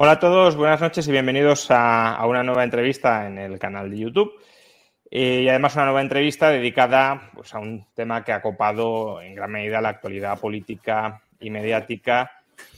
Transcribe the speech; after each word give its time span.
Hola 0.00 0.12
a 0.12 0.20
todos, 0.20 0.54
buenas 0.54 0.80
noches 0.80 1.08
y 1.08 1.10
bienvenidos 1.10 1.72
a, 1.72 2.24
una 2.24 2.44
nueva 2.44 2.62
entrevista 2.62 3.26
en 3.26 3.36
el 3.36 3.58
canal 3.58 3.90
de 3.90 3.98
YouTube. 3.98 4.30
Eh, 5.10 5.40
y 5.42 5.48
además 5.48 5.74
una 5.74 5.86
nueva 5.86 6.02
entrevista 6.02 6.50
dedicada 6.50 7.32
pues, 7.34 7.52
a 7.52 7.58
un 7.58 7.84
tema 7.94 8.22
que 8.22 8.30
ha 8.30 8.40
copado 8.40 9.20
en 9.20 9.34
gran 9.34 9.50
medida 9.50 9.80
la 9.80 9.88
actualidad 9.88 10.38
política 10.38 11.24
y 11.40 11.50
mediática 11.50 12.30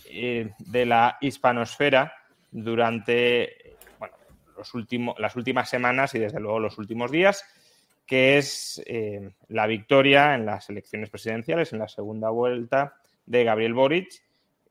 eh, 0.09 0.53
de 0.61 0.87
la 0.87 1.19
hispanosfera 1.21 2.11
durante 2.51 3.77
los 4.57 4.73
últimos, 4.73 5.15
las 5.19 5.37
últimas 5.37 5.69
semanas 5.69 6.15
y 6.15 6.21
desde 6.21 6.41
luego 6.41 6.59
los 6.59 6.79
últimos 6.79 7.11
días, 7.11 7.45
que 8.07 8.39
es 8.39 8.83
eh, 8.87 9.29
la 9.49 9.67
victoria 9.67 10.35
en 10.35 10.47
las 10.47 10.71
elecciones 10.71 11.11
presidenciales, 11.11 11.75
en 11.75 11.81
la 11.81 11.89
segunda 11.89 12.31
vuelta 12.31 12.95
de 13.27 13.45
Gabriel 13.45 13.75
Boric, 13.75 14.09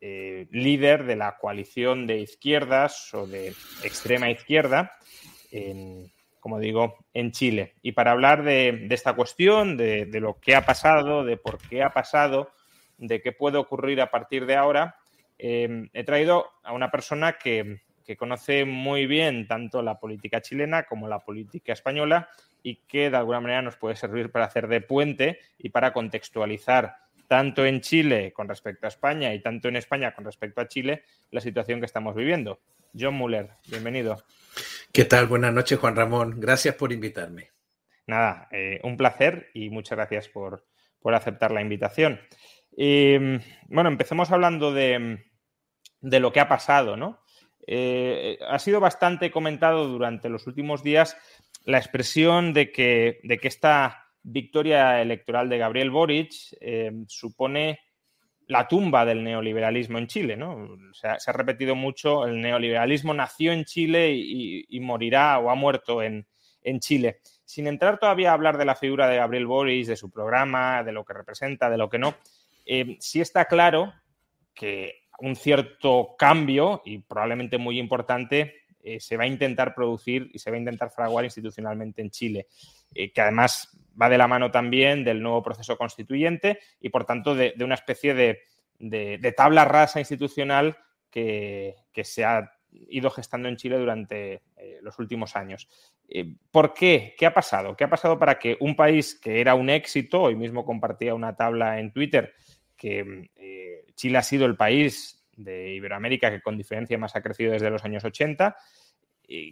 eh, 0.02 0.48
líder 0.52 1.05
de 1.05 1.17
la 1.17 1.38
coalición 1.38 2.07
de 2.07 2.20
izquierdas 2.20 3.13
o 3.13 3.27
de 3.27 3.49
extrema 3.84 4.29
izquierda, 4.29 4.93
en, 5.51 6.10
como 6.40 6.60
digo, 6.60 7.05
en 7.13 7.32
Chile. 7.32 7.74
Y 7.82 7.91
para 7.91 8.12
hablar 8.12 8.43
de, 8.43 8.87
esta 8.91 9.13
cuestión, 9.13 9.76
de, 9.76 10.07
lo 10.13 10.40
que 10.40 10.55
ha 10.55 10.65
pasado, 10.65 11.26
de 11.26 11.37
por 11.37 11.57
qué 11.57 11.84
ha 11.84 11.91
pasado, 11.91 12.51
de 12.98 13.21
qué 13.21 13.32
puede 13.32 13.57
ocurrir 13.57 14.01
a 14.01 14.09
partir 14.09 14.46
de 14.46 14.55
ahora, 14.55 14.96
eh, 15.37 15.90
he 15.93 16.04
traído 16.04 16.48
a 16.63 16.74
una 16.74 16.91
persona 16.91 17.34
que, 17.34 17.81
conoce 18.18 18.65
muy 18.65 19.05
bien 19.05 19.48
tanto 19.48 19.84
la 19.84 19.99
política 19.99 20.41
chilena 20.41 20.85
como 20.85 21.07
la 21.07 21.20
política 21.20 21.74
española 21.74 22.27
y 22.63 22.77
que 22.87 23.12
de 23.12 23.18
alguna 23.18 23.40
manera 23.40 23.62
nos 23.62 23.76
puede 23.76 23.96
servir 23.96 24.31
para 24.31 24.46
hacer 24.46 24.68
de 24.68 24.81
puente 24.81 25.37
y 25.59 25.70
para 25.70 25.93
contextualizar 25.93 26.96
tanto 27.30 27.63
en 27.63 27.80
Chile 27.80 28.34
con 28.34 28.49
respecto 28.49 28.88
a 28.88 28.90
España 28.90 29.32
y 29.35 29.41
tanto 29.41 29.68
en 29.68 29.76
España 29.76 30.16
con 30.16 30.26
respecto 30.26 30.62
a 30.62 30.68
Chile 30.68 31.04
la 31.30 31.40
situación 31.40 31.80
que 31.80 31.86
estamos 31.86 32.16
viviendo. 32.16 32.60
John 32.99 33.13
Muller, 33.13 33.52
bienvenido. 33.68 34.18
¿Qué 34.91 35.05
tal? 35.05 35.27
Buenas 35.27 35.54
noches, 35.54 35.77
Juan 35.77 35.96
Ramón. 35.96 36.40
Gracias 36.40 36.74
por 36.74 36.91
invitarme. 36.91 37.52
Nada, 38.08 38.48
eh, 38.52 38.80
un 38.84 38.98
placer 38.98 39.52
y 39.54 39.70
muchas 39.70 39.96
gracias 39.96 40.27
por, 40.27 40.66
por 40.99 41.13
aceptar 41.13 41.52
la 41.52 41.62
invitación. 41.62 42.20
Eh, 42.76 43.40
bueno, 43.68 43.90
empecemos 43.91 44.32
hablando 44.32 44.74
de, 44.74 45.24
de, 46.02 46.20
lo 46.20 46.34
que 46.34 46.40
ha 46.40 46.48
pasado, 46.48 46.98
¿no? 46.98 47.20
Eh, 47.68 48.40
ha 48.49 48.58
sido 48.58 48.80
bastante 48.80 49.30
comentado 49.30 49.88
durante 49.88 50.30
los 50.30 50.48
últimos 50.48 50.82
días 50.82 51.16
la 51.64 51.77
expresión 51.77 52.54
de 52.54 52.71
que, 52.71 53.20
de 53.21 53.38
que 53.38 53.48
esta 53.48 54.09
victoria 54.32 55.02
electoral 55.02 55.49
de 55.49 55.58
Gabriel 55.58 55.91
Boric 55.91 56.34
eh, 56.62 56.91
supone 57.08 57.80
la 58.48 58.68
tumba 58.68 59.05
del 59.05 59.24
neoliberalismo 59.24 59.99
en 59.99 60.08
Chile, 60.08 60.36
¿no? 60.36 60.76
Se 60.94 61.08
ha, 61.08 61.20
se 61.20 61.30
ha, 61.30 61.34
repetido 61.34 61.76
mucho, 61.76 62.26
el 62.26 62.41
neoliberalismo 62.41 63.13
nació 63.13 63.52
en 63.52 63.63
Chile 63.63 64.12
y, 64.12 64.80
morirá 64.80 65.38
o 65.38 65.52
ha 65.52 65.56
muerto 65.56 66.02
en, 66.02 66.25
en, 66.64 66.80
Chile. 66.80 67.20
Sin 67.46 67.68
entrar 67.68 68.00
todavía 68.00 68.31
a 68.31 68.34
hablar 68.34 68.58
de 68.58 68.66
la 68.66 68.76
figura 68.76 69.08
de 69.08 69.18
Gabriel 69.18 69.46
Boric, 69.46 69.86
de 69.86 69.96
su 69.96 70.09
programa, 70.09 70.84
de 70.84 70.92
lo 70.92 71.06
que 71.06 71.14
representa, 71.14 71.70
de 71.70 71.78
lo 71.78 71.90
que 71.90 72.00
no, 72.00 72.16
eh, 72.66 72.98
sí 73.00 73.22
está 73.22 73.46
claro 73.46 73.94
que 74.56 75.03
un 75.20 75.36
cierto 75.36 76.16
cambio, 76.18 76.82
y 76.86 77.00
probablemente 77.00 77.59
muy 77.59 77.78
importante, 77.78 78.64
eh, 78.82 79.00
se 79.00 79.16
va 79.16 79.26
a 79.26 79.28
intentar 79.28 79.76
producir 79.76 80.32
y 80.34 80.40
se 80.40 80.50
va 80.50 80.56
a 80.56 80.59
intentar 80.59 80.90
fraguar 80.90 81.24
institucionalmente 81.24 82.02
en 82.02 82.09
Chile, 82.09 82.48
que 82.94 83.22
además 83.22 83.78
va 84.00 84.10
de 84.10 84.18
la 84.18 84.28
mano 84.28 84.52
también 84.52 85.04
del 85.04 85.22
nuevo 85.22 85.44
proceso 85.44 85.78
constituyente 85.78 86.60
y, 86.80 86.90
por 86.90 87.06
tanto, 87.06 87.36
de, 87.36 87.54
una 87.60 87.76
especie 87.76 88.14
de, 88.14 89.34
tabla 89.36 89.66
rasa 89.66 90.00
institucional 90.00 90.78
que, 91.10 91.76
que, 91.92 92.04
se 92.04 92.26
ha 92.26 92.52
ido 92.72 93.10
gestando 93.10 93.48
en 93.48 93.58
Chile 93.58 93.78
durante 93.78 94.44
eh, 94.58 94.80
los 94.82 95.00
últimos 95.00 95.36
años. 95.36 95.68
Eh, 96.08 96.36
¿Por 96.52 96.74
qué? 96.74 97.16
¿Qué 97.18 97.26
ha 97.26 97.34
pasado? 97.34 97.76
¿Qué 97.76 97.84
ha 97.84 97.90
pasado 97.90 98.20
para 98.20 98.40
que 98.40 98.58
un 98.60 98.76
país 98.76 99.16
que 99.16 99.42
era 99.42 99.56
un 99.56 99.70
éxito, 99.70 100.22
hoy 100.24 100.36
mismo 100.36 100.66
compartía 100.66 101.16
una 101.16 101.36
tabla 101.36 101.80
en 101.80 101.92
Twitter, 101.92 102.34
que 102.76 103.30
eh, 103.36 103.86
Chile 103.96 104.18
ha 104.18 104.24
sido 104.24 104.46
el 104.46 104.56
país 104.56 105.28
de 105.36 105.74
Iberoamérica 105.74 106.32
que 106.32 106.42
con 106.42 106.58
diferencia 106.58 106.98
más 106.98 107.16
ha 107.16 107.22
crecido 107.22 107.54
desde 107.54 107.70
los 107.70 107.84
años 107.86 108.04
80, 108.04 108.56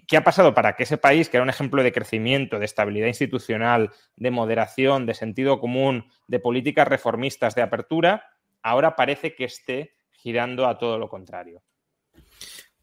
¿Qué 0.07 0.17
ha 0.17 0.23
pasado 0.23 0.55
para 0.55 0.75
que 0.75 0.83
ese 0.83 0.97
país, 0.97 1.29
que 1.29 1.37
era 1.37 1.43
un 1.43 1.51
ejemplo 1.51 1.83
de 1.83 1.91
crecimiento, 1.91 2.57
de 2.57 2.65
estabilidad 2.65 3.07
institucional, 3.07 3.91
de 4.15 4.31
moderación, 4.31 5.05
de 5.05 5.13
sentido 5.13 5.59
común, 5.59 6.09
de 6.27 6.39
políticas 6.39 6.87
reformistas, 6.87 7.53
de 7.53 7.61
apertura, 7.61 8.23
ahora 8.63 8.95
parece 8.95 9.35
que 9.35 9.43
esté 9.43 9.93
girando 10.09 10.65
a 10.65 10.79
todo 10.79 10.97
lo 10.97 11.09
contrario? 11.09 11.61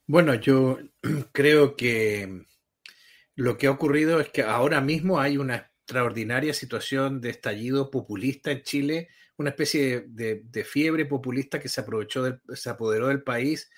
Bueno, 0.07 0.35
yo 0.35 0.79
creo 1.33 1.75
que 1.75 2.45
lo 3.35 3.59
que 3.59 3.67
ha 3.67 3.73
ocurrido 3.73 4.21
es 4.21 4.29
que 4.29 4.43
ahora 4.43 4.81
mismo 4.81 5.19
hay 5.19 5.37
una 5.37 5.57
extraordinaria 5.57 6.55
situación 6.55 7.21
de 7.21 7.31
estallido 7.31 7.91
populista 7.91 8.53
en 8.53 8.63
Chile, 8.63 9.09
una 9.37 9.51
especie 9.51 10.05
de, 10.07 10.65
fiebre 10.65 11.07
populista 11.07 11.59
que 11.59 11.69
se 11.69 11.81
aprovechó, 11.81 12.39
se 12.55 12.71
apoderó 12.71 13.09
del 13.09 13.25
país 13.25 13.69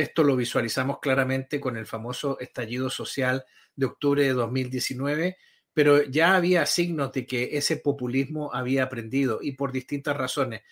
esto 0.00 0.24
lo 0.24 0.36
visualizamos 0.36 0.98
claramente 1.00 1.60
con 1.60 1.76
el 1.76 1.86
famoso 1.86 2.38
estallido 2.40 2.90
social 2.90 3.44
de 3.74 3.86
octubre 3.86 4.22
de 4.22 4.32
2019, 4.32 5.36
pero 5.72 6.02
ya 6.02 6.34
había 6.34 6.66
signos 6.66 7.12
de 7.12 7.26
que 7.26 7.56
ese 7.56 7.76
populismo 7.76 8.52
había 8.52 8.82
aprendido 8.82 9.38
y 9.40 9.52
por 9.52 9.72
distintas 9.72 10.16
razones. 10.16 10.62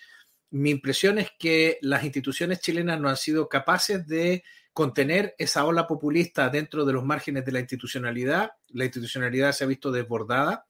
Mi 0.50 0.70
impresión 0.70 1.18
es 1.18 1.30
que 1.38 1.78
las 1.82 2.04
instituciones 2.04 2.60
chilenas 2.60 3.00
no 3.00 3.08
han 3.08 3.16
sido 3.16 3.48
capaces 3.48 4.06
de 4.06 4.42
contener 4.72 5.34
esa 5.38 5.64
ola 5.64 5.86
populista 5.86 6.48
dentro 6.48 6.84
de 6.84 6.92
los 6.92 7.04
márgenes 7.04 7.44
de 7.44 7.52
la 7.52 7.60
institucionalidad. 7.60 8.50
La 8.68 8.84
institucionalidad 8.84 9.52
se 9.52 9.64
ha 9.64 9.66
visto 9.66 9.90
desbordada 9.90 10.66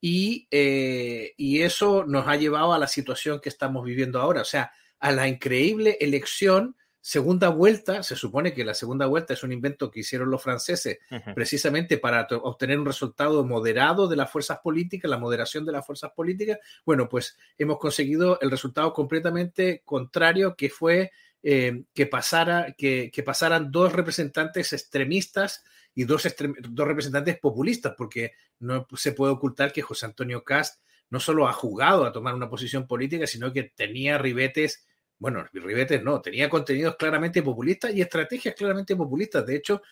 y, 0.00 0.46
eh, 0.50 1.34
y 1.36 1.62
eso 1.62 2.04
nos 2.04 2.26
ha 2.28 2.36
llevado 2.36 2.74
a 2.74 2.78
la 2.78 2.86
situación 2.86 3.40
que 3.40 3.48
estamos 3.48 3.84
viviendo 3.84 4.20
ahora, 4.20 4.42
o 4.42 4.44
sea, 4.44 4.72
a 5.00 5.12
la 5.12 5.28
increíble 5.28 5.96
elección 6.00 6.76
segunda 7.00 7.48
vuelta, 7.48 8.02
se 8.02 8.16
supone 8.16 8.52
que 8.52 8.64
la 8.64 8.74
segunda 8.74 9.06
vuelta 9.06 9.34
es 9.34 9.42
un 9.42 9.52
invento 9.52 9.90
que 9.90 10.00
hicieron 10.00 10.30
los 10.30 10.42
franceses 10.42 10.98
uh 11.10 11.14
-huh. 11.14 11.34
precisamente 11.34 11.98
para 11.98 12.26
obtener 12.42 12.78
un 12.78 12.86
resultado 12.86 13.44
moderado 13.44 14.08
de 14.08 14.16
las 14.16 14.30
fuerzas 14.30 14.58
políticas, 14.58 15.10
la 15.10 15.18
moderación 15.18 15.64
de 15.64 15.72
las 15.72 15.86
fuerzas 15.86 16.12
políticas. 16.12 16.58
Bueno, 16.84 17.08
pues 17.08 17.36
hemos 17.56 17.78
conseguido 17.78 18.38
el 18.40 18.50
resultado 18.50 18.92
completamente 18.92 19.82
contrario, 19.84 20.54
que 20.56 20.70
fue 20.70 21.12
eh, 21.42 21.84
que, 21.94 22.06
pasara, 22.06 22.74
que, 22.76 23.10
que, 23.12 23.22
pasaran 23.22 23.70
dos 23.70 23.92
representantes 23.92 24.72
extremistas 24.72 25.62
y 25.94 26.04
dos, 26.04 26.26
extrem 26.26 26.54
dos 26.58 26.86
representantes 26.86 27.38
populistas, 27.38 27.94
porque 27.96 28.32
no 28.58 28.86
se 28.96 29.12
puede 29.12 29.32
ocultar 29.32 29.72
que 29.72 29.82
José 29.82 30.06
Antonio 30.06 30.42
Cast 30.42 30.82
no 31.10 31.20
solo 31.20 31.48
ha 31.48 31.52
jugado 31.52 32.04
a 32.04 32.12
tomar 32.12 32.34
una 32.34 32.50
posición 32.50 32.86
política, 32.86 33.26
sino 33.26 33.52
que 33.52 33.62
tenía 33.62 34.18
ribetes 34.18 34.87
bueno, 35.18 35.44
ribetes 35.52 36.02
no, 36.02 36.20
tenía 36.20 36.48
contenidos 36.48 36.96
claramente 36.96 37.42
populistas 37.42 37.92
y 37.94 38.00
estrategias 38.00 38.54
claramente 38.54 38.94
populistas. 38.94 39.44
De 39.44 39.56
hecho, 39.56 39.82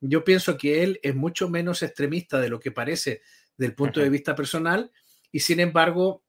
yo 0.00 0.24
pienso 0.24 0.56
que 0.56 0.82
él 0.82 1.00
es 1.02 1.14
mucho 1.14 1.48
menos 1.48 1.82
extremista 1.82 2.40
de 2.40 2.48
lo 2.48 2.60
que 2.60 2.70
parece 2.70 3.22
del 3.56 3.74
punto 3.74 4.00
de 4.00 4.10
vista 4.10 4.34
personal 4.34 4.92
y 5.32 5.40
sin 5.40 5.60
embargo 5.60 6.22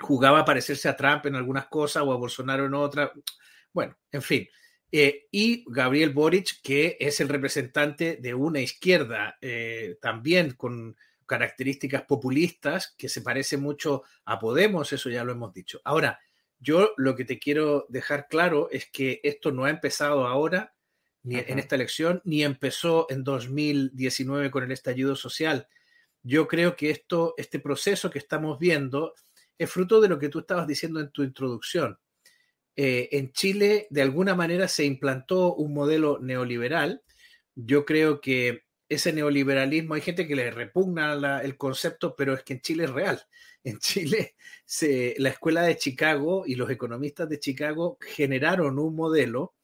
jugaba 0.00 0.40
a 0.40 0.44
parecerse 0.44 0.88
a 0.88 0.96
Trump 0.96 1.26
en 1.26 1.36
algunas 1.36 1.66
cosas 1.66 2.02
o 2.02 2.12
a 2.12 2.16
Bolsonaro 2.16 2.66
en 2.66 2.74
otras. 2.74 3.10
Bueno, 3.72 3.96
en 4.12 4.22
fin. 4.22 4.48
Eh, 4.92 5.26
y 5.30 5.64
Gabriel 5.66 6.10
Boric, 6.10 6.60
que 6.62 6.96
es 7.00 7.20
el 7.20 7.28
representante 7.28 8.18
de 8.20 8.34
una 8.34 8.60
izquierda 8.60 9.36
eh, 9.40 9.96
también 10.00 10.52
con 10.52 10.96
características 11.26 12.02
populistas 12.02 12.94
que 12.96 13.08
se 13.08 13.22
parece 13.22 13.56
mucho 13.56 14.02
a 14.26 14.38
Podemos, 14.38 14.92
eso 14.92 15.08
ya 15.08 15.24
lo 15.24 15.32
hemos 15.32 15.52
dicho. 15.52 15.80
Ahora, 15.84 16.20
yo 16.64 16.92
lo 16.96 17.14
que 17.14 17.24
te 17.24 17.38
quiero 17.38 17.86
dejar 17.88 18.26
claro 18.28 18.68
es 18.70 18.90
que 18.90 19.20
esto 19.22 19.52
no 19.52 19.64
ha 19.64 19.70
empezado 19.70 20.26
ahora, 20.26 20.74
ni 21.22 21.36
Ajá. 21.36 21.44
en 21.48 21.58
esta 21.58 21.76
elección, 21.76 22.20
ni 22.24 22.42
empezó 22.42 23.06
en 23.10 23.22
2019 23.24 24.50
con 24.50 24.64
el 24.64 24.72
estallido 24.72 25.14
social. 25.16 25.68
Yo 26.22 26.48
creo 26.48 26.74
que 26.76 26.90
esto, 26.90 27.34
este 27.36 27.60
proceso 27.60 28.10
que 28.10 28.18
estamos 28.18 28.58
viendo 28.58 29.14
es 29.58 29.70
fruto 29.70 30.00
de 30.00 30.08
lo 30.08 30.18
que 30.18 30.28
tú 30.30 30.40
estabas 30.40 30.66
diciendo 30.66 31.00
en 31.00 31.10
tu 31.10 31.22
introducción. 31.22 31.98
eh, 32.76 33.08
en 33.12 33.32
Chile 33.32 33.86
de 33.90 34.02
alguna 34.02 34.34
manera 34.34 34.66
se 34.68 34.84
implantó 34.84 35.54
un 35.54 35.72
modelo 35.74 36.18
neoliberal. 36.20 37.02
Yo 37.54 37.84
creo 37.84 38.20
que 38.20 38.63
ese 38.88 39.12
neoliberalismo, 39.12 39.94
hay 39.94 40.00
gente 40.00 40.26
que 40.26 40.36
le 40.36 40.50
repugna 40.50 41.40
el 41.42 41.56
concepto, 41.56 42.14
pero 42.14 42.34
es 42.34 42.42
que 42.42 42.54
en 42.54 42.60
Chile 42.60 42.84
es 42.84 42.90
real. 42.90 43.22
En 43.62 43.78
Chile, 43.78 44.34
la 45.18 45.30
escuela 45.30 45.62
de 45.62 45.76
Chicago 45.76 46.44
y 46.46 46.54
los 46.54 46.70
economistas 46.70 47.28
de 47.28 47.40
Chicago 47.40 47.98
generaron 48.00 48.78
un 48.78 48.94
modelo, 48.94 49.54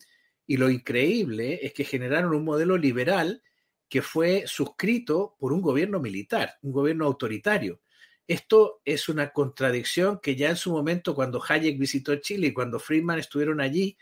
y 0.47 0.57
lo 0.57 0.69
increíble 0.69 1.61
es 1.63 1.73
que 1.73 1.85
generaron 1.85 2.35
un 2.35 2.45
modelo 2.45 2.77
liberal 2.77 3.43
que 3.89 4.03
fue 4.03 4.45
suscrito 4.47 5.37
por 5.39 5.53
un 5.53 5.61
gobierno 5.61 6.01
militar, 6.01 6.59
un 6.63 6.73
gobierno 6.73 7.07
autoritario. 7.07 7.81
Esto 8.27 8.81
es 8.85 9.09
una 9.09 9.31
contradicción 9.33 10.21
que 10.21 10.37
ya 10.37 10.51
en 10.51 10.57
su 10.57 10.71
momento, 10.73 11.15
cuando 11.15 11.43
Hayek 11.47 11.79
visitó 11.79 12.17
Chile 12.17 12.49
y 12.49 12.53
cuando 12.53 12.79
Friedman 12.79 13.19
estuvieron 13.19 13.61
allí, 13.61 13.97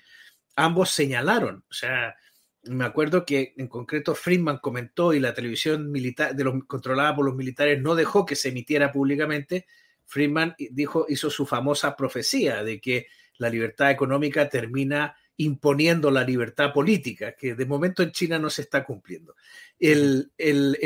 ambos 0.57 0.91
señalaron. 0.91 1.65
O 1.71 1.75
sea, 1.75 2.15
me 2.65 2.85
acuerdo 2.85 3.25
que 3.25 3.55
en 3.57 3.69
concreto 3.69 4.15
Friedman 4.15 4.59
comentó 4.59 5.13
y 5.13 5.21
la 5.21 5.35
televisión 5.35 5.91
militar 5.91 6.35
de 6.35 6.63
controlada 6.67 7.15
por 7.15 7.25
los 7.25 7.37
militares 7.37 7.81
no 7.81 7.95
dejó 7.95 8.27
que 8.27 8.37
se 8.37 8.49
emitiera 8.49 8.93
públicamente. 8.93 9.67
Friedman 10.07 10.55
dijo, 10.71 11.07
hizo 11.09 11.31
su 11.31 11.47
famosa 11.47 11.97
profecía 11.97 12.65
de 12.65 12.81
que 12.81 13.07
la 13.39 13.49
libertad 13.49 13.91
económica 13.91 14.49
termina 14.49 15.17
imponiendo 15.37 16.11
la 16.11 16.25
libertad 16.25 16.73
política, 16.73 17.33
que 17.37 17.55
de 17.55 17.65
momento 17.65 18.03
en 18.03 18.11
China 18.11 18.39
no 18.39 18.51
se 18.51 18.63
está 18.63 18.85
cumpliendo. 18.85 19.37
El, 19.79 20.33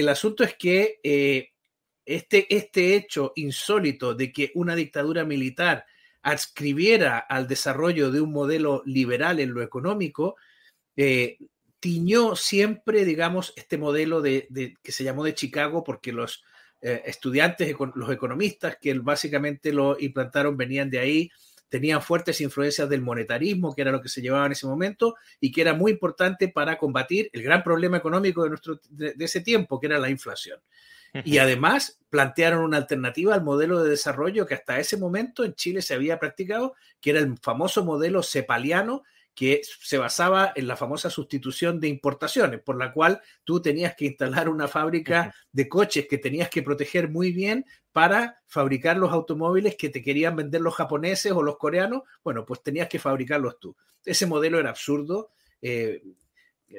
asunto 0.09 0.45
es 0.45 0.55
que 0.57 1.01
eh, 1.03 1.53
este, 2.05 2.55
este 2.55 2.95
hecho 2.95 3.33
insólito 3.37 4.15
de 4.15 4.31
que 4.31 4.53
una 4.55 4.75
dictadura 4.75 5.25
militar 5.25 5.87
adscribiera 6.21 7.19
al 7.19 7.49
desarrollo 7.49 8.11
de 8.11 8.21
un 8.21 8.33
modelo 8.33 8.83
liberal 8.85 9.41
en 9.41 9.55
lo 9.55 9.63
económico, 9.63 10.37
eh, 10.97 11.39
tiñó 11.83 12.37
siempre, 12.37 13.05
digamos, 13.05 13.53
este 13.57 13.77
modelo 13.77 14.23
de, 14.23 14.47
que 14.85 14.93
se 14.93 15.03
llamó 15.03 15.25
de 15.25 15.35
Chicago 15.35 15.83
porque 15.83 16.13
los 16.13 16.45
eh, 16.81 17.03
estudiantes, 17.07 17.75
los 17.97 18.09
economistas 18.09 18.77
que 18.81 18.97
básicamente 19.01 19.73
lo 19.73 19.99
implantaron 19.99 20.57
venían 20.57 20.91
de 20.91 21.01
ahí, 21.01 21.31
tenían 21.69 22.01
fuertes 22.01 22.41
influencias 22.41 22.89
del 22.89 23.03
monetarismo, 23.03 23.75
que 23.75 23.83
era 23.83 23.91
lo 23.91 24.01
que 24.01 24.09
se 24.09 24.23
llevaba 24.23 24.47
en 24.47 24.53
ese 24.53 24.69
momento, 24.69 25.17
y 25.41 25.51
que 25.51 25.61
era 25.61 25.75
muy 25.75 25.91
importante 25.91 26.47
para 26.47 26.79
combatir 26.79 27.29
el 27.33 27.43
gran 27.43 27.65
problema 27.65 27.97
económico 27.97 28.45
de, 28.45 28.51
nuestro, 28.51 28.79
de 28.89 29.17
ese 29.19 29.41
tiempo, 29.41 29.81
que 29.81 29.89
era 29.89 29.99
la 29.99 30.09
inflación. 30.09 30.61
Y 31.25 31.39
además 31.39 32.01
plantearon 32.09 32.65
una 32.65 32.79
alternativa 32.79 33.35
al 33.35 33.43
modelo 33.43 33.83
de 33.83 33.91
desarrollo 33.91 34.47
que 34.47 34.55
hasta 34.55 34.79
ese 34.79 34.97
momento 34.97 35.45
en 35.45 35.55
Chile 35.55 35.83
se 35.83 35.95
había 35.95 36.19
practicado, 36.19 36.75
que 37.01 37.11
era 37.11 37.19
el 37.19 37.37
famoso 37.39 37.85
modelo 37.85 38.23
cepaliano, 38.23 39.03
que 39.35 39.63
se 39.65 39.99
basaba 39.99 40.53
en 40.55 40.67
la 40.67 40.77
famosa 40.77 41.09
sustitución 41.09 41.81
de 41.81 41.89
importaciones, 41.89 42.61
por 42.61 42.77
la 42.77 42.93
cual 42.93 43.21
tú 43.45 43.63
tenías 43.63 43.95
que 43.95 44.07
instalar 44.07 44.49
una 44.49 44.69
fábrica 44.69 45.35
de 45.53 45.69
coches 45.69 46.07
que 46.09 46.19
tenías 46.19 46.51
que 46.51 46.63
proteger 46.63 47.09
muy 47.09 47.33
bien 47.33 47.65
para 47.93 48.43
fabricar 48.47 48.97
los 48.97 49.13
automóviles 49.13 49.77
que 49.77 49.89
te 49.89 50.03
querían 50.03 50.37
vender 50.37 50.61
los 50.61 50.75
japoneses 50.75 51.33
o 51.33 51.43
los 51.43 51.57
coreanos. 51.57 52.03
Bueno, 52.23 52.45
pues 52.45 52.63
tenías 52.63 52.89
que 52.89 52.99
fabricarlos 52.99 53.59
tú. 53.59 53.77
Ese 54.05 54.27
modelo 54.27 54.59
era 54.59 54.71
absurdo. 54.71 55.31
Eh, 55.61 56.03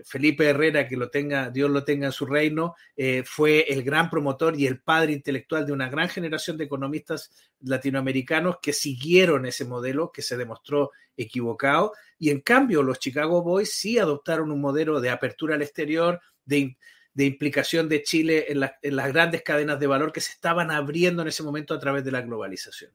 Felipe 0.05 0.49
Herrera, 0.49 0.87
que 0.87 0.97
lo 0.97 1.09
tenga, 1.09 1.49
Dios 1.49 1.69
lo 1.69 1.83
tenga 1.83 2.07
en 2.07 2.11
su 2.11 2.25
reino, 2.25 2.75
eh, 2.95 3.23
fue 3.25 3.65
el 3.69 3.83
gran 3.83 4.09
promotor 4.09 4.59
y 4.59 4.65
el 4.65 4.81
padre 4.81 5.13
intelectual 5.13 5.65
de 5.65 5.73
una 5.73 5.89
gran 5.89 6.09
generación 6.09 6.57
de 6.57 6.65
economistas 6.65 7.31
latinoamericanos 7.61 8.57
que 8.61 8.73
siguieron 8.73 9.45
ese 9.45 9.65
modelo 9.65 10.11
que 10.11 10.21
se 10.21 10.37
demostró 10.37 10.91
equivocado. 11.17 11.93
Y 12.17 12.29
en 12.29 12.41
cambio, 12.41 12.83
los 12.83 12.99
Chicago 12.99 13.43
Boys 13.43 13.73
sí 13.73 13.99
adoptaron 13.99 14.51
un 14.51 14.61
modelo 14.61 14.99
de 14.99 15.09
apertura 15.09 15.55
al 15.55 15.61
exterior, 15.61 16.19
de, 16.45 16.75
implicación 17.15 17.87
de 17.87 18.03
Chile 18.03 18.47
en, 18.49 18.59
las 18.59 19.13
grandes 19.13 19.43
cadenas 19.43 19.79
de 19.79 19.87
valor 19.87 20.11
que 20.11 20.21
se 20.21 20.31
estaban 20.31 20.71
abriendo 20.71 21.21
en 21.21 21.27
ese 21.27 21.43
momento 21.43 21.73
a 21.73 21.79
través 21.79 22.03
de 22.03 22.11
la 22.11 22.21
globalización. 22.21 22.91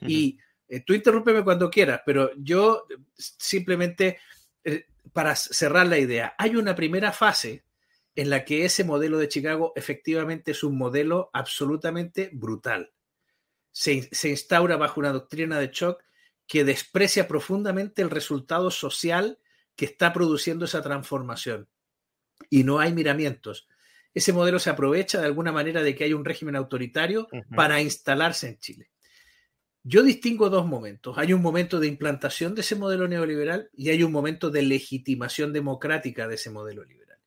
Y 0.00 0.38
eh, 0.68 0.80
tú 0.80 0.92
interrúmpeme 0.92 1.44
cuando 1.44 1.70
quieras, 1.70 2.00
pero 2.04 2.30
yo 2.36 2.86
simplemente 3.16 4.08
eh, 4.08 4.18
para 5.12 5.36
cerrar 5.36 5.86
la 5.86 5.98
idea, 5.98 6.34
hay 6.38 6.56
una 6.56 6.74
primera 6.74 7.12
fase 7.12 7.64
en 8.16 8.30
la 8.30 8.44
que 8.44 8.64
ese 8.64 8.84
modelo 8.84 9.18
de 9.18 9.28
Chicago 9.28 9.72
efectivamente 9.76 10.52
es 10.52 10.62
un 10.62 10.78
modelo 10.78 11.30
absolutamente 11.32 12.30
brutal. 12.32 12.92
Se, 13.72 14.08
instaura 14.28 14.76
bajo 14.76 15.00
una 15.00 15.12
doctrina 15.12 15.58
de 15.58 15.70
shock 15.72 16.02
que 16.46 16.64
desprecia 16.64 17.26
profundamente 17.26 18.02
el 18.02 18.10
resultado 18.10 18.70
social 18.70 19.38
que 19.74 19.86
está 19.86 20.12
produciendo 20.12 20.64
esa 20.64 20.82
transformación. 20.82 21.68
Y 22.50 22.62
no 22.62 22.78
hay 22.78 22.92
miramientos. 22.92 23.68
Ese 24.12 24.32
modelo 24.32 24.60
se 24.60 24.70
aprovecha 24.70 25.20
de 25.20 25.26
alguna 25.26 25.50
manera 25.50 25.82
de 25.82 25.96
que 25.96 26.04
hay 26.04 26.12
un 26.12 26.24
régimen 26.24 26.54
autoritario 26.54 27.26
para 27.56 27.80
instalarse 27.80 28.48
en 28.48 28.58
Chile. 28.58 28.90
Yo 29.86 30.02
distingo 30.02 30.48
dos 30.48 30.66
momentos. 30.66 31.18
Hay 31.18 31.34
un 31.34 31.42
momento 31.42 31.78
de 31.78 31.86
implantación 31.86 32.54
de 32.54 32.62
ese 32.62 32.74
modelo 32.74 33.06
neoliberal 33.06 33.68
y 33.74 33.90
hay 33.90 34.02
un 34.02 34.12
momento 34.12 34.50
de 34.50 34.62
legitimación 34.62 35.52
democrática 35.52 36.26
de 36.26 36.36
ese 36.36 36.50
modelo 36.50 36.84
liberal. 36.84 37.18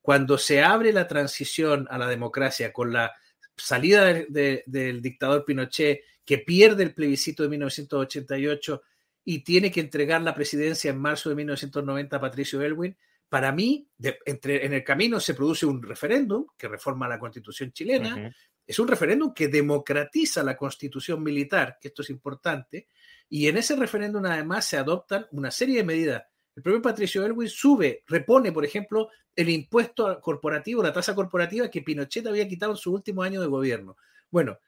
Cuando 0.00 0.38
se 0.38 0.62
abre 0.62 0.92
la 0.92 1.08
transición 1.08 1.88
a 1.90 1.98
la 1.98 2.06
democracia 2.06 2.72
con 2.72 2.92
la 2.92 3.12
salida 3.56 4.04
del 4.28 5.02
dictador 5.02 5.44
Pinochet, 5.44 6.02
que 6.24 6.38
pierde 6.38 6.84
el 6.84 6.94
plebiscito 6.94 7.42
de 7.42 7.48
1988 7.48 8.82
y 9.24 9.40
tiene 9.40 9.72
que 9.72 9.80
entregar 9.80 10.22
la 10.22 10.34
presidencia 10.34 10.90
en 10.90 10.98
marzo 10.98 11.30
de 11.30 11.34
1990 11.34 12.16
a 12.16 12.20
Patricio 12.20 12.62
Elwin, 12.62 12.96
para 13.28 13.50
mí, 13.50 13.88
entre, 14.26 14.64
en 14.64 14.74
el 14.74 14.84
camino 14.84 15.18
se 15.18 15.34
produce 15.34 15.66
un 15.66 15.82
referéndum 15.82 16.46
que 16.56 16.68
reforma 16.68 17.08
la 17.08 17.18
constitución 17.18 17.72
chilena, 17.72 18.32
es 18.66 18.78
un 18.78 18.88
referéndum 18.88 19.34
que 19.34 19.48
democratiza 19.48 20.42
la 20.42 20.56
constitución 20.56 21.22
militar, 21.22 21.78
que 21.80 21.88
esto 21.88 22.02
es 22.02 22.10
importante, 22.10 22.88
y 23.28 23.48
en 23.48 23.56
ese 23.56 23.76
referéndum 23.76 24.24
además 24.24 24.66
se 24.66 24.76
adoptan 24.76 25.26
una 25.32 25.50
serie 25.50 25.78
de 25.78 25.84
medidas. 25.84 26.24
El 26.56 26.62
propio 26.62 26.82
Patricio 26.82 27.24
Elwin 27.24 27.48
sube, 27.48 28.04
repone, 28.06 28.52
por 28.52 28.64
ejemplo, 28.64 29.10
el 29.34 29.48
impuesto 29.48 30.20
corporativo, 30.20 30.82
la 30.82 30.92
tasa 30.92 31.14
corporativa 31.14 31.70
que 31.70 31.82
Pinochet 31.82 32.26
había 32.26 32.48
quitado 32.48 32.72
en 32.72 32.78
su 32.78 32.92
último 32.92 33.22
año 33.22 33.40
de 33.40 33.48
gobierno. 33.48 33.96
Bueno, 34.30 34.58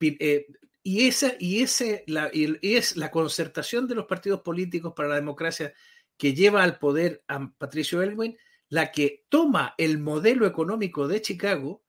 eh, 0.00 0.46
y 0.82 1.06
esa 1.06 1.34
y 1.38 1.62
ese 1.62 2.04
la, 2.06 2.30
y 2.32 2.76
es 2.76 2.96
la 2.96 3.10
concertación 3.10 3.86
de 3.86 3.94
los 3.94 4.06
partidos 4.06 4.40
políticos 4.40 4.94
para 4.96 5.10
la 5.10 5.16
democracia 5.16 5.74
que 6.16 6.34
lleva 6.34 6.62
al 6.62 6.78
poder 6.78 7.22
a 7.28 7.50
Patricio 7.58 8.02
Elwin 8.02 8.36
la 8.70 8.92
que 8.92 9.24
toma 9.28 9.74
el 9.78 9.98
modelo 9.98 10.46
económico 10.46 11.08
de 11.08 11.22
Chicago 11.22 11.82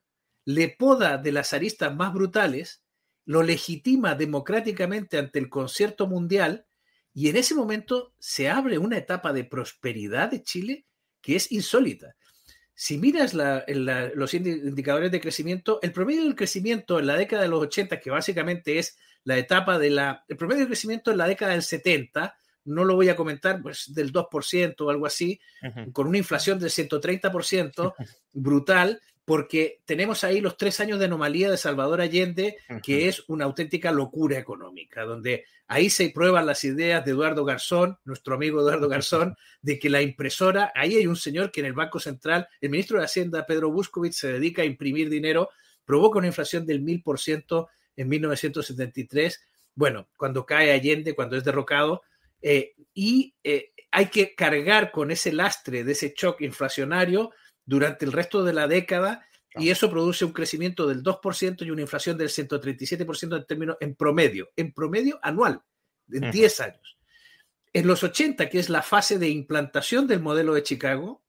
le 0.46 0.69
poda 0.69 1.17
de 1.17 1.31
las 1.31 1.53
aristas 1.53 1.96
más 1.96 2.13
brutales, 2.13 2.84
lo 3.25 3.43
legitima 3.43 4.15
democráticamente 4.15 5.17
ante 5.17 5.39
el 5.39 5.50
concierto 5.50 6.08
mundial 6.08 6.65
y 7.13 7.29
en 7.29 7.38
ese 7.38 7.55
momento 7.55 8.13
se 8.19 8.50
abre 8.50 8.77
una 8.77 8.98
etapa 8.98 9.34
de 9.34 9.43
prosperidad 9.43 10.31
de 10.31 10.43
Chile 10.43 10.86
que 11.22 11.36
es 11.36 11.51
insólita. 11.51 12.15
Si 12.74 12.98
miras 12.98 13.34
los 13.34 14.34
indicadores 14.34 15.12
de 15.12 15.19
crecimiento, 15.19 15.79
el 15.81 15.91
promedio 15.91 16.24
del 16.24 16.36
crecimiento 16.36 16.98
en 16.98 17.08
la 17.08 17.17
década 17.17 17.41
de 17.41 17.50
los 17.50 17.62
80, 17.62 18.00
que 18.00 18.10
básicamente 18.10 18.79
es 18.79 18.98
la 19.25 19.38
etapa 19.38 19.77
de 19.77 19.89
la... 19.89 20.24
El 20.29 20.38
promedio 20.38 20.62
de 20.62 20.67
crecimiento 20.67 21.12
en 21.12 21.17
la 21.17 21.27
década 21.27 21.51
del 21.51 21.63
70, 21.63 22.38
no 22.70 22.86
lo 22.86 22.96
voy 22.96 23.10
a 23.10 23.16
comentar, 23.16 23.62
pues 23.62 23.94
del 23.94 24.14
2% 24.14 24.76
o 24.80 24.90
algo 24.90 25.06
así, 25.06 25.40
con 25.92 26.08
una 26.08 26.18
inflación 26.18 26.60
del 26.60 26.70
130% 26.70 27.94
brutal, 28.34 29.02
porque 29.26 29.82
tenemos 29.86 30.24
ahí 30.24 30.42
los 30.42 30.58
tres 30.58 30.80
años 30.80 30.98
de 30.98 31.06
anomalía 31.06 31.52
de 31.52 31.58
Salvador 31.58 32.02
Allende, 32.02 32.58
que 32.82 33.08
es 33.08 33.24
una 33.28 33.46
auténtica 33.46 33.92
locura 33.92 34.40
económica, 34.40 35.04
donde 35.04 35.46
ahí 35.68 35.90
se 35.90 36.10
prueban 36.10 36.46
las 36.46 36.64
ideas 36.64 37.06
de 37.06 37.12
Eduardo 37.12 37.46
Garzón, 37.46 37.98
nuestro 38.06 38.36
amigo 38.36 38.62
Eduardo 38.62 38.88
Garzón, 38.88 39.36
de 39.62 39.78
que 39.78 39.90
la 39.90 40.02
impresora, 40.02 40.72
ahí 40.76 40.96
hay 40.96 41.08
un 41.08 41.16
señor 41.16 41.52
que 41.52 41.60
en 41.60 41.68
el 41.68 41.74
Banco 41.74 42.00
Central, 42.00 42.48
el 42.62 42.70
ministro 42.70 42.98
de 42.98 43.06
Hacienda, 43.06 43.46
Pedro 43.46 43.72
Buscovich, 43.72 44.14
se 44.14 44.34
dedica 44.34 44.64
a 44.64 44.66
imprimir 44.66 45.10
dinero, 45.10 45.50
provoca 45.86 46.20
una 46.20 46.28
inflación 46.28 46.66
del 46.66 46.82
mil 46.82 47.02
por 47.02 47.20
ciento 47.20 47.70
en 47.96 48.10
1973, 48.10 49.42
bueno, 49.76 50.08
cuando 50.18 50.46
cae 50.46 50.72
Allende, 50.72 51.16
cuando 51.16 51.38
es 51.38 51.44
derrocado, 51.44 52.02
eh, 52.41 52.74
y 52.93 53.36
eh, 53.43 53.74
hay 53.91 54.08
que 54.08 54.36
cargar 54.36 54.91
con 54.91 55.12
ese 55.12 55.31
lastre 55.31 55.84
de 55.84 55.91
ese 55.91 56.13
shock 56.15 56.41
inflacionario 56.41 57.31
durante 57.65 58.05
el 58.05 58.12
resto 58.12 58.43
de 58.43 58.53
la 58.53 58.67
década 58.67 59.25
y 59.55 59.69
eso 59.69 59.89
produce 59.89 60.25
un 60.25 60.31
crecimiento 60.31 60.88
del 60.88 61.03
2% 61.03 61.65
y 61.65 61.72
una 61.72 61.81
inflación 61.81 62.17
del 62.17 62.29
137% 62.29 63.36
en 63.36 63.46
términos 63.46 63.77
en 63.79 63.96
promedio, 63.96 64.50
en 64.55 64.72
promedio 64.74 65.19
anual, 65.22 65.62
en 66.12 66.31
10 66.31 66.60
años. 66.62 66.98
En 67.74 67.88
los 67.88 68.03
80, 68.03 68.50
que 68.50 68.60
es 68.60 68.69
la 68.69 68.81
fase 68.81 69.19
de 69.19 69.29
implantación 69.29 70.08
del 70.08 70.22
modelo 70.22 70.53
de 70.53 70.63
Chicago, 70.63 71.24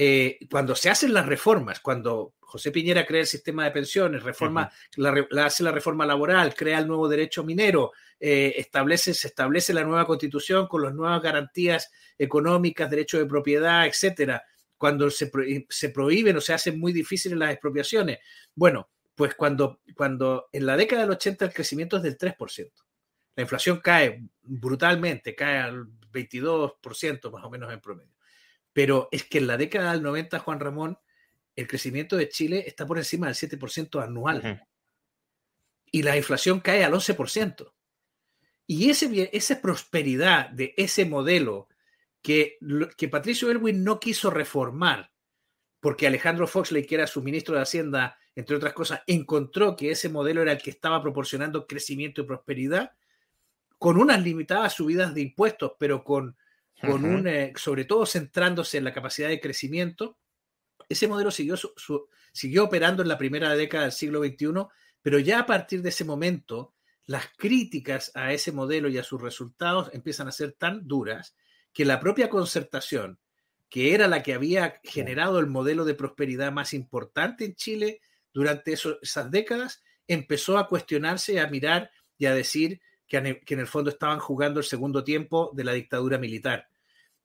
eh, 0.00 0.38
cuando 0.48 0.76
se 0.76 0.90
hacen 0.90 1.12
las 1.12 1.26
reformas, 1.26 1.80
cuando 1.80 2.34
José 2.38 2.70
Piñera 2.70 3.04
crea 3.04 3.22
el 3.22 3.26
sistema 3.26 3.64
de 3.64 3.72
pensiones, 3.72 4.22
reforma, 4.22 4.70
la, 4.94 5.26
hace 5.44 5.64
la 5.64 5.72
reforma 5.72 6.06
laboral, 6.06 6.54
crea 6.54 6.78
el 6.78 6.86
nuevo 6.86 7.08
derecho 7.08 7.42
minero, 7.42 7.90
eh, 8.20 8.54
establece, 8.58 9.12
se 9.12 9.26
establece 9.26 9.74
la 9.74 9.82
nueva 9.82 10.06
constitución 10.06 10.68
con 10.68 10.84
las 10.84 10.94
nuevas 10.94 11.20
garantías 11.20 11.90
económicas, 12.16 12.88
derecho 12.88 13.18
de 13.18 13.26
propiedad, 13.26 13.88
etcétera, 13.88 14.44
cuando 14.76 15.10
se, 15.10 15.32
se 15.68 15.88
prohíben 15.88 16.36
o 16.36 16.40
se 16.40 16.52
hacen 16.52 16.78
muy 16.78 16.92
difíciles 16.92 17.36
las 17.36 17.50
expropiaciones. 17.50 18.20
Bueno, 18.54 18.90
pues 19.16 19.34
cuando, 19.34 19.80
cuando 19.96 20.48
en 20.52 20.64
la 20.64 20.76
década 20.76 21.02
del 21.02 21.10
80 21.10 21.46
el 21.46 21.52
crecimiento 21.52 21.96
es 21.96 22.04
del 22.04 22.16
3%, 22.16 22.70
la 23.34 23.42
inflación 23.42 23.80
cae 23.80 24.22
brutalmente, 24.42 25.34
cae 25.34 25.58
al 25.58 25.88
22% 26.12 27.32
más 27.32 27.44
o 27.44 27.50
menos 27.50 27.72
en 27.72 27.80
promedio. 27.80 28.17
Pero 28.78 29.08
es 29.10 29.24
que 29.24 29.38
en 29.38 29.48
la 29.48 29.56
década 29.56 29.90
del 29.90 30.04
90, 30.04 30.38
Juan 30.38 30.60
Ramón, 30.60 31.00
el 31.56 31.66
crecimiento 31.66 32.16
de 32.16 32.28
Chile 32.28 32.62
está 32.64 32.86
por 32.86 32.96
encima 32.96 33.26
del 33.26 33.34
7% 33.34 34.00
anual. 34.00 34.64
Y 35.90 36.04
la 36.04 36.16
inflación 36.16 36.60
cae 36.60 36.84
al 36.84 36.92
11%. 36.92 37.72
Y 38.68 38.88
ese, 38.88 39.30
esa 39.32 39.60
prosperidad 39.60 40.50
de 40.50 40.74
ese 40.76 41.06
modelo 41.06 41.66
que, 42.22 42.58
que 42.96 43.08
Patricio 43.08 43.50
Elwin 43.50 43.82
no 43.82 43.98
quiso 43.98 44.30
reformar, 44.30 45.10
porque 45.80 46.06
Alejandro 46.06 46.46
Foxley, 46.46 46.86
que 46.86 46.94
era 46.94 47.08
su 47.08 47.20
ministro 47.20 47.56
de 47.56 47.62
Hacienda, 47.62 48.16
entre 48.36 48.54
otras 48.54 48.74
cosas, 48.74 49.02
encontró 49.08 49.74
que 49.74 49.90
ese 49.90 50.08
modelo 50.08 50.40
era 50.42 50.52
el 50.52 50.62
que 50.62 50.70
estaba 50.70 51.02
proporcionando 51.02 51.66
crecimiento 51.66 52.20
y 52.20 52.26
prosperidad, 52.26 52.92
con 53.76 53.96
unas 53.96 54.22
limitadas 54.22 54.74
subidas 54.74 55.12
de 55.14 55.22
impuestos, 55.22 55.72
pero 55.80 56.04
con, 56.04 56.36
con 56.80 57.04
un, 57.04 57.26
eh, 57.26 57.52
sobre 57.56 57.84
todo 57.84 58.06
centrándose 58.06 58.78
en 58.78 58.84
la 58.84 58.92
capacidad 58.92 59.28
de 59.28 59.40
crecimiento, 59.40 60.18
ese 60.88 61.08
modelo 61.08 61.30
siguió, 61.30 61.56
siguió 62.32 62.64
operando 62.64 63.02
en 63.02 63.08
la 63.08 63.18
primera 63.18 63.54
década 63.54 63.84
del 63.84 63.92
siglo 63.92 64.22
XXI, 64.22 64.66
pero 65.02 65.18
ya 65.18 65.40
a 65.40 65.46
partir 65.46 65.82
de 65.82 65.90
ese 65.90 66.04
momento 66.04 66.74
las 67.06 67.26
críticas 67.36 68.12
a 68.14 68.32
ese 68.32 68.52
modelo 68.52 68.88
y 68.88 68.98
a 68.98 69.02
sus 69.02 69.20
resultados 69.20 69.90
empiezan 69.92 70.28
a 70.28 70.32
ser 70.32 70.52
tan 70.52 70.86
duras 70.86 71.34
que 71.72 71.84
la 71.84 72.00
propia 72.00 72.28
concertación, 72.28 73.18
que 73.70 73.94
era 73.94 74.08
la 74.08 74.22
que 74.22 74.34
había 74.34 74.80
generado 74.82 75.38
el 75.38 75.46
modelo 75.46 75.84
de 75.84 75.94
prosperidad 75.94 76.52
más 76.52 76.74
importante 76.74 77.44
en 77.44 77.54
Chile 77.54 78.00
durante 78.32 78.72
esas 78.74 79.30
décadas, 79.30 79.82
empezó 80.06 80.58
a 80.58 80.68
cuestionarse, 80.68 81.40
a 81.40 81.46
mirar 81.46 81.90
y 82.18 82.26
a 82.26 82.34
decir 82.34 82.80
que 83.08 83.16
en, 83.16 83.58
el 83.60 83.66
fondo 83.66 83.90
estaban 83.90 84.18
jugando 84.18 84.60
el 84.60 84.66
segundo 84.66 85.02
tiempo 85.02 85.50
de 85.54 85.64
la 85.64 85.72
dictadura 85.72 86.18
militar. 86.18 86.68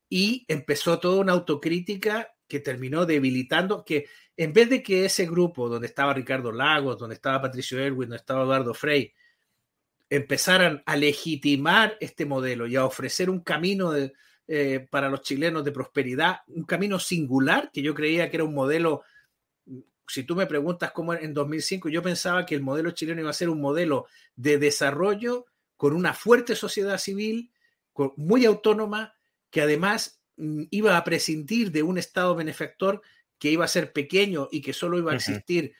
Y 0.09 0.45
empezó 0.47 0.99
toda 0.99 1.19
una 1.19 1.33
autocrítica 1.33 2.29
que 2.47 2.59
terminó 2.59 3.05
debilitando, 3.05 3.83
que 3.83 4.07
en 4.37 4.53
vez 4.53 4.69
de 4.69 4.81
que 4.81 5.05
ese 5.05 5.25
grupo 5.25 5.67
donde 5.67 5.87
estaba 5.87 6.13
Ricardo 6.13 6.51
Lagos, 6.51 6.97
donde 6.97 7.15
estaba 7.15 7.41
Patricio 7.41 7.79
Elwin, 7.79 8.09
donde 8.09 8.17
estaba 8.17 8.43
Eduardo 8.43 8.73
Frey, 8.73 9.13
empezaran 10.09 10.81
a 10.85 10.95
legitimar 10.95 11.97
este 11.99 12.25
modelo 12.25 12.67
y 12.67 12.75
a 12.75 12.85
ofrecer 12.85 13.29
un 13.29 13.41
camino 13.41 13.93
eh, 14.47 14.87
para 14.89 15.09
los 15.09 15.21
chilenos 15.21 15.63
de 15.63 15.71
prosperidad, 15.71 16.41
un 16.47 16.63
camino 16.63 16.99
singular, 16.99 17.71
que 17.73 17.81
yo 17.81 17.93
creía 17.93 18.29
que 18.29 18.37
era 18.37 18.43
un 18.43 18.53
modelo, 18.53 19.01
si 20.07 20.23
tú 20.23 20.35
me 20.35 20.45
preguntas 20.45 20.91
cómo 20.91 21.13
en 21.13 21.33
2005, 21.33 21.89
yo 21.89 22.01
pensaba 22.01 22.45
que 22.45 22.55
el 22.55 22.61
modelo 22.61 22.91
chileno 22.91 23.21
iba 23.21 23.31
a 23.31 23.33
ser 23.33 23.49
un 23.49 23.59
modelo 23.59 24.05
de 24.35 24.59
desarrollo 24.59 25.47
con 25.77 25.93
una 25.93 26.13
fuerte 26.13 26.55
sociedad 26.55 26.97
civil, 26.97 27.51
muy 28.17 28.45
autónoma, 28.45 29.15
que 29.49 29.61
además 29.61 30.21
mm, 30.37 30.63
iba 30.71 30.97
a 30.97 31.03
prescindir 31.03 31.71
de 31.71 31.83
un 31.83 31.97
Estado 31.97 32.35
benefactor 32.35 33.01
que 33.37 33.51
iba 33.51 33.65
a 33.65 33.69
ser 33.69 33.91
pequeño 33.93 34.47
y 34.51 34.61
que 34.61 34.73
solo 34.73 34.97
iba 34.97 35.11
a 35.11 35.15
existir 35.15 35.73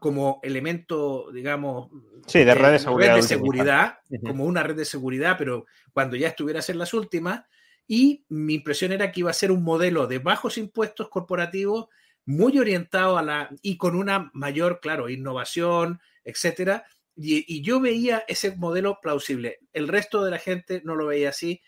como 0.00 0.40
elemento, 0.42 1.30
digamos, 1.32 1.90
sí, 2.26 2.44
de, 2.44 2.54
red 2.54 2.72
de 2.72 2.78
seguridad, 2.78 3.16
de 3.16 3.22
seguridad 3.22 3.98
como 4.22 4.44
una 4.44 4.62
red 4.62 4.76
de 4.76 4.84
seguridad, 4.84 5.36
pero 5.38 5.66
cuando 5.92 6.16
ya 6.16 6.28
estuviera 6.28 6.60
a 6.60 6.62
ser 6.62 6.76
las 6.76 6.94
últimas. 6.94 7.44
Y 7.86 8.24
mi 8.28 8.54
impresión 8.54 8.92
era 8.92 9.10
que 9.10 9.20
iba 9.20 9.30
a 9.30 9.34
ser 9.34 9.50
un 9.50 9.62
modelo 9.62 10.06
de 10.06 10.18
bajos 10.18 10.58
impuestos 10.58 11.08
corporativos, 11.08 11.88
muy 12.26 12.58
orientado 12.58 13.16
a 13.16 13.22
la 13.22 13.48
y 13.62 13.78
con 13.78 13.96
una 13.96 14.30
mayor, 14.34 14.80
claro, 14.80 15.08
innovación, 15.08 15.98
etcétera. 16.22 16.84
Y, 17.20 17.62
yo 17.62 17.80
veía 17.80 18.24
ese 18.28 18.54
modelo 18.56 19.00
plausible. 19.02 19.58
El 19.72 19.88
resto 19.88 20.24
de 20.24 20.30
la 20.30 20.38
gente 20.38 20.82
no 20.84 20.94
lo 20.94 21.06
veía 21.06 21.30
así. 21.30 21.60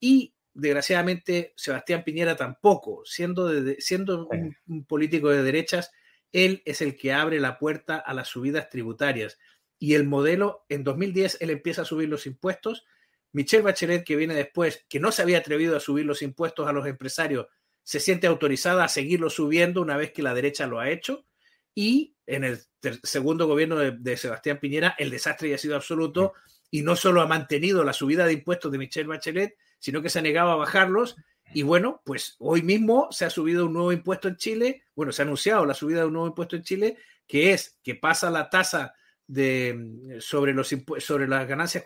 Y 0.00 0.34
desgraciadamente 0.54 1.52
Sebastián 1.56 2.04
Piñera 2.04 2.36
tampoco, 2.36 3.02
siendo, 3.04 3.50
siendo 3.78 4.28
un 4.66 4.84
político 4.86 5.28
de 5.28 5.42
derechas, 5.42 5.90
él 6.32 6.62
es 6.64 6.80
el 6.80 6.96
que 6.96 7.12
abre 7.12 7.38
la 7.38 7.58
puerta 7.58 7.98
a 7.98 8.14
las 8.14 8.28
subidas 8.28 8.70
tributarias. 8.70 9.38
Y 9.78 9.94
el 9.94 10.04
modelo, 10.04 10.64
en 10.70 10.84
2010, 10.84 11.38
él 11.40 11.50
empieza 11.50 11.82
a 11.82 11.84
subir 11.84 12.08
los 12.08 12.26
impuestos. 12.26 12.86
Michelle 13.32 13.62
Bachelet, 13.62 14.04
que 14.04 14.16
viene 14.16 14.34
después, 14.34 14.86
que 14.88 15.00
no 15.00 15.12
se 15.12 15.20
había 15.20 15.38
atrevido 15.38 15.76
a 15.76 15.80
subir 15.80 16.06
los 16.06 16.22
impuestos 16.22 16.66
a 16.66 16.72
los 16.72 16.86
empresarios, 16.86 17.46
se 17.82 18.00
siente 18.00 18.26
autorizada 18.26 18.84
a 18.84 18.88
seguirlo 18.88 19.28
subiendo 19.28 19.82
una 19.82 19.98
vez 19.98 20.12
que 20.12 20.22
la 20.22 20.32
derecha 20.32 20.66
lo 20.66 20.80
ha 20.80 20.88
hecho. 20.88 21.26
Y 21.74 22.13
en 22.26 22.44
el 22.44 22.60
segundo 23.02 23.46
gobierno 23.46 23.76
de, 23.76 24.16
Sebastián 24.16 24.58
Piñera, 24.58 24.94
el 24.98 25.10
desastre 25.10 25.48
ya 25.48 25.56
ha 25.56 25.58
sido 25.58 25.76
absoluto 25.76 26.32
y 26.70 26.82
no 26.82 26.96
solo 26.96 27.20
ha 27.20 27.26
mantenido 27.26 27.84
la 27.84 27.92
subida 27.92 28.26
de 28.26 28.32
impuestos 28.32 28.72
de 28.72 28.78
Michelle 28.78 29.08
Bachelet, 29.08 29.56
sino 29.78 30.02
que 30.02 30.10
se 30.10 30.18
ha 30.18 30.22
negado 30.22 30.50
a 30.50 30.56
bajarlos. 30.56 31.16
Y 31.52 31.62
bueno, 31.62 32.02
pues 32.04 32.36
hoy 32.38 32.62
mismo 32.62 33.08
se 33.10 33.24
ha 33.24 33.30
subido 33.30 33.66
un 33.66 33.74
nuevo 33.74 33.92
impuesto 33.92 34.28
en 34.28 34.36
Chile, 34.36 34.82
bueno, 34.96 35.12
se 35.12 35.22
ha 35.22 35.24
anunciado 35.24 35.66
la 35.66 35.74
subida 35.74 36.00
de 36.00 36.06
un 36.06 36.14
nuevo 36.14 36.28
impuesto 36.28 36.56
en 36.56 36.62
Chile, 36.62 36.96
que 37.26 37.52
es 37.52 37.78
que 37.82 37.94
pasa 37.94 38.30
la 38.30 38.50
tasa 38.50 38.94
de, 39.26 40.18
sobre, 40.20 40.52
los 40.52 40.74
sobre 40.98 41.28
las 41.28 41.46
ganancias, 41.46 41.84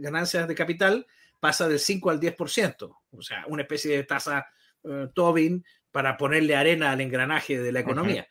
ganancias 0.00 0.48
de 0.48 0.54
capital, 0.54 1.06
pasa 1.40 1.68
del 1.68 1.78
5 1.78 2.10
al 2.10 2.20
10%, 2.20 2.96
o 3.10 3.22
sea, 3.22 3.44
una 3.48 3.62
especie 3.62 3.94
de 3.96 4.04
tasa 4.04 4.46
uh, 4.82 5.08
Tobin 5.08 5.64
para 5.90 6.16
ponerle 6.16 6.56
arena 6.56 6.90
al 6.90 7.00
engranaje 7.00 7.58
de 7.58 7.70
la 7.70 7.80
economía, 7.80 8.26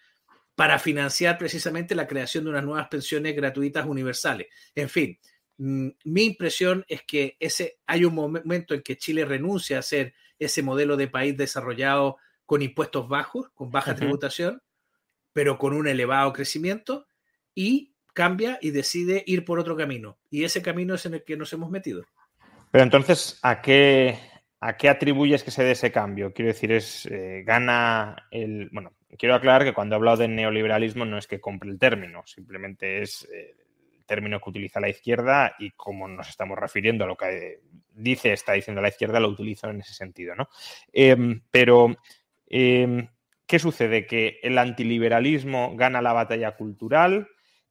para 0.55 0.77
financiar 0.79 1.38
precisamente 1.38 1.95
la 1.95 2.07
creación 2.07 2.43
de 2.43 2.51
unas 2.51 2.63
nuevas 2.63 2.88
pensiones 2.88 3.36
gratuitas 3.36 3.86
universales. 3.86 4.48
En 4.75 4.89
fin, 4.89 5.19
mm, 5.57 5.88
mi 6.05 6.24
impresión 6.25 6.86
es 6.88 7.01
que 7.03 7.38
ese, 7.39 7.79
hay 7.88 8.05
un 8.05 8.13
momento 8.13 8.74
en 8.74 8.81
que 8.81 8.98
Chile 8.98 9.25
renuncia 9.25 9.79
a 9.79 9.81
ser 9.81 10.13
ese 10.38 10.62
modelo 10.62 10.98
de 10.98 11.07
país 11.07 11.36
desarrollado 11.36 12.17
con 12.45 12.62
impuestos 12.62 13.07
bajos, 13.07 13.50
con 13.53 13.72
baja 13.72 13.95
tributación, 13.95 14.62
pero 15.31 15.57
con 15.57 15.74
un 15.74 15.88
elevado 15.88 16.33
crecimiento, 16.33 17.07
y 17.55 17.93
cambia 18.13 18.60
y 18.62 18.72
decide 18.72 19.24
ir 19.25 19.45
por 19.45 19.60
otro 19.60 19.75
camino. 19.75 20.19
Y 20.29 20.43
ese 20.43 20.62
camino 20.62 20.93
es 20.93 21.05
en 21.05 21.15
el 21.15 21.24
que 21.24 21.38
nos 21.38 21.51
hemos 21.53 21.72
metido. 21.72 22.03
Pero 22.72 22.83
entonces, 22.83 23.39
¿a 23.41 23.62
qué, 23.62 24.19
a 24.65 24.77
qué 24.77 24.88
atribuyes 24.88 25.43
que 25.43 25.51
se 25.51 25.63
dé 25.63 25.72
ese 25.72 25.91
cambio? 25.91 26.34
Quiero 26.34 26.48
decir, 26.48 26.72
es 26.72 27.05
eh, 27.08 27.43
gana 27.46 28.27
el. 28.32 28.70
Bueno, 28.72 28.93
quiero 29.17 29.36
aclarar 29.36 29.65
que 29.65 29.74
cuando 29.74 29.96
he 29.96 29.98
hablado 29.98 30.17
de 30.17 30.29
neoliberalismo 30.29 31.03
no 31.03 31.17
es 31.17 31.27
que 31.27 31.41
compre 31.41 31.70
el 31.70 31.77
término, 31.77 32.24
simplemente 32.25 33.01
es 33.01 33.27
eh, 33.34 33.55
el 33.98 34.05
término 34.05 34.39
que 34.39 34.50
utiliza 34.50 34.79
la 34.79 34.88
izquierda 34.88 35.55
y 35.60 35.72
como 35.72 36.08
nos 36.08 36.29
estamos 36.29 36.58
refiriendo 36.58 37.03
a 37.03 37.08
lo 37.08 37.17
que 37.17 37.60
dice, 37.91 38.32
está 38.32 38.53
diciendo 38.53 38.82
la 38.82 38.88
izquierda, 38.88 39.20
lo 39.20 39.27
utilizo 39.27 39.70
en 39.70 39.82
ese 39.82 39.93
sentido, 39.93 40.34
¿no? 40.34 40.48
Em, 40.93 41.41
pero, 41.51 41.98
em, 42.48 43.10
¿qué 43.46 43.60
sucede? 43.60 44.08
Que 44.08 44.39
el 44.43 44.58
antiliberalismo 44.58 45.75
gana 45.75 46.01
la 46.01 46.13
batalla 46.13 46.55
cultural, 46.55 47.27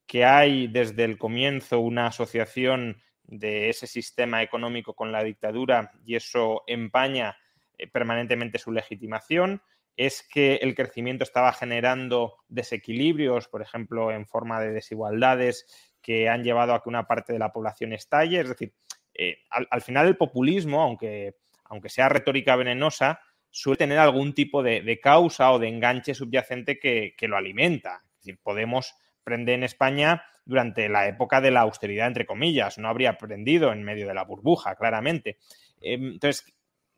que 0.07 0.27
hay 0.27 0.67
desde 0.67 1.05
el 1.05 1.17
comienzo 1.17 1.81
una 1.81 2.09
asociación 2.09 2.99
de 3.33 3.71
ese 3.71 3.87
sistema 3.87 4.43
económico 4.43 4.95
con 4.95 5.11
la 5.11 5.25
dictadura 5.25 5.91
y 6.05 6.17
eso 6.17 6.65
empaña 6.67 7.39
eh, 7.79 7.87
permanentemente 7.87 8.59
su 8.59 8.73
legitimación, 8.73 9.63
es 9.97 10.23
que 10.23 10.57
el 10.57 10.75
crecimiento 10.75 11.25
estaba 11.25 11.53
generando 11.53 12.37
desequilibrios, 12.49 13.49
por 13.49 13.63
ejemplo, 13.63 14.11
en 14.11 14.27
forma 14.27 14.61
de 14.61 14.73
desigualdades 14.73 15.67
que 16.03 16.29
han 16.29 16.45
llevado 16.45 16.75
a 16.75 16.83
que 16.83 16.91
una 16.91 17.07
parte 17.07 17.33
de 17.33 17.39
la 17.39 17.53
población 17.53 17.95
estalle, 17.95 18.41
es 18.41 18.49
decir, 18.49 18.75
eh, 19.15 19.39
al, 19.51 19.83
final 19.83 20.09
el 20.09 20.17
populismo, 20.17 20.83
aunque, 20.83 21.37
aunque 21.65 21.89
sea 21.89 22.11
retórica 22.11 22.57
venenosa, 22.57 23.21
suele 23.51 23.79
tener 23.79 23.99
algún 23.99 24.35
tipo 24.35 24.63
de, 24.63 25.01
causa 25.03 25.53
o 25.53 25.59
de 25.59 25.69
enganche 25.69 26.15
subyacente 26.15 26.79
que, 26.79 27.29
lo 27.29 27.37
alimenta. 27.37 28.03
Es 28.05 28.27
decir, 28.27 28.41
Podemos 28.43 28.95
prender 29.25 29.57
en 29.57 29.65
España 29.65 30.25
durante 30.45 30.89
la 30.89 31.07
época 31.07 31.41
de 31.41 31.51
la 31.51 31.61
austeridad, 31.61 32.09
entre 32.09 32.27
comillas, 32.27 32.79
no 32.79 32.89
habría 32.89 33.11
aprendido 33.11 33.73
en 33.73 33.83
medio 33.83 34.09
de 34.09 34.15
la 34.15 34.25
burbuja, 34.25 34.75
claramente. 34.75 35.39
Em, 35.81 36.13
entonces, 36.13 36.45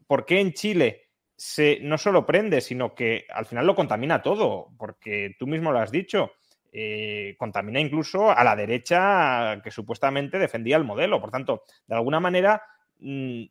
¿por 0.07 0.25
qué 0.25 0.41
en 0.41 0.53
Chile 0.53 1.11
se, 1.37 1.79
no 1.83 1.99
solo 1.99 2.27
prende, 2.27 2.61
sino 2.61 2.95
que 2.95 3.27
al 3.33 3.47
final 3.47 3.67
lo 3.67 3.75
contamina 3.75 4.23
todo? 4.23 4.73
Porque 4.79 5.37
tú 5.39 5.47
mismo 5.47 5.73
lo 5.73 5.79
has 5.79 5.91
dicho, 5.91 6.33
eh, 6.73 7.37
contamina 7.39 7.81
incluso 7.81 8.31
a 8.31 8.43
la 8.43 8.57
derecha 8.57 9.61
que 9.63 9.71
supuestamente 9.71 10.39
defendía 10.39 10.77
el 10.77 10.85
modelo. 10.85 11.21
Por 11.21 11.31
tanto, 11.31 11.63
de 11.87 11.95
alguna 11.95 12.21
manera, 12.21 12.63
mm, 12.99 13.45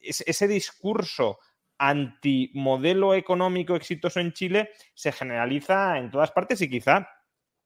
ese 0.00 0.48
discurso 0.48 1.38
antimodelo 1.78 3.14
económico 3.14 3.74
exitoso 3.74 4.20
en 4.20 4.32
Chile 4.32 4.70
se 4.94 5.12
generaliza 5.12 5.98
en 5.98 6.10
todas 6.10 6.30
partes 6.30 6.60
y 6.62 6.70
quizá 6.70 7.08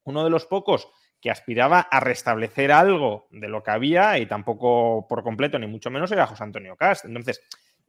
uno 0.08 0.24
de 0.24 0.30
los 0.30 0.46
pocos 0.46 0.88
que 1.20 1.30
aspiraba 1.30 1.80
a 1.80 2.00
restablecer 2.00 2.70
algo 2.70 3.28
de 3.30 3.48
lo 3.48 3.62
que 3.62 3.70
había 3.70 4.18
y 4.18 4.26
tampoco 4.26 5.06
por 5.08 5.22
completo, 5.22 5.58
ni 5.58 5.66
mucho 5.66 5.90
menos, 5.90 6.12
era 6.12 6.26
José 6.26 6.44
Antonio 6.44 6.76
Cast. 6.76 7.04
Entonces, 7.04 7.42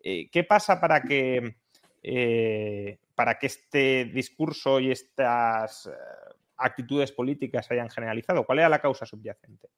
eh, 0.04 0.30
¿qué 0.32 0.44
pasa 0.44 0.80
para 0.80 1.02
que, 1.02 1.58
eh, 2.02 3.00
para 3.16 3.38
que 3.38 3.48
este 3.48 4.06
discurso 4.06 4.80
y 4.80 4.92
estas 4.92 5.88
eh, 5.88 5.92
actitudes 6.58 7.12
políticas 7.12 7.68
se 7.68 7.76
hayan 7.76 7.90
generalizado? 7.90 8.46
¿Cuál 8.46 8.60
era 8.60 8.70
la 8.70 8.82
causa 8.82 9.06
subyacente? 9.06 9.70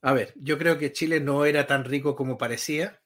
A 0.00 0.12
ver, 0.12 0.32
yo 0.36 0.58
creo 0.58 0.78
que 0.78 0.92
Chile 0.92 1.20
no 1.20 1.44
era 1.44 1.66
tan 1.66 1.84
rico 1.84 2.14
como 2.14 2.38
parecía. 2.38 3.00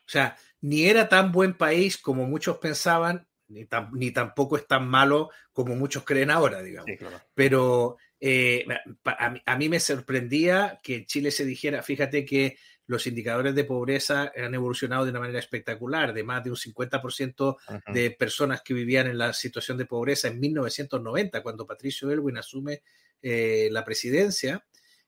O 0.00 0.08
sea, 0.08 0.36
ni 0.60 0.86
era 0.86 1.08
tan 1.08 1.32
buen 1.32 1.54
país 1.54 1.98
como 1.98 2.26
muchos 2.26 2.58
pensaban, 2.58 3.26
ni, 3.48 4.10
tampoco 4.10 4.56
es 4.56 4.66
tan 4.66 4.88
malo 4.88 5.30
como 5.52 5.74
muchos 5.74 6.04
creen 6.04 6.30
ahora, 6.30 6.62
digamos. 6.62 6.90
Pero 7.34 7.96
eh, 8.20 8.66
a, 9.04 9.56
mí, 9.56 9.68
me 9.68 9.80
sorprendía 9.80 10.80
que 10.82 11.06
Chile 11.06 11.30
se 11.30 11.44
dijera, 11.44 11.82
fíjate 11.82 12.24
que 12.24 12.58
los 12.86 13.06
indicadores 13.06 13.54
de 13.54 13.64
pobreza 13.64 14.32
han 14.36 14.54
evolucionado 14.54 15.04
de 15.04 15.10
una 15.10 15.20
manera 15.20 15.38
espectacular, 15.38 16.12
de 16.12 16.22
más 16.22 16.44
de 16.44 16.50
un 16.50 16.56
50% 16.56 17.56
de 17.92 18.10
personas 18.12 18.62
que 18.62 18.74
vivían 18.74 19.08
en 19.08 19.18
la 19.18 19.32
situación 19.32 19.76
de 19.76 19.86
pobreza 19.86 20.28
en 20.28 20.38
1990, 20.38 21.42
cuando 21.42 21.66
Patricio 21.66 22.10
Elwin 22.10 22.38
asume 22.38 22.82
eh, 23.22 23.68
la 23.72 23.84
presidencia. 23.84 24.64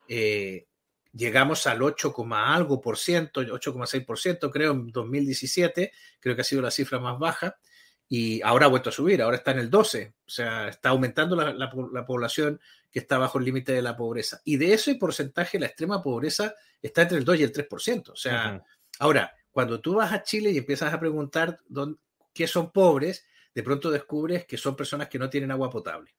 Eh, 0.09 0.66
llegamos 1.12 1.66
al 1.66 1.83
8, 1.83 2.14
algo 2.33 2.80
por 2.80 2.99
ciento, 2.99 3.42
8,6 3.42 4.04
por 4.04 4.18
ciento 4.18 4.50
creo 4.50 4.73
en 4.73 4.88
2017, 4.88 5.92
creo 6.18 6.35
que 6.35 6.40
ha 6.40 6.45
sido 6.45 6.62
la 6.62 6.71
cifra 6.71 6.99
más 6.99 7.18
baja 7.18 7.59
y 8.08 8.40
ahora 8.42 8.66
ha 8.66 8.70
vuelto 8.70 8.88
a 8.88 8.92
subir, 8.92 9.20
ahora 9.20 9.36
está 9.36 9.50
en 9.50 9.58
el 9.58 9.70
12, 9.70 10.14
o 10.26 10.30
sea, 10.30 10.68
está 10.68 10.90
aumentando 10.90 11.36
la, 11.36 12.06
población 12.06 12.58
que 12.90 13.00
está 13.00 13.18
bajo 13.18 13.38
el 13.38 13.44
límite 13.44 13.72
de 13.72 13.82
la 13.82 13.96
pobreza. 13.96 14.40
Y 14.44 14.56
de 14.56 14.72
ese 14.72 14.94
porcentaje, 14.94 15.58
la 15.58 15.66
extrema 15.66 16.02
pobreza 16.02 16.54
está 16.80 17.02
entre 17.02 17.18
el 17.18 17.24
2 17.24 17.40
y 17.40 17.42
el 17.42 17.52
3%. 17.52 18.10
O 18.10 18.16
sea, 18.16 18.64
ahora, 18.98 19.34
cuando 19.50 19.80
tú 19.80 19.96
vas 19.96 20.12
a 20.12 20.22
Chile 20.22 20.50
y 20.50 20.58
empiezas 20.58 20.92
a 20.94 21.00
preguntar 21.00 21.58
dónde, 21.68 21.98
qué 22.32 22.46
son 22.46 22.70
pobres, 22.70 23.26
de 23.54 23.62
pronto 23.62 23.90
descubres 23.90 24.46
que 24.46 24.56
son 24.56 24.76
personas 24.76 25.08
que 25.08 25.18
no 25.18 25.28
tienen 25.28 25.50
agua 25.50 25.68
potable. 25.68 26.14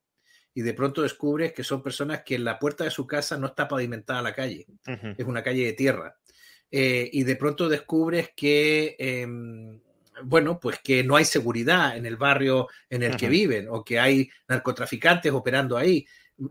Y 0.53 0.61
de 0.61 0.73
pronto 0.73 1.01
descubres 1.01 1.53
que 1.53 1.63
son 1.63 1.81
personas 1.81 2.23
que 2.23 2.35
en 2.35 2.43
la 2.43 2.59
puerta 2.59 2.83
de 2.83 2.91
su 2.91 3.07
casa 3.07 3.37
no 3.37 3.47
está 3.47 3.67
pavimentada 3.67 4.21
la 4.21 4.35
calle, 4.35 4.67
es 4.85 5.25
una 5.25 5.41
calle 5.41 5.65
de 5.65 5.73
tierra. 5.73 6.17
Eh, 6.69 7.09
y 7.13 7.23
de 7.23 7.35
pronto 7.35 7.69
descubres 7.69 8.31
que 8.35 8.95
em, 8.99 9.79
bueno, 10.23 10.59
pues 10.59 10.79
que 10.83 11.03
no 11.03 11.15
hay 11.15 11.25
seguridad 11.25 11.97
en 11.97 12.05
el 12.05 12.17
barrio 12.17 12.67
en 12.89 13.03
el 13.03 13.15
que 13.15 13.29
viven 13.29 13.67
o 13.69 13.83
que 13.83 13.99
hay 13.99 14.29
narcotraficantes 14.47 15.31
operando 15.31 15.77
ahí. 15.77 16.05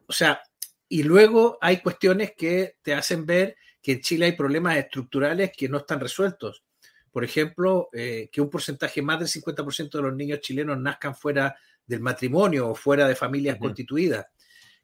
O 0.07 0.13
sea, 0.13 0.41
y 0.89 1.03
luego 1.03 1.59
hay 1.61 1.79
cuestiones 1.79 2.33
que 2.37 2.77
te 2.83 2.95
hacen 2.95 3.27
ver 3.27 3.57
que 3.83 3.93
en 3.93 4.01
Chile 4.01 4.27
hay 4.27 4.33
problemas 4.33 4.77
estructurales 4.77 5.53
que 5.57 5.69
no 5.69 5.79
están 5.79 6.01
resueltos. 6.01 6.65
Por 7.11 7.25
ejemplo, 7.25 7.89
eh, 7.93 8.29
que 8.33 8.41
un 8.41 8.51
porcentaje 8.51 9.03
más 9.03 9.19
del 9.19 9.29
50% 9.29 9.91
de 9.91 10.03
los 10.03 10.15
niños 10.15 10.41
chilenos 10.41 10.79
nazcan 10.79 11.15
fuera 11.15 11.57
del 11.87 12.01
matrimonio 12.01 12.69
o 12.69 12.75
fuera 12.75 13.09
de 13.09 13.17
familias 13.17 13.59
constituidas. 13.59 14.27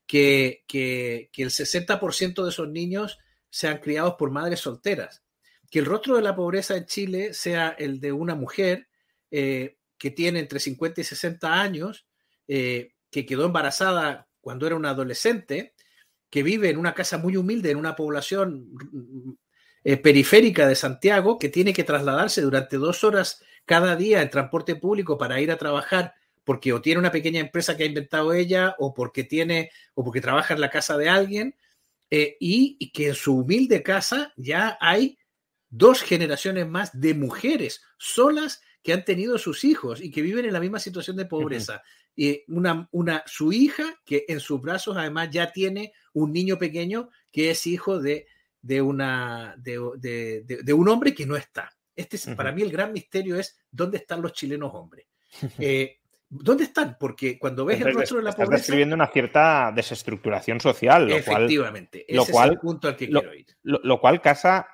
Que, 0.06 0.64
que, 0.66 1.30
que 1.32 1.42
el 1.42 1.50
60% 1.50 2.44
de 2.44 2.50
esos 2.50 2.68
niños 2.68 3.18
sean 3.48 3.78
criados 3.78 4.16
por 4.18 4.30
madres 4.30 4.60
solteras 4.60 5.23
que 5.70 5.78
el 5.78 5.86
rostro 5.86 6.16
de 6.16 6.22
la 6.22 6.36
pobreza 6.36 6.76
en 6.76 6.86
Chile 6.86 7.34
sea 7.34 7.74
el 7.78 8.00
de 8.00 8.12
una 8.12 8.34
mujer 8.34 8.88
eh, 9.36 9.78
que 9.98 10.12
tiene 10.12 10.38
entre 10.38 10.60
50 10.60 11.00
y 11.00 11.04
60 11.04 11.60
años, 11.60 12.06
eh, 12.46 12.92
que 13.10 13.26
quedó 13.26 13.46
embarazada 13.46 14.28
cuando 14.40 14.66
era 14.66 14.76
una 14.76 14.90
adolescente, 14.90 15.74
que 16.30 16.42
vive 16.42 16.70
en 16.70 16.78
una 16.78 16.94
casa 16.94 17.18
muy 17.18 17.36
humilde, 17.36 17.70
en 17.70 17.78
una 17.78 17.96
población 17.96 18.68
eh, 19.82 19.96
periférica 19.96 20.68
de 20.68 20.74
Santiago, 20.74 21.38
que 21.38 21.48
tiene 21.48 21.72
que 21.72 21.84
trasladarse 21.84 22.42
durante 22.42 22.76
dos 22.76 23.02
horas 23.02 23.42
cada 23.64 23.96
día 23.96 24.20
en 24.20 24.30
transporte 24.30 24.76
público 24.76 25.16
para 25.16 25.40
ir 25.40 25.50
a 25.50 25.56
trabajar 25.58 26.14
porque 26.44 26.72
o 26.72 26.82
tiene 26.82 27.00
una 27.00 27.10
pequeña 27.10 27.40
empresa 27.40 27.76
que 27.76 27.84
ha 27.84 27.86
inventado 27.86 28.34
ella 28.34 28.76
o 28.78 28.92
porque 28.92 29.24
tiene 29.24 29.70
o 29.94 30.04
porque 30.04 30.20
trabaja 30.20 30.54
en 30.54 30.60
la 30.60 30.70
casa 30.70 30.98
de 30.98 31.08
alguien 31.08 31.56
y, 32.10 32.90
que 32.92 33.08
en 33.08 33.14
su 33.16 33.38
humilde 33.38 33.82
casa 33.82 34.32
ya 34.36 34.78
hay 34.80 35.18
dos 35.76 36.02
generaciones 36.02 36.68
más 36.68 36.98
de 36.98 37.14
mujeres 37.14 37.82
solas 37.98 38.62
que 38.82 38.92
han 38.92 39.04
tenido 39.04 39.38
sus 39.38 39.64
hijos 39.64 40.00
y 40.00 40.10
que 40.10 40.22
viven 40.22 40.44
en 40.44 40.52
la 40.52 40.60
misma 40.60 40.78
situación 40.78 41.16
de 41.16 41.26
pobreza. 41.26 41.82
Y 42.14 42.44
una, 42.46 42.88
una, 42.92 43.24
su 43.26 43.52
hija, 43.52 43.82
que 44.04 44.24
en 44.28 44.38
sus 44.38 44.60
brazos 44.60 44.96
además 44.96 45.30
ya 45.30 45.50
tiene 45.50 45.92
un 46.12 46.32
niño 46.32 46.58
pequeño 46.58 47.08
que 47.32 47.50
es 47.50 47.66
hijo 47.66 47.98
de, 47.98 48.26
de, 48.62 48.82
una, 48.82 49.56
de, 49.58 50.44
de, 50.44 50.72
un 50.72 50.88
hombre 50.88 51.12
que 51.12 51.26
no 51.26 51.34
está. 51.34 51.72
Este 51.96 52.16
es, 52.16 52.26
Para 52.36 52.52
mí 52.52 52.62
el 52.62 52.70
gran 52.70 52.92
misterio 52.92 53.36
es 53.36 53.58
dónde 53.70 53.98
están 53.98 54.22
los 54.22 54.32
chilenos 54.32 54.70
hombres. 54.74 55.06
Eh, 55.58 55.98
¿Dónde 56.28 56.64
están? 56.64 56.96
Porque 56.98 57.38
cuando 57.38 57.64
ves 57.64 57.80
el 57.80 57.94
rostro 57.94 58.16
de 58.16 58.24
la 58.24 58.32
pobreza... 58.32 58.54
Estás 58.54 58.60
describiendo 58.60 58.96
una 58.96 59.06
cierta 59.06 59.72
desestructuración 59.74 60.60
social. 60.60 61.08
Lo 61.08 61.16
efectivamente, 61.16 62.04
ese 62.08 62.32
es 62.32 62.40
el 62.44 62.58
punto 62.58 62.88
al 62.88 62.96
que 62.96 63.08
quiero 63.08 63.34
ir. 63.34 63.46
lo, 63.62 64.00
cual 64.00 64.20
casa 64.20 64.66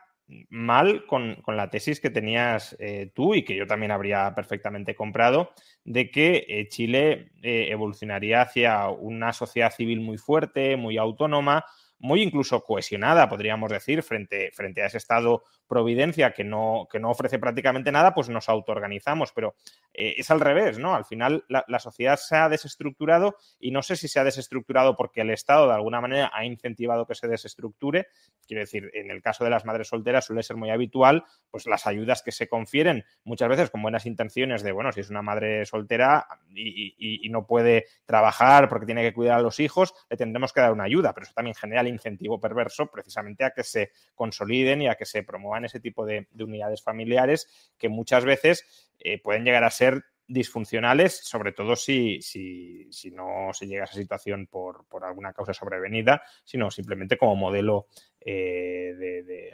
mal 0.48 1.06
con, 1.06 1.42
la 1.46 1.70
tesis 1.70 2.00
que 2.00 2.10
tenías 2.10 2.76
eh, 2.78 3.10
tú 3.14 3.34
y 3.34 3.44
que 3.44 3.56
yo 3.56 3.66
también 3.66 3.90
habría 3.90 4.34
perfectamente 4.34 4.94
comprado, 4.94 5.52
de 5.84 6.10
que 6.10 6.46
eh, 6.48 6.68
Chile 6.68 7.32
eh, 7.42 7.68
evolucionaría 7.70 8.42
hacia 8.42 8.88
una 8.88 9.32
sociedad 9.32 9.72
civil 9.72 10.00
muy 10.00 10.18
fuerte, 10.18 10.76
muy 10.76 10.98
autónoma, 10.98 11.64
muy 12.00 12.22
incluso 12.22 12.64
cohesionada, 12.64 13.28
podríamos 13.28 13.70
decir, 13.70 14.02
frente, 14.02 14.50
frente 14.52 14.82
a 14.82 14.86
ese 14.86 14.98
Estado 14.98 15.44
Providencia 15.66 16.32
que 16.32 16.42
no, 16.42 16.88
que 16.90 16.98
no 16.98 17.10
ofrece 17.10 17.38
prácticamente 17.38 17.92
nada, 17.92 18.12
pues 18.12 18.28
nos 18.28 18.48
autoorganizamos. 18.48 19.32
Pero 19.32 19.54
eh, 19.94 20.14
es 20.18 20.30
al 20.30 20.40
revés, 20.40 20.78
¿no? 20.78 20.94
Al 20.96 21.04
final 21.04 21.44
la, 21.48 21.78
sociedad 21.78 22.16
se 22.16 22.36
ha 22.36 22.48
desestructurado 22.48 23.36
y 23.60 23.70
no 23.70 23.82
sé 23.82 23.94
si 23.96 24.08
se 24.08 24.18
ha 24.18 24.24
desestructurado 24.24 24.96
porque 24.96 25.20
el 25.20 25.30
Estado 25.30 25.68
de 25.68 25.74
alguna 25.74 26.00
manera 26.00 26.30
ha 26.34 26.44
incentivado 26.44 27.06
que 27.06 27.14
se 27.14 27.28
desestructure. 27.28 28.08
Quiero 28.46 28.62
decir, 28.62 28.90
en 28.94 29.10
el 29.10 29.22
caso 29.22 29.44
de 29.44 29.50
las 29.50 29.64
madres 29.64 29.88
solteras 29.88 30.24
suele 30.24 30.42
ser 30.42 30.56
muy 30.56 30.70
habitual, 30.70 31.24
pues 31.50 31.66
las 31.66 31.86
ayudas 31.86 32.22
que 32.22 32.32
se 32.32 32.48
confieren 32.48 33.04
muchas 33.22 33.48
veces 33.48 33.70
con 33.70 33.82
buenas 33.82 34.06
intenciones 34.06 34.62
de, 34.62 34.72
bueno, 34.72 34.90
si 34.90 35.00
es 35.00 35.10
una 35.10 35.22
madre 35.22 35.66
soltera 35.66 36.26
y, 36.52 37.26
y 37.26 37.28
no 37.28 37.46
puede 37.46 37.84
trabajar 38.06 38.68
porque 38.68 38.86
tiene 38.86 39.02
que 39.02 39.12
cuidar 39.12 39.38
a 39.38 39.42
los 39.42 39.60
hijos, 39.60 39.94
le 40.08 40.16
tendremos 40.16 40.52
que 40.52 40.60
dar 40.60 40.72
una 40.72 40.84
ayuda, 40.84 41.12
pero 41.12 41.24
eso 41.24 41.34
también 41.34 41.54
genera 41.54 41.82
incentivo 41.90 42.40
perverso 42.40 42.90
precisamente 42.90 43.44
a 43.44 43.50
que 43.50 43.64
se 43.64 43.92
consoliden 44.14 44.82
y 44.82 44.88
a 44.88 44.94
que 44.94 45.04
se 45.04 45.22
promuevan 45.22 45.64
ese 45.64 45.80
tipo 45.80 46.06
de, 46.06 46.28
unidades 46.38 46.82
familiares 46.82 47.72
que 47.76 47.88
muchas 47.88 48.24
veces 48.24 48.90
eh, 48.98 49.20
pueden 49.20 49.44
llegar 49.44 49.64
a 49.64 49.70
ser 49.70 50.04
disfuncionales, 50.30 51.20
sobre 51.24 51.52
todo 51.52 51.74
si, 51.74 52.22
si, 52.22 52.88
no 53.12 53.50
se 53.52 53.66
llega 53.66 53.82
a 53.82 53.84
esa 53.84 53.94
situación 53.94 54.46
por, 54.46 54.86
alguna 55.02 55.32
causa 55.32 55.52
sobrevenida, 55.52 56.22
sino 56.44 56.70
simplemente 56.70 57.18
como 57.18 57.34
modelo 57.34 57.88
eh, 58.20 58.94
de, 58.96 59.52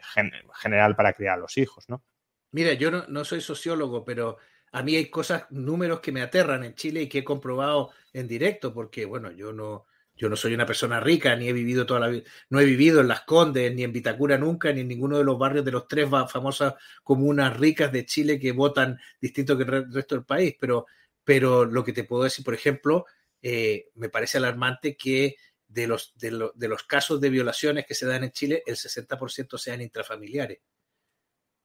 general 0.61 0.95
para 0.95 1.15
criar 1.15 1.35
a 1.35 1.41
los 1.41 1.57
hijos, 1.57 1.89
¿no? 1.89 2.05
Mira, 2.53 2.75
yo 2.75 2.91
no, 2.91 3.07
no, 3.09 3.25
soy 3.25 3.41
sociólogo, 3.41 4.05
pero 4.05 4.37
a 4.73 4.83
mí 4.83 4.97
hay 4.97 5.07
cosas, 5.07 5.47
números 5.51 6.01
que 6.01 6.13
me 6.13 6.21
aterran 6.21 6.63
en 6.63 6.75
Chile 6.75 7.03
y 7.03 7.09
que 7.09 7.19
he 7.19 7.25
comprobado 7.25 7.91
en 8.13 8.29
directo, 8.29 8.75
porque, 8.75 9.07
bueno, 9.07 9.31
yo 9.33 9.53
no, 9.53 9.87
yo 10.17 10.29
no 10.29 10.37
soy 10.37 10.55
una 10.55 10.67
persona 10.67 10.99
rica, 10.99 11.37
ni 11.37 11.49
he 11.49 11.53
vivido 11.53 11.85
toda 11.85 12.01
la 12.01 12.09
vida, 12.09 12.23
no 12.49 12.61
he 12.61 12.65
vivido 12.65 13.01
en 13.01 13.09
Las 13.09 13.23
Condes, 13.23 13.75
ni 13.75 13.85
en 13.85 13.93
Vitacura 13.93 14.39
nunca, 14.39 14.73
ni 14.73 14.81
en 14.81 14.89
ninguno 14.89 15.19
de 15.19 15.25
los 15.25 15.39
barrios 15.39 15.65
de 15.65 15.73
los 15.73 15.87
tres 15.87 16.09
famosas 16.09 16.75
comunas 17.03 17.57
ricas 17.57 17.93
de 17.93 18.07
Chile 18.07 18.41
que 18.41 18.53
votan 18.53 18.99
distinto 19.21 19.57
que 19.57 19.65
el 19.65 19.93
resto 19.93 20.15
del 20.15 20.25
país. 20.25 20.57
Pero, 20.59 20.87
pero 21.23 21.65
lo 21.65 21.85
que 21.85 21.93
te 21.93 22.05
puedo 22.05 22.25
decir, 22.25 22.45
por 22.45 22.55
ejemplo, 22.55 23.05
eh, 23.43 23.91
me 23.95 24.09
parece 24.09 24.39
alarmante 24.39 24.97
que 24.97 25.37
de 25.69 25.87
los, 25.87 26.15
de, 26.17 26.31
los 26.31 26.83
casos 26.85 27.21
de 27.21 27.29
violaciones 27.29 27.87
que 27.87 27.95
se 27.95 28.07
dan 28.07 28.25
en 28.25 28.31
Chile, 28.31 28.63
el 28.67 28.77
60% 28.77 29.59
sean 29.59 29.83
intrafamiliares. 29.83 30.61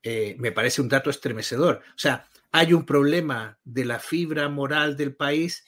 Eh, 0.04 0.36
me 0.40 0.52
parece 0.52 0.82
un 0.82 0.90
dato 0.90 1.10
estremecedor. 1.10 1.82
O 1.96 1.98
sea, 1.98 2.28
hay 2.52 2.74
un 2.74 2.86
problema 2.86 3.58
de 3.64 3.86
la 3.86 4.00
fibra 4.00 4.50
moral 4.50 4.98
del 4.98 5.16
país 5.16 5.64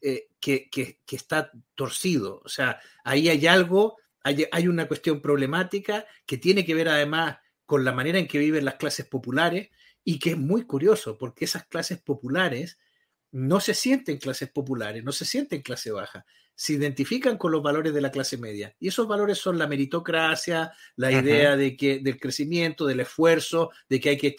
eh, 0.00 0.27
que, 0.40 0.68
está 1.10 1.50
torcido. 1.74 2.40
O 2.44 2.48
sea, 2.48 2.80
ahí 3.04 3.28
hay 3.28 3.46
algo, 3.46 3.96
hay, 4.22 4.68
una 4.68 4.86
cuestión 4.86 5.20
problemática 5.20 6.06
que 6.26 6.38
tiene 6.38 6.64
que 6.64 6.74
ver 6.74 6.88
además 6.88 7.38
con 7.66 7.84
la 7.84 7.92
manera 7.92 8.18
en 8.18 8.26
que 8.28 8.38
viven 8.38 8.64
las 8.64 8.76
clases 8.76 9.06
populares 9.06 9.70
y 10.04 10.18
que 10.18 10.30
es 10.30 10.38
muy 10.38 10.64
curioso 10.64 11.18
porque 11.18 11.44
esas 11.44 11.66
clases 11.66 12.00
populares 12.00 12.78
no 13.30 13.60
se 13.60 13.74
sienten 13.74 14.18
clases 14.18 14.50
populares, 14.50 15.04
no 15.04 15.12
se 15.12 15.26
sienten 15.26 15.60
clase 15.60 15.90
baja, 15.90 16.24
se 16.54 16.72
identifican 16.72 17.36
con 17.36 17.52
los 17.52 17.62
valores 17.62 17.92
de 17.92 18.00
la 18.00 18.10
clase 18.10 18.38
media. 18.38 18.74
Y 18.80 18.88
esos 18.88 19.06
valores 19.06 19.38
son 19.38 19.58
la 19.58 19.66
meritocracia, 19.66 20.72
la 20.96 21.12
idea 21.12 21.56
de 21.56 21.76
que, 21.76 22.00
del 22.00 22.18
crecimiento, 22.18 22.86
del 22.86 23.00
esfuerzo, 23.00 23.70
de 23.88 24.00
que 24.00 24.08
hay 24.10 24.16
que 24.16 24.34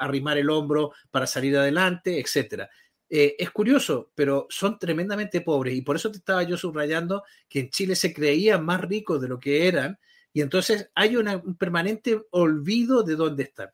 arrimar 0.00 0.36
el 0.36 0.50
hombro 0.50 0.92
para 1.10 1.26
salir 1.26 1.56
adelante, 1.56 2.20
etc. 2.20 2.64
Eh, 3.10 3.36
es 3.38 3.50
curioso, 3.50 4.12
pero 4.14 4.46
son 4.50 4.78
tremendamente 4.78 5.40
pobres 5.40 5.74
y 5.74 5.80
por 5.80 5.96
eso 5.96 6.10
te 6.10 6.18
estaba 6.18 6.42
yo 6.42 6.58
subrayando 6.58 7.24
que 7.48 7.60
en 7.60 7.70
Chile 7.70 7.96
se 7.96 8.12
creían 8.12 8.64
más 8.64 8.82
ricos 8.82 9.20
de 9.20 9.28
lo 9.28 9.40
que 9.40 9.66
eran 9.66 9.98
y 10.32 10.42
entonces 10.42 10.90
hay 10.94 11.16
un 11.16 11.56
permanente 11.56 12.20
olvido 12.30 13.02
de 13.02 13.16
dónde 13.16 13.44
están. 13.44 13.70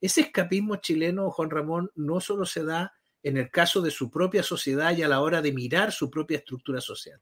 Ese 0.00 0.22
escapismo 0.22 0.76
chileno, 0.76 1.30
Juan 1.30 1.50
Ramón, 1.50 1.90
no 1.96 2.20
solo 2.20 2.46
se 2.46 2.64
da 2.64 2.94
en 3.22 3.36
el 3.36 3.50
caso 3.50 3.82
de 3.82 3.90
su 3.90 4.10
propia 4.10 4.42
sociedad 4.42 4.96
y 4.96 5.02
a 5.02 5.08
la 5.08 5.20
hora 5.20 5.42
de 5.42 5.52
mirar 5.52 5.92
su 5.92 6.10
propia 6.10 6.38
estructura 6.38 6.80
social. 6.80 7.20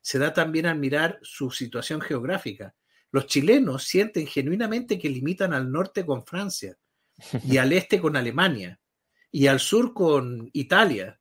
Se 0.00 0.20
da 0.20 0.32
también 0.32 0.66
al 0.66 0.78
mirar 0.78 1.18
su 1.22 1.50
situación 1.50 2.00
geográfica. 2.00 2.76
Los 3.10 3.26
chilenos 3.26 3.84
sienten 3.84 4.26
genuinamente 4.26 4.98
que 4.98 5.08
limitan 5.08 5.52
al 5.52 5.72
norte 5.72 6.06
con 6.06 6.24
Francia 6.24 6.78
y 7.44 7.56
al 7.56 7.72
este 7.72 8.00
con 8.00 8.14
Alemania 8.14 8.78
y 9.30 9.46
al 9.46 9.60
sur 9.60 9.92
con 9.92 10.50
Italia. 10.52 11.20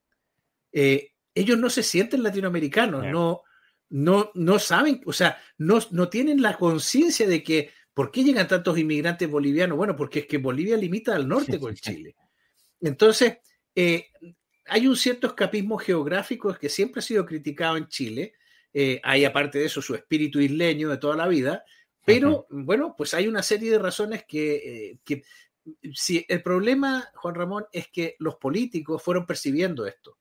Eh, 0.71 1.11
ellos 1.33 1.57
no 1.57 1.69
se 1.69 1.83
sienten 1.83 2.23
latinoamericanos, 2.23 3.05
no, 3.05 3.43
no, 3.89 4.31
no 4.33 4.59
saben, 4.59 5.01
o 5.05 5.13
sea, 5.13 5.41
no, 5.57 5.79
no 5.91 6.09
tienen 6.09 6.41
la 6.41 6.57
conciencia 6.57 7.27
de 7.27 7.43
que, 7.43 7.71
¿por 7.93 8.11
qué 8.11 8.23
llegan 8.23 8.47
tantos 8.47 8.77
inmigrantes 8.77 9.29
bolivianos? 9.29 9.77
Bueno, 9.77 9.95
porque 9.95 10.19
es 10.19 10.25
que 10.27 10.37
Bolivia 10.37 10.77
limita 10.77 11.15
al 11.15 11.27
norte 11.27 11.59
con 11.59 11.75
Chile. 11.75 12.15
Entonces, 12.81 13.37
eh, 13.75 14.07
hay 14.65 14.87
un 14.87 14.95
cierto 14.95 15.27
escapismo 15.27 15.77
geográfico 15.77 16.53
que 16.53 16.69
siempre 16.69 16.99
ha 16.99 17.03
sido 17.03 17.25
criticado 17.25 17.77
en 17.77 17.87
Chile. 17.87 18.33
Eh, 18.73 18.99
hay 19.03 19.25
aparte 19.25 19.59
de 19.59 19.65
eso 19.65 19.81
su 19.81 19.95
espíritu 19.95 20.39
isleño 20.39 20.89
de 20.89 20.97
toda 20.97 21.15
la 21.15 21.27
vida, 21.27 21.63
pero 22.05 22.47
bueno, 22.49 22.95
pues 22.97 23.13
hay 23.13 23.27
una 23.27 23.43
serie 23.43 23.71
de 23.71 23.79
razones 23.79 24.23
que, 24.25 24.55
eh, 24.55 24.99
que 25.03 25.23
si 25.93 26.25
el 26.27 26.41
problema, 26.41 27.09
Juan 27.15 27.35
Ramón, 27.35 27.65
es 27.71 27.87
que 27.89 28.15
los 28.19 28.35
políticos 28.35 29.01
fueron 29.01 29.25
percibiendo 29.25 29.85
esto. 29.85 30.17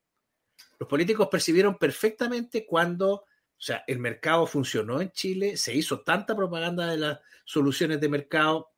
Los 0.79 0.89
políticos 0.89 1.29
percibieron 1.31 1.79
perfectamente 1.79 2.67
cuando, 2.67 3.13
o 3.15 3.25
sea, 3.57 3.85
el 3.87 3.99
mercado 3.99 4.47
funcionó 4.47 5.01
en 5.01 5.11
Chile, 5.11 5.57
se 5.57 5.75
hizo 5.75 6.01
tanta 6.03 6.37
propaganda 6.37 6.87
de 6.87 6.99
las 6.99 7.21
soluciones 7.45 8.01
de 8.01 8.09
mercado, 8.09 8.71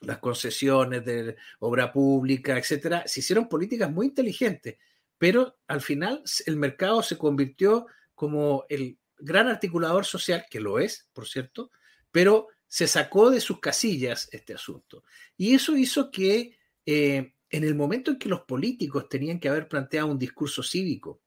las 0.00 0.18
concesiones 0.18 1.04
de 1.04 1.36
obra 1.60 1.92
pública, 1.92 2.56
etcétera, 2.56 3.04
se 3.06 3.20
hicieron 3.20 3.48
políticas 3.48 3.90
muy 3.90 4.06
inteligentes, 4.06 4.76
pero 5.16 5.58
al 5.66 5.80
final 5.80 6.22
el 6.46 6.56
mercado 6.56 7.02
se 7.02 7.18
convirtió 7.18 7.86
como 8.14 8.64
el 8.68 8.98
gran 9.18 9.48
articulador 9.48 10.04
social, 10.04 10.44
que 10.48 10.60
lo 10.60 10.78
es, 10.78 11.08
por 11.12 11.26
cierto, 11.26 11.70
pero 12.12 12.48
se 12.68 12.86
sacó 12.86 13.30
de 13.30 13.40
sus 13.40 13.60
casillas 13.60 14.28
este 14.30 14.54
asunto. 14.54 15.02
Y 15.36 15.54
eso 15.54 15.76
hizo 15.76 16.10
que 16.10 16.58
eh, 16.86 17.34
en 17.50 17.64
el 17.64 17.74
momento 17.74 18.10
en 18.10 18.18
que 18.18 18.28
los 18.28 18.42
políticos 18.42 19.08
tenían 19.08 19.40
que 19.40 19.48
haber 19.48 19.68
planteado 19.68 20.08
un 20.08 20.18
discurso 20.18 20.62
cívico, 20.62 21.22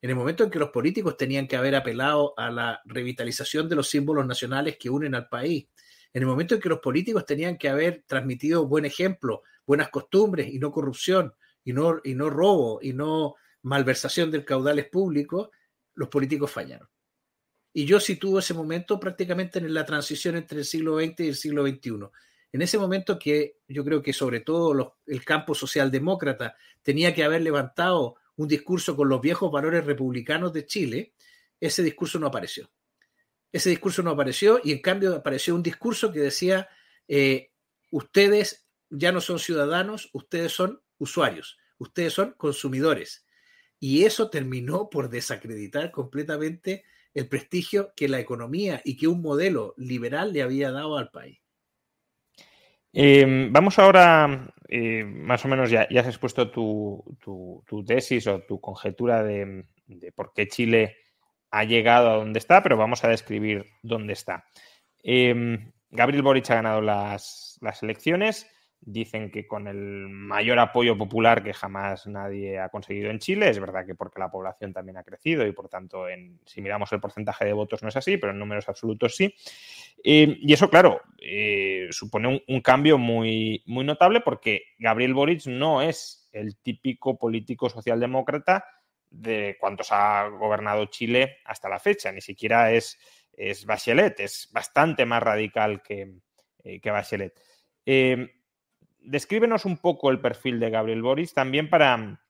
en 0.00 0.10
el 0.10 0.16
momento 0.16 0.44
en 0.44 0.50
que 0.50 0.58
los 0.58 0.70
políticos 0.70 1.16
tenían 1.16 1.48
que 1.48 1.56
haber 1.56 1.74
apelado 1.74 2.34
a 2.36 2.50
la 2.50 2.80
revitalización 2.84 3.68
de 3.68 3.76
los 3.76 3.88
símbolos 3.88 4.26
nacionales 4.26 4.76
que 4.78 4.90
unen 4.90 5.14
al 5.14 5.28
país, 5.28 5.66
en 6.12 6.22
el 6.22 6.28
momento 6.28 6.54
en 6.54 6.60
que 6.60 6.68
los 6.68 6.78
políticos 6.78 7.26
tenían 7.26 7.58
que 7.58 7.68
haber 7.68 8.04
transmitido 8.06 8.68
buen 8.68 8.84
ejemplo, 8.84 9.42
buenas 9.66 9.88
costumbres 9.88 10.48
y 10.52 10.58
no 10.58 10.70
corrupción, 10.70 11.32
y 11.64 11.72
no, 11.72 12.00
y 12.04 12.14
no 12.14 12.30
robo, 12.30 12.78
y 12.82 12.92
no 12.92 13.34
malversación 13.62 14.30
de 14.30 14.44
caudales 14.44 14.88
públicos, 14.90 15.48
los 15.94 16.08
políticos 16.08 16.50
fallaron. 16.50 16.88
Y 17.76 17.84
yo 17.86 17.98
sitúo 17.98 18.38
ese 18.38 18.54
momento 18.54 19.00
prácticamente 19.00 19.58
en 19.58 19.74
la 19.74 19.84
transición 19.84 20.36
entre 20.36 20.60
el 20.60 20.64
siglo 20.64 20.98
XX 21.00 21.20
y 21.20 21.28
el 21.28 21.34
siglo 21.34 21.66
XXI. 21.66 22.08
En 22.52 22.62
ese 22.62 22.78
momento 22.78 23.18
que 23.18 23.58
yo 23.66 23.84
creo 23.84 24.00
que 24.00 24.12
sobre 24.12 24.38
todo 24.38 24.96
el 25.06 25.24
campo 25.24 25.56
socialdemócrata 25.56 26.56
tenía 26.84 27.12
que 27.12 27.24
haber 27.24 27.42
levantado 27.42 28.14
un 28.36 28.46
discurso 28.46 28.94
con 28.94 29.08
los 29.08 29.20
viejos 29.20 29.50
valores 29.50 29.84
republicanos 29.84 30.52
de 30.52 30.66
Chile, 30.66 31.14
ese 31.58 31.82
discurso 31.82 32.20
no 32.20 32.28
apareció. 32.28 32.70
Ese 33.50 33.70
discurso 33.70 34.04
no 34.04 34.12
apareció 34.12 34.60
y 34.62 34.70
en 34.70 34.80
cambio 34.80 35.12
apareció 35.16 35.56
un 35.56 35.62
discurso 35.64 36.12
que 36.12 36.20
decía, 36.20 36.68
eh, 37.08 37.50
ustedes 37.90 38.68
ya 38.88 39.10
no 39.10 39.20
son 39.20 39.40
ciudadanos, 39.40 40.10
ustedes 40.12 40.52
son 40.52 40.80
usuarios, 40.98 41.58
ustedes 41.78 42.12
son 42.12 42.34
consumidores. 42.36 43.26
Y 43.80 44.04
eso 44.04 44.30
terminó 44.30 44.88
por 44.90 45.08
desacreditar 45.08 45.90
completamente 45.90 46.84
el 47.14 47.28
prestigio 47.28 47.92
que 47.94 48.08
la 48.08 48.20
economía 48.20 48.82
y 48.84 48.96
que 48.96 49.06
un 49.06 49.22
modelo 49.22 49.74
liberal 49.76 50.32
le 50.32 50.42
había 50.42 50.70
dado 50.70 50.98
al 50.98 51.10
país. 51.10 51.38
Em, 52.92 53.52
vamos 53.52 53.78
ahora, 53.80 54.54
eh, 54.68 55.04
más 55.04 55.44
o 55.44 55.48
menos 55.48 55.68
ya, 55.68 55.82
has 55.82 56.06
expuesto 56.06 56.50
tu, 56.50 57.84
tesis 57.84 58.26
o 58.28 58.40
tu 58.42 58.60
conjetura 58.60 59.24
de, 59.24 59.64
por 60.14 60.32
qué 60.32 60.46
Chile 60.46 60.96
ha 61.50 61.64
llegado 61.64 62.10
a 62.10 62.16
donde 62.16 62.38
está, 62.38 62.62
pero 62.62 62.76
vamos 62.76 63.02
a 63.02 63.08
describir 63.08 63.66
dónde 63.82 64.12
está. 64.12 64.44
Em, 65.02 65.72
Gabriel 65.90 66.22
Boric 66.22 66.50
ha 66.50 66.56
ganado 66.56 66.80
las, 66.80 67.58
elecciones. 67.82 68.48
Dicen 68.86 69.30
que 69.30 69.46
con 69.46 69.66
el 69.66 70.08
mayor 70.10 70.58
apoyo 70.58 70.98
popular 70.98 71.42
que 71.42 71.54
jamás 71.54 72.06
nadie 72.06 72.58
ha 72.58 72.68
conseguido 72.68 73.10
en 73.10 73.18
Chile. 73.18 73.48
Es 73.48 73.58
verdad 73.58 73.86
que 73.86 73.94
porque 73.94 74.18
la 74.18 74.30
población 74.30 74.74
también 74.74 74.98
ha 74.98 75.02
crecido 75.02 75.46
y 75.46 75.52
por 75.52 75.70
tanto, 75.70 76.06
en, 76.06 76.38
si 76.44 76.60
miramos 76.60 76.92
el 76.92 77.00
porcentaje 77.00 77.46
de 77.46 77.54
votos 77.54 77.82
no 77.82 77.88
es 77.88 77.96
así, 77.96 78.18
pero 78.18 78.32
en 78.32 78.38
números 78.38 78.68
absolutos 78.68 79.16
sí. 79.16 79.34
Em, 80.02 80.36
y 80.38 80.52
eso, 80.52 80.68
claro, 80.68 81.00
eh, 81.18 81.88
supone 81.92 82.44
un, 82.46 82.60
cambio 82.60 82.98
muy, 82.98 83.62
muy 83.64 83.86
notable 83.86 84.20
porque 84.20 84.74
Gabriel 84.78 85.14
Boric 85.14 85.46
no 85.46 85.80
es 85.80 86.28
el 86.32 86.56
típico 86.58 87.18
político 87.18 87.70
socialdemócrata 87.70 88.66
de 89.08 89.56
cuántos 89.58 89.92
ha 89.92 90.28
gobernado 90.28 90.84
Chile 90.86 91.38
hasta 91.46 91.70
la 91.70 91.78
fecha. 91.78 92.12
Ni 92.12 92.20
siquiera 92.20 92.70
es, 92.70 92.98
es 93.32 93.64
Bachelet, 93.64 94.20
es 94.20 94.50
bastante 94.52 95.06
más 95.06 95.22
radical 95.22 95.80
que, 95.80 96.16
eh, 96.64 96.80
que 96.80 96.90
Bachelet. 96.90 97.40
Descríbenos 99.04 99.64
un 99.64 99.78
poco 99.78 100.10
el 100.10 100.20
perfil 100.20 100.60
de 100.60 100.70
Gabriel 100.70 101.02
Boris 101.02 101.34
también 101.34 101.68
para, 101.68 102.20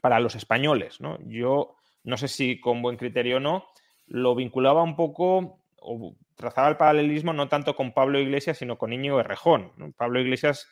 para 0.00 0.20
los 0.20 0.34
españoles. 0.34 1.00
¿no? 1.00 1.18
Yo 1.26 1.76
no 2.04 2.16
sé 2.16 2.28
si 2.28 2.60
con 2.60 2.82
buen 2.82 2.96
criterio 2.96 3.36
o 3.36 3.40
no, 3.40 3.66
lo 4.06 4.34
vinculaba 4.34 4.82
un 4.82 4.96
poco 4.96 5.60
o 5.80 6.16
trazaba 6.34 6.68
el 6.68 6.76
paralelismo 6.76 7.32
no 7.32 7.48
tanto 7.48 7.74
con 7.76 7.92
Pablo 7.92 8.18
Iglesias, 8.18 8.58
sino 8.58 8.78
con 8.78 8.92
Íñigo 8.92 9.20
Errejón. 9.20 9.72
Pablo 9.96 10.20
Iglesias 10.20 10.68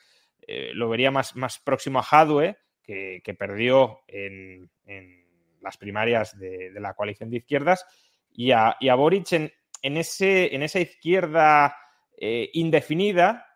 eh, 0.46 0.72
lo 0.74 0.88
vería 0.88 1.10
más, 1.10 1.36
más 1.36 1.58
próximo 1.58 1.98
a 1.98 2.02
Jadwe, 2.02 2.58
que, 2.82 3.36
perdió 3.38 4.00
en 4.08 4.68
las 5.60 5.76
primarias 5.76 6.38
de, 6.38 6.72
la 6.74 6.94
coalición 6.94 7.30
de 7.30 7.38
izquierdas, 7.38 7.86
y 8.32 8.52
a, 8.52 8.76
Boric 8.96 9.32
en, 9.32 9.52
ese, 9.96 10.54
en, 10.54 10.62
esa 10.62 10.80
izquierda 10.80 11.76
eh, 12.16 12.50
indefinida, 12.54 13.46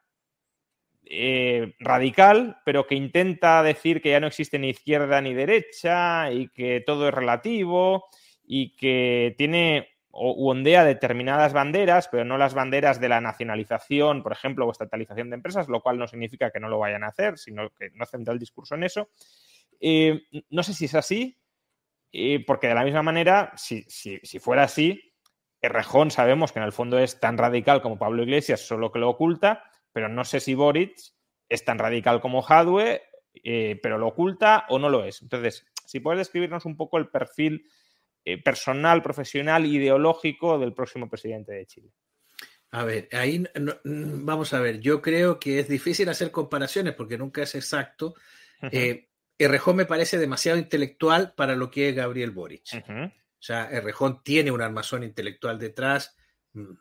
eh, 1.07 1.75
radical, 1.81 2.59
pero 2.65 2.87
que 2.87 2.95
intenta 2.95 3.63
decir 3.63 4.01
que 4.01 4.11
ya 4.11 4.21
no 4.21 4.27
existe 4.27 4.59
ni 4.59 4.71
izquierda 4.71 5.21
ni 5.21 5.35
derecha 5.35 6.33
y 6.33 6.49
que 6.49 6.83
todo 6.85 7.09
es 7.09 7.15
relativo 7.15 8.07
y 8.45 8.75
que 8.77 9.35
tiene 9.37 9.89
o 10.17 10.51
ondea 10.51 10.85
determinadas 10.85 11.53
banderas, 11.53 12.09
pero 12.09 12.25
no 12.25 12.39
las 12.39 12.55
banderas 12.55 13.01
de 13.01 13.09
la 13.09 13.21
nacionalización, 13.21 14.23
por 14.23 14.33
ejemplo, 14.33 14.65
o 14.65 14.71
estatalización 14.71 15.29
de 15.29 15.35
empresas, 15.35 15.69
lo 15.69 15.83
cual 15.83 15.99
no 15.99 16.07
significa 16.07 16.51
que 16.51 16.61
no 16.61 16.69
lo 16.69 16.79
vayan 16.79 17.03
a 17.03 17.09
hacer, 17.09 17.37
sino 17.37 17.71
que 17.71 17.91
no 17.95 18.07
centra 18.07 18.33
el 18.33 18.39
discurso 18.39 18.77
en 18.77 18.85
eso. 18.85 19.09
Eh, 19.81 20.23
no 20.51 20.63
sé 20.63 20.73
si 20.73 20.85
es 20.85 20.95
así, 20.95 21.37
porque 22.47 22.69
de 22.69 22.75
la 22.75 22.85
misma 22.85 23.03
manera, 23.03 23.53
si, 23.57 23.85
fuera 24.39 24.63
así, 24.63 25.15
Errejón 25.61 26.11
sabemos 26.13 26.53
que 26.53 26.61
en 26.61 26.65
el 26.65 26.73
fondo 26.73 26.99
es 26.99 27.19
tan 27.19 27.37
radical 27.37 27.83
como 27.83 27.99
Pablo 27.99 28.23
Iglesias, 28.23 28.61
solo 28.61 28.93
que 28.93 29.01
lo 29.01 29.11
oculta, 29.11 29.65
pero 29.95 30.09
no 30.09 30.25
sé 30.25 30.41
si 30.41 30.55
Boric 30.55 30.99
es 31.49 31.65
tan 31.65 31.79
radical 31.79 32.21
como 32.21 32.45
Hadwe, 32.45 33.03
eh, 33.33 33.79
pero 33.81 33.97
lo 33.97 34.09
oculta 34.09 34.67
o 34.69 34.79
no 34.81 34.91
lo 34.91 35.05
es. 35.05 35.23
Entonces, 35.23 35.65
si 35.87 36.01
puedes 36.01 36.19
describirnos 36.19 36.65
un 36.65 36.77
poco 36.77 36.99
el 36.99 37.09
perfil 37.09 37.65
eh, 38.25 38.43
personal, 38.43 39.03
profesional, 39.03 39.65
ideológico 39.65 40.59
del 40.59 40.75
próximo 40.75 41.09
presidente 41.09 41.53
de 41.53 41.67
Chile. 41.67 41.93
A 42.73 42.85
ver, 42.85 43.09
ahí 43.13 43.39
mm, 43.39 44.25
vamos 44.27 44.53
a 44.53 44.61
ver, 44.61 44.81
yo 44.81 45.01
creo 45.01 45.39
que 45.39 45.61
es 45.61 45.69
difícil 45.69 46.09
hacer 46.09 46.33
comparaciones 46.33 46.95
porque 46.95 47.17
nunca 47.17 47.43
es 47.43 47.55
exacto. 47.55 48.17
Errejón 49.39 49.77
me 49.77 49.87
parece 49.87 50.19
demasiado 50.19 50.59
intelectual 50.59 51.35
para 51.37 51.55
lo 51.55 51.71
que 51.71 51.91
es 51.91 51.95
Gabriel 51.95 52.33
Boric. 52.33 52.65
O 52.89 53.47
sea, 53.47 53.71
Errejón 53.71 54.25
tiene 54.25 54.51
un 54.51 54.61
armazón 54.61 55.05
intelectual 55.05 55.57
detrás. 55.59 56.17
Mm, 56.53 56.73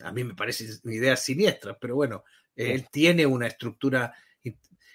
a 0.00 0.12
mí 0.12 0.22
me 0.22 0.34
parece 0.34 0.66
una 0.84 0.94
idea 0.94 1.16
siniestra, 1.16 1.76
pero 1.78 1.96
bueno, 1.96 2.22
él 2.56 2.86
tiene 2.90 3.26
una 3.26 3.46
estructura. 3.46 4.14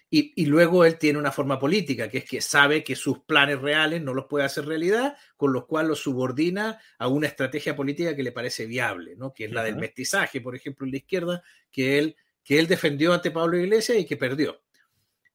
Y, 0.10 0.46
luego 0.46 0.86
él 0.86 0.98
tiene 0.98 1.20
una 1.20 1.34
forma 1.34 1.60
política, 1.60 2.08
que 2.08 2.20
es 2.20 2.24
que 2.24 2.40
sabe 2.40 2.82
que 2.82 2.96
sus 2.96 3.20
planes 3.20 3.60
reales 3.60 4.02
no 4.02 4.14
los 4.14 4.26
puede 4.26 4.46
hacer 4.46 4.66
realidad, 4.66 5.18
con 5.36 5.52
lo 5.52 5.68
cual 5.68 5.90
los 5.90 6.00
subordina 6.00 6.80
a 6.98 7.10
una 7.10 7.28
estrategia 7.28 7.76
política 7.76 8.16
que 8.16 8.24
le 8.24 8.32
parece 8.32 8.66
viable, 8.68 9.18
¿no? 9.18 9.34
que 9.34 9.46
es 9.46 9.52
la 9.52 9.64
del 9.64 9.76
mestizaje, 9.76 10.40
por 10.40 10.56
ejemplo, 10.56 10.86
en 10.86 10.92
la 10.92 10.98
izquierda, 10.98 11.44
que 11.70 11.98
él, 11.98 12.16
que 12.42 12.58
él 12.58 12.68
defendió 12.68 13.14
ante 13.14 13.32
Pablo 13.32 13.58
Iglesias 13.58 13.98
y 13.98 14.06
que 14.06 14.16
perdió. 14.16 14.62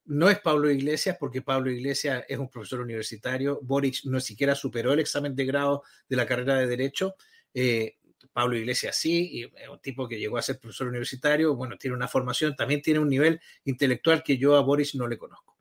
No 0.07 0.31
es 0.31 0.41
Pablo 0.41 0.71
Iglesias, 0.71 1.19
porque 1.21 1.43
Pablo 1.43 1.71
Iglesias 1.71 2.25
es 2.27 2.39
un 2.39 2.49
profesor 2.49 2.81
universitario. 2.81 3.61
Boric 3.63 4.05
no 4.05 4.21
siquiera 4.21 4.55
superó 4.55 4.95
el 4.95 5.01
examen 5.01 5.37
de 5.37 5.45
grado 5.45 5.83
de 6.09 6.17
la 6.17 6.27
carrera 6.27 6.57
de 6.57 6.67
Derecho. 6.67 7.15
Eh, 7.55 7.99
Pablo 8.33 8.57
Iglesias 8.57 8.97
sí, 8.97 9.29
y 9.33 9.43
es 9.45 9.69
un 9.71 9.81
tipo 9.81 10.09
que 10.09 10.19
llegó 10.19 10.39
a 10.39 10.43
ser 10.43 10.59
profesor 10.59 10.89
universitario, 10.89 11.55
bueno, 11.55 11.77
tiene 11.77 11.97
una 11.97 12.09
formación, 12.09 12.55
también 12.55 12.83
tiene 12.83 13.01
un 13.01 13.09
nivel 13.09 13.41
intelectual 13.65 14.23
que 14.23 14.37
yo 14.37 14.57
a 14.57 14.61
Boric 14.61 14.95
no 14.95 15.07
le 15.07 15.19
conozco. 15.19 15.57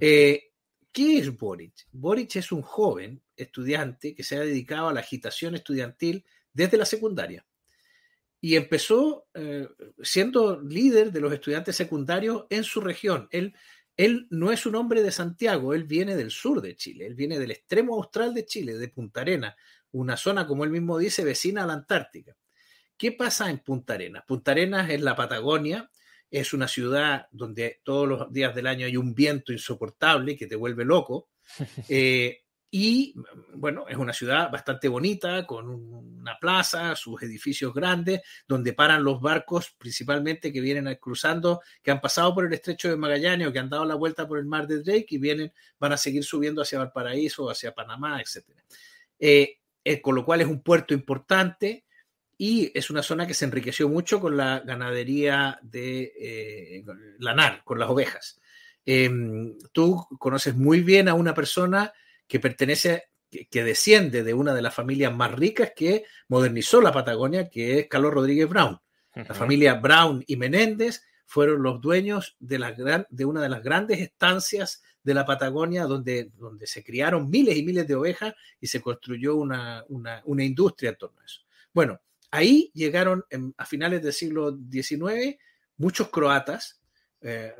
Eh, 0.00 0.50
¿Qué 0.92 1.18
es 1.18 1.36
Boric? 1.36 1.86
Boric 1.92 2.36
es 2.36 2.50
un 2.50 2.62
joven 2.62 3.22
estudiante 3.36 4.14
que 4.14 4.24
se 4.24 4.36
ha 4.36 4.40
dedicado 4.40 4.88
a 4.88 4.92
la 4.92 5.00
agitación 5.00 5.54
estudiantil 5.54 6.24
desde 6.52 6.76
la 6.76 6.84
secundaria. 6.84 7.46
Y 8.40 8.56
empezó 8.56 9.26
eh, 9.34 9.68
siendo 10.02 10.60
líder 10.60 11.12
de 11.12 11.20
los 11.20 11.32
estudiantes 11.32 11.76
secundarios 11.76 12.46
en 12.50 12.64
su 12.64 12.80
región. 12.80 13.28
Él, 13.30 13.54
él 13.96 14.26
no 14.30 14.50
es 14.50 14.66
un 14.66 14.74
hombre 14.76 15.02
de 15.02 15.12
Santiago, 15.12 15.74
él 15.74 15.84
viene 15.84 16.16
del 16.16 16.30
sur 16.30 16.60
de 16.62 16.74
Chile, 16.74 17.06
él 17.06 17.14
viene 17.14 17.38
del 17.38 17.50
extremo 17.50 17.94
austral 17.94 18.32
de 18.34 18.46
Chile, 18.46 18.78
de 18.78 18.88
Punta 18.88 19.20
Arena, 19.20 19.54
una 19.92 20.16
zona, 20.16 20.46
como 20.46 20.64
él 20.64 20.70
mismo 20.70 20.98
dice, 20.98 21.24
vecina 21.24 21.64
a 21.64 21.66
la 21.66 21.74
Antártica. 21.74 22.36
¿Qué 22.96 23.12
pasa 23.12 23.48
en 23.48 23.58
Punta 23.58 23.94
Arenas? 23.94 24.24
Punta 24.26 24.50
Arenas 24.50 24.90
es 24.90 25.00
la 25.00 25.16
Patagonia, 25.16 25.90
es 26.30 26.52
una 26.52 26.68
ciudad 26.68 27.26
donde 27.32 27.80
todos 27.82 28.08
los 28.08 28.32
días 28.32 28.54
del 28.54 28.66
año 28.66 28.86
hay 28.86 28.96
un 28.96 29.14
viento 29.14 29.52
insoportable 29.52 30.36
que 30.36 30.46
te 30.46 30.56
vuelve 30.56 30.84
loco. 30.84 31.28
Eh, 31.88 32.42
y 32.72 33.14
bueno, 33.54 33.86
es 33.88 33.96
una 33.96 34.12
ciudad 34.12 34.48
bastante 34.48 34.86
bonita, 34.86 35.44
con 35.44 35.68
una 35.68 36.38
plaza, 36.38 36.94
sus 36.94 37.20
edificios 37.22 37.74
grandes, 37.74 38.20
donde 38.46 38.72
paran 38.72 39.02
los 39.02 39.20
barcos 39.20 39.74
principalmente 39.76 40.52
que 40.52 40.60
vienen 40.60 40.94
cruzando, 41.00 41.62
que 41.82 41.90
han 41.90 42.00
pasado 42.00 42.32
por 42.32 42.46
el 42.46 42.52
estrecho 42.52 42.88
de 42.88 42.96
Magallanes 42.96 43.48
o 43.48 43.52
que 43.52 43.58
han 43.58 43.70
dado 43.70 43.84
la 43.84 43.96
vuelta 43.96 44.28
por 44.28 44.38
el 44.38 44.44
mar 44.44 44.68
de 44.68 44.84
Drake 44.84 45.06
y 45.08 45.18
vienen, 45.18 45.52
van 45.80 45.92
a 45.92 45.96
seguir 45.96 46.22
subiendo 46.22 46.62
hacia 46.62 46.78
Valparaíso, 46.78 47.50
hacia 47.50 47.74
Panamá, 47.74 48.20
etc. 48.20 48.44
Eh, 49.18 49.58
con 50.02 50.14
lo 50.14 50.24
cual 50.24 50.40
es 50.40 50.46
un 50.46 50.62
puerto 50.62 50.94
importante 50.94 51.84
y 52.36 52.72
es 52.74 52.88
una 52.88 53.02
zona 53.02 53.26
que 53.26 53.34
se 53.34 53.44
enriqueció 53.44 53.88
mucho 53.88 54.18
con 54.18 54.36
la 54.36 54.60
ganadería 54.60 55.58
de 55.62 56.12
eh, 56.18 56.84
lanar, 57.18 57.62
con 57.64 57.78
las 57.78 57.90
ovejas. 57.90 58.40
Em, 58.86 59.58
tú 59.72 60.06
conoces 60.18 60.54
muy 60.56 60.80
bien 60.80 61.08
a 61.08 61.14
una 61.14 61.34
persona 61.34 61.92
que 62.26 62.40
pertenece, 62.40 63.10
que, 63.28 63.62
desciende 63.62 64.24
de 64.24 64.32
una 64.32 64.54
de 64.54 64.62
las 64.62 64.74
familias 64.74 65.14
más 65.14 65.32
ricas 65.32 65.72
que 65.76 66.04
modernizó 66.28 66.80
la 66.80 66.92
Patagonia, 66.92 67.50
que 67.50 67.80
es 67.80 67.88
Carlos 67.88 68.14
Rodríguez 68.14 68.48
Brown. 68.48 68.80
La 69.14 69.34
familia 69.34 69.74
Brown 69.74 70.24
y 70.26 70.36
Menéndez 70.36 71.02
fueron 71.30 71.62
los 71.62 71.80
dueños 71.80 72.36
de, 72.40 72.56
una 73.24 73.40
de 73.40 73.48
las 73.48 73.62
grandes 73.62 74.00
estancias 74.00 74.82
de 75.04 75.14
la 75.14 75.24
Patagonia, 75.24 75.84
donde, 75.84 76.32
donde 76.36 76.66
se 76.66 76.82
criaron 76.82 77.30
miles 77.30 77.56
y 77.56 77.62
miles 77.62 77.86
de 77.86 77.94
ovejas 77.94 78.34
y 78.60 78.66
se 78.66 78.80
construyó 78.80 79.36
una, 79.36 79.84
industria 80.38 80.90
en 80.90 80.96
torno 80.96 81.20
a 81.20 81.24
eso. 81.24 81.42
Bueno, 81.72 82.00
ahí 82.32 82.72
llegaron 82.74 83.24
a 83.56 83.64
finales 83.64 84.02
del 84.02 84.12
siglo 84.12 84.58
XIX 84.72 85.38
muchos 85.76 86.08
croatas, 86.08 86.80
eh, 87.20 87.54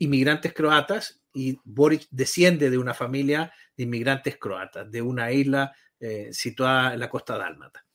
inmigrantes 0.00 0.52
croatas, 0.52 1.18
y 1.32 1.58
Boric 1.64 2.08
desciende 2.10 2.68
de 2.68 2.76
una 2.76 2.92
familia 2.92 3.54
de 3.74 3.84
inmigrantes 3.84 4.36
croatas, 4.36 4.92
de 4.92 5.00
una 5.00 5.32
isla 5.32 5.74
eh, 5.98 6.28
situada 6.30 6.92
en 6.92 7.00
la 7.00 7.08
costa 7.08 7.38
dálmata. 7.38 7.86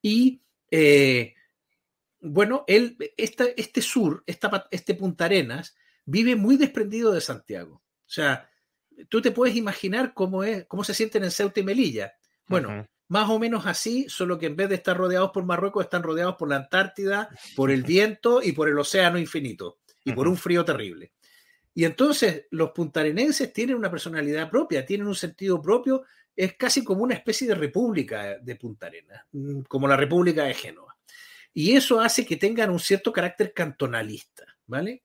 Y 0.00 0.40
eh, 0.70 1.34
bueno, 2.26 2.64
él, 2.66 2.96
este 3.16 3.82
sur, 3.82 4.22
esta, 4.26 4.66
este 4.70 4.94
Punta 4.94 5.26
Arenas, 5.26 5.76
vive 6.04 6.36
muy 6.36 6.56
desprendido 6.56 7.12
de 7.12 7.20
Santiago. 7.20 7.74
O 7.76 8.08
sea, 8.08 8.48
tú 9.08 9.20
te 9.20 9.30
puedes 9.30 9.56
imaginar 9.56 10.14
cómo, 10.14 10.44
es, 10.44 10.66
cómo 10.66 10.84
se 10.84 10.94
sienten 10.94 11.24
en 11.24 11.30
Ceuta 11.30 11.60
y 11.60 11.64
Melilla. 11.64 12.14
Bueno, 12.48 12.86
más 13.08 13.28
o 13.28 13.38
menos 13.38 13.66
así, 13.66 14.08
solo 14.08 14.38
que 14.38 14.46
en 14.46 14.56
vez 14.56 14.68
de 14.68 14.76
estar 14.76 14.96
rodeados 14.96 15.30
por 15.30 15.44
Marruecos, 15.44 15.84
están 15.84 16.02
rodeados 16.02 16.36
por 16.36 16.48
la 16.48 16.56
Antártida, 16.56 17.28
por 17.54 17.70
el 17.70 17.82
viento 17.82 18.40
y 18.42 18.52
por 18.52 18.68
el 18.68 18.78
océano 18.78 19.18
infinito 19.18 19.78
y 20.04 20.12
por 20.12 20.28
un 20.28 20.36
frío 20.36 20.64
terrible. 20.64 21.12
Y 21.74 21.84
entonces 21.84 22.46
los 22.50 22.70
puntarenenses 22.70 23.52
tienen 23.52 23.76
una 23.76 23.90
personalidad 23.90 24.48
propia, 24.48 24.86
tienen 24.86 25.06
un 25.06 25.14
sentido 25.14 25.60
propio, 25.60 26.04
es 26.34 26.54
casi 26.54 26.82
como 26.82 27.02
una 27.02 27.14
especie 27.14 27.46
de 27.48 27.54
república 27.54 28.38
de 28.38 28.56
Punta 28.56 28.86
Arenas, 28.86 29.24
mm, 29.32 29.62
como 29.62 29.86
la 29.86 29.96
República 29.96 30.44
de 30.44 30.54
Génova. 30.54 30.95
Y 31.58 31.74
eso 31.74 32.00
hace 32.00 32.26
que 32.26 32.36
tengan 32.36 32.68
un 32.68 32.78
cierto 32.78 33.10
carácter 33.10 33.54
cantonalista, 33.54 34.44
¿vale? 34.66 35.04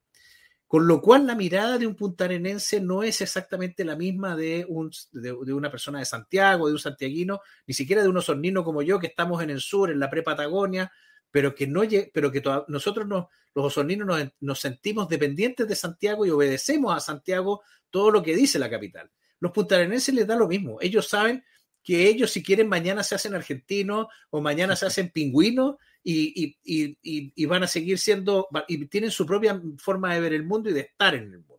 Con 0.68 0.86
lo 0.86 1.02
cual 1.02 1.26
la 1.26 1.34
mirada 1.34 1.78
de 1.78 1.88
un 1.88 1.96
puntarenense 1.96 2.82
no 2.82 3.04
es 3.04 3.22
exactamente 3.22 3.86
la 3.86 3.96
misma 3.96 4.36
de, 4.36 4.66
un, 4.68 4.92
de, 5.14 5.32
una 5.32 5.72
persona 5.72 6.00
de 6.00 6.06
Santiago, 6.06 6.68
de 6.68 6.74
un 6.74 6.80
santiaguino, 6.80 7.40
ni 7.68 7.74
siquiera 7.74 8.04
de 8.04 8.10
un 8.10 8.18
osornino 8.18 8.66
como 8.66 8.82
yo, 8.82 9.00
que 9.00 9.08
estamos 9.08 9.42
en 9.42 9.50
el 9.50 9.62
sur, 9.62 9.92
en 9.92 10.00
la 10.02 10.10
pre-Patagonia, 10.10 10.92
pero 11.32 11.56
que, 11.56 11.68
no, 11.68 11.84
pero 12.14 12.34
que 12.34 12.44
nosotros 12.68 13.08
los 13.08 13.28
osorninos 13.54 14.06
nos, 14.06 14.22
nos, 14.42 14.60
sentimos 14.60 15.08
dependientes 15.08 15.66
de 15.70 15.76
Santiago 15.78 16.26
y 16.26 16.32
obedecemos 16.32 16.94
a 16.94 17.00
Santiago 17.00 17.62
todo 17.90 18.12
lo 18.12 18.22
que 18.22 18.36
dice 18.36 18.60
la 18.60 18.70
capital. 18.70 19.10
Los 19.40 19.54
puntarenenses 19.54 20.14
les 20.14 20.28
da 20.28 20.36
lo 20.36 20.50
mismo. 20.50 20.80
Ellos 20.82 21.08
saben 21.08 21.46
que 21.82 22.10
ellos 22.10 22.30
si 22.30 22.44
quieren 22.44 22.68
mañana 22.68 23.04
se 23.04 23.16
hacen 23.16 23.36
argentinos 23.36 24.08
o 24.30 24.42
mañana 24.42 24.76
se 24.76 24.86
hacen 24.86 25.12
pingüinos 25.12 25.78
y, 26.04 27.46
van 27.46 27.64
a 27.64 27.68
seguir 27.68 27.98
siendo, 27.98 28.48
y 28.68 28.86
tienen 28.86 29.12
su 29.12 29.26
propia 29.26 29.62
forma 29.78 30.14
de 30.14 30.22
ver 30.22 30.34
el 30.34 30.44
mundo 30.44 30.70
y 30.70 30.74
de 30.74 30.82
estar 30.82 31.16
en 31.16 31.24
el 31.24 31.40
mundo. 31.40 31.52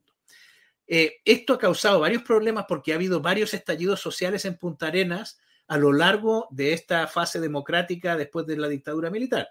Eh, 0.87 1.21
esto 1.25 1.55
ha 1.55 1.59
causado 1.59 2.01
varios 2.01 2.23
problemas 2.23 2.67
porque 2.69 2.93
ha 2.93 2.97
habido 2.97 3.21
varios 3.21 3.55
estallidos 3.55 4.01
sociales 4.01 4.45
en 4.45 4.59
Punta 4.59 4.89
Arenas 4.89 5.41
a 5.69 5.79
lo 5.79 5.93
largo 5.93 6.49
de 6.51 6.73
esta 6.73 7.07
fase 7.07 7.41
democrática 7.41 8.17
después 8.17 8.47
de 8.47 8.57
la 8.57 8.69
dictadura 8.69 9.11
militar. 9.11 9.49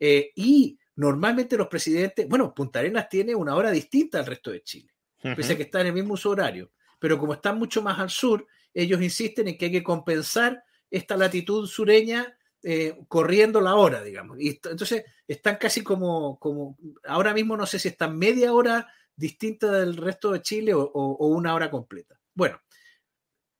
Eh, 0.00 0.32
y 0.34 0.78
normalmente 0.96 1.56
los 1.56 1.68
presidentes, 1.68 2.26
bueno, 2.28 2.52
Punta 2.54 2.80
Arenas 2.80 3.08
tiene 3.08 3.34
una 3.34 3.54
hora 3.54 3.70
distinta 3.70 4.18
al 4.18 4.26
resto 4.26 4.50
de 4.50 4.62
Chile, 4.62 4.92
pese 5.36 5.52
a 5.52 5.56
que 5.56 5.62
está 5.64 5.80
en 5.80 5.88
el 5.88 5.92
mismo 5.92 6.14
uso 6.14 6.30
horario, 6.30 6.72
pero 6.98 7.18
como 7.18 7.34
están 7.34 7.58
mucho 7.58 7.82
más 7.82 7.98
al 7.98 8.10
sur, 8.10 8.46
ellos 8.72 9.00
insisten 9.00 9.48
en 9.48 9.56
que 9.56 9.66
hay 9.66 9.72
que 9.72 9.82
compensar 9.82 10.64
esta 10.90 11.16
latitud 11.16 11.66
sureña 11.68 12.36
eh, 12.66 12.98
corriendo 13.08 13.60
la 13.60 13.74
hora, 13.74 14.02
digamos. 14.02 14.40
Y 14.40 14.48
entonces 14.48 15.04
están 15.28 15.56
casi 15.56 15.82
como, 15.82 16.38
como, 16.38 16.78
ahora 17.06 17.34
mismo 17.34 17.58
no 17.58 17.66
sé 17.66 17.78
si 17.78 17.88
están 17.88 18.16
media 18.16 18.54
hora 18.54 18.88
distinta 19.14 19.70
del 19.70 19.98
resto 19.98 20.32
de 20.32 20.40
Chile 20.40 20.72
o, 20.74 21.16
una 21.28 21.54
hora 21.54 21.70
completa. 21.70 22.18
Bueno, 22.32 22.58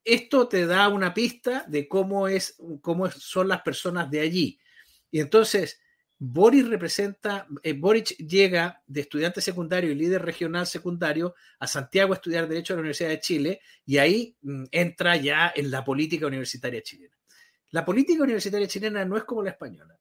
esto 0.03 0.49
te 0.49 0.65
da 0.65 0.89
una 0.89 1.13
pista 1.13 1.67
de 1.69 1.87
cómo, 1.87 2.29
es, 2.29 2.57
cómo 2.81 3.11
son 3.11 3.49
las 3.49 3.61
personas 3.61 4.11
de 4.11 4.21
allí. 4.21 4.59
Y 5.11 5.21
entonces, 5.21 5.83
Boris 6.19 6.67
representa, 6.67 7.47
eh, 7.63 7.75
Boric 7.75 8.17
llega 8.17 8.83
de 8.87 9.03
estudiante 9.03 9.43
secundario 9.43 9.93
y 9.93 9.97
líder 9.97 10.23
regional 10.23 10.67
secundario 10.67 11.35
a 11.59 11.67
Santiago 11.67 12.15
a 12.15 12.17
estudiar 12.17 12.49
Derecho 12.49 12.73
a 12.73 12.77
la 12.77 12.81
Universidad 12.81 13.11
de 13.11 13.21
Chile 13.21 13.61
y 13.85 13.99
ahí 13.99 14.35
mm, 14.41 14.65
entra 14.71 15.17
ya 15.17 15.53
en 15.55 15.71
la 15.71 15.85
política 15.85 16.27
universitaria 16.27 16.83
chilena. 16.83 17.15
La 17.75 17.85
política 17.85 18.23
universitaria 18.23 18.69
chilena 18.69 19.05
no 19.05 19.17
es 19.17 19.25
como 19.25 19.43
la 19.43 19.51
española. 19.51 19.99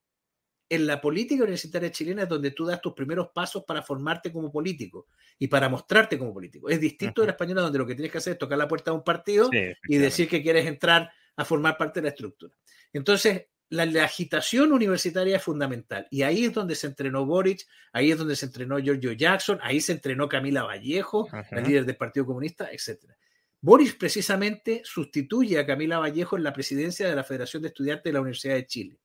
En 0.69 0.85
la 0.85 1.01
política 1.01 1.41
universitaria 1.41 1.91
chilena 1.91 2.21
es 2.21 2.29
donde 2.29 2.51
tú 2.51 2.67
das 2.67 2.79
tus 2.79 2.93
primeros 2.93 3.29
pasos 3.33 3.63
para 3.65 3.81
formarte 3.81 4.31
como 4.31 4.51
político 4.51 5.07
y 5.39 5.47
para 5.47 5.69
mostrarte 5.69 6.19
como 6.19 6.31
político. 6.31 6.69
Es 6.69 6.79
distinto 6.79 7.21
de 7.21 7.27
la 7.27 7.31
española 7.31 7.61
donde 7.63 7.79
lo 7.79 7.87
que 7.87 7.95
tienes 7.95 8.11
que 8.11 8.19
hacer 8.19 8.33
es 8.33 8.37
tocar 8.37 8.59
la 8.59 8.67
puerta 8.67 8.91
de 8.91 8.97
un 8.97 9.03
partido 9.03 9.49
y 9.51 9.97
decir 9.97 10.29
que 10.29 10.43
quieres 10.43 10.67
entrar 10.67 11.11
a 11.35 11.45
formar 11.45 11.75
parte 11.75 11.99
de 11.99 12.03
la 12.03 12.09
estructura. 12.09 12.53
Entonces, 12.93 13.47
la, 13.69 14.03
agitación 14.03 14.71
universitaria 14.71 15.37
es 15.37 15.43
fundamental. 15.43 16.07
Y 16.11 16.21
ahí 16.21 16.45
es 16.45 16.53
donde 16.53 16.75
se 16.75 16.85
entrenó 16.85 17.25
Boric, 17.25 17.65
ahí 17.91 18.11
es 18.11 18.19
donde 18.19 18.35
se 18.35 18.45
entrenó 18.45 18.77
Giorgio 18.77 19.13
Jackson, 19.13 19.57
ahí 19.63 19.81
se 19.81 19.93
entrenó 19.93 20.29
Camila 20.29 20.61
Vallejo, 20.61 21.27
la 21.31 21.61
líder 21.61 21.85
del 21.85 21.97
Partido 21.97 22.27
Comunista, 22.27 22.69
etcétera. 22.71 23.15
Boris 23.63 23.95
precisamente 23.95 24.81
sustituye 24.83 25.57
a 25.57 25.65
Camila 25.65 25.97
Vallejo 25.97 26.35
en 26.35 26.43
la 26.43 26.51
presidencia 26.51 27.07
de 27.07 27.15
la 27.15 27.23
Federación 27.23 27.61
de 27.61 27.69
Estudiantes 27.69 28.03
de 28.03 28.11
la 28.11 28.19
Universidad 28.19 28.55
de 28.55 28.67
Chile, 28.67 28.99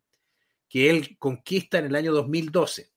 que 0.68 0.90
él 0.90 1.16
conquista 1.16 1.78
en 1.78 1.84
el 1.84 1.94
año 1.94 2.12
2012. 2.12 2.90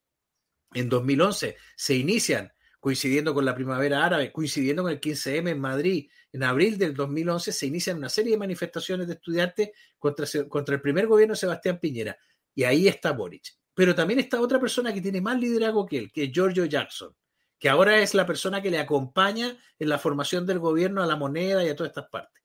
En 0.74 0.89
2011 0.89 1.56
se 1.76 1.93
inician, 1.93 2.52
coincidiendo 2.80 3.36
con 3.36 3.45
la 3.45 3.54
primavera 3.54 4.04
árabe, 4.04 4.32
coincidiendo 4.32 4.82
con 4.82 4.91
el 4.91 5.00
15M 5.00 5.52
en 5.52 5.60
Madrid, 5.60 6.10
en 6.34 6.41
abril 6.41 6.80
del 6.80 6.95
2011 6.95 7.52
se 7.52 7.67
inician 7.67 7.97
una 7.97 8.10
serie 8.10 8.32
de 8.32 8.38
manifestaciones 8.39 9.06
de 9.06 9.13
estudiantes 9.13 9.69
contra, 10.00 10.26
contra 10.50 10.74
el 10.74 10.82
primer 10.82 11.06
gobierno 11.06 11.34
de 11.34 11.41
Sebastián 11.41 11.80
Piñera. 11.80 12.17
Y 12.56 12.63
ahí 12.63 12.88
está 12.88 13.12
Boric. 13.12 13.56
Pero 13.76 13.93
también 13.93 14.19
está 14.19 14.41
otra 14.41 14.60
persona 14.60 14.91
que 14.91 15.02
tiene 15.02 15.21
más 15.21 15.39
liderazgo 15.39 15.86
que 15.86 16.00
él, 16.00 16.12
que 16.12 16.24
es 16.24 16.32
Giorgio 16.32 16.65
Jackson, 16.65 17.15
que 17.62 17.69
ahora 17.69 18.00
es 18.00 18.15
la 18.15 18.26
persona 18.26 18.60
que 18.60 18.71
le 18.71 18.80
acompaña 18.80 19.56
en 19.78 19.88
la 19.88 20.00
formación 20.00 20.47
del 20.47 20.58
gobierno 20.58 21.04
a 21.04 21.06
la 21.06 21.15
moneda 21.15 21.63
y 21.63 21.69
a 21.69 21.76
todas 21.76 21.91
estas 21.91 22.10
partes. 22.10 22.43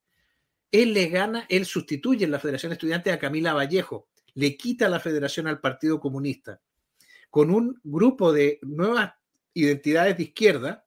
Él 0.71 0.93
le 0.93 1.09
gana, 1.09 1.47
él 1.49 1.65
sustituye 1.65 2.27
en 2.27 2.31
la 2.31 2.39
Federación 2.39 2.69
de 2.69 2.75
Estudiantes 2.75 3.15
a 3.15 3.19
Camila 3.19 3.55
Vallejo, 3.55 4.09
le 4.35 4.59
quita 4.59 4.91
la 4.91 5.01
federación 5.01 5.47
al 5.47 5.59
Partido 5.59 5.99
Comunista, 5.99 6.61
con 7.31 7.51
un 7.51 7.81
grupo 7.83 8.31
de 8.31 8.59
nuevas 8.61 9.15
identidades 9.55 10.19
de 10.19 10.25
izquierda, 10.25 10.85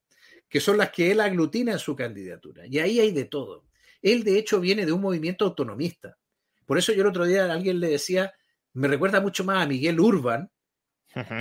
que 0.48 0.60
son 0.60 0.78
las 0.78 0.92
que 0.92 1.10
él 1.10 1.22
aglutina 1.22 1.72
en 1.72 1.80
su 1.80 1.96
candidatura. 1.96 2.68
Y 2.68 2.78
ahí 2.78 3.00
hay 3.00 3.12
de 3.12 3.26
todo. 3.26 3.66
Él, 4.00 4.24
de 4.24 4.38
hecho, 4.38 4.60
viene 4.60 4.86
de 4.86 4.92
un 4.92 5.02
movimiento 5.02 5.46
autonomista. 5.46 6.20
Por 6.68 6.78
eso 6.78 6.94
yo 6.94 7.02
el 7.02 7.08
otro 7.08 7.26
día 7.26 7.46
a 7.46 7.54
alguien 7.54 7.80
le 7.80 7.88
decía, 7.88 8.32
me 8.74 8.88
recuerda 8.88 9.22
mucho 9.22 9.44
más 9.44 9.64
a 9.64 9.68
Miguel 9.68 10.00
Urban 10.00 10.52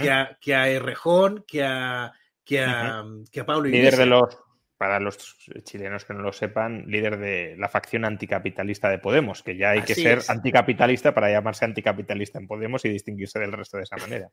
que, 0.01 0.11
a, 0.11 0.39
que 0.41 0.55
a 0.55 0.71
Errejón, 0.71 1.45
que 1.47 1.63
a, 1.63 2.15
que 2.49 2.61
a, 2.61 3.05
que 3.31 3.41
a 3.41 3.47
Pablo 3.47 3.69
Líder 3.69 3.97
de 3.97 4.07
los, 4.07 4.39
para 4.79 4.99
los 5.01 5.37
chilenos 5.65 6.07
que 6.07 6.15
no 6.15 6.23
lo 6.23 6.33
sepan, 6.33 6.87
líder 6.87 7.19
de 7.19 7.57
la 7.59 7.69
facción 7.69 8.07
anticapitalista 8.07 8.89
de 8.89 8.99
Podemos, 8.99 9.43
que 9.43 9.59
ya 9.59 9.71
hay 9.71 9.83
que 9.83 9.95
ser 9.95 10.23
anticapitalista 10.29 11.13
para 11.13 11.31
llamarse 11.31 11.67
anticapitalista 11.67 12.39
en 12.39 12.47
Podemos 12.47 12.87
y 12.87 12.89
distinguirse 12.89 13.39
del 13.39 13.53
resto 13.53 13.77
de 13.77 13.83
esa 13.83 13.99
manera. 13.99 14.31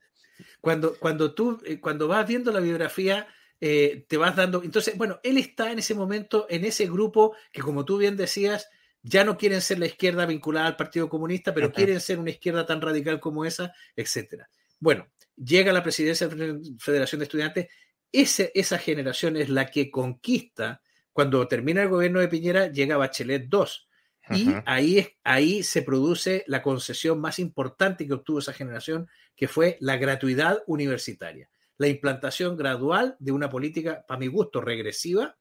Cuando, 0.62 0.98
cuando 0.98 1.34
tú, 1.34 1.60
eh, 1.66 1.78
cuando 1.78 2.08
vas 2.08 2.26
viendo 2.26 2.50
la 2.52 2.60
biografía, 2.60 3.26
eh, 3.60 4.06
te 4.08 4.16
vas 4.16 4.34
dando. 4.34 4.62
Entonces, 4.62 4.96
bueno, 4.96 5.20
él 5.22 5.36
está 5.36 5.70
en 5.70 5.80
ese 5.80 5.94
momento, 5.94 6.46
en 6.48 6.64
ese 6.64 6.86
grupo 6.86 7.36
que, 7.52 7.60
como 7.60 7.84
tú 7.84 7.98
bien 7.98 8.16
decías, 8.16 8.66
ya 9.02 9.24
no 9.24 9.36
quieren 9.36 9.60
ser 9.60 9.78
la 9.78 9.86
izquierda 9.86 10.24
vinculada 10.24 10.68
al 10.68 10.76
Partido 10.76 11.10
Comunista, 11.10 11.52
pero 11.52 11.70
quieren 11.70 12.00
ser 12.00 12.18
una 12.18 12.30
izquierda 12.30 12.64
tan 12.64 12.80
radical 12.80 13.20
como 13.20 13.44
esa, 13.44 13.74
etcétera. 13.94 14.48
Bueno, 14.80 15.06
llega 15.36 15.72
la 15.72 15.82
presidencia 15.82 16.28
de 16.28 16.48
la 16.48 16.58
Federación 16.78 17.18
de 17.18 17.24
Estudiantes, 17.24 17.66
esa 18.12 18.78
generación 18.78 19.36
es 19.36 19.48
la 19.48 19.66
que 19.66 19.90
conquista, 19.90 20.82
cuando 21.12 21.46
termina 21.48 21.82
el 21.82 21.88
gobierno 21.88 22.20
de 22.20 22.28
Piñera, 22.28 22.70
llega 22.70 22.96
Bachelet 22.96 23.48
2. 23.48 23.88
Y 24.34 24.48
ahí, 24.64 25.06
ahí 25.22 25.62
se 25.62 25.82
produce 25.82 26.42
la 26.48 26.60
concesión 26.60 27.20
más 27.20 27.38
importante 27.38 28.06
que 28.06 28.12
obtuvo 28.12 28.40
esa 28.40 28.52
generación, 28.52 29.08
que 29.36 29.46
fue 29.46 29.76
la 29.80 29.96
gratuidad 29.96 30.62
universitaria. 30.66 31.48
La 31.78 31.86
implantación 31.86 32.56
gradual 32.56 33.16
de 33.20 33.32
una 33.32 33.48
política, 33.48 34.04
para 34.06 34.18
mi 34.18 34.26
gusto, 34.26 34.60
regresiva, 34.60 35.36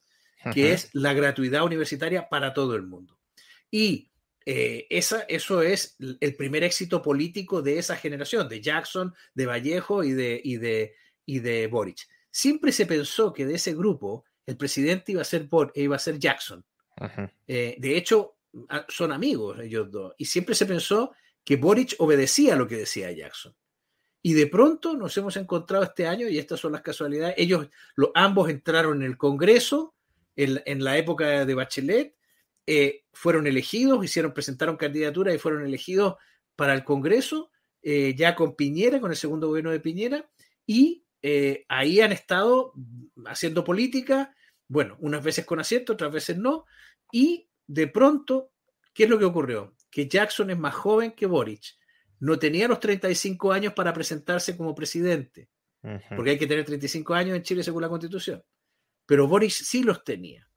que 0.54 0.73
es 0.73 0.89
la 0.93 1.13
gratuidad 1.13 1.63
universitaria 1.63 2.30
para 2.30 2.54
todo 2.54 2.75
el 2.75 2.84
mundo. 2.84 3.17
Y 3.71 4.12
eh, 4.45 4.86
esa, 4.91 5.21
eso 5.21 5.63
es 5.63 5.97
el 6.19 6.36
primer 6.36 6.63
éxito 6.63 7.01
político 7.01 7.63
de 7.63 7.80
esa 7.80 7.95
generación, 7.95 8.47
de 8.47 8.62
Jackson, 8.62 9.13
de 9.34 9.45
Vallejo 9.47 10.04
y 10.04 10.12
de, 10.13 10.39
y 10.43 10.58
de, 10.58 10.93
y 11.25 11.39
de 11.39 11.65
Boric. 11.67 12.08
Siempre 12.36 12.74
se 12.74 12.86
pensó 12.86 13.32
que 13.32 13.45
de 13.45 13.56
ese 13.56 13.74
grupo 13.74 14.26
el 14.45 14.58
presidente 14.58 15.13
iba 15.13 15.21
a 15.21 15.24
ser, 15.24 15.48
iba 15.74 15.95
a 15.95 16.00
ser 16.00 16.19
Jackson. 16.19 16.65
Eh, 17.48 17.78
de 17.80 17.95
hecho, 17.95 18.36
son 18.89 19.13
amigos 19.13 19.58
ellos 19.62 19.89
dos. 19.89 20.13
Y 20.17 20.26
siempre 20.26 20.54
se 20.54 20.65
pensó 20.65 21.13
que 21.45 21.56
Boric 21.56 21.95
obedecía 21.98 22.58
lo 22.58 22.67
que 22.67 22.76
decía 22.76 23.10
Jackson. 23.13 23.56
Y 24.21 24.34
de 24.34 24.48
pronto 24.48 24.98
nos 24.98 25.15
hemos 25.15 25.38
encontrado 25.38 25.86
este 25.86 26.08
año, 26.08 26.28
y 26.28 26.38
estas 26.38 26.60
son 26.60 26.74
las 26.74 26.82
casualidades, 26.82 27.36
ellos 27.38 27.69
los, 27.95 28.10
ambos 28.15 28.50
entraron 28.50 29.02
en 29.02 29.08
el 29.08 29.17
Congreso 29.17 29.95
en, 30.36 30.62
en 30.65 30.84
la 30.84 30.98
época 30.98 31.45
de 31.45 31.54
Bachelet, 31.54 32.17
eh, 32.67 33.06
fueron 33.13 33.48
elegidos, 33.48 34.04
hicieron, 34.04 34.34
presentaron 34.34 34.76
candidatura 34.76 35.34
y 35.34 35.38
fueron 35.38 35.65
elegidos 35.65 36.15
para 36.58 36.74
el 36.74 36.84
Congreso, 36.84 37.50
eh, 37.82 38.13
ya 38.17 38.36
con 38.36 38.58
Piñera, 38.58 39.00
con 39.00 39.12
el 39.12 39.17
segundo 39.17 39.48
gobierno 39.48 39.71
de 39.71 39.80
Piñera, 39.80 40.30
y 40.67 41.05
eh, 41.28 41.66
ahí 41.70 42.02
han 42.02 42.12
estado 42.12 42.72
haciendo 43.26 43.64
política, 43.64 44.36
bueno, 44.68 44.96
unas 45.00 45.24
veces 45.24 45.44
con 45.44 45.60
acierto, 45.60 45.94
otras 45.94 46.12
veces 46.12 46.38
no, 46.38 46.68
y 47.12 47.50
de 47.66 47.88
pronto, 47.88 48.52
¿qué 48.94 49.06
es 49.06 49.10
lo 49.10 49.18
que 49.18 49.26
ocurrió? 49.26 49.76
Que 49.90 50.08
Jackson 50.08 50.52
es 50.52 50.60
más 50.60 50.76
joven 50.76 51.14
que 51.14 51.26
Boric. 51.26 51.64
No 52.20 52.38
tenía 52.38 52.68
los 52.68 52.80
35 52.80 53.52
años 53.52 53.74
para 53.74 53.92
presentarse 53.92 54.56
como 54.56 54.76
presidente, 54.76 55.50
porque 56.16 56.30
hay 56.30 56.38
que 56.38 56.46
tener 56.46 56.64
35 56.64 57.16
años 57.16 57.36
en 57.36 57.42
Chile 57.42 57.64
según 57.64 57.82
la 57.82 57.90
Constitución. 57.90 58.44
Pero 59.08 59.28
Boric 59.28 59.50
sí 59.50 59.82
los 59.82 60.04
tenía. 60.04 60.48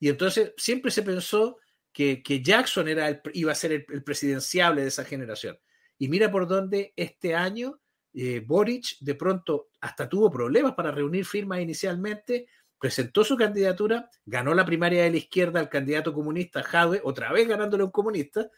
Y 0.00 0.08
entonces 0.08 0.54
siempre 0.56 0.90
se 0.90 1.02
pensó 1.02 1.58
que, 1.92 2.22
Jackson 2.42 2.88
era 2.88 3.20
iba 3.34 3.52
a 3.52 3.54
ser 3.54 3.72
el, 3.72 4.02
presidenciable 4.02 4.80
de 4.80 4.88
esa 4.88 5.04
generación. 5.04 5.58
Y 5.98 6.08
mira 6.08 6.30
por 6.30 6.48
dónde 6.48 6.94
este 6.96 7.34
año 7.34 7.78
eh, 8.14 8.40
Boric 8.46 8.98
de 9.00 9.14
pronto 9.14 9.68
hasta 9.80 10.08
tuvo 10.08 10.30
problemas 10.30 10.74
para 10.74 10.90
reunir 10.90 11.24
firmas 11.24 11.60
inicialmente, 11.60 12.46
presentó 12.78 13.24
su 13.24 13.36
candidatura, 13.36 14.08
ganó 14.24 14.54
la 14.54 14.64
primaria 14.64 15.02
de 15.02 15.10
la 15.10 15.16
izquierda 15.16 15.58
al 15.58 15.68
candidato 15.68 16.12
comunista 16.12 16.62
Jadwe, 16.62 17.00
otra 17.02 17.32
vez 17.32 17.48
ganándole 17.48 17.82
a 17.82 17.86
un 17.86 17.90
comunista, 17.90 18.48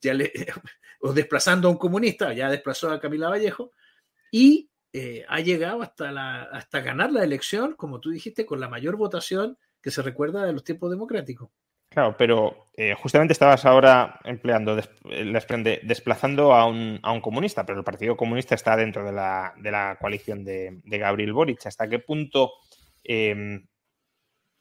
ya 0.00 0.12
o 1.00 1.12
desplazando 1.12 1.68
a 1.68 1.70
un 1.70 1.78
comunista, 1.78 2.32
ya 2.32 2.50
desplazó 2.50 2.90
a 2.90 3.00
Camila 3.00 3.28
Vallejo, 3.28 3.72
y 4.30 4.70
eh, 4.92 5.24
ha 5.28 5.40
llegado 5.40 5.82
hasta, 5.82 6.12
la, 6.12 6.42
hasta 6.44 6.80
ganar 6.80 7.12
la 7.12 7.24
elección, 7.24 7.74
como 7.74 8.00
tú 8.00 8.10
dijiste, 8.10 8.46
con 8.46 8.60
la 8.60 8.68
mayor 8.68 8.96
votación 8.96 9.58
que 9.82 9.90
se 9.90 10.02
recuerda 10.02 10.44
de 10.44 10.52
los 10.52 10.64
tiempos 10.64 10.90
democráticos. 10.90 11.50
Claro, 11.96 12.14
pero 12.18 12.68
eh, 12.76 12.92
justamente 12.92 13.32
estabas 13.32 13.64
ahora 13.64 14.20
empleando, 14.24 14.78
eh, 14.78 15.80
desplazando 15.82 16.52
a 16.52 16.66
un, 16.66 17.00
comunista, 17.22 17.64
pero 17.64 17.78
el 17.78 17.86
Partido 17.86 18.18
Comunista 18.18 18.54
está 18.54 18.76
dentro 18.76 19.02
de 19.02 19.12
la, 19.12 19.96
coalición 19.98 20.44
de, 20.44 20.78
Gabriel 20.84 21.32
Boric. 21.32 21.64
¿Hasta 21.64 21.88
qué 21.88 21.98
punto 21.98 22.52
em, 23.02 23.66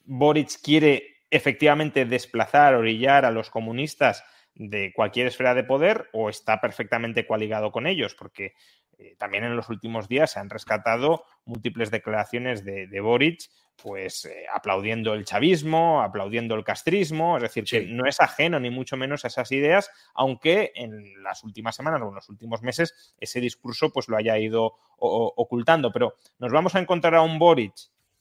Boric 0.05 0.61
quiere 0.63 1.25
efectivamente 1.29 2.05
desplazar, 2.05 2.73
orillar 2.73 3.25
a 3.25 3.31
los 3.31 3.49
comunistas 3.49 4.23
de 4.53 4.93
cualquier 4.95 5.27
esfera 5.27 5.53
de 5.53 5.65
poder 5.65 6.07
o 6.13 6.29
está 6.29 6.61
perfectamente 6.61 7.27
coaligado 7.27 7.69
con 7.73 7.85
ellos? 7.85 8.15
Porque 8.15 8.53
eh, 8.97 9.15
también 9.17 9.43
en 9.43 9.55
los 9.55 9.69
últimos 9.69 10.07
días 10.07 10.31
se 10.31 10.39
han 10.39 10.49
rescatado 10.49 11.23
múltiples 11.45 11.91
declaraciones 11.91 12.63
de, 12.63 12.87
de 12.87 13.01
Boric 13.01 13.49
pues 13.81 14.25
eh, 14.25 14.45
aplaudiendo 14.53 15.13
el 15.13 15.25
chavismo, 15.25 16.01
aplaudiendo 16.01 16.55
el 16.55 16.63
castrismo, 16.63 17.37
es 17.37 17.43
decir, 17.43 17.65
que 17.65 17.81
no 17.81 18.05
es 18.05 18.19
ajeno 18.21 18.59
ni 18.59 18.69
mucho 18.69 18.97
menos 18.97 19.25
a 19.25 19.27
esas 19.27 19.51
ideas, 19.51 19.89
aunque 20.13 20.71
en 20.75 21.21
las 21.23 21.43
últimas 21.43 21.75
semanas 21.75 22.01
o 22.01 22.09
en 22.09 22.15
los 22.15 22.29
últimos 22.29 22.61
meses 22.61 23.13
ese 23.19 23.41
discurso 23.41 23.91
pues 23.91 24.07
lo 24.07 24.17
haya 24.17 24.37
ido 24.37 24.73
ocultando. 24.97 25.91
Pero 25.91 26.15
nos 26.39 26.51
vamos 26.51 26.75
a 26.75 26.79
encontrar 26.79 27.15
a 27.15 27.21
un 27.21 27.37
Boric 27.37 27.73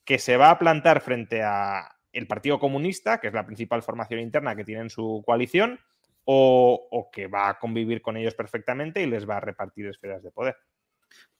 que 0.04 0.18
se 0.18 0.36
va 0.36 0.50
a 0.50 0.58
plantar 0.58 1.00
frente 1.00 1.42
a 1.42 1.96
el 2.12 2.26
Partido 2.26 2.58
Comunista, 2.58 3.18
que 3.18 3.28
es 3.28 3.34
la 3.34 3.46
principal 3.46 3.82
formación 3.82 4.20
interna 4.20 4.54
que 4.54 4.64
tiene 4.64 4.82
en 4.82 4.90
su 4.90 5.22
coalición, 5.26 5.80
o, 6.24 6.88
o 6.90 7.10
que 7.10 7.26
va 7.26 7.48
a 7.48 7.58
convivir 7.58 8.02
con 8.02 8.16
ellos 8.16 8.34
perfectamente 8.34 9.02
y 9.02 9.06
les 9.06 9.28
va 9.28 9.36
a 9.36 9.40
repartir 9.40 9.86
esferas 9.86 10.22
de 10.22 10.30
poder. 10.30 10.56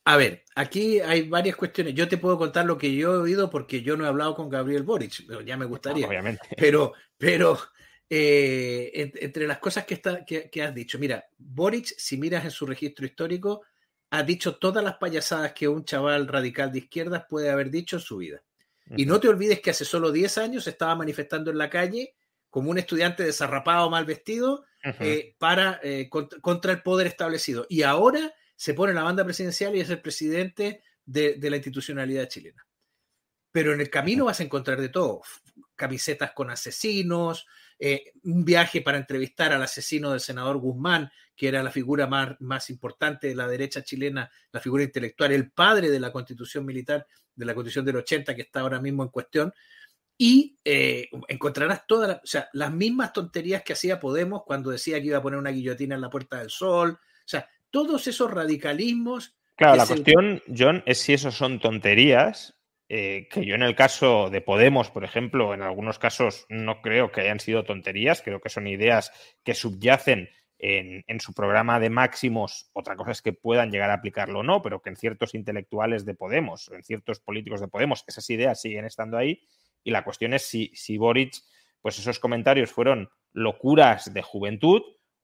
A 0.06 0.16
ver, 0.18 0.44
aquí 0.54 1.00
hay 1.00 1.28
varias 1.28 1.56
cuestiones. 1.56 1.94
Yo 1.94 2.06
te 2.06 2.18
puedo 2.18 2.36
contar 2.36 2.66
lo 2.66 2.76
que 2.76 2.94
yo 2.94 3.14
he 3.14 3.18
oído 3.18 3.48
porque 3.48 3.80
yo 3.80 3.96
no 3.96 4.04
he 4.04 4.08
hablado 4.08 4.34
con 4.34 4.50
Gabriel 4.50 4.82
Boric, 4.82 5.24
pero 5.26 5.40
ya 5.40 5.56
me 5.56 5.64
gustaría. 5.64 6.06
Obviamente. 6.06 6.46
Pero, 6.58 6.92
pero 7.16 7.58
eh, 8.10 9.12
entre 9.14 9.46
las 9.46 9.58
cosas 9.58 9.86
que, 9.86 9.94
está, 9.94 10.22
que, 10.24 10.62
has 10.62 10.74
dicho, 10.74 10.98
mira, 10.98 11.24
Boric, 11.38 11.86
si 11.96 12.18
miras 12.18 12.44
en 12.44 12.50
su 12.50 12.66
registro 12.66 13.06
histórico, 13.06 13.62
ha 14.10 14.22
dicho 14.22 14.56
todas 14.56 14.84
las 14.84 14.96
payasadas 14.98 15.54
que 15.54 15.68
un 15.68 15.86
chaval 15.86 16.28
radical 16.28 16.70
de 16.70 16.80
izquierdas 16.80 17.24
puede 17.26 17.48
haber 17.48 17.70
dicho 17.70 17.96
en 17.96 18.02
su 18.02 18.18
vida. 18.18 18.42
Y 18.96 19.06
no 19.06 19.18
te 19.18 19.28
olvides 19.28 19.60
que 19.60 19.70
hace 19.70 19.86
solo 19.86 20.12
10 20.12 20.36
años 20.36 20.66
estaba 20.66 20.94
manifestando 20.94 21.50
en 21.50 21.56
la 21.56 21.70
calle 21.70 22.14
como 22.54 22.70
un 22.70 22.78
estudiante 22.78 23.24
desarrapado, 23.24 23.90
mal 23.90 24.04
vestido, 24.04 24.64
eh, 25.00 25.34
para, 25.38 25.80
eh, 25.82 26.08
contra 26.08 26.70
el 26.70 26.82
poder 26.82 27.08
establecido. 27.08 27.66
Y 27.68 27.82
ahora 27.82 28.32
se 28.54 28.74
pone 28.74 28.94
la 28.94 29.02
banda 29.02 29.24
presidencial 29.24 29.74
y 29.74 29.80
es 29.80 29.90
el 29.90 30.00
presidente 30.00 30.80
de, 31.04 31.36
la 31.40 31.56
institucionalidad 31.56 32.28
chilena. 32.28 32.64
Pero 33.50 33.74
en 33.74 33.80
el 33.80 33.90
camino 33.90 34.26
vas 34.26 34.38
a 34.38 34.44
encontrar 34.44 34.80
de 34.80 34.88
todo, 34.88 35.22
camisetas 35.74 36.30
con 36.30 36.48
asesinos, 36.48 37.44
eh, 37.76 38.12
un 38.22 38.44
viaje 38.44 38.82
para 38.82 38.98
entrevistar 38.98 39.52
al 39.52 39.64
asesino 39.64 40.12
del 40.12 40.20
senador 40.20 40.58
Guzmán, 40.58 41.10
que 41.34 41.48
era 41.48 41.60
la 41.60 41.72
figura 41.72 42.06
más, 42.06 42.36
más 42.38 42.70
importante 42.70 43.26
de 43.26 43.34
la 43.34 43.48
derecha 43.48 43.82
chilena, 43.82 44.30
la 44.52 44.60
figura 44.60 44.84
intelectual, 44.84 45.32
el 45.32 45.50
padre 45.50 45.90
de 45.90 45.98
la 45.98 46.12
constitución 46.12 46.64
militar, 46.64 47.04
de 47.34 47.46
la 47.46 47.52
constitución 47.52 47.84
del 47.84 47.96
80 47.96 48.32
que 48.36 48.42
está 48.42 48.60
ahora 48.60 48.80
mismo 48.80 49.02
en 49.02 49.08
cuestión, 49.08 49.52
y 50.16 50.58
eh, 50.64 51.08
encontrarás 51.28 51.86
todas 51.86 52.20
las 52.52 52.72
mismas 52.72 53.12
tonterías 53.12 53.62
que 53.62 53.72
hacía 53.72 53.98
Podemos 53.98 54.42
cuando 54.44 54.70
decía 54.70 55.00
que 55.00 55.08
iba 55.08 55.18
a 55.18 55.22
poner 55.22 55.38
una 55.38 55.50
guillotina 55.50 55.94
en 55.94 56.00
la 56.00 56.10
Puerta 56.10 56.38
del 56.38 56.50
Sol, 56.50 56.90
o 56.92 57.26
sea, 57.28 57.48
todos 57.70 58.06
esos 58.06 58.30
radicalismos. 58.30 59.36
Claro, 59.56 59.76
la 59.76 59.86
cuestión, 59.86 60.42
John, 60.56 60.82
es 60.86 60.98
si 60.98 61.14
esos 61.14 61.34
son 61.34 61.58
tonterías, 61.58 62.56
eh, 62.88 63.28
que 63.30 63.44
yo 63.44 63.54
en 63.54 63.62
el 63.62 63.74
caso 63.74 64.30
de 64.30 64.40
Podemos, 64.40 64.90
por 64.90 65.04
ejemplo, 65.04 65.54
en 65.54 65.62
algunos 65.62 65.98
casos 65.98 66.46
no 66.48 66.80
creo 66.82 67.10
que 67.10 67.22
hayan 67.22 67.40
sido 67.40 67.64
tonterías, 67.64 68.22
creo 68.22 68.40
que 68.40 68.50
son 68.50 68.66
ideas 68.66 69.10
que 69.42 69.54
subyacen 69.54 70.28
en, 70.58 71.02
en, 71.06 71.20
su 71.20 71.34
programa 71.34 71.80
de 71.80 71.90
máximos, 71.90 72.70
otra 72.72 72.94
cosa 72.94 73.10
es 73.10 73.22
que 73.22 73.32
puedan 73.32 73.70
llegar 73.70 73.90
a 73.90 73.94
aplicarlo 73.94 74.40
o 74.40 74.42
no, 74.42 74.62
pero 74.62 74.80
que 74.80 74.90
en 74.90 74.96
ciertos 74.96 75.34
intelectuales 75.34 76.04
de 76.04 76.14
Podemos, 76.14 76.70
en 76.72 76.84
ciertos 76.84 77.20
políticos 77.20 77.60
de 77.60 77.68
Podemos, 77.68 78.04
esas 78.06 78.28
ideas 78.30 78.60
siguen 78.60 78.84
estando 78.84 79.16
ahí. 79.16 79.42
Y 79.84 79.90
la 79.90 80.02
cuestión 80.02 80.34
es 80.34 80.42
si, 80.42 80.72
si 80.74 80.98
Boric, 80.98 81.34
pues 81.80 81.98
esos 81.98 82.18
comentarios 82.18 82.72
fueron 82.72 83.10
locuras 83.32 84.12
de 84.12 84.22
juventud 84.22 84.82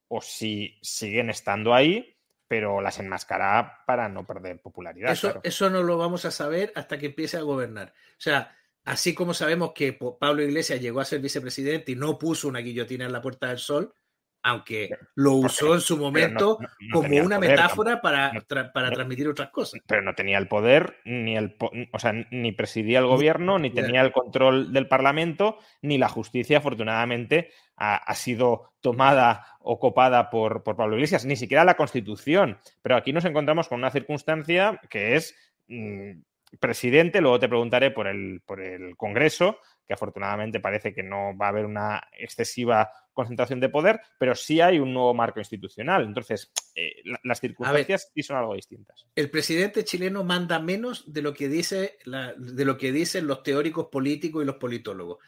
o 0.08 0.20
si 0.20 0.78
siguen 0.82 1.30
estando 1.30 1.74
ahí, 1.74 2.16
pero 2.46 2.80
las 2.80 2.98
enmascará 2.98 3.84
para 3.86 4.08
no 4.08 4.26
perder 4.26 4.60
popularidad. 4.60 5.12
Eso, 5.12 5.28
claro. 5.28 5.40
eso 5.44 5.70
no 5.70 5.82
lo 5.82 5.96
vamos 5.96 6.24
a 6.24 6.30
saber 6.30 6.72
hasta 6.74 6.98
que 6.98 7.06
empiece 7.06 7.36
a 7.36 7.42
gobernar. 7.42 7.94
O 8.12 8.20
sea, 8.20 8.56
así 8.84 9.14
como 9.14 9.34
sabemos 9.34 9.72
que 9.72 9.92
Pablo 9.92 10.42
Iglesias 10.42 10.80
llegó 10.80 11.00
a 11.00 11.04
ser 11.04 11.20
vicepresidente 11.20 11.92
y 11.92 11.96
no 11.96 12.18
puso 12.18 12.48
una 12.48 12.58
guillotina 12.58 13.04
en 13.06 13.12
la 13.12 13.22
Puerta 13.22 13.48
del 13.48 13.58
Sol, 13.58 13.94
aunque 14.42 14.90
lo 15.14 15.34
usó 15.34 15.74
en 15.74 15.80
su 15.80 15.96
momento 15.96 16.58
no, 16.60 16.68
no, 16.68 16.86
no 16.88 16.94
como 16.94 17.26
una 17.26 17.36
poder, 17.36 17.50
metáfora 17.50 18.00
para, 18.00 18.32
tra 18.46 18.72
para 18.72 18.90
transmitir 18.90 19.28
otras 19.28 19.50
cosas. 19.50 19.80
Pero 19.86 20.02
no 20.02 20.14
tenía 20.14 20.38
el 20.38 20.48
poder, 20.48 20.96
ni 21.04 21.36
el 21.36 21.56
o 21.92 21.98
sea, 21.98 22.12
ni 22.30 22.52
presidía 22.52 23.00
el 23.00 23.06
gobierno, 23.06 23.58
ni 23.58 23.70
tenía 23.70 24.00
el 24.00 24.12
control 24.12 24.72
del 24.72 24.88
Parlamento, 24.88 25.58
ni 25.82 25.98
la 25.98 26.08
justicia, 26.08 26.58
afortunadamente, 26.58 27.50
ha, 27.76 27.96
ha 27.96 28.14
sido 28.14 28.72
tomada 28.80 29.44
o 29.60 29.78
copada 29.78 30.30
por, 30.30 30.62
por, 30.62 30.76
Pablo 30.76 30.96
Iglesias, 30.96 31.24
ni 31.26 31.36
siquiera 31.36 31.64
la 31.64 31.76
Constitución. 31.76 32.58
Pero 32.82 32.96
aquí 32.96 33.12
nos 33.12 33.24
encontramos 33.24 33.68
con 33.68 33.78
una 33.78 33.90
circunstancia 33.90 34.80
que 34.88 35.16
es 35.16 35.34
mmm, 35.68 36.12
presidente, 36.58 37.20
luego 37.20 37.38
te 37.38 37.48
preguntaré 37.48 37.90
por 37.90 38.06
el, 38.06 38.40
por 38.44 38.60
el 38.60 38.96
Congreso, 38.96 39.58
que 39.86 39.94
afortunadamente 39.94 40.60
parece 40.60 40.94
que 40.94 41.02
no 41.02 41.36
va 41.36 41.46
a 41.46 41.48
haber 41.50 41.66
una 41.66 42.02
excesiva 42.12 42.90
concentración 43.20 43.60
de 43.60 43.68
poder, 43.68 44.00
pero 44.18 44.34
sí 44.34 44.60
hay 44.60 44.78
un 44.78 44.92
nuevo 44.92 45.14
marco 45.14 45.38
institucional. 45.40 46.04
Entonces, 46.04 46.52
eh, 46.74 47.02
las 47.24 47.40
circunstancias 47.40 48.04
ver, 48.04 48.12
sí 48.14 48.22
son 48.22 48.36
algo 48.38 48.54
distintas. 48.54 49.06
El 49.14 49.30
presidente 49.30 49.84
chileno 49.84 50.24
manda 50.24 50.58
menos 50.58 51.12
de 51.12 51.22
lo 51.22 51.34
que 51.34 51.48
dice 51.48 51.98
la, 52.04 52.34
de 52.34 52.64
lo 52.64 52.76
que 52.76 52.92
dicen 52.92 53.26
los 53.26 53.42
teóricos 53.42 53.86
políticos 53.86 54.42
y 54.42 54.46
los 54.46 54.56
politólogos. 54.56 55.18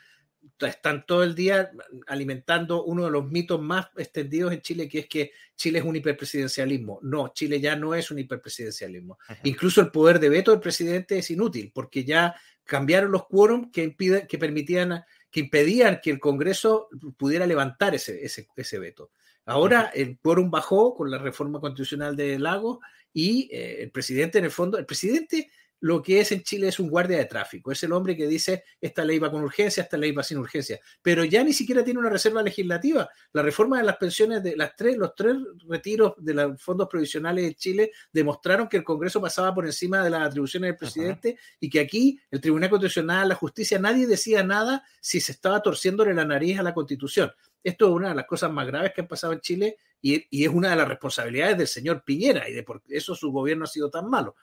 Están 0.59 1.07
todo 1.07 1.23
el 1.23 1.37
día 1.37 1.71
alimentando 2.09 2.83
uno 2.85 3.05
de 3.05 3.11
los 3.13 3.31
mitos 3.31 3.61
más 3.61 3.87
extendidos 3.97 4.53
en 4.53 4.61
Chile, 4.61 4.89
que 4.89 5.01
es 5.01 5.07
que 5.07 5.33
Chile 5.55 5.79
es 5.79 5.85
un 5.85 5.95
hiperpresidencialismo. 5.95 6.99
No, 7.03 7.29
Chile 7.33 7.61
ya 7.61 7.77
no 7.77 7.95
es 7.95 8.11
un 8.11 8.19
hiperpresidencialismo. 8.19 9.19
Incluso 9.45 9.81
el 9.81 9.93
poder 9.93 10.19
de 10.19 10.29
veto 10.29 10.51
del 10.51 10.61
presidente 10.61 11.19
es 11.19 11.31
inútil, 11.31 11.71
porque 11.73 12.05
ya 12.05 12.35
cambiaron 12.65 13.13
los 13.13 13.27
quórum 13.27 13.71
que, 13.71 13.85
impide, 13.85 14.27
que 14.27 14.39
permitían 14.39 15.05
que 15.33 15.41
impedían 15.41 16.01
que 16.03 16.11
el 16.11 16.21
Congreso 16.21 16.89
pudiera 17.17 17.47
levantar 17.47 17.95
ese, 17.95 18.25
ese, 18.25 18.47
ese 18.55 18.79
veto. 18.79 19.11
Ahora 19.47 19.91
el 19.95 20.19
quórum 20.19 20.51
bajó 20.51 20.95
con 20.95 21.11
la 21.11 21.19
reforma 21.19 21.59
constitucional 21.59 22.15
de 22.15 22.39
Lago 22.39 22.81
y 23.13 23.49
eh, 23.51 23.83
el 23.83 23.91
presidente, 23.91 24.39
en 24.39 24.45
el 24.45 24.51
fondo, 24.51 24.79
el 24.79 24.87
presidente 24.87 25.51
lo 25.83 26.01
que 26.01 26.21
es 26.21 26.31
en 26.31 26.45
Chile 26.45 26.69
es 26.69 26.79
un 26.79 26.89
guardia 26.89 27.19
de 27.19 27.25
tráfico, 27.25 27.73
es 27.73 27.83
el 27.83 27.93
hombre 27.93 28.17
que 28.17 28.29
dice 28.29 28.65
esta 28.81 29.05
ley 29.05 29.19
va 29.19 29.33
con 29.33 29.43
urgencia, 29.43 29.83
esta 29.83 29.97
ley 29.97 30.13
va 30.13 30.23
sin 30.23 30.39
urgencia, 30.39 30.79
pero 31.03 31.25
ya 31.25 31.43
ni 31.43 31.53
siquiera 31.53 31.83
tiene 31.83 31.99
una 31.99 32.09
reserva 32.09 32.41
legislativa. 32.41 33.11
La 33.33 33.43
reforma 33.43 33.79
de 33.79 33.85
las 33.85 33.97
pensiones 33.97 34.45
de 34.45 34.57
las 34.57 34.77
tres, 34.77 34.97
los 34.97 35.13
tres 35.17 35.37
retiros 35.67 36.15
de 36.19 36.35
los 36.35 36.63
fondos 36.63 36.89
provisionales 36.89 37.45
de 37.45 37.55
Chile 37.57 37.91
demostraron 38.13 38.69
que 38.69 38.77
el 38.77 38.85
Congreso 38.85 39.21
pasaba 39.21 39.53
por 39.53 39.67
encima 39.67 40.05
de 40.05 40.11
las 40.11 40.23
atribuciones 40.29 40.69
del 40.69 40.77
presidente 40.77 41.37
y 41.59 41.69
que 41.69 41.81
aquí 41.81 42.17
el 42.31 42.41
Tribunal 42.41 42.71
Constitucional, 42.71 43.29
la 43.29 43.35
justicia, 43.35 43.81
nadie 43.81 44.07
decía 44.07 44.45
nada 44.45 44.85
si 45.01 45.21
se 45.21 45.33
estaba 45.33 45.61
torciéndole 45.61 46.15
la 46.15 46.25
nariz 46.25 46.61
a 46.61 46.63
la 46.63 46.75
Constitución. 46.75 47.33
Esto 47.61 47.89
es 47.89 47.93
una 47.93 48.11
de 48.11 48.15
las 48.15 48.27
cosas 48.27 48.53
más 48.53 48.69
graves 48.69 48.93
que 48.95 49.01
han 49.01 49.09
pasado 49.09 49.33
en 49.33 49.41
Chile 49.41 49.77
y, 50.01 50.25
y 50.31 50.45
es 50.45 50.51
una 50.51 50.71
de 50.71 50.77
las 50.77 50.87
responsabilidades 50.87 51.59
del 51.59 51.67
señor 51.67 52.05
Piñera 52.05 52.49
y 52.49 52.53
de 52.53 52.63
por 52.63 52.83
eso 52.89 53.17
su 53.17 53.33
gobierno 53.33 53.65
ha 53.65 53.69
sido 53.69 53.91
tan 53.91 54.09
malo. 54.09 54.37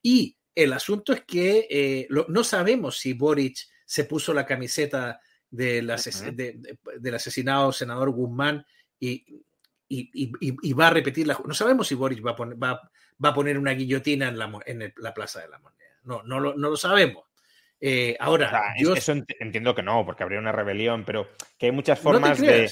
Y 0.00 0.37
el 0.62 0.72
asunto 0.72 1.12
es 1.12 1.22
que 1.22 1.66
eh, 1.70 2.06
lo, 2.10 2.26
no 2.28 2.42
sabemos 2.42 2.98
si 2.98 3.12
Boric 3.12 3.58
se 3.84 4.04
puso 4.04 4.34
la 4.34 4.44
camiseta 4.44 5.20
del, 5.48 5.88
ases 5.90 6.20
uh 6.20 6.26
-huh. 6.26 6.34
de, 6.34 6.52
de, 6.54 6.78
del 6.98 7.14
asesinado 7.14 7.72
senador 7.72 8.10
Guzmán 8.10 8.66
y, 8.98 9.24
y, 9.88 10.10
y, 10.12 10.32
y, 10.40 10.72
va 10.72 10.88
a 10.88 10.90
repetir 10.90 11.26
la... 11.26 11.38
No 11.44 11.54
sabemos 11.54 11.86
si 11.86 11.94
Boric 11.94 12.24
va 12.26 12.32
a 12.32 12.36
poner, 12.36 12.62
va, 12.62 12.90
va 13.24 13.28
a 13.28 13.34
poner 13.34 13.56
una 13.56 13.72
guillotina 13.72 14.28
en 14.28 14.38
la, 14.38 14.50
en 14.66 14.82
el, 14.82 14.92
la 14.96 15.14
Plaza 15.14 15.40
de 15.40 15.48
la 15.48 15.58
Moneda. 15.58 15.78
No, 16.02 16.22
no, 16.24 16.40
lo, 16.40 16.56
no 16.56 16.70
lo 16.70 16.76
sabemos. 16.76 17.24
Eh, 17.80 18.16
ahora, 18.18 18.46
o 18.48 18.50
sea, 18.50 18.62
yo... 18.76 18.94
eso 18.94 19.12
entiendo 19.12 19.74
que 19.74 19.82
no, 19.82 20.04
porque 20.04 20.24
habría 20.24 20.40
una 20.40 20.52
rebelión, 20.52 21.04
pero 21.04 21.28
que 21.56 21.66
hay 21.66 21.72
muchas 21.72 21.98
formas 22.00 22.40
¿No 22.40 22.46
de... 22.46 22.68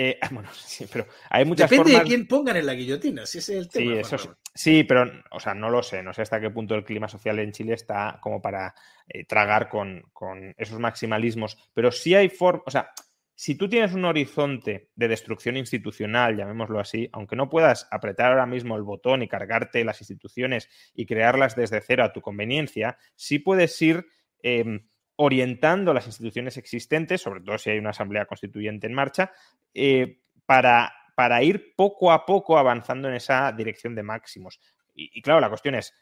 Eh, 0.00 0.16
bueno, 0.30 0.48
sí, 0.54 0.86
pero 0.90 1.08
hay 1.28 1.44
muchas 1.44 1.68
Depende 1.68 1.90
formas... 1.90 2.08
de 2.08 2.14
quién 2.14 2.28
pongan 2.28 2.56
en 2.56 2.66
la 2.66 2.74
guillotina, 2.74 3.26
si 3.26 3.38
ese 3.38 3.54
es 3.54 3.58
el 3.58 3.68
tema. 3.68 3.94
Sí, 3.94 3.98
eso 3.98 4.14
es... 4.14 4.28
sí, 4.54 4.84
pero, 4.84 5.10
o 5.32 5.40
sea, 5.40 5.54
no 5.54 5.70
lo 5.70 5.82
sé. 5.82 6.04
No 6.04 6.12
sé 6.12 6.22
hasta 6.22 6.40
qué 6.40 6.50
punto 6.50 6.76
el 6.76 6.84
clima 6.84 7.08
social 7.08 7.40
en 7.40 7.50
Chile 7.50 7.74
está 7.74 8.20
como 8.22 8.40
para 8.40 8.76
eh, 9.08 9.24
tragar 9.24 9.68
con, 9.68 10.04
con, 10.12 10.54
esos 10.56 10.78
maximalismos. 10.78 11.58
Pero 11.74 11.90
sí 11.90 12.14
hay 12.14 12.28
formas... 12.28 12.62
O 12.66 12.70
sea, 12.70 12.92
si 13.34 13.56
tú 13.56 13.68
tienes 13.68 13.92
un 13.92 14.04
horizonte 14.04 14.90
de 14.94 15.08
destrucción 15.08 15.56
institucional, 15.56 16.36
llamémoslo 16.36 16.78
así, 16.78 17.08
aunque 17.12 17.34
no 17.34 17.50
puedas 17.50 17.88
apretar 17.90 18.30
ahora 18.30 18.46
mismo 18.46 18.76
el 18.76 18.82
botón 18.82 19.22
y 19.22 19.28
cargarte 19.28 19.82
las 19.82 20.00
instituciones 20.00 20.68
y 20.94 21.06
crearlas 21.06 21.56
desde 21.56 21.80
cero 21.80 22.04
a 22.04 22.12
tu 22.12 22.20
conveniencia, 22.20 22.98
sí 23.16 23.40
puedes 23.40 23.82
ir... 23.82 24.06
Eh, 24.44 24.80
orientando 25.20 25.92
las 25.92 26.06
instituciones 26.06 26.56
existentes, 26.56 27.20
sobre 27.20 27.40
todo 27.40 27.58
si 27.58 27.70
hay 27.70 27.78
una 27.78 27.90
asamblea 27.90 28.26
constituyente 28.26 28.86
en 28.86 28.94
marcha, 28.94 29.32
eh, 29.74 30.20
para, 30.46 30.92
para, 31.16 31.42
ir 31.42 31.74
poco 31.74 32.12
a 32.12 32.24
poco 32.24 32.56
avanzando 32.56 33.08
en 33.08 33.14
esa 33.14 33.50
dirección 33.50 33.96
de 33.96 34.04
máximos. 34.04 34.60
Y, 34.94 35.20
claro, 35.20 35.40
la 35.40 35.48
cuestión 35.48 35.74
es, 35.74 35.92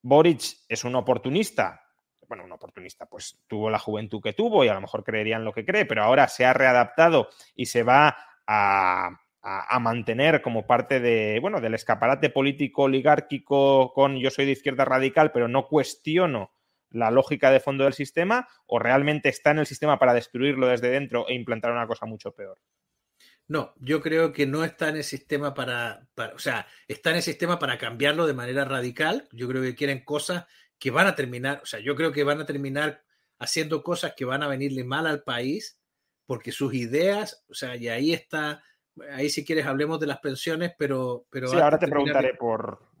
Boric 0.00 0.42
es 0.68 0.84
un 0.84 0.94
oportunista. 0.94 1.82
Bueno, 2.26 2.44
un 2.44 2.52
oportunista, 2.52 3.04
pues 3.04 3.42
tuvo 3.46 3.68
la 3.68 3.78
juventud 3.78 4.22
que 4.22 4.32
tuvo 4.32 4.64
y 4.64 4.68
a 4.68 4.74
lo 4.74 4.80
mejor 4.80 5.04
creería 5.04 5.36
en 5.36 5.44
lo 5.44 5.52
que 5.52 5.66
cree, 5.66 5.84
pero 5.84 6.02
ahora 6.02 6.26
se 6.28 6.46
ha 6.46 6.54
readaptado 6.54 7.28
y 7.54 7.66
se 7.66 7.82
va 7.82 8.16
a, 8.46 9.08
a, 9.42 9.76
a, 9.76 9.78
mantener 9.80 10.40
como 10.40 10.66
parte 10.66 10.98
de, 10.98 11.38
bueno, 11.40 11.60
del 11.60 11.74
escaparate 11.74 12.30
político 12.30 12.84
oligárquico 12.84 13.92
con 13.92 14.16
yo 14.18 14.30
soy 14.30 14.46
de 14.46 14.52
izquierda 14.52 14.86
radical, 14.86 15.30
pero 15.30 15.46
no 15.46 15.68
cuestiono 15.68 16.52
la 16.92 17.10
lógica 17.10 17.50
de 17.50 17.60
fondo 17.60 17.84
del 17.84 17.92
sistema 17.92 18.48
o 18.66 18.78
realmente 18.78 19.28
está 19.28 19.50
en 19.50 19.58
el 19.58 19.66
sistema 19.66 19.98
para 19.98 20.14
destruirlo 20.14 20.68
desde 20.68 20.90
dentro 20.90 21.28
e 21.28 21.34
implantar 21.34 21.72
una 21.72 21.86
cosa 21.86 22.06
mucho 22.06 22.32
peor? 22.32 22.58
No, 23.48 23.74
yo 23.78 24.00
creo 24.00 24.32
que 24.32 24.46
no 24.46 24.64
está 24.64 24.88
en 24.88 24.96
el 24.96 25.04
sistema 25.04 25.52
para, 25.52 26.06
para, 26.14 26.34
o 26.34 26.38
sea, 26.38 26.66
está 26.88 27.10
en 27.10 27.16
el 27.16 27.22
sistema 27.22 27.58
para 27.58 27.76
cambiarlo 27.76 28.26
de 28.26 28.34
manera 28.34 28.64
radical. 28.64 29.28
Yo 29.32 29.48
creo 29.48 29.62
que 29.62 29.74
quieren 29.74 30.04
cosas 30.04 30.46
que 30.78 30.90
van 30.90 31.06
a 31.06 31.14
terminar, 31.14 31.60
o 31.62 31.66
sea, 31.66 31.80
yo 31.80 31.94
creo 31.94 32.12
que 32.12 32.24
van 32.24 32.40
a 32.40 32.46
terminar 32.46 33.02
haciendo 33.38 33.82
cosas 33.82 34.14
que 34.16 34.24
van 34.24 34.42
a 34.42 34.48
venirle 34.48 34.84
mal 34.84 35.06
al 35.06 35.22
país 35.22 35.78
porque 36.26 36.52
sus 36.52 36.72
ideas, 36.74 37.44
o 37.48 37.54
sea, 37.54 37.76
y 37.76 37.88
ahí 37.88 38.12
está, 38.12 38.62
ahí 39.10 39.28
si 39.28 39.44
quieres 39.44 39.66
hablemos 39.66 40.00
de 40.00 40.06
las 40.06 40.20
pensiones, 40.20 40.72
pero... 40.78 41.26
pero 41.28 41.48
sí, 41.48 41.56
ahora 41.56 41.78
te 41.78 41.88
preguntaré 41.88 42.34
por, 42.34 42.91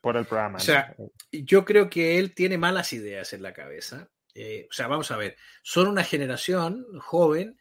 por 0.00 0.16
el 0.16 0.24
programa. 0.24 0.58
O 0.58 0.60
sea, 0.60 0.94
¿no? 0.98 1.10
yo 1.32 1.64
creo 1.64 1.90
que 1.90 2.18
él 2.18 2.34
tiene 2.34 2.58
malas 2.58 2.92
ideas 2.92 3.32
en 3.32 3.42
la 3.42 3.52
cabeza. 3.52 4.08
Eh, 4.34 4.68
o 4.70 4.72
sea, 4.72 4.86
vamos 4.86 5.10
a 5.10 5.16
ver, 5.16 5.36
son 5.62 5.88
una 5.88 6.04
generación 6.04 6.86
joven 7.00 7.58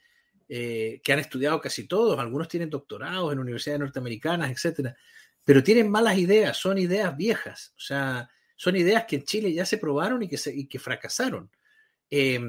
eh, 0.47 1.01
que 1.03 1.13
han 1.13 1.19
estudiado 1.19 1.59
casi 1.59 1.87
todos, 1.87 2.19
algunos 2.19 2.47
tienen 2.47 2.69
doctorados 2.69 3.31
en 3.33 3.39
universidades 3.39 3.79
norteamericanas, 3.79 4.51
etcétera, 4.51 4.95
pero 5.43 5.63
tienen 5.63 5.89
malas 5.89 6.17
ideas, 6.17 6.57
son 6.57 6.77
ideas 6.77 7.15
viejas, 7.15 7.73
o 7.75 7.79
sea, 7.79 8.29
son 8.55 8.75
ideas 8.75 9.05
que 9.05 9.17
en 9.17 9.23
Chile 9.23 9.53
ya 9.53 9.65
se 9.65 9.77
probaron 9.77 10.21
y 10.21 10.27
que, 10.27 10.37
se, 10.37 10.55
y 10.55 10.67
que 10.67 10.79
fracasaron. 10.79 11.49
Eh, 12.09 12.39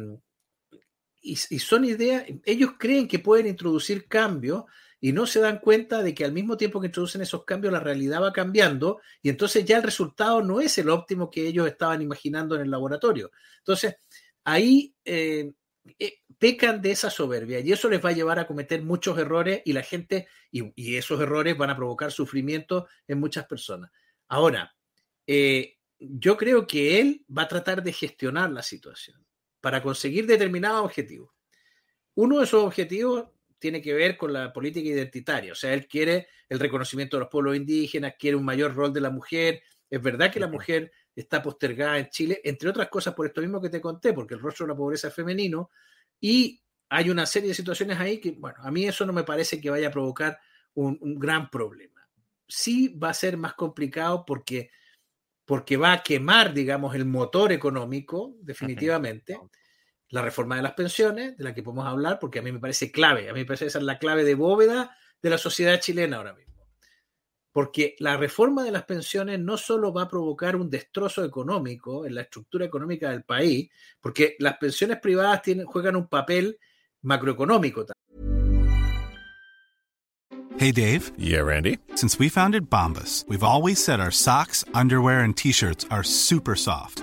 y, 1.22 1.32
y, 1.32 1.58
son 1.58 1.84
ideas, 1.84 2.24
ellos 2.44 2.72
creen 2.78 3.06
que 3.06 3.18
pueden 3.18 3.46
introducir 3.46 4.06
cambios 4.08 4.64
y 5.00 5.12
no 5.12 5.26
se 5.26 5.40
dan 5.40 5.58
cuenta 5.58 6.02
de 6.02 6.14
que 6.14 6.24
al 6.24 6.32
mismo 6.32 6.56
tiempo 6.56 6.80
que 6.80 6.88
introducen 6.88 7.22
esos 7.22 7.44
cambios 7.44 7.72
la 7.72 7.80
realidad 7.80 8.22
va 8.22 8.32
cambiando 8.32 9.00
y 9.22 9.30
entonces 9.30 9.64
ya 9.64 9.78
el 9.78 9.82
resultado 9.82 10.42
no 10.42 10.60
es 10.60 10.76
el 10.78 10.90
óptimo 10.90 11.30
que 11.30 11.46
ellos 11.46 11.66
estaban 11.66 12.02
imaginando 12.02 12.54
en 12.54 12.62
el 12.62 12.70
laboratorio. 12.70 13.30
Entonces, 13.58 13.96
ahí 14.44 14.94
eh, 15.04 15.52
eh, 15.98 16.18
pecan 16.38 16.82
de 16.82 16.90
esa 16.90 17.10
soberbia 17.10 17.60
y 17.60 17.72
eso 17.72 17.88
les 17.88 18.04
va 18.04 18.10
a 18.10 18.14
llevar 18.14 18.38
a 18.38 18.46
cometer 18.46 18.82
muchos 18.82 19.18
errores 19.18 19.62
y 19.64 19.72
la 19.72 19.82
gente, 19.82 20.28
y, 20.50 20.96
esos 20.96 21.20
errores 21.20 21.56
van 21.56 21.70
a 21.70 21.76
provocar 21.76 22.12
sufrimiento 22.12 22.86
en 23.08 23.20
muchas 23.20 23.46
personas. 23.46 23.90
Ahora, 24.28 24.74
eh, 25.26 25.78
yo 25.98 26.36
creo 26.36 26.66
que 26.66 27.00
él 27.00 27.24
va 27.36 27.42
a 27.42 27.48
tratar 27.48 27.82
de 27.82 27.92
gestionar 27.92 28.50
la 28.50 28.62
situación 28.62 29.24
para 29.60 29.82
conseguir 29.82 30.26
determinados 30.26 30.84
objetivos. 30.84 31.30
Uno 32.14 32.38
de 32.38 32.44
esos 32.44 32.64
objetivos 32.64 33.28
tiene 33.60 33.80
que 33.80 33.94
ver 33.94 34.16
con 34.16 34.32
la 34.32 34.52
política 34.52 34.88
identitaria. 34.88 35.52
O 35.52 35.54
sea, 35.54 35.72
él 35.72 35.86
quiere 35.86 36.28
el 36.48 36.58
reconocimiento 36.58 37.16
de 37.16 37.20
los 37.20 37.28
pueblos 37.28 37.56
indígenas, 37.56 38.14
quiere 38.18 38.36
un 38.36 38.44
mayor 38.44 38.74
rol 38.74 38.92
de 38.92 39.00
la 39.00 39.10
mujer. 39.10 39.62
Es 39.88 40.02
verdad 40.02 40.32
que 40.32 40.40
la 40.40 40.48
mujer 40.48 40.90
está 41.14 41.42
postergada 41.42 41.98
en 41.98 42.08
Chile, 42.08 42.40
entre 42.42 42.70
otras 42.70 42.88
cosas 42.88 43.14
por 43.14 43.26
esto 43.26 43.40
mismo 43.40 43.60
que 43.60 43.68
te 43.68 43.80
conté, 43.80 44.12
porque 44.12 44.34
el 44.34 44.40
rostro 44.40 44.66
de 44.66 44.72
la 44.72 44.76
pobreza 44.76 45.08
es 45.08 45.14
femenino 45.14 45.70
y 46.20 46.62
hay 46.88 47.10
una 47.10 47.26
serie 47.26 47.48
de 47.48 47.54
situaciones 47.54 47.98
ahí 47.98 48.18
que, 48.18 48.32
bueno, 48.32 48.58
a 48.62 48.70
mí 48.70 48.84
eso 48.84 49.06
no 49.06 49.12
me 49.12 49.22
parece 49.22 49.60
que 49.60 49.70
vaya 49.70 49.88
a 49.88 49.92
provocar 49.92 50.40
un, 50.74 50.98
gran 51.18 51.50
problema. 51.50 52.00
Sí 52.48 52.88
va 52.88 53.10
a 53.10 53.14
ser 53.14 53.36
más 53.36 53.54
complicado 53.54 54.24
porque, 54.26 54.70
porque 55.44 55.76
va 55.76 55.92
a 55.92 56.02
quemar, 56.02 56.52
digamos, 56.52 56.94
el 56.94 57.04
motor 57.04 57.52
económico, 57.52 58.34
definitivamente. 58.40 59.38
La 60.10 60.22
reforma 60.22 60.56
de 60.56 60.62
las 60.62 60.72
pensiones, 60.72 61.36
de 61.38 61.44
la 61.44 61.54
que 61.54 61.62
podemos 61.62 61.86
hablar, 61.86 62.18
porque 62.18 62.40
a 62.40 62.42
mí 62.42 62.50
me 62.50 62.58
parece 62.58 62.90
clave, 62.90 63.30
a 63.30 63.32
mí 63.32 63.40
me 63.40 63.46
parece 63.46 63.66
esa 63.66 63.78
es 63.78 63.84
la 63.84 63.98
clave 63.98 64.24
de 64.24 64.34
bóveda 64.34 64.96
de 65.22 65.30
la 65.30 65.38
sociedad 65.38 65.78
chilena 65.78 66.16
ahora 66.16 66.34
mismo. 66.34 66.50
Porque 67.52 67.94
la 67.98 68.16
reforma 68.16 68.64
de 68.64 68.72
las 68.72 68.84
pensiones 68.84 69.38
no 69.38 69.56
solo 69.56 69.92
va 69.92 70.02
a 70.02 70.08
provocar 70.08 70.56
un 70.56 70.68
destrozo 70.68 71.24
económico 71.24 72.06
en 72.06 72.16
la 72.16 72.22
estructura 72.22 72.64
económica 72.64 73.10
del 73.10 73.22
país, 73.22 73.70
porque 74.00 74.36
las 74.40 74.56
pensiones 74.58 74.98
privadas 74.98 75.42
tienen, 75.42 75.66
juegan 75.66 75.94
un 75.94 76.08
papel 76.08 76.58
macroeconómico 77.02 77.86
también. 77.86 78.00
Hey 80.58 80.72
Dave. 80.72 81.12
Yeah, 81.16 81.42
Randy. 81.42 81.78
Since 81.94 82.18
we 82.18 82.28
founded 82.28 82.68
Bombas, 82.68 83.24
we've 83.28 83.44
always 83.44 83.82
said 83.82 83.98
our 83.98 84.10
socks, 84.10 84.64
underwear, 84.74 85.20
and 85.20 85.34
t-shirts 85.34 85.86
are 85.90 86.02
super 86.02 86.54
soft. 86.54 87.02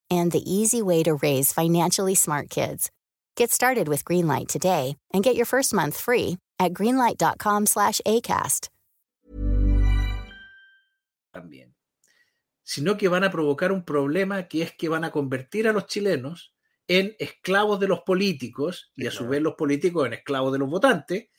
and 0.11 0.31
the 0.31 0.43
easy 0.43 0.81
way 0.81 1.01
to 1.03 1.15
raise 1.15 1.53
financially 1.53 2.15
smart 2.15 2.49
kids. 2.49 2.91
Get 3.37 3.49
started 3.49 3.87
with 3.87 4.03
Greenlight 4.03 4.49
today 4.49 4.97
and 5.13 5.23
get 5.23 5.35
your 5.35 5.45
first 5.47 5.73
month 5.73 5.97
free 5.97 6.37
at 6.59 6.73
greenlight.com/acast. 6.73 8.67
También. 11.31 11.73
Sino 12.63 12.97
que 12.97 13.07
van 13.07 13.23
a 13.23 13.31
provocar 13.31 13.71
un 13.71 13.83
problema 13.83 14.47
que 14.47 14.61
es 14.63 14.73
que 14.73 14.89
van 14.89 15.05
a 15.05 15.11
convertir 15.11 15.67
a 15.67 15.73
los 15.73 15.87
chilenos 15.87 16.53
en 16.87 17.15
esclavos 17.19 17.79
de 17.79 17.87
los 17.87 18.01
políticos 18.01 18.91
y 18.95 19.07
a 19.07 19.11
su 19.11 19.25
vez 19.25 19.41
los 19.41 19.55
políticos 19.55 20.05
en 20.05 20.13
esclavos 20.13 20.51
de 20.51 20.59
los 20.59 20.69
votantes, 20.69 21.29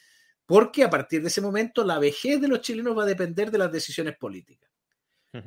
porque 0.47 0.83
a 0.83 0.89
partir 0.89 1.21
de 1.21 1.29
ese 1.29 1.43
momento 1.43 1.85
la 1.85 1.99
vejez 1.99 2.41
de 2.41 2.49
los 2.49 2.63
chilenos 2.63 2.97
va 2.97 3.03
a 3.03 3.07
depender 3.07 3.51
de 3.51 3.59
las 3.59 3.71
decisiones 3.71 4.17
políticas. 4.17 4.72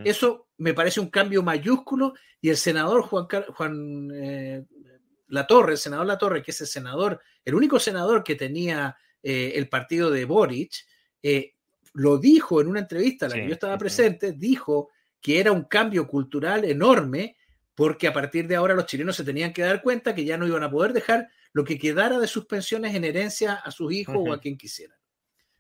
Eso 0.03 0.47
me 0.57 0.73
parece 0.73 0.99
un 0.99 1.09
cambio 1.09 1.43
mayúsculo 1.43 2.15
y 2.41 2.49
el 2.49 2.57
senador 2.57 3.03
Juan, 3.03 3.27
Juan 3.49 4.09
eh, 4.13 4.65
Latorre, 5.27 5.73
el 5.73 5.77
senador 5.77 6.07
Latorre, 6.07 6.41
que 6.41 6.51
es 6.51 6.61
el 6.61 6.67
senador, 6.67 7.21
el 7.43 7.53
único 7.53 7.79
senador 7.79 8.23
que 8.23 8.35
tenía 8.35 8.97
eh, 9.21 9.53
el 9.55 9.69
partido 9.69 10.09
de 10.09 10.25
Boric, 10.25 10.73
eh, 11.21 11.53
lo 11.93 12.17
dijo 12.17 12.61
en 12.61 12.67
una 12.67 12.79
entrevista 12.79 13.25
a 13.25 13.29
la 13.29 13.35
que 13.35 13.47
yo 13.47 13.53
estaba 13.53 13.77
presente, 13.77 14.33
dijo 14.33 14.89
que 15.21 15.39
era 15.39 15.51
un 15.51 15.63
cambio 15.63 16.07
cultural 16.07 16.65
enorme 16.65 17.37
porque 17.73 18.07
a 18.07 18.13
partir 18.13 18.47
de 18.47 18.55
ahora 18.55 18.73
los 18.73 18.85
chilenos 18.85 19.15
se 19.15 19.23
tenían 19.23 19.53
que 19.53 19.61
dar 19.61 19.81
cuenta 19.81 20.15
que 20.15 20.25
ya 20.25 20.37
no 20.37 20.47
iban 20.47 20.63
a 20.63 20.71
poder 20.71 20.93
dejar 20.93 21.27
lo 21.51 21.63
que 21.63 21.77
quedara 21.77 22.19
de 22.19 22.27
sus 22.27 22.45
pensiones 22.45 22.95
en 22.95 23.03
herencia 23.03 23.53
a 23.53 23.71
sus 23.71 23.91
hijos 23.93 24.15
o 24.17 24.33
a 24.33 24.39
quien 24.39 24.57
quisieran. 24.57 24.97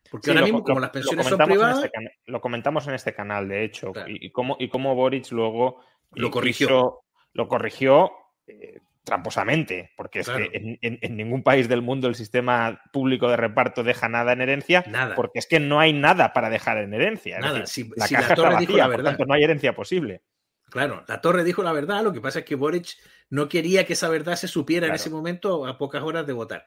Porque 0.09 0.31
ahora 0.31 0.43
mismo, 0.43 0.63
como 0.63 0.79
las 0.79 0.91
pensiones 0.91 1.27
son 1.27 1.39
privadas. 1.39 1.83
Este 1.83 1.99
lo 2.25 2.41
comentamos 2.41 2.87
en 2.87 2.93
este 2.93 3.13
canal, 3.13 3.47
de 3.47 3.63
hecho, 3.63 3.91
y, 4.07 4.31
cómo, 4.31 4.55
y 4.59 4.69
cómo 4.69 4.95
Boric 4.95 5.31
luego 5.31 5.81
lo 6.13 6.31
corrigió. 6.31 7.01
lo 7.33 7.47
corrigió 7.47 8.11
eh, 8.47 8.79
tramposamente, 9.03 9.91
porque 9.95 10.19
es 10.19 10.29
que 10.29 10.77
en, 10.81 11.15
ningún 11.15 11.43
país 11.43 11.69
del 11.69 11.81
mundo 11.81 12.07
el 12.07 12.15
sistema 12.15 12.81
público 12.91 13.29
de 13.29 13.37
reparto 13.37 13.83
deja 13.83 14.09
nada 14.09 14.33
en 14.33 14.41
herencia, 14.41 14.83
nada. 14.87 15.15
porque 15.15 15.39
es 15.39 15.47
que 15.47 15.59
no 15.59 15.79
hay 15.79 15.93
nada 15.93 16.33
para 16.33 16.49
dejar 16.49 16.77
en 16.79 16.93
herencia. 16.93 17.39
Nada. 17.39 17.65
si, 17.67 17.89
la 17.95 18.07
caja 18.07 18.33
está 18.33 18.49
vacía, 18.49 18.89
por 18.89 19.03
tanto 19.03 19.25
no 19.25 19.33
hay 19.33 19.43
herencia 19.43 19.75
posible. 19.75 20.23
Claro, 20.69 21.05
la 21.07 21.21
torre 21.21 21.43
dijo 21.43 21.63
la 21.63 21.71
verdad, 21.71 22.03
lo 22.03 22.11
que 22.11 22.19
pasa 22.19 22.39
es 22.39 22.45
que 22.45 22.55
Boric 22.55 22.97
no 23.29 23.47
quería 23.47 23.85
que 23.85 23.93
esa 23.93 24.09
verdad 24.09 24.35
se 24.35 24.47
supiera 24.47 24.87
en 24.87 24.93
ese 24.93 25.09
momento 25.09 25.65
a 25.65 25.77
pocas 25.77 26.03
horas 26.03 26.25
de 26.25 26.33
votar. 26.33 26.65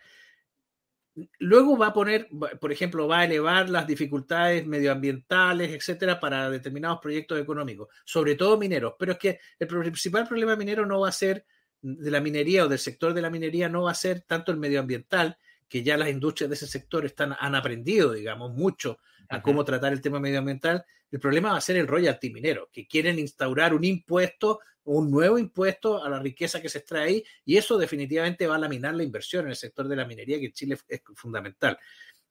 Luego 1.38 1.76
va 1.76 1.88
a 1.88 1.92
poner, 1.92 2.28
por 2.60 2.72
ejemplo, 2.72 3.08
va 3.08 3.20
a 3.20 3.24
elevar 3.24 3.68
las 3.68 3.86
dificultades 3.86 4.66
medioambientales, 4.66 5.70
etcétera, 5.70 6.20
para 6.20 6.50
determinados 6.50 7.00
proyectos 7.00 7.40
económicos, 7.40 7.88
sobre 8.04 8.34
todo 8.34 8.58
mineros. 8.58 8.94
Pero 8.98 9.12
es 9.12 9.18
que 9.18 9.40
el 9.58 9.66
principal 9.66 10.26
problema 10.26 10.56
minero 10.56 10.86
no 10.86 11.00
va 11.00 11.08
a 11.08 11.12
ser 11.12 11.44
de 11.80 12.10
la 12.10 12.20
minería 12.20 12.64
o 12.64 12.68
del 12.68 12.78
sector 12.78 13.14
de 13.14 13.22
la 13.22 13.30
minería, 13.30 13.68
no 13.68 13.84
va 13.84 13.92
a 13.92 13.94
ser 13.94 14.22
tanto 14.22 14.52
el 14.52 14.58
medioambiental, 14.58 15.38
que 15.68 15.82
ya 15.82 15.96
las 15.96 16.08
industrias 16.08 16.48
de 16.48 16.56
ese 16.56 16.66
sector 16.66 17.04
están, 17.04 17.36
han 17.38 17.54
aprendido, 17.54 18.12
digamos, 18.12 18.52
mucho 18.52 18.98
a 19.28 19.42
cómo 19.42 19.64
tratar 19.64 19.92
el 19.92 20.00
tema 20.00 20.18
medioambiental. 20.18 20.84
El 21.10 21.20
problema 21.20 21.52
va 21.52 21.58
a 21.58 21.62
ser 21.62 21.76
el 21.76 21.86
royalty 21.86 22.30
minero, 22.30 22.68
que 22.72 22.86
quieren 22.86 23.18
instaurar 23.18 23.74
un 23.74 23.84
impuesto 23.84 24.60
un 24.96 25.10
nuevo 25.10 25.38
impuesto 25.38 26.02
a 26.02 26.08
la 26.08 26.18
riqueza 26.18 26.62
que 26.62 26.68
se 26.68 26.78
extrae 26.78 27.04
ahí 27.04 27.24
y 27.44 27.56
eso 27.56 27.76
definitivamente 27.76 28.46
va 28.46 28.56
a 28.56 28.58
laminar 28.58 28.94
la 28.94 29.02
inversión 29.02 29.44
en 29.44 29.50
el 29.50 29.56
sector 29.56 29.86
de 29.88 29.96
la 29.96 30.06
minería 30.06 30.38
que 30.38 30.46
en 30.46 30.52
Chile 30.52 30.78
es 30.88 31.02
fundamental. 31.14 31.78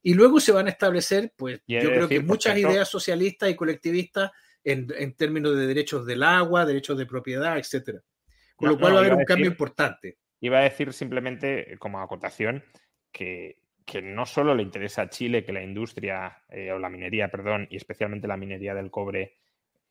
Y 0.02 0.14
luego 0.14 0.40
se 0.40 0.52
van 0.52 0.68
a 0.68 0.72
establecer, 0.72 1.34
pues 1.36 1.62
yo 1.68 1.80
creo 1.80 2.08
que 2.08 2.20
muchas 2.22 2.58
ideas 2.58 2.88
socialistas 2.88 3.50
y 3.50 3.56
colectivistas 3.56 4.32
en, 4.64 5.14
términos 5.16 5.56
de 5.56 5.68
derechos 5.68 6.06
del 6.06 6.24
agua, 6.24 6.66
derechos 6.66 6.98
de 6.98 7.06
propiedad, 7.06 7.58
etcétera. 7.58 8.02
Con 8.56 8.70
lo 8.70 8.80
cual 8.80 8.94
va 8.94 8.98
a 8.98 9.02
haber 9.02 9.14
un 9.14 9.24
cambio 9.24 9.48
importante. 9.48 10.18
Iba 10.40 10.60
a 10.60 10.64
decir 10.64 10.94
simplemente, 10.94 11.78
como 11.80 12.02
acotación, 12.02 12.64
que, 13.12 13.60
que 13.86 14.02
no 14.02 14.26
solo 14.26 14.54
le 14.54 14.64
interesa 14.64 15.04
a 15.04 15.10
Chile 15.10 15.46
que 15.46 15.54
la 15.54 15.64
industria, 15.64 16.44
eh, 16.50 16.72
o 16.72 16.80
la 16.80 16.90
minería, 16.90 17.30
perdón, 17.30 17.68
y 17.70 17.78
especialmente 17.78 18.28
la 18.28 18.38
minería 18.38 18.74
del 18.74 18.92
cobre, 18.92 19.38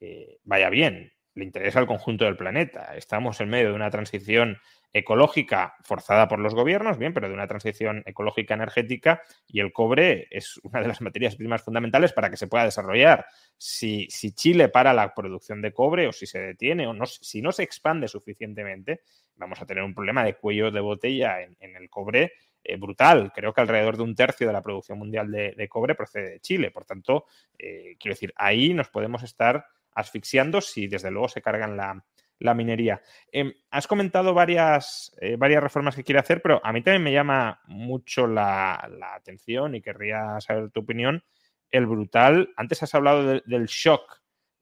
eh, 0.00 0.38
vaya 0.44 0.68
bien, 0.68 1.12
le 1.36 1.44
interesa 1.44 1.78
al 1.78 1.86
conjunto 1.86 2.24
del 2.24 2.36
planeta. 2.36 2.96
Estamos 2.96 3.40
en 3.40 3.50
medio 3.50 3.68
de 3.68 3.74
una 3.74 3.90
transición 3.90 4.58
ecológica 4.92 5.76
forzada 5.82 6.28
por 6.28 6.38
los 6.38 6.54
gobiernos, 6.54 6.96
bien, 6.96 7.12
pero 7.12 7.28
de 7.28 7.34
una 7.34 7.46
transición 7.46 8.02
ecológica 8.06 8.54
energética 8.54 9.22
y 9.46 9.60
el 9.60 9.70
cobre 9.70 10.28
es 10.30 10.58
una 10.62 10.80
de 10.80 10.88
las 10.88 11.02
materias 11.02 11.36
primas 11.36 11.62
fundamentales 11.62 12.14
para 12.14 12.30
que 12.30 12.38
se 12.38 12.46
pueda 12.46 12.64
desarrollar. 12.64 13.26
Si, 13.58 14.08
Chile 14.08 14.70
para 14.70 14.94
la 14.94 15.14
producción 15.14 15.60
de 15.60 15.74
cobre 15.74 16.06
o 16.06 16.12
si 16.12 16.26
se 16.26 16.38
detiene 16.38 16.86
o 16.86 16.94
no, 16.94 17.04
si 17.04 17.42
no 17.42 17.52
se 17.52 17.64
expande 17.64 18.08
suficientemente, 18.08 19.02
vamos 19.34 19.60
a 19.60 19.66
tener 19.66 19.84
un 19.84 19.94
problema 19.94 20.24
de 20.24 20.36
cuello 20.36 20.70
de 20.70 20.80
botella 20.80 21.42
en, 21.42 21.76
el 21.76 21.90
cobre 21.90 22.32
eh, 22.64 22.76
brutal. 22.76 23.30
Creo 23.34 23.52
que 23.52 23.60
alrededor 23.60 23.98
de 23.98 24.04
un 24.04 24.14
tercio 24.14 24.46
de 24.46 24.54
la 24.54 24.62
producción 24.62 24.98
mundial 24.98 25.30
de, 25.30 25.68
cobre 25.68 25.94
procede 25.94 26.30
de 26.30 26.40
Chile. 26.40 26.70
Por 26.70 26.86
tanto, 26.86 27.26
eh, 27.58 27.96
quiero 28.00 28.14
decir, 28.14 28.32
ahí 28.36 28.72
nos 28.72 28.88
podemos 28.88 29.22
estar 29.22 29.66
asfixiando 29.96 30.60
si 30.60 30.86
desde 30.86 31.10
luego 31.10 31.28
se 31.28 31.42
cargan 31.42 31.76
la, 31.76 32.54
minería. 32.54 33.00
Em, 33.32 33.52
has 33.70 33.86
comentado 33.86 34.34
varias, 34.34 35.10
eh, 35.20 35.36
varias 35.36 35.62
reformas 35.62 35.96
que 35.96 36.04
quiere 36.04 36.20
hacer, 36.20 36.42
pero 36.42 36.60
a 36.62 36.72
mí 36.72 36.82
también 36.82 37.02
me 37.02 37.12
llama 37.12 37.60
mucho 37.66 38.26
la, 38.26 38.74
atención 39.14 39.74
y 39.74 39.80
querría 39.80 40.38
saber 40.40 40.70
tu 40.70 40.80
opinión. 40.80 41.24
El 41.70 41.86
brutal, 41.86 42.50
antes 42.56 42.82
has 42.82 42.94
hablado 42.94 43.40
del 43.40 43.66
shock 43.66 44.20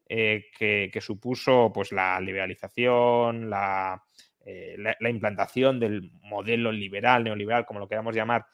eh, 0.08 0.46
que, 0.56 1.00
supuso 1.00 1.72
pues, 1.74 1.90
la 1.90 2.20
liberalización, 2.20 3.44
eh, 3.44 4.76
la, 4.78 4.96
la, 5.00 5.10
implantación 5.10 5.80
del 5.80 6.12
modelo 6.22 6.70
liberal, 6.70 7.24
neoliberal, 7.24 7.66
como 7.66 7.80
lo 7.80 7.88
queramos 7.88 8.14
llamar, 8.14 8.46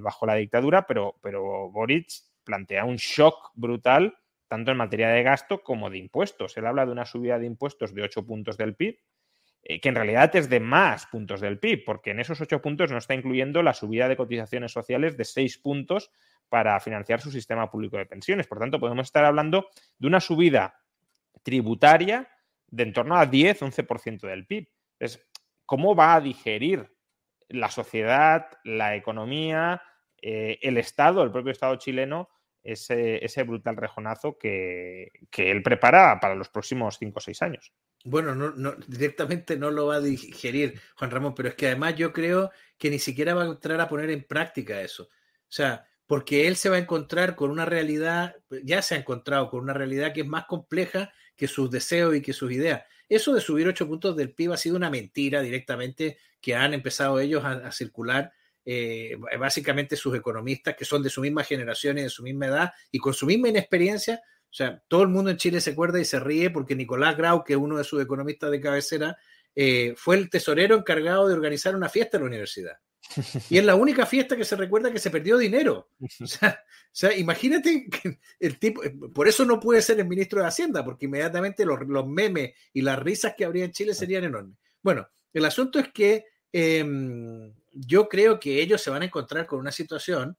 bajo 0.00 0.24
la 0.24 0.36
dictadura, 0.36 0.86
pero, 0.86 1.16
pero 1.20 1.68
Boric 1.70 2.06
plantea 2.44 2.84
un 2.84 2.96
shock 2.96 3.50
brutal 3.54 4.14
tanto 4.48 4.70
en 4.70 4.76
materia 4.76 5.08
de 5.08 5.22
gasto 5.22 5.62
como 5.62 5.90
de 5.90 5.98
impuestos. 5.98 6.56
Él 6.56 6.66
habla 6.66 6.86
de 6.86 6.92
una 6.92 7.06
subida 7.06 7.38
de 7.38 7.46
impuestos 7.46 7.94
de 7.94 8.02
8 8.02 8.26
puntos 8.26 8.56
del 8.56 8.74
PIB, 8.74 8.98
eh, 9.62 9.80
que 9.80 9.88
en 9.88 9.94
realidad 9.94 10.34
es 10.36 10.48
de 10.48 10.60
más 10.60 11.06
puntos 11.06 11.40
del 11.40 11.58
PIB, 11.58 11.84
porque 11.84 12.10
en 12.10 12.20
esos 12.20 12.40
8 12.40 12.60
puntos 12.60 12.90
no 12.90 12.98
está 12.98 13.14
incluyendo 13.14 13.62
la 13.62 13.74
subida 13.74 14.08
de 14.08 14.16
cotizaciones 14.16 14.72
sociales 14.72 15.16
de 15.16 15.24
6 15.24 15.58
puntos 15.58 16.10
para 16.48 16.78
financiar 16.80 17.20
su 17.20 17.30
sistema 17.30 17.70
público 17.70 17.96
de 17.96 18.06
pensiones. 18.06 18.46
Por 18.46 18.58
tanto, 18.58 18.78
podemos 18.78 19.06
estar 19.06 19.24
hablando 19.24 19.68
de 19.98 20.06
una 20.06 20.20
subida 20.20 20.80
tributaria 21.42 22.28
de 22.68 22.82
en 22.82 22.92
torno 22.92 23.16
a 23.16 23.30
10-11% 23.30 24.26
del 24.26 24.46
PIB. 24.46 24.68
Entonces, 24.98 25.26
¿cómo 25.64 25.94
va 25.94 26.14
a 26.14 26.20
digerir 26.20 26.94
la 27.48 27.70
sociedad, 27.70 28.46
la 28.64 28.96
economía, 28.96 29.82
eh, 30.20 30.58
el 30.62 30.78
Estado, 30.78 31.22
el 31.22 31.30
propio 31.30 31.52
Estado 31.52 31.76
chileno, 31.76 32.28
ese, 32.64 33.42
brutal 33.44 33.76
rejonazo 33.76 34.38
que, 34.38 35.12
él 35.36 35.62
prepara 35.62 36.18
para 36.20 36.34
los 36.34 36.48
próximos 36.48 36.96
5 36.98 37.18
o 37.18 37.20
6 37.20 37.42
años? 37.42 37.72
Bueno, 38.04 38.34
no, 38.34 38.72
directamente 38.86 39.56
no 39.56 39.70
lo 39.70 39.86
va 39.86 39.96
a 39.96 40.00
digerir 40.00 40.80
Juan 40.96 41.10
Ramón, 41.10 41.34
pero 41.34 41.50
es 41.50 41.54
que 41.54 41.66
además 41.66 41.94
yo 41.96 42.12
creo 42.12 42.50
que 42.76 42.90
ni 42.90 42.98
siquiera 42.98 43.34
va 43.34 43.44
a 43.44 43.46
entrar 43.46 43.80
a 43.80 43.88
poner 43.88 44.10
en 44.10 44.24
práctica 44.24 44.80
eso. 44.80 45.04
O 45.04 45.52
sea, 45.56 45.86
porque 46.06 46.46
él 46.46 46.56
se 46.56 46.68
va 46.68 46.76
a 46.76 46.80
encontrar 46.80 47.34
con 47.36 47.50
una 47.50 47.64
realidad, 47.64 48.36
ya 48.62 48.82
se 48.82 48.94
ha 48.94 48.98
encontrado 48.98 49.48
con 49.48 49.60
una 49.60 49.72
realidad 49.72 50.12
que 50.12 50.20
es 50.20 50.26
más 50.26 50.44
compleja 50.46 51.12
que 51.36 51.48
sus 51.48 51.70
deseos 51.70 52.14
y 52.14 52.20
que 52.20 52.32
sus 52.32 52.52
ideas. 52.52 52.82
Eso 53.08 53.34
de 53.34 53.40
subir 53.40 53.66
ocho 53.68 53.86
puntos 53.86 54.16
del 54.16 54.32
PIB 54.32 54.52
ha 54.52 54.56
sido 54.56 54.76
una 54.76 54.90
mentira 54.90 55.42
directamente 55.42 56.18
que 56.40 56.54
han 56.54 56.74
empezado 56.74 57.20
ellos 57.20 57.44
a, 57.44 57.70
circular, 57.72 58.32
eh, 58.64 59.16
básicamente 59.38 59.96
sus 59.96 60.16
economistas 60.16 60.74
que 60.76 60.84
son 60.84 61.02
de 61.02 61.10
su 61.10 61.20
misma 61.20 61.44
generación 61.44 61.98
y 61.98 62.02
de 62.02 62.10
su 62.10 62.22
misma 62.22 62.46
edad 62.46 62.72
y 62.90 62.98
con 62.98 63.12
su 63.14 63.26
misma 63.26 63.48
inexperiencia. 63.48 64.20
O 64.44 64.56
sea, 64.56 64.82
todo 64.88 65.02
el 65.02 65.08
mundo 65.08 65.30
en 65.30 65.36
Chile 65.36 65.60
se 65.60 65.70
acuerda 65.70 66.00
y 66.00 66.04
se 66.04 66.20
ríe 66.20 66.50
porque 66.50 66.76
Nicolás 66.76 67.16
Grau, 67.16 67.44
que 67.44 67.54
es 67.54 67.58
uno 67.58 67.76
de 67.76 67.84
sus 67.84 68.02
economistas 68.02 68.50
de 68.50 68.60
cabecera, 68.60 69.16
eh, 69.54 69.94
fue 69.96 70.16
el 70.16 70.30
tesorero 70.30 70.76
encargado 70.76 71.28
de 71.28 71.34
organizar 71.34 71.76
una 71.76 71.88
fiesta 71.88 72.16
en 72.16 72.22
la 72.22 72.28
universidad. 72.28 72.76
Y 73.50 73.58
es 73.58 73.64
la 73.64 73.74
única 73.74 74.06
fiesta 74.06 74.36
que 74.36 74.44
se 74.44 74.56
recuerda 74.56 74.92
que 74.92 74.98
se 74.98 75.10
perdió 75.10 75.36
dinero. 75.36 75.90
O 76.00 76.26
sea, 76.96 77.16
imagínate 77.16 77.88
que 77.90 78.20
el 78.38 78.58
tipo, 78.58 78.80
por 79.12 79.26
eso 79.26 79.44
no 79.44 79.58
puede 79.58 79.82
ser 79.82 79.98
el 79.98 80.06
ministro 80.06 80.40
de 80.40 80.46
Hacienda, 80.46 80.84
porque 80.84 81.06
inmediatamente 81.06 81.64
los, 81.66 82.06
memes 82.06 82.52
y 82.72 82.82
las 82.82 82.98
risas 83.00 83.34
que 83.36 83.44
habría 83.44 83.64
en 83.64 83.72
Chile 83.72 83.94
serían 83.94 84.22
enormes. 84.22 84.56
Bueno, 84.80 85.08
el 85.32 85.44
asunto 85.44 85.80
es 85.80 85.88
que 85.88 86.24
em, 86.52 87.52
yo 87.74 88.08
creo 88.08 88.40
que 88.40 88.62
ellos 88.62 88.80
se 88.80 88.90
van 88.90 89.02
a 89.02 89.06
encontrar 89.06 89.46
con 89.46 89.58
una 89.58 89.72
situación 89.72 90.36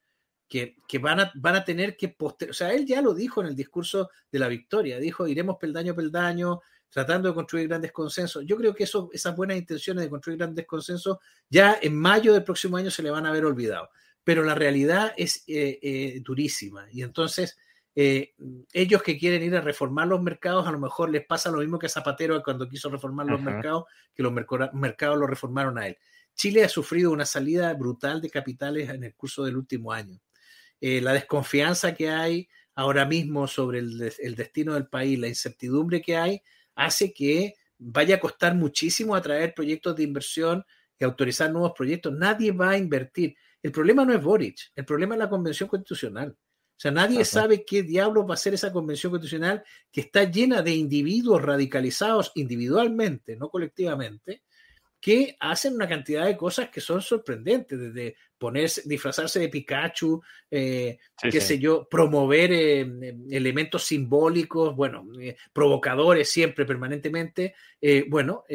que, 0.48 0.76
van, 1.02 1.20
a, 1.20 1.32
van 1.36 1.56
a 1.56 1.64
tener 1.64 1.98
que 1.98 2.10
poster... 2.10 2.52
O 2.52 2.54
sea, 2.54 2.74
él 2.74 2.86
ya 2.86 3.02
lo 3.02 3.14
dijo 3.14 3.42
en 3.42 3.48
el 3.48 3.56
discurso 3.56 4.10
de 4.32 4.40
la 4.40 4.48
victoria, 4.48 5.00
dijo, 5.00 5.28
iremos 5.28 5.58
peldaño 5.60 5.94
a 5.94 5.96
peldaño, 5.96 6.62
tratando 6.90 7.30
de 7.30 7.36
construir 7.36 7.68
grandes 7.68 7.92
consensos. 7.92 8.44
Yo 8.46 8.56
creo 8.56 8.74
que 8.74 8.86
eso, 8.86 9.10
esas 9.12 9.36
buenas 9.36 9.58
intenciones 9.58 10.04
de 10.04 10.10
construir 10.10 10.38
grandes 10.38 10.66
consensos 10.66 11.18
ya 11.50 11.78
en 11.82 11.96
mayo 11.96 12.34
del 12.34 12.44
próximo 12.44 12.78
año 12.78 12.90
se 12.90 13.04
le 13.04 13.12
van 13.12 13.26
a 13.26 13.30
haber 13.30 13.46
olvidado. 13.46 13.90
Pero 14.24 14.44
la 14.44 14.56
realidad 14.56 15.14
es 15.18 15.44
eh, 15.48 15.78
eh, 15.82 16.22
durísima 16.24 16.88
y 16.92 17.04
entonces 17.04 17.58
eh, 17.98 18.34
ellos 18.74 19.02
que 19.04 19.18
quieren 19.18 19.42
ir 19.44 19.56
a 19.56 19.62
reformar 19.62 20.08
los 20.08 20.22
mercados, 20.22 20.68
a 20.68 20.72
lo 20.72 20.80
mejor 20.80 21.10
les 21.10 21.26
pasa 21.26 21.50
lo 21.50 21.60
mismo 21.60 21.80
que 21.80 21.86
a 21.86 21.90
Zapatero 21.90 22.42
cuando 22.44 22.68
quiso 22.68 22.90
reformar 22.90 23.26
los 23.28 23.42
mercados, 23.42 23.86
que 24.14 24.24
los 24.24 24.34
mercados 24.34 25.18
lo 25.18 25.28
reformaron 25.28 25.78
a 25.78 25.88
él. 25.88 25.98
Chile 26.36 26.64
ha 26.64 26.70
sufrido 26.70 27.12
una 27.12 27.26
salida 27.26 27.74
brutal 27.74 28.22
de 28.22 28.30
capitales 28.30 28.90
en 28.90 29.04
el 29.04 29.16
curso 29.16 29.44
del 29.44 29.58
último 29.58 29.92
año. 29.92 30.20
la 30.80 31.14
desconfianza 31.14 31.94
que 31.94 32.10
hay 32.10 32.48
ahora 32.76 33.06
mismo 33.06 33.48
sobre 33.48 33.80
el, 33.80 34.14
el, 34.20 34.36
destino 34.36 34.74
del 34.74 34.88
país, 34.88 35.18
la 35.18 35.28
incertidumbre 35.28 36.02
que 36.02 36.18
hay, 36.18 36.42
hace 36.76 37.14
que 37.14 37.56
vaya 37.78 38.16
a 38.16 38.20
costar 38.20 38.56
muchísimo 38.56 39.16
atraer 39.16 39.54
proyectos 39.54 39.96
de 39.96 40.04
inversión 40.04 40.64
y 41.00 41.04
autorizar 41.04 41.52
nuevos 41.52 41.74
proyectos. 41.76 42.14
Nadie 42.14 42.52
va 42.52 42.72
a 42.72 42.78
invertir. 42.78 43.36
El 43.62 43.72
problema 43.72 44.06
no 44.06 44.14
es 44.14 44.22
Boric, 44.22 44.72
el 44.76 44.86
problema 44.86 45.16
es 45.16 45.20
la 45.20 45.30
convención 45.30 45.68
constitucional. 45.68 46.38
O 46.78 46.80
sea, 46.80 46.92
nadie 46.92 47.24
sabe 47.24 47.64
qué 47.66 47.84
diablos 47.84 48.26
va 48.30 48.34
a 48.34 48.38
ser 48.38 48.54
esa 48.54 48.72
convención 48.72 49.10
constitucional 49.10 49.64
que 49.92 50.02
está 50.02 50.26
llena 50.26 50.62
de 50.62 50.76
individuos 50.76 51.42
radicalizados 51.42 52.34
individualmente, 52.36 53.38
no 53.38 53.50
colectivamente, 53.50 54.44
que 55.06 55.38
hacen 55.40 55.76
una 55.76 55.88
cantidad 55.88 56.26
de 56.26 56.36
cosas 56.36 56.70
que 56.70 56.82
son 56.82 57.00
sorprendentes, 57.00 57.80
desde 57.80 58.16
ponerse, 58.40 58.82
disfrazarse 58.86 59.40
de 59.40 59.50
Pikachu, 59.50 60.20
eh, 60.50 60.98
qué 61.22 61.40
sé 61.40 61.60
yo, 61.60 61.88
promover 61.88 62.52
eh, 62.52 63.16
elementos 63.30 63.84
simbólicos, 63.84 64.76
bueno, 64.76 65.06
eh, 65.22 65.36
provocadores 65.54 66.28
siempre, 66.28 66.66
permanentemente. 66.66 67.54
bueno, 68.08 68.46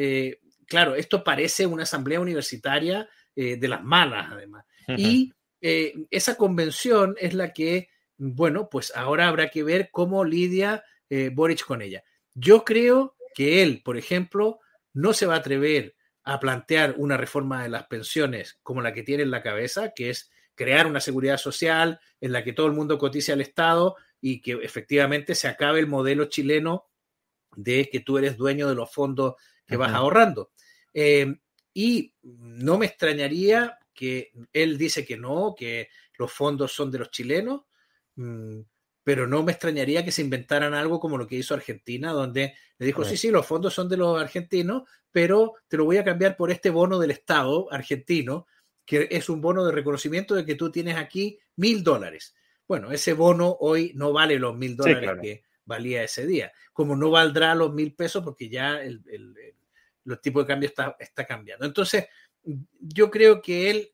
claro, 0.67 0.95
esto 0.95 1.23
parece 1.23 1.65
una 1.65 1.83
asamblea 1.83 2.19
universitaria 2.19 3.07
de 3.33 3.67
las 3.69 3.81
malas, 3.81 4.27
además. 4.29 4.65
Y 4.97 5.31
esa 5.61 6.35
convención 6.35 7.15
es 7.17 7.33
la 7.33 7.53
que, 7.53 7.87
bueno, 8.17 8.67
pues 8.69 8.91
ahora 8.93 9.29
habrá 9.29 9.49
que 9.49 9.63
ver 9.63 9.87
cómo 9.89 10.25
lidia 10.25 10.83
Boric 11.31 11.65
con 11.65 11.81
ella. 11.81 12.03
Yo 12.33 12.65
creo 12.65 13.15
que 13.33 13.63
él, 13.63 13.81
por 13.85 13.95
ejemplo, 13.95 14.59
no 14.91 15.13
se 15.13 15.25
va 15.25 15.35
a 15.35 15.37
atrever 15.37 15.95
a 16.23 16.39
plantear 16.39 16.95
una 16.97 17.17
reforma 17.17 17.63
de 17.63 17.69
las 17.69 17.87
pensiones 17.87 18.59
como 18.63 18.81
la 18.81 18.93
que 18.93 19.03
tiene 19.03 19.23
en 19.23 19.31
la 19.31 19.41
cabeza, 19.41 19.91
que 19.95 20.09
es 20.09 20.31
crear 20.55 20.85
una 20.85 20.99
seguridad 20.99 21.37
social 21.37 21.99
en 22.19 22.31
la 22.31 22.43
que 22.43 22.53
todo 22.53 22.67
el 22.67 22.73
mundo 22.73 22.97
cotice 22.97 23.31
al 23.31 23.41
Estado 23.41 23.95
y 24.19 24.41
que 24.41 24.53
efectivamente 24.61 25.33
se 25.33 25.47
acabe 25.47 25.79
el 25.79 25.87
modelo 25.87 26.25
chileno 26.25 26.87
de 27.55 27.89
que 27.89 27.99
tú 28.01 28.17
eres 28.17 28.37
dueño 28.37 28.69
de 28.69 28.75
los 28.75 28.91
fondos 28.91 29.35
que 29.65 29.77
vas 29.77 29.93
ahorrando. 29.93 30.51
Eh, 30.93 31.35
y 31.73 32.13
no 32.21 32.77
me 32.77 32.85
extrañaría 32.85 33.77
que 33.93 34.31
él 34.53 34.77
dice 34.77 35.05
que 35.05 35.17
no, 35.17 35.55
que 35.57 35.89
los 36.17 36.31
fondos 36.31 36.71
son 36.71 36.91
de 36.91 36.99
los 36.99 37.11
chilenos. 37.11 37.61
Pero 39.03 39.27
no 39.27 39.43
me 39.43 39.51
extrañaría 39.51 40.05
que 40.05 40.11
se 40.11 40.21
inventaran 40.21 40.73
algo 40.73 40.99
como 40.99 41.17
lo 41.17 41.27
que 41.27 41.35
hizo 41.35 41.53
Argentina, 41.53 42.11
donde 42.11 42.53
le 42.77 42.85
dijo, 42.85 43.03
sí, 43.03 43.17
sí, 43.17 43.31
los 43.31 43.45
fondos 43.45 43.73
son 43.73 43.89
de 43.89 43.97
los 43.97 44.19
argentinos, 44.21 44.83
pero 45.11 45.55
te 45.67 45.77
lo 45.77 45.85
voy 45.85 45.97
a 45.97 46.03
cambiar 46.03 46.37
por 46.37 46.51
este 46.51 46.69
bono 46.69 46.99
del 46.99 47.11
Estado 47.11 47.71
argentino, 47.71 48.47
que 48.85 49.07
es 49.11 49.29
un 49.29 49.41
bono 49.41 49.65
de 49.65 49.71
reconocimiento 49.71 50.35
de 50.35 50.45
que 50.45 50.55
tú 50.55 50.71
tienes 50.71 50.97
aquí 50.97 51.39
mil 51.55 51.83
dólares. 51.83 52.35
Bueno, 52.67 52.91
ese 52.91 53.13
bono 53.13 53.57
hoy 53.59 53.91
no 53.95 54.13
vale 54.13 54.39
los 54.39 54.55
mil 54.55 54.75
dólares 54.75 55.11
que 55.21 55.43
valía 55.65 56.03
ese 56.03 56.25
día, 56.25 56.51
como 56.73 56.95
no 56.95 57.09
valdrá 57.09 57.55
los 57.55 57.73
mil 57.73 57.93
pesos 57.95 58.23
porque 58.23 58.49
ya 58.49 58.81
el, 58.81 59.01
el, 59.09 59.35
los 60.03 60.21
tipos 60.21 60.43
de 60.43 60.47
cambio 60.47 60.69
está, 60.69 60.95
está 60.99 61.25
cambiando. 61.25 61.65
Entonces, 61.65 62.07
yo 62.79 63.11
creo 63.11 63.41
que 63.41 63.69
él 63.69 63.91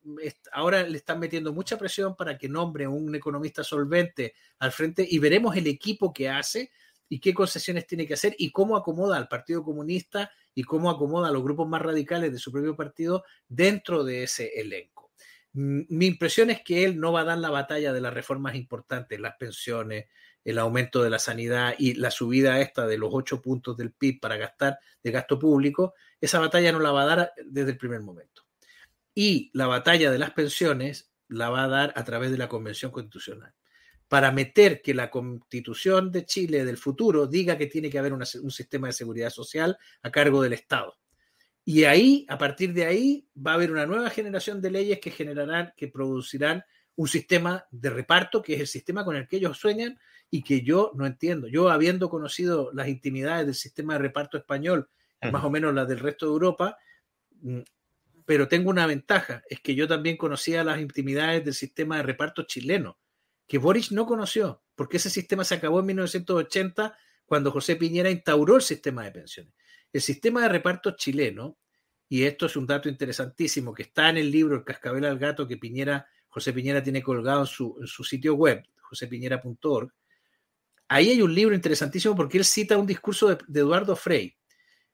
ahora 0.53 0.83
le 0.83 0.97
están 0.97 1.19
metiendo 1.19 1.53
mucha 1.53 1.77
presión 1.77 2.15
para 2.15 2.37
que 2.37 2.47
nombre 2.47 2.87
un 2.87 3.13
economista 3.13 3.63
solvente 3.63 4.33
al 4.59 4.71
frente 4.71 5.05
y 5.09 5.19
veremos 5.19 5.55
el 5.57 5.67
equipo 5.67 6.13
que 6.13 6.29
hace 6.29 6.71
y 7.09 7.19
qué 7.19 7.33
concesiones 7.33 7.87
tiene 7.87 8.07
que 8.07 8.13
hacer 8.13 8.35
y 8.37 8.51
cómo 8.51 8.77
acomoda 8.77 9.17
al 9.17 9.27
Partido 9.27 9.63
Comunista 9.63 10.31
y 10.53 10.63
cómo 10.63 10.89
acomoda 10.89 11.29
a 11.29 11.31
los 11.31 11.43
grupos 11.43 11.67
más 11.67 11.81
radicales 11.81 12.31
de 12.31 12.39
su 12.39 12.51
propio 12.51 12.75
partido 12.75 13.23
dentro 13.47 14.03
de 14.03 14.23
ese 14.23 14.59
elenco. 14.59 15.11
Mi 15.53 16.05
impresión 16.05 16.49
es 16.49 16.61
que 16.61 16.83
él 16.83 16.99
no 16.99 17.11
va 17.11 17.21
a 17.21 17.25
dar 17.25 17.37
la 17.37 17.49
batalla 17.49 17.91
de 17.91 18.01
las 18.01 18.13
reformas 18.13 18.55
importantes, 18.55 19.19
las 19.19 19.35
pensiones, 19.37 20.05
el 20.47 20.59
aumento 20.59 21.03
de 21.03 21.09
la 21.09 21.19
sanidad 21.19 21.75
y 21.77 21.95
la 21.95 22.09
subida 22.09 22.61
esta 22.61 22.87
de 22.87 22.97
los 22.97 23.09
ocho 23.11 23.41
puntos 23.41 23.75
del 23.75 23.91
PIB 23.91 24.21
para 24.21 24.37
gastar 24.37 24.79
de 25.03 25.11
gasto 25.11 25.37
público, 25.37 25.93
esa 26.21 26.39
batalla 26.39 26.71
no 26.71 26.79
la 26.79 26.91
va 26.93 27.01
a 27.01 27.05
dar 27.05 27.33
desde 27.45 27.71
el 27.71 27.77
primer 27.77 27.99
momento. 27.99 28.43
Y 29.13 29.51
la 29.53 29.67
batalla 29.67 30.09
de 30.09 30.17
las 30.17 30.31
pensiones 30.31 31.11
la 31.27 31.49
va 31.49 31.65
a 31.65 31.67
dar 31.67 31.93
a 31.97 32.05
través 32.05 32.31
de 32.31 32.37
la 32.37 32.47
Convención 32.47 32.93
Constitucional. 32.93 33.53
Para 34.07 34.31
meter 34.31 34.81
que 34.81 34.93
la 34.93 35.09
Constitución 35.09 36.13
de 36.13 36.23
Chile 36.25 36.63
del 36.63 36.77
futuro 36.77 37.27
diga 37.27 37.57
que 37.57 37.67
tiene 37.67 37.89
que 37.89 37.99
haber 37.99 38.13
un 38.13 38.51
sistema 38.51 38.87
de 38.87 38.93
seguridad 38.93 39.31
social 39.31 39.77
a 40.01 40.11
cargo 40.11 40.41
del 40.41 40.53
Estado. 40.53 40.97
Y 41.65 41.83
ahí, 41.83 42.25
a 42.29 42.37
partir 42.37 42.71
de 42.71 42.85
ahí, 42.85 43.27
va 43.35 43.51
a 43.51 43.55
haber 43.55 43.69
una 43.69 43.85
nueva 43.85 44.09
generación 44.11 44.61
de 44.61 44.71
leyes 44.71 45.01
que 45.01 45.11
generarán, 45.11 45.73
que 45.75 45.89
producirán 45.89 46.63
un 46.95 47.09
sistema 47.09 47.65
de 47.69 47.89
reparto, 47.89 48.41
que 48.41 48.53
es 48.53 48.61
el 48.61 48.67
sistema 48.67 49.03
con 49.03 49.17
el 49.17 49.27
que 49.27 49.35
ellos 49.35 49.57
sueñan 49.57 49.99
y 50.30 50.43
que 50.43 50.61
yo 50.61 50.91
no 50.95 51.05
entiendo. 51.05 51.47
Yo, 51.47 51.69
habiendo 51.69 52.09
conocido 52.09 52.71
las 52.73 52.88
intimidades 52.88 53.45
del 53.45 53.55
sistema 53.55 53.93
de 53.93 53.99
reparto 53.99 54.38
español, 54.38 54.89
más 55.32 55.43
o 55.43 55.49
menos 55.49 55.73
las 55.73 55.88
del 55.88 55.99
resto 55.99 56.25
de 56.25 56.32
Europa, 56.34 56.78
mm, 57.41 57.59
pero 58.25 58.47
tengo 58.47 58.69
una 58.69 58.86
ventaja, 58.86 59.43
es 59.49 59.61
que 59.61 59.73
yo 59.73 59.88
también 59.88 60.17
conocía 60.17 60.63
las 60.63 60.80
intimidades 60.80 61.45
del 61.45 61.53
sistema 61.53 61.97
de 61.97 62.03
reparto 62.03 62.43
chileno, 62.43 62.99
que 63.47 63.57
Boris 63.57 63.91
no 63.91 64.05
conoció, 64.05 64.61
porque 64.75 64.97
ese 64.97 65.09
sistema 65.09 65.43
se 65.43 65.55
acabó 65.55 65.80
en 65.80 65.86
1980 65.88 66.97
cuando 67.25 67.51
José 67.51 67.78
Piñera 67.78 68.09
instauró 68.09 68.57
el 68.57 68.61
sistema 68.61 69.03
de 69.05 69.11
pensiones. 69.11 69.53
El 69.93 70.01
sistema 70.01 70.41
de 70.41 70.49
reparto 70.49 70.91
chileno, 70.91 71.57
y 72.09 72.23
esto 72.23 72.45
es 72.45 72.55
un 72.57 72.67
dato 72.67 72.89
interesantísimo 72.89 73.73
que 73.73 73.84
está 73.84 74.09
en 74.09 74.17
el 74.17 74.30
libro 74.30 74.55
El 74.55 74.63
cascabel 74.63 75.05
al 75.05 75.17
gato 75.17 75.47
que 75.47 75.57
Piñera 75.57 76.07
José 76.38 76.53
Piñera 76.53 76.84
tiene 76.84 77.01
colgado 77.01 77.41
en 77.41 77.47
su, 77.47 77.78
en 77.82 77.88
su 77.88 78.03
sitio 78.03 78.36
web, 78.36 78.63
josepiñera.org, 78.82 79.91
ahí 80.88 81.09
hay 81.09 81.21
un 81.21 81.33
libro 81.33 81.55
interesantísimo 81.55 82.15
porque 82.15 82.38
él 82.38 82.45
cita 82.45 82.77
un 82.77 82.88
discurso 82.88 83.29
de, 83.29 83.38
de 83.47 83.59
Eduardo 83.59 83.95
Frei. 83.95 84.38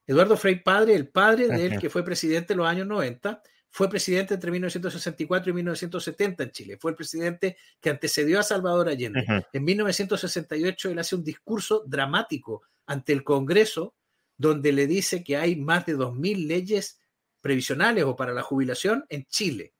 Eduardo 0.05 0.35
Frei 0.35 0.61
padre, 0.61 0.95
el 0.95 1.07
padre 1.09 1.47
de 1.47 1.65
él 1.65 1.79
que 1.79 1.89
fue 1.89 2.03
presidente 2.03 2.53
en 2.53 2.59
los 2.59 2.67
años 2.67 2.87
90, 2.87 3.41
fue 3.69 3.89
presidente 3.89 4.35
entre 4.35 4.51
1964 4.51 5.49
y 5.49 5.53
1970 5.53 6.43
en 6.43 6.51
Chile. 6.51 6.77
Fue 6.79 6.91
el 6.91 6.97
presidente 6.97 7.57
que 7.81 7.89
antecedió 7.89 8.39
a 8.39 8.43
Salvador 8.43 8.87
Allende. 8.87 9.25
En 9.51 9.63
1968 9.63 10.91
él 10.91 10.99
hace 10.99 11.15
un 11.15 11.23
discurso 11.23 11.83
dramático 11.87 12.61
ante 12.85 13.13
el 13.13 13.23
Congreso 13.23 13.95
donde 14.37 14.73
le 14.73 14.85
dice 14.85 15.23
que 15.23 15.37
hay 15.37 15.55
más 15.55 15.87
de 15.87 15.97
2.000 15.97 16.45
leyes 16.45 16.99
previsionales 17.41 18.03
o 18.03 18.15
para 18.15 18.31
la 18.33 18.43
jubilación 18.43 19.05
en 19.09 19.25
Chile. 19.25 19.73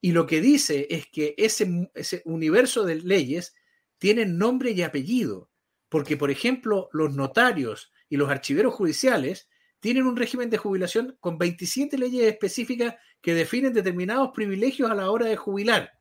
Y 0.00 0.12
lo 0.12 0.26
que 0.26 0.40
dice 0.40 0.86
es 0.88 1.06
que 1.06 1.34
ese, 1.36 1.90
ese 1.92 2.22
universo 2.24 2.84
de 2.84 2.96
leyes 2.96 3.54
tienen 3.98 4.38
nombre 4.38 4.70
y 4.72 4.82
apellido, 4.82 5.50
porque 5.88 6.16
por 6.16 6.30
ejemplo 6.30 6.88
los 6.92 7.14
notarios 7.14 7.92
y 8.08 8.16
los 8.16 8.28
archiveros 8.28 8.74
judiciales 8.74 9.48
tienen 9.80 10.06
un 10.06 10.16
régimen 10.16 10.50
de 10.50 10.58
jubilación 10.58 11.16
con 11.20 11.38
27 11.38 11.98
leyes 11.98 12.24
específicas 12.24 12.96
que 13.20 13.34
definen 13.34 13.72
determinados 13.72 14.30
privilegios 14.34 14.90
a 14.90 14.94
la 14.94 15.10
hora 15.10 15.26
de 15.26 15.36
jubilar. 15.36 15.92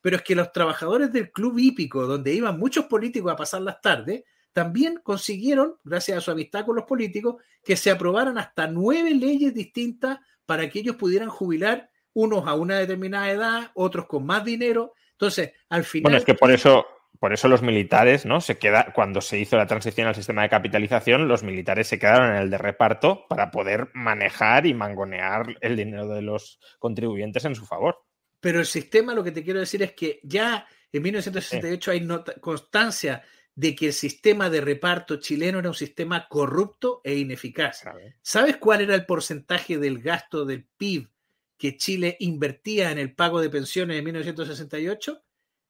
Pero 0.00 0.16
es 0.16 0.22
que 0.22 0.34
los 0.34 0.52
trabajadores 0.52 1.12
del 1.12 1.30
club 1.32 1.58
hípico, 1.58 2.06
donde 2.06 2.32
iban 2.32 2.58
muchos 2.58 2.86
políticos 2.86 3.32
a 3.32 3.36
pasar 3.36 3.62
las 3.62 3.80
tardes, 3.80 4.24
también 4.52 5.00
consiguieron, 5.02 5.76
gracias 5.84 6.18
a 6.18 6.20
su 6.20 6.30
amistad 6.30 6.64
con 6.64 6.76
los 6.76 6.84
políticos, 6.84 7.42
que 7.62 7.76
se 7.76 7.90
aprobaran 7.90 8.38
hasta 8.38 8.66
nueve 8.66 9.10
leyes 9.14 9.52
distintas 9.52 10.18
para 10.46 10.70
que 10.70 10.78
ellos 10.78 10.96
pudieran 10.96 11.28
jubilar, 11.28 11.90
unos 12.14 12.46
a 12.46 12.54
una 12.54 12.78
determinada 12.78 13.30
edad, 13.30 13.70
otros 13.74 14.06
con 14.06 14.24
más 14.24 14.44
dinero. 14.44 14.94
Entonces, 15.12 15.52
al 15.68 15.84
final... 15.84 16.04
Bueno, 16.04 16.18
es 16.18 16.24
que 16.24 16.34
por 16.34 16.50
eso 16.50 16.86
por 17.18 17.32
eso 17.32 17.48
los 17.48 17.62
militares, 17.62 18.26
¿no? 18.26 18.40
Se 18.40 18.58
queda, 18.58 18.92
cuando 18.94 19.20
se 19.20 19.38
hizo 19.38 19.56
la 19.56 19.66
transición 19.66 20.06
al 20.06 20.14
sistema 20.14 20.42
de 20.42 20.48
capitalización, 20.48 21.28
los 21.28 21.42
militares 21.42 21.88
se 21.88 21.98
quedaron 21.98 22.30
en 22.30 22.42
el 22.42 22.50
de 22.50 22.58
reparto 22.58 23.26
para 23.28 23.50
poder 23.50 23.90
manejar 23.94 24.66
y 24.66 24.74
mangonear 24.74 25.56
el 25.60 25.76
dinero 25.76 26.08
de 26.08 26.22
los 26.22 26.60
contribuyentes 26.78 27.44
en 27.44 27.54
su 27.54 27.66
favor. 27.66 27.98
Pero 28.40 28.60
el 28.60 28.66
sistema, 28.66 29.14
lo 29.14 29.24
que 29.24 29.32
te 29.32 29.42
quiero 29.42 29.60
decir 29.60 29.82
es 29.82 29.92
que 29.92 30.20
ya 30.22 30.66
en 30.92 31.02
1968 31.02 31.90
hay 31.90 32.08
constancia 32.40 33.22
de 33.54 33.74
que 33.74 33.86
el 33.86 33.92
sistema 33.92 34.50
de 34.50 34.60
reparto 34.60 35.16
chileno 35.16 35.58
era 35.58 35.70
un 35.70 35.74
sistema 35.74 36.28
corrupto 36.28 37.00
e 37.02 37.16
ineficaz. 37.16 37.84
¿Sabes 38.20 38.58
cuál 38.58 38.82
era 38.82 38.94
el 38.94 39.06
porcentaje 39.06 39.78
del 39.78 40.00
gasto 40.00 40.44
del 40.44 40.68
PIB 40.76 41.08
que 41.56 41.76
Chile 41.78 42.16
invertía 42.20 42.90
en 42.90 42.98
el 42.98 43.14
pago 43.14 43.40
de 43.40 43.48
pensiones 43.48 43.98
en 43.98 44.04
1968? 44.04 45.22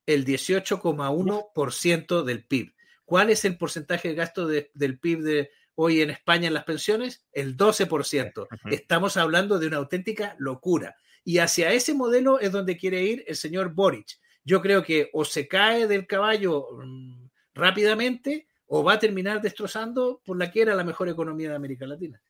El 0.07 0.25
18,1% 0.25 2.23
del 2.23 2.45
PIB. 2.45 2.73
¿Cuál 3.05 3.31
es 3.31 3.45
el 3.45 3.57
porcentaje 3.59 4.09
de 4.09 4.15
gasto 4.15 4.47
del 4.47 4.99
PIB 4.99 5.23
de 5.23 5.51
hoy 5.75 6.01
en 6.01 6.11
España 6.11 6.49
en 6.49 6.55
las 6.55 6.65
pensiones? 6.65 7.25
El 7.33 7.57
12%. 7.57 8.49
Estamos 8.71 9.17
hablando 9.17 9.59
de 9.59 9.67
una 9.69 9.77
auténtica 9.77 10.35
locura. 10.39 10.97
Y 11.25 11.39
hacia 11.39 11.73
ese 11.73 11.95
modelo 11.95 12.41
es 12.41 12.53
donde 12.53 12.77
quiere 12.77 13.03
ir 13.03 13.25
el 13.27 13.37
señor 13.37 13.75
Boric. 13.75 14.19
Yo 14.45 14.63
creo 14.63 14.83
que 14.83 15.11
o 15.13 15.25
se 15.25 15.49
cae 15.49 15.89
del 15.89 16.07
caballo 16.07 16.69
mm, 16.73 17.29
rápidamente 17.55 18.47
o 18.67 18.83
va 18.85 18.95
a 18.95 18.99
terminar 18.99 19.41
destrozando 19.43 20.21
por 20.25 20.39
la 20.39 20.51
que 20.51 20.63
era 20.63 20.75
la 20.75 20.85
mejor 20.85 21.09
economía 21.09 21.51
de 21.51 21.57
América 21.57 21.87
Latina. 21.87 22.21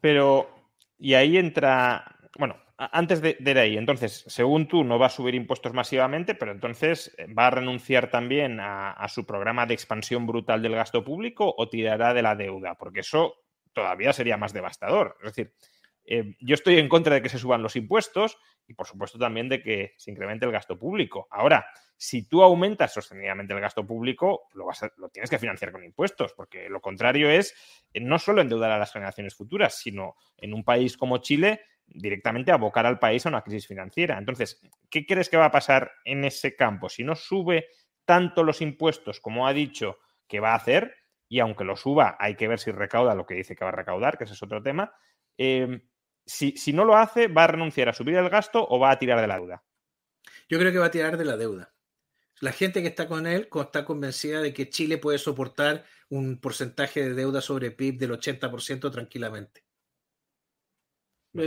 Pero, 0.00 0.48
y 0.98 1.14
ahí 1.14 1.36
entra, 1.36 2.16
bueno, 2.38 2.56
antes 2.78 3.22
de, 3.22 3.36
ir 3.38 3.58
ahí, 3.58 3.78
entonces, 3.78 4.24
según 4.26 4.68
tú, 4.68 4.84
no 4.84 4.98
va 4.98 5.06
a 5.06 5.10
subir 5.10 5.34
impuestos 5.34 5.72
masivamente, 5.72 6.34
pero 6.34 6.52
entonces 6.52 7.14
eh, 7.16 7.26
va 7.32 7.46
a 7.46 7.50
renunciar 7.50 8.10
también 8.10 8.58
a, 8.60 9.06
su 9.08 9.24
programa 9.24 9.64
de 9.64 9.74
expansión 9.74 10.26
brutal 10.26 10.60
del 10.60 10.74
gasto 10.74 11.02
público 11.02 11.54
o 11.56 11.68
tirará 11.68 12.12
de 12.12 12.22
la 12.22 12.34
deuda, 12.36 12.74
porque 12.74 13.00
eso 13.00 13.36
todavía 13.72 14.12
sería 14.12 14.36
más 14.36 14.52
devastador. 14.52 15.16
Es 15.22 15.34
decir, 15.34 15.54
eh, 16.04 16.36
yo 16.40 16.54
estoy 16.54 16.78
en 16.78 16.88
contra 16.88 17.14
de 17.14 17.22
que 17.22 17.30
se 17.30 17.38
suban 17.38 17.62
los 17.62 17.76
impuestos 17.76 18.38
y, 18.66 18.74
por 18.74 18.86
supuesto, 18.86 19.18
también 19.18 19.48
de 19.48 19.62
que 19.62 19.94
se 19.96 20.10
incremente 20.10 20.44
el 20.44 20.52
gasto 20.52 20.78
público. 20.78 21.28
Ahora, 21.30 21.66
si 21.96 22.28
tú 22.28 22.42
aumentas 22.42 22.92
sostenidamente 22.92 23.54
el 23.54 23.60
gasto 23.60 23.86
público, 23.86 24.48
lo, 24.52 24.66
vas 24.66 24.84
lo 24.98 25.08
tienes 25.08 25.30
que 25.30 25.38
financiar 25.38 25.72
con 25.72 25.82
impuestos, 25.82 26.34
porque 26.34 26.68
lo 26.68 26.80
contrario 26.82 27.30
es 27.30 27.54
eh, 27.94 28.00
no 28.00 28.18
solo 28.18 28.42
endeudar 28.42 28.70
a 28.70 28.78
las 28.78 28.92
generaciones 28.92 29.34
futuras, 29.34 29.78
sino 29.78 30.16
en 30.36 30.52
un 30.52 30.62
país 30.62 30.96
como 30.98 31.18
Chile 31.18 31.62
directamente 31.86 32.52
abocar 32.52 32.86
al 32.86 32.98
país 32.98 33.24
a 33.24 33.28
una 33.28 33.42
crisis 33.42 33.66
financiera. 33.66 34.18
Entonces, 34.18 34.60
¿qué 34.90 35.06
crees 35.06 35.28
que 35.28 35.36
va 35.36 35.46
a 35.46 35.50
pasar 35.50 35.92
en 36.04 36.24
ese 36.24 36.56
campo? 36.56 36.88
Si 36.88 37.04
no 37.04 37.14
sube 37.14 37.68
tanto 38.04 38.44
los 38.44 38.60
impuestos 38.60 39.20
como 39.20 39.46
ha 39.46 39.52
dicho 39.52 39.98
que 40.28 40.40
va 40.40 40.52
a 40.52 40.56
hacer, 40.56 40.94
y 41.28 41.40
aunque 41.40 41.64
lo 41.64 41.76
suba, 41.76 42.16
hay 42.20 42.36
que 42.36 42.48
ver 42.48 42.58
si 42.58 42.70
recauda 42.70 43.14
lo 43.14 43.26
que 43.26 43.34
dice 43.34 43.56
que 43.56 43.64
va 43.64 43.70
a 43.70 43.74
recaudar, 43.74 44.16
que 44.16 44.24
ese 44.24 44.34
es 44.34 44.42
otro 44.42 44.62
tema. 44.62 44.92
Em, 45.36 45.80
si, 46.24 46.56
si 46.56 46.72
no 46.72 46.84
lo 46.84 46.96
hace, 46.96 47.28
¿va 47.28 47.44
a 47.44 47.48
renunciar 47.48 47.88
a 47.88 47.92
subir 47.92 48.16
el 48.16 48.28
gasto 48.28 48.66
o 48.68 48.78
va 48.78 48.90
a 48.90 48.98
tirar 48.98 49.20
de 49.20 49.26
la 49.26 49.36
deuda? 49.36 49.64
Yo 50.48 50.58
creo 50.58 50.72
que 50.72 50.78
va 50.78 50.86
a 50.86 50.90
tirar 50.90 51.16
de 51.16 51.24
la 51.24 51.36
deuda. 51.36 51.72
La 52.40 52.52
gente 52.52 52.82
que 52.82 52.88
está 52.88 53.08
con 53.08 53.26
él 53.26 53.48
está 53.60 53.84
convencida 53.84 54.42
de 54.42 54.52
que 54.52 54.68
Chile 54.68 54.98
puede 54.98 55.18
soportar 55.18 55.84
un 56.10 56.38
porcentaje 56.38 57.02
de 57.02 57.14
deuda 57.14 57.40
sobre 57.40 57.70
PIB 57.70 57.98
del 57.98 58.10
80% 58.12 58.90
tranquilamente. 58.92 59.65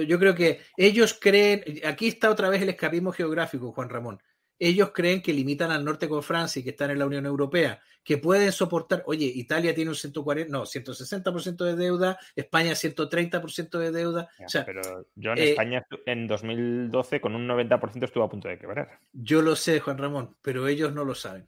Yo 0.07 0.19
creo 0.19 0.35
que 0.35 0.61
ellos 0.77 1.17
creen, 1.19 1.63
aquí 1.85 2.07
está 2.07 2.29
otra 2.29 2.49
vez 2.49 2.61
el 2.61 2.69
escapismo 2.69 3.11
geográfico, 3.11 3.71
Juan 3.71 3.89
Ramón. 3.89 4.21
Ellos 4.61 4.91
creen 4.93 5.21
que 5.21 5.31
limitan 5.31 5.71
al 5.71 5.85
norte 5.85 6.09
con 6.09 6.21
Francia 6.21 6.59
y 6.59 6.63
que 6.63 6.71
están 6.71 6.91
en 6.91 6.99
la 6.99 7.05
Unión 7.05 7.25
Europea, 7.25 7.79
que 8.03 8.17
pueden 8.17 8.51
soportar, 8.51 9.03
oye, 9.05 9.25
Italia 9.25 9.73
tiene 9.73 9.91
un 9.91 9.95
140, 9.95 10.51
no, 10.51 10.63
160% 10.63 11.63
de 11.63 11.75
deuda, 11.77 12.19
España 12.35 12.73
130% 12.73 13.77
de 13.77 13.91
deuda. 13.91 14.29
pero 14.65 15.05
yo 15.15 15.31
en 15.31 15.37
eh, 15.37 15.49
España 15.51 15.85
en 16.05 16.27
2012 16.27 17.21
con 17.21 17.35
un 17.35 17.47
90% 17.47 18.03
estuvo 18.03 18.23
a 18.25 18.29
punto 18.29 18.49
de 18.49 18.59
quebrar. 18.59 18.99
Yo 19.13 19.41
lo 19.41 19.55
sé, 19.55 19.79
Juan 19.79 19.97
Ramón, 19.97 20.35
pero 20.41 20.67
ellos 20.67 20.93
no 20.93 21.05
lo 21.05 21.15
saben. 21.15 21.47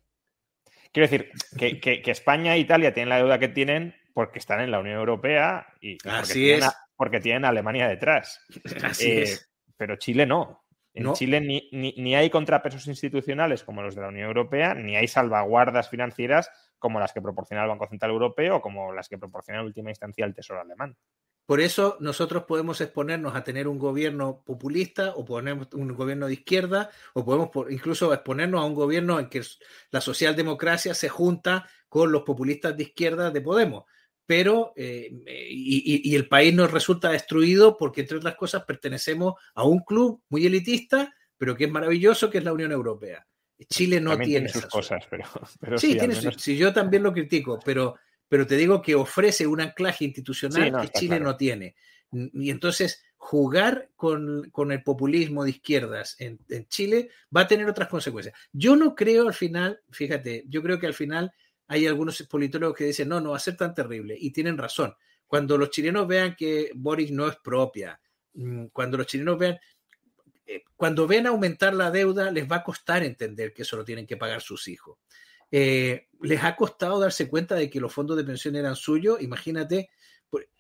Quiero 0.93 1.09
decir, 1.09 1.31
que, 1.57 2.01
España 2.05 2.55
e 2.55 2.59
Italia 2.59 2.93
tienen 2.93 3.09
la 3.09 3.17
deuda 3.17 3.39
que 3.39 3.49
tienen 3.49 3.95
porque 4.13 4.39
están 4.39 4.61
en 4.61 4.71
la 4.71 4.79
Unión 4.79 4.97
Europea 4.97 5.67
y, 5.81 5.97
Así 6.07 6.51
es 6.51 6.65
porque 7.01 7.19
tienen 7.19 7.45
a 7.45 7.49
Alemania 7.49 7.87
detrás. 7.87 8.45
Eh, 9.03 9.35
pero 9.75 9.95
Chile 9.95 10.27
no. 10.27 10.65
En 10.93 11.11
Chile 11.13 11.41
ni, 11.41 11.67
ni, 11.71 12.15
hay 12.15 12.29
contrapesos 12.29 12.85
institucionales 12.85 13.63
como 13.63 13.81
los 13.81 13.95
de 13.95 14.01
la 14.01 14.09
Unión 14.09 14.27
Europea, 14.27 14.75
ni 14.75 14.95
hay 14.95 15.07
salvaguardas 15.07 15.89
financieras 15.89 16.51
como 16.77 16.99
las 16.99 17.11
que 17.11 17.19
proporciona 17.19 17.63
el 17.63 17.69
Banco 17.69 17.87
Central 17.87 18.11
Europeo 18.11 18.57
o 18.57 18.61
como 18.61 18.93
las 18.93 19.09
que 19.09 19.17
proporciona 19.17 19.61
en 19.61 19.65
última 19.65 19.89
instancia 19.89 20.25
el 20.25 20.35
Tesoro 20.35 20.61
alemán. 20.61 20.95
Por 21.47 21.59
eso 21.59 21.97
nosotros 22.01 22.43
podemos 22.43 22.79
exponernos 22.81 23.35
a 23.35 23.43
tener 23.43 23.67
un 23.67 23.79
gobierno 23.79 24.43
populista 24.45 25.15
o 25.15 25.25
poner 25.25 25.57
un 25.73 25.95
gobierno 25.95 26.27
de 26.27 26.33
izquierda 26.33 26.91
o 27.15 27.25
podemos 27.25 27.49
incluso 27.71 28.13
exponernos 28.13 28.61
a 28.61 28.65
un 28.65 28.75
gobierno 28.75 29.19
en 29.19 29.27
que 29.27 29.41
la 29.89 30.01
socialdemocracia 30.01 30.93
se 30.93 31.09
junta 31.09 31.67
con 31.89 32.11
los 32.11 32.21
populistas 32.21 32.77
de 32.77 32.83
izquierda 32.83 33.31
de 33.31 33.41
Podemos 33.41 33.85
pero 34.31 34.71
eh, 34.77 35.11
y, 35.49 36.15
el 36.15 36.29
país 36.29 36.53
nos 36.53 36.71
resulta 36.71 37.09
destruido 37.09 37.75
porque, 37.75 37.99
entre 37.99 38.15
otras 38.15 38.35
cosas, 38.35 38.63
pertenecemos 38.63 39.33
a 39.55 39.65
un 39.65 39.79
club 39.79 40.21
muy 40.29 40.45
elitista, 40.45 41.13
pero 41.37 41.53
que 41.53 41.65
es 41.65 41.69
maravilloso, 41.69 42.29
que 42.29 42.37
es 42.37 42.43
la 42.45 42.53
Unión 42.53 42.71
Europea. 42.71 43.27
Chile 43.67 43.99
no 43.99 44.17
tiene, 44.17 44.47
sus 44.47 44.67
cosas, 44.67 45.03
pero, 45.09 45.25
sí, 45.77 45.97
tiene 45.97 46.15
sí, 46.37 46.55
yo 46.55 46.71
también 46.71 47.03
lo 47.03 47.11
critico, 47.11 47.59
pero, 47.65 47.97
pero 48.29 48.47
te 48.47 48.55
digo 48.55 48.81
que 48.81 48.95
ofrece 48.95 49.45
un 49.45 49.59
anclaje 49.59 50.05
institucional 50.05 50.81
que 50.81 50.97
Chile 50.97 51.19
no 51.19 51.35
tiene. 51.35 51.75
Y 52.13 52.51
entonces 52.51 53.03
jugar 53.17 53.89
con, 53.97 54.49
el 54.71 54.83
populismo 54.83 55.43
de 55.43 55.49
izquierdas 55.49 56.15
en, 56.19 56.39
en, 56.47 56.69
Chile 56.69 57.09
va 57.35 57.41
a 57.41 57.47
tener 57.49 57.67
otras 57.67 57.89
consecuencias. 57.89 58.33
Yo 58.53 58.77
no 58.77 58.95
creo 58.95 59.27
al 59.27 59.33
final, 59.33 59.81
fíjate, 59.89 60.45
yo 60.47 60.63
creo 60.63 60.79
que 60.79 60.87
al 60.87 60.93
final 60.93 61.33
hay 61.71 61.87
algunos 61.87 62.21
politólogos 62.23 62.75
que 62.75 62.83
dicen, 62.83 63.07
no, 63.07 63.21
no 63.21 63.29
va 63.29 63.37
a 63.37 63.39
ser 63.39 63.55
tan 63.55 63.73
terrible. 63.73 64.13
Y 64.19 64.31
tienen 64.31 64.57
razón. 64.57 64.93
Cuando 65.25 65.57
los 65.57 65.69
chilenos 65.69 66.05
vean 66.05 66.35
que 66.35 66.69
Boris 66.75 67.13
no 67.13 67.29
es 67.29 67.37
propia, 67.37 67.97
mm, 68.33 68.65
cuando 68.73 68.97
los 68.97 69.07
chilenos 69.07 69.37
vean, 69.37 69.57
eh, 70.45 70.63
cuando 70.75 71.07
ven 71.07 71.27
aumentar 71.27 71.73
la 71.73 71.89
deuda, 71.89 72.29
les 72.29 72.45
va 72.45 72.57
a 72.57 72.63
costar 72.63 73.03
entender 73.03 73.53
que 73.53 73.61
eso 73.61 73.77
lo 73.77 73.85
tienen 73.85 74.05
que 74.05 74.17
pagar 74.17 74.41
sus 74.41 74.67
hijos. 74.67 74.97
Eh, 75.49 76.09
les 76.21 76.43
ha 76.43 76.57
costado 76.57 76.99
darse 76.99 77.29
cuenta 77.29 77.55
de 77.55 77.69
que 77.69 77.79
los 77.79 77.93
fondos 77.93 78.17
de 78.17 78.25
pensión 78.25 78.57
eran 78.57 78.75
suyos. 78.75 79.21
Imagínate, 79.21 79.91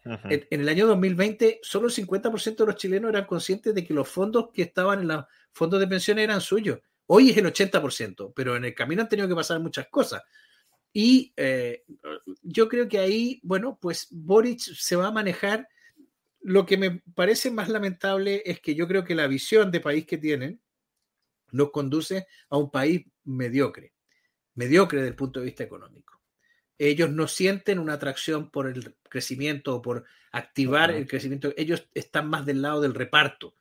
en, 0.05 0.47
en, 0.49 0.61
el 0.61 0.69
año 0.69 0.87
2020, 0.87 1.59
solo 1.61 1.87
el 1.87 1.93
50% 1.93 2.55
de 2.55 2.65
los 2.65 2.75
chilenos 2.77 3.09
eran 3.09 3.25
conscientes 3.25 3.75
de 3.75 3.83
que 3.85 3.93
los 3.93 4.07
fondos 4.07 4.47
que 4.53 4.61
estaban 4.61 5.01
en 5.01 5.09
los 5.09 5.25
fondos 5.51 5.81
de 5.81 5.87
pensión 5.87 6.19
eran 6.19 6.39
suyos. 6.39 6.79
Hoy 7.07 7.31
es 7.31 7.37
el 7.37 7.47
80%, 7.47 8.31
pero 8.33 8.55
en 8.55 8.63
el 8.63 8.73
camino 8.73 9.01
han 9.01 9.09
tenido 9.09 9.27
que 9.27 9.35
pasar 9.35 9.59
muchas 9.59 9.89
cosas. 9.89 10.21
Y 10.93 11.33
eh, 11.37 11.83
yo 12.41 12.67
creo 12.67 12.87
que 12.87 12.99
ahí, 12.99 13.39
bueno, 13.43 13.77
pues 13.79 14.07
Boric 14.11 14.59
se 14.59 14.95
va 14.95 15.07
a 15.07 15.11
manejar. 15.11 15.67
Lo 16.41 16.65
que 16.65 16.77
me 16.77 17.01
parece 17.15 17.51
más 17.51 17.69
lamentable 17.69 18.43
es 18.45 18.59
que 18.59 18.75
yo 18.75 18.87
creo 18.87 19.03
que 19.03 19.15
la 19.15 19.27
visión 19.27 19.71
de 19.71 19.79
país 19.79 20.05
que 20.05 20.17
tienen 20.17 20.59
nos 21.51 21.71
conduce 21.71 22.27
a 22.49 22.57
un 22.57 22.71
país 22.71 23.05
mediocre, 23.23 23.93
mediocre 24.55 24.99
desde 24.99 25.09
el 25.09 25.15
punto 25.15 25.39
de 25.39 25.45
vista 25.45 25.63
económico. 25.63 26.19
Ellos 26.77 27.11
no 27.11 27.27
sienten 27.27 27.77
una 27.77 27.93
atracción 27.93 28.49
por 28.49 28.67
el 28.67 28.95
crecimiento 29.07 29.75
o 29.75 29.81
por 29.81 30.05
activar 30.31 30.91
el 30.91 31.07
crecimiento. 31.07 31.53
Ellos 31.55 31.87
están 31.93 32.27
más 32.27 32.45
del 32.45 32.61
lado 32.61 32.81
del 32.81 32.95
reparto, 32.95 33.55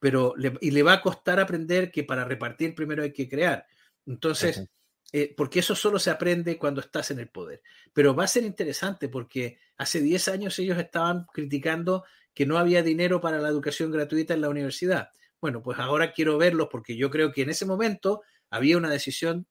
pero 0.00 0.34
y 0.60 0.70
le 0.72 0.82
va 0.82 0.94
a 0.94 1.00
costar 1.00 1.38
aprender 1.38 1.92
que 1.92 2.02
para 2.02 2.24
repartir 2.24 2.74
primero 2.74 3.02
hay 3.02 3.12
que 3.12 3.28
crear. 3.28 3.66
Entonces, 4.06 4.68
eh, 5.16 5.32
porque 5.36 5.60
eso 5.60 5.76
solo 5.76 6.00
se 6.00 6.10
aprende 6.10 6.58
cuando 6.58 6.80
estás 6.80 7.12
en 7.12 7.20
el 7.20 7.28
poder. 7.28 7.62
Pero 7.92 8.16
va 8.16 8.24
a 8.24 8.26
ser 8.26 8.42
interesante 8.42 9.08
porque 9.08 9.58
hace 9.76 10.00
10 10.00 10.26
años 10.26 10.58
ellos 10.58 10.76
estaban 10.76 11.26
criticando 11.32 12.02
que 12.34 12.46
no 12.46 12.58
había 12.58 12.82
dinero 12.82 13.20
para 13.20 13.38
la 13.38 13.48
educación 13.48 13.92
gratuita 13.92 14.34
en 14.34 14.40
la 14.40 14.48
universidad. 14.48 15.10
Bueno, 15.40 15.62
pues 15.62 15.78
ahora 15.78 16.10
quiero 16.10 16.36
verlos 16.36 16.66
porque 16.68 16.96
yo 16.96 17.10
creo 17.10 17.30
que 17.30 17.42
en 17.42 17.50
ese 17.50 17.64
momento 17.64 18.22
había 18.50 18.76
una 18.76 18.90
decisión 18.90 19.46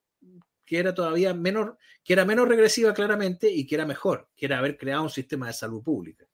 que 0.66 0.80
era 0.80 0.94
todavía 0.94 1.34
menor, 1.34 1.78
que 2.04 2.12
era 2.12 2.26
menos 2.26 2.50
regresiva 2.50 2.94
claramente 2.94 3.50
y 3.50 3.66
que 3.66 3.76
era 3.76 3.86
mejor, 3.86 4.28
que 4.36 4.48
era 4.48 4.58
haber 4.58 4.76
creado 4.76 5.04
un 5.04 5.10
sistema 5.10 5.48
de 5.48 5.54
salud 5.54 5.82
pública. 5.82 6.26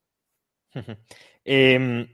Em, 1.44 2.06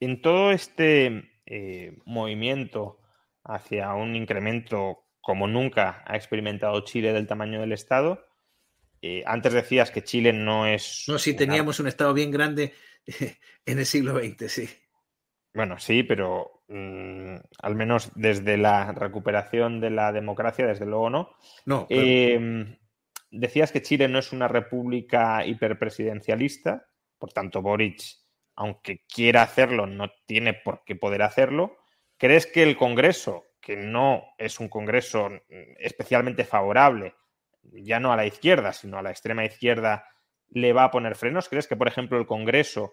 en 0.00 0.22
todo 0.22 0.50
este 0.50 1.40
eh, 1.44 1.98
movimiento 2.06 2.98
hacia 3.44 3.92
un 3.92 4.16
incremento 4.16 5.01
como 5.22 5.46
nunca 5.46 6.02
ha 6.04 6.16
experimentado 6.16 6.84
Chile 6.84 7.12
del 7.12 7.28
tamaño 7.28 7.60
del 7.60 7.72
Estado. 7.72 8.26
Eh, 9.00 9.22
antes 9.24 9.52
decías 9.52 9.90
que 9.90 10.04
Chile 10.04 10.32
no 10.32 10.66
es... 10.66 11.04
No, 11.08 11.18
sí, 11.18 11.34
teníamos 11.34 11.80
un 11.80 11.86
Estado 11.86 12.12
bien 12.12 12.30
grande 12.30 12.74
en 13.66 13.78
el 13.78 13.86
siglo 13.86 14.18
XX, 14.18 14.52
sí. 14.52 14.68
Bueno, 15.54 15.78
sí, 15.78 16.02
pero 16.02 16.64
mm, 16.68 17.36
al 17.60 17.74
menos 17.76 18.10
desde 18.14 18.56
la 18.56 18.92
recuperación 18.92 19.80
de 19.80 19.90
la 19.90 20.12
democracia, 20.12 20.66
desde 20.66 20.86
luego 20.86 21.08
no. 21.08 21.30
No. 21.66 21.86
Em, 21.88 22.76
decías 23.30 23.70
que 23.70 23.82
Chile 23.82 24.08
no 24.08 24.18
es 24.18 24.32
una 24.32 24.48
república 24.48 25.46
hiperpresidencialista, 25.46 26.88
por 27.18 27.32
tanto, 27.32 27.62
Boric, 27.62 28.02
aunque 28.56 29.04
quiera 29.06 29.42
hacerlo, 29.42 29.86
no 29.86 30.10
tiene 30.26 30.54
por 30.54 30.82
qué 30.84 30.96
poder 30.96 31.22
hacerlo. 31.22 31.76
¿Crees 32.16 32.46
que 32.46 32.62
el 32.62 32.76
Congreso 32.76 33.51
que 33.62 33.76
no 33.76 34.24
es 34.36 34.60
un 34.60 34.68
Congreso 34.68 35.30
mm, 35.30 35.40
especialmente 35.78 36.44
favorable, 36.44 37.14
ya 37.62 38.00
no 38.00 38.12
a 38.12 38.16
la 38.16 38.26
izquierda, 38.26 38.72
sino 38.72 38.98
a 38.98 39.02
la 39.02 39.10
extrema 39.10 39.44
izquierda, 39.44 40.04
le 40.50 40.72
va 40.72 40.84
a 40.84 40.90
poner 40.90 41.14
frenos? 41.14 41.48
¿Crees 41.48 41.66
que, 41.66 41.76
por 41.76 41.88
ejemplo, 41.88 42.18
el 42.18 42.26
Congreso 42.26 42.92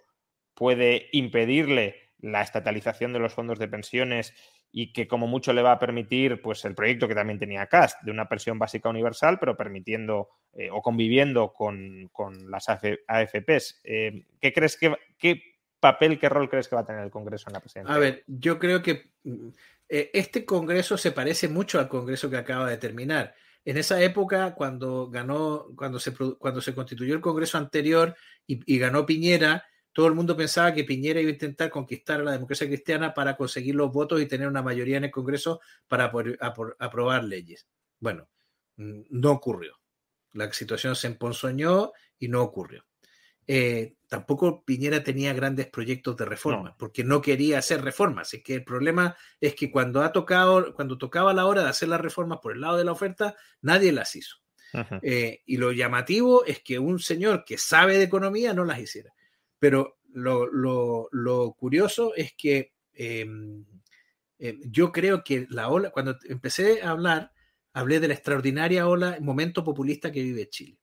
puede 0.54 1.10
impedirle 1.12 2.12
la 2.20 2.42
estatalización 2.42 3.14
de 3.14 3.20
los 3.20 3.34
fondos 3.34 3.60
de 3.60 3.68
pensiones 3.68 4.34
y 4.72 4.94
que 4.94 5.08
como 5.08 5.26
mucho 5.26 5.52
le 5.52 5.64
va 5.64 5.72
a 5.72 5.80
permitir 5.80 6.42
pues 6.42 6.64
el 6.66 6.76
proyecto 6.76 7.08
que 7.08 7.16
también 7.16 7.40
tenía 7.40 7.66
CAST 7.66 8.04
de 8.04 8.12
una 8.12 8.30
pensión 8.30 8.60
básica 8.60 8.90
universal, 8.90 9.40
pero 9.40 9.58
permitiendo 9.58 10.30
eh, 10.54 10.70
o 10.70 10.82
conviviendo 10.82 11.54
con, 11.54 12.10
las 12.50 12.70
AFPs. 12.70 13.82
Eh, 13.84 14.26
¿Qué 14.40 14.54
crees 14.54 14.78
qué 14.78 15.42
papel, 15.80 16.20
qué 16.20 16.30
rol 16.30 16.50
crees 16.50 16.68
que 16.68 16.76
va 16.76 16.82
a 16.82 16.86
tener 16.86 17.04
el 17.04 17.12
Congreso 17.12 17.50
en 17.50 17.54
la 17.54 17.60
presidencia? 17.62 17.96
A 17.96 17.98
ver, 17.98 18.24
yo 18.28 18.60
creo 18.60 18.82
que 18.82 19.12
mm, 19.24 19.50
eh, 19.90 20.12
este 20.14 20.46
Congreso 20.46 20.98
se 20.98 21.12
parece 21.12 21.50
mucho 21.50 21.80
al 21.80 21.90
Congreso 21.90 22.30
que 22.30 22.38
acaba 22.38 22.70
de 22.70 22.78
terminar. 22.78 23.36
En 23.66 23.78
esa 23.78 24.02
época, 24.02 24.54
cuando 24.56 25.10
ganó, 25.10 25.68
cuando 25.76 26.00
se, 26.00 26.14
cuando 26.14 26.62
se 26.62 26.74
constituyó 26.74 27.16
el 27.16 27.22
Congreso 27.22 27.58
anterior 27.58 28.16
y, 28.48 28.78
ganó 28.80 29.06
Piñera, 29.06 29.66
todo 29.92 30.08
el 30.08 30.16
mundo 30.16 30.38
pensaba 30.38 30.74
que 30.74 30.84
Piñera 30.84 31.20
iba 31.20 31.30
a 31.30 31.34
intentar 31.34 31.70
conquistar 31.70 32.22
a 32.22 32.24
la 32.24 32.32
democracia 32.32 32.68
cristiana 32.68 33.14
para 33.14 33.36
conseguir 33.36 33.76
los 33.76 33.92
votos 33.92 34.22
y 34.22 34.28
tener 34.28 34.48
una 34.48 34.62
mayoría 34.62 34.98
en 34.98 35.06
el 35.06 35.12
Congreso 35.12 35.60
para 35.88 36.12
aprobar 36.80 37.24
leyes. 37.24 37.68
Bueno, 38.00 38.30
mm, 38.78 39.02
no 39.10 39.32
ocurrió. 39.32 39.80
La 40.34 40.52
situación 40.54 40.96
se 40.96 41.08
emponzoñó 41.08 41.92
y 42.18 42.28
no 42.28 42.42
ocurrió. 42.44 42.86
Eh, 43.52 43.95
tampoco 44.08 44.64
Piñera 44.64 45.04
tenía 45.04 45.34
grandes 45.34 45.66
proyectos 45.66 46.16
de 46.16 46.26
reforma, 46.26 46.78
porque 46.78 47.04
no 47.04 47.20
quería 47.20 47.58
hacer 47.58 47.82
reformas. 47.82 48.32
Es 48.36 48.43
que 48.43 48.54
el 48.54 48.64
problema 48.64 49.18
es 49.41 49.56
que 49.56 49.72
cuando 49.72 50.04
ha 50.04 50.12
tocado, 50.12 50.72
cuando 50.76 51.00
tocaba 51.00 51.34
la 51.34 51.47
hora 51.47 51.64
de 51.64 51.70
hacer 51.70 51.89
las 51.89 52.00
reformas 52.00 52.38
por 52.43 52.54
el 52.54 52.62
lado 52.62 52.78
de 52.78 52.84
la 52.84 52.91
oferta, 52.91 53.36
nadie 53.64 53.91
las 53.91 54.16
hizo. 54.16 54.36
Eh, 55.02 55.41
y 55.47 55.58
lo 55.58 55.72
llamativo 55.72 56.45
es 56.45 56.60
que 56.60 56.78
un 56.78 57.00
señor 57.00 57.43
que 57.43 57.58
sabe 57.58 57.97
de 57.97 58.04
economía 58.04 58.54
no 58.54 58.66
las 58.66 58.78
hiciera. 58.78 59.12
Pero 59.58 59.97
lo, 60.14 61.56
curioso 61.58 62.14
es 62.16 62.34
que 62.34 62.74
em, 62.93 63.66
em, 64.38 64.62
yo 64.66 64.91
creo 64.91 65.24
que 65.24 65.47
la 65.50 65.70
ola, 65.70 65.89
cuando 65.89 66.16
empecé 66.26 66.84
a 66.84 66.91
hablar, 66.91 67.32
hablé 67.74 68.00
de 68.00 68.10
la 68.10 68.14
extraordinaria 68.14 68.88
ola, 68.88 69.18
momento 69.22 69.64
populista 69.64 70.12
que 70.12 70.22
vive 70.22 70.50
Chile 70.50 70.78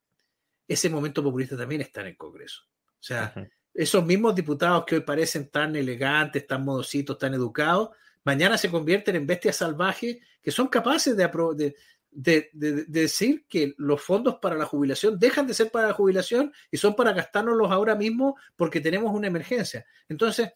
ese 0.67 0.89
momento 0.89 1.23
populista 1.23 1.55
también 1.55 1.81
está 1.81 2.01
en 2.01 2.07
el 2.07 2.17
Congreso. 2.17 2.63
O 2.99 3.03
sea, 3.03 3.33
esos 3.73 4.05
mismos 4.05 4.35
diputados 4.35 4.83
que 4.85 4.95
hoy 4.95 5.01
parecen 5.01 5.49
tan 5.49 5.75
elegantes, 5.75 6.45
tan 6.47 6.65
modositos, 6.65 7.17
tan 7.17 7.33
educados, 7.33 7.89
mañana 8.23 8.57
se 8.57 8.69
convierten 8.69 9.15
en 9.15 9.27
bestias 9.27 9.57
salvajes 9.57 10.17
que 10.41 10.51
son 10.51 10.67
capaces 10.67 11.15
de, 11.15 11.75
de, 12.11 12.49
decir 12.87 13.45
que 13.47 13.75
los 13.77 14.01
fondos 14.01 14.39
para 14.41 14.55
la 14.55 14.65
jubilación 14.65 15.19
dejan 15.19 15.45
de 15.45 15.53
ser 15.53 15.71
para 15.71 15.87
la 15.87 15.93
jubilación 15.93 16.51
y 16.71 16.77
son 16.77 16.95
para 16.95 17.13
gastárnoslos 17.13 17.71
ahora 17.71 17.95
mismo 17.95 18.35
porque 18.55 18.81
tenemos 18.81 19.13
una 19.13 19.27
emergencia. 19.27 19.85
Entonces, 20.09 20.51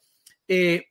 eh, 0.48 0.91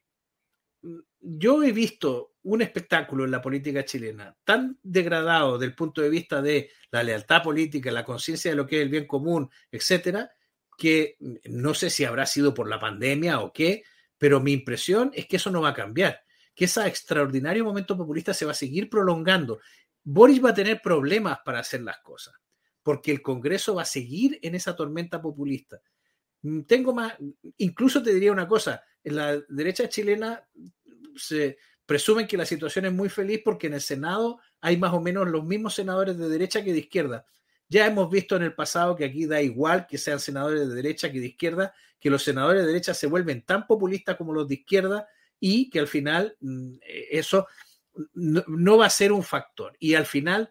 yo 1.20 1.62
he 1.62 1.72
visto 1.72 2.34
un 2.42 2.62
espectáculo 2.62 3.24
en 3.24 3.30
la 3.30 3.42
política 3.42 3.84
chilena 3.84 4.36
tan 4.44 4.78
degradado 4.82 5.58
del 5.58 5.74
punto 5.74 6.00
de 6.00 6.08
vista 6.08 6.40
de 6.40 6.70
la 6.90 7.02
lealtad 7.02 7.42
política, 7.42 7.92
la 7.92 8.04
conciencia 8.04 8.50
de 8.50 8.56
lo 8.56 8.66
que 8.66 8.76
es 8.76 8.82
el 8.82 8.88
bien 8.88 9.06
común, 9.06 9.50
etcétera, 9.70 10.30
que 10.78 11.18
no 11.44 11.74
sé 11.74 11.90
si 11.90 12.04
habrá 12.04 12.24
sido 12.24 12.54
por 12.54 12.68
la 12.68 12.80
pandemia 12.80 13.40
o 13.40 13.52
qué, 13.52 13.84
pero 14.16 14.40
mi 14.40 14.52
impresión 14.52 15.10
es 15.14 15.26
que 15.26 15.36
eso 15.36 15.50
no 15.50 15.60
va 15.60 15.70
a 15.70 15.74
cambiar, 15.74 16.22
que 16.54 16.64
ese 16.64 16.86
extraordinario 16.86 17.64
momento 17.64 17.96
populista 17.96 18.32
se 18.32 18.46
va 18.46 18.52
a 18.52 18.54
seguir 18.54 18.88
prolongando. 18.88 19.60
Boris 20.02 20.42
va 20.42 20.50
a 20.50 20.54
tener 20.54 20.80
problemas 20.80 21.40
para 21.44 21.60
hacer 21.60 21.82
las 21.82 21.98
cosas, 21.98 22.34
porque 22.82 23.12
el 23.12 23.20
Congreso 23.20 23.74
va 23.74 23.82
a 23.82 23.86
seguir 23.86 24.38
en 24.42 24.54
esa 24.54 24.74
tormenta 24.74 25.20
populista. 25.20 25.82
Tengo 26.66 26.94
más, 26.94 27.14
incluso 27.58 28.02
te 28.02 28.14
diría 28.14 28.32
una 28.32 28.48
cosa, 28.48 28.82
la 29.04 29.38
derecha 29.48 29.88
chilena 29.88 30.42
se 31.20 31.58
presumen 31.86 32.26
que 32.26 32.36
la 32.36 32.46
situación 32.46 32.86
es 32.86 32.92
muy 32.92 33.08
feliz 33.08 33.40
porque 33.44 33.66
en 33.66 33.74
el 33.74 33.80
Senado 33.80 34.40
hay 34.60 34.76
más 34.76 34.92
o 34.92 35.00
menos 35.00 35.28
los 35.28 35.44
mismos 35.44 35.74
senadores 35.74 36.16
de 36.16 36.28
derecha 36.28 36.62
que 36.62 36.72
de 36.72 36.80
izquierda. 36.80 37.26
Ya 37.68 37.86
hemos 37.86 38.10
visto 38.10 38.36
en 38.36 38.42
el 38.42 38.54
pasado 38.54 38.96
que 38.96 39.04
aquí 39.04 39.26
da 39.26 39.40
igual 39.40 39.86
que 39.86 39.98
sean 39.98 40.20
senadores 40.20 40.68
de 40.68 40.74
derecha 40.74 41.10
que 41.10 41.20
de 41.20 41.26
izquierda, 41.26 41.74
que 42.00 42.10
los 42.10 42.22
senadores 42.22 42.62
de 42.62 42.68
derecha 42.68 42.94
se 42.94 43.06
vuelven 43.06 43.42
tan 43.42 43.66
populistas 43.66 44.16
como 44.16 44.32
los 44.32 44.48
de 44.48 44.54
izquierda 44.54 45.08
y 45.38 45.70
que 45.70 45.78
al 45.78 45.86
final 45.86 46.36
mm, 46.40 46.76
eso 47.10 47.46
no, 48.14 48.76
va 48.76 48.86
a 48.86 48.90
ser 48.90 49.12
un 49.12 49.22
factor. 49.22 49.76
Y 49.78 49.94
al 49.94 50.06
final 50.06 50.50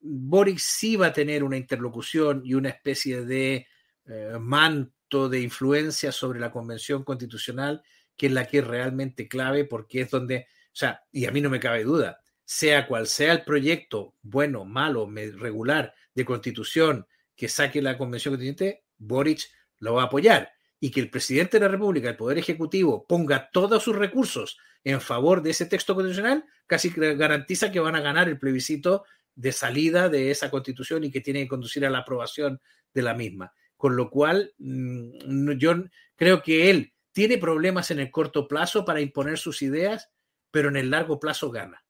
Boric 0.00 0.58
sí 0.58 0.96
va 0.96 1.08
a 1.08 1.12
tener 1.12 1.42
una 1.44 1.56
interlocución 1.56 2.42
y 2.44 2.54
una 2.54 2.70
especie 2.70 3.24
de 3.24 3.66
eh, 4.06 4.36
manto 4.40 5.28
de 5.28 5.40
influencia 5.40 6.12
sobre 6.12 6.40
la 6.40 6.50
Convención 6.50 7.04
Constitucional 7.04 7.82
que 8.16 8.26
es 8.26 8.32
la 8.32 8.46
que 8.46 8.58
es 8.58 8.66
realmente 8.66 9.28
clave 9.28 9.64
porque 9.64 10.02
es 10.02 10.10
donde, 10.10 10.46
o 10.66 10.76
sea, 10.76 11.02
y 11.12 11.26
a 11.26 11.30
mí 11.30 11.40
no 11.40 11.50
me 11.50 11.60
cabe 11.60 11.84
duda, 11.84 12.20
sea 12.44 12.86
cual 12.86 13.06
sea 13.06 13.32
el 13.32 13.44
proyecto, 13.44 14.14
bueno, 14.22 14.64
malo, 14.64 15.10
regular, 15.38 15.94
de 16.14 16.24
constitución 16.24 17.06
que 17.36 17.48
saque 17.48 17.82
la 17.82 17.98
Convención 17.98 18.32
Constituyente, 18.32 18.84
Boric 18.96 19.42
lo 19.78 19.94
va 19.94 20.02
a 20.02 20.06
apoyar. 20.06 20.50
Y 20.80 20.90
que 20.90 21.00
el 21.00 21.10
presidente 21.10 21.58
de 21.58 21.66
la 21.66 21.70
República, 21.70 22.08
el 22.08 22.16
Poder 22.16 22.38
Ejecutivo, 22.38 23.06
ponga 23.06 23.50
todos 23.50 23.82
sus 23.82 23.94
recursos 23.94 24.58
en 24.84 25.00
favor 25.00 25.42
de 25.42 25.50
ese 25.50 25.66
texto 25.66 25.94
constitucional, 25.94 26.44
casi 26.66 26.90
garantiza 26.90 27.70
que 27.70 27.80
van 27.80 27.96
a 27.96 28.00
ganar 28.00 28.28
el 28.28 28.38
plebiscito 28.38 29.04
de 29.34 29.52
salida 29.52 30.08
de 30.08 30.30
esa 30.30 30.50
constitución 30.50 31.04
y 31.04 31.10
que 31.10 31.20
tiene 31.20 31.42
que 31.42 31.48
conducir 31.48 31.84
a 31.84 31.90
la 31.90 31.98
aprobación 31.98 32.60
de 32.94 33.02
la 33.02 33.14
misma. 33.14 33.52
Con 33.76 33.96
lo 33.96 34.08
cual, 34.10 34.54
mm, 34.58 35.52
yo 35.52 35.84
creo 36.14 36.42
que 36.42 36.70
él 36.70 36.94
tiene 37.16 37.38
problemas 37.38 37.90
en 37.90 37.98
el 37.98 38.10
corto 38.10 38.46
plazo 38.46 38.84
para 38.84 39.00
imponer 39.00 39.38
sus 39.38 39.62
ideas, 39.62 40.12
pero 40.50 40.68
en 40.68 40.76
el 40.76 40.90
largo 40.90 41.18
plazo 41.18 41.50
gana. 41.50 41.82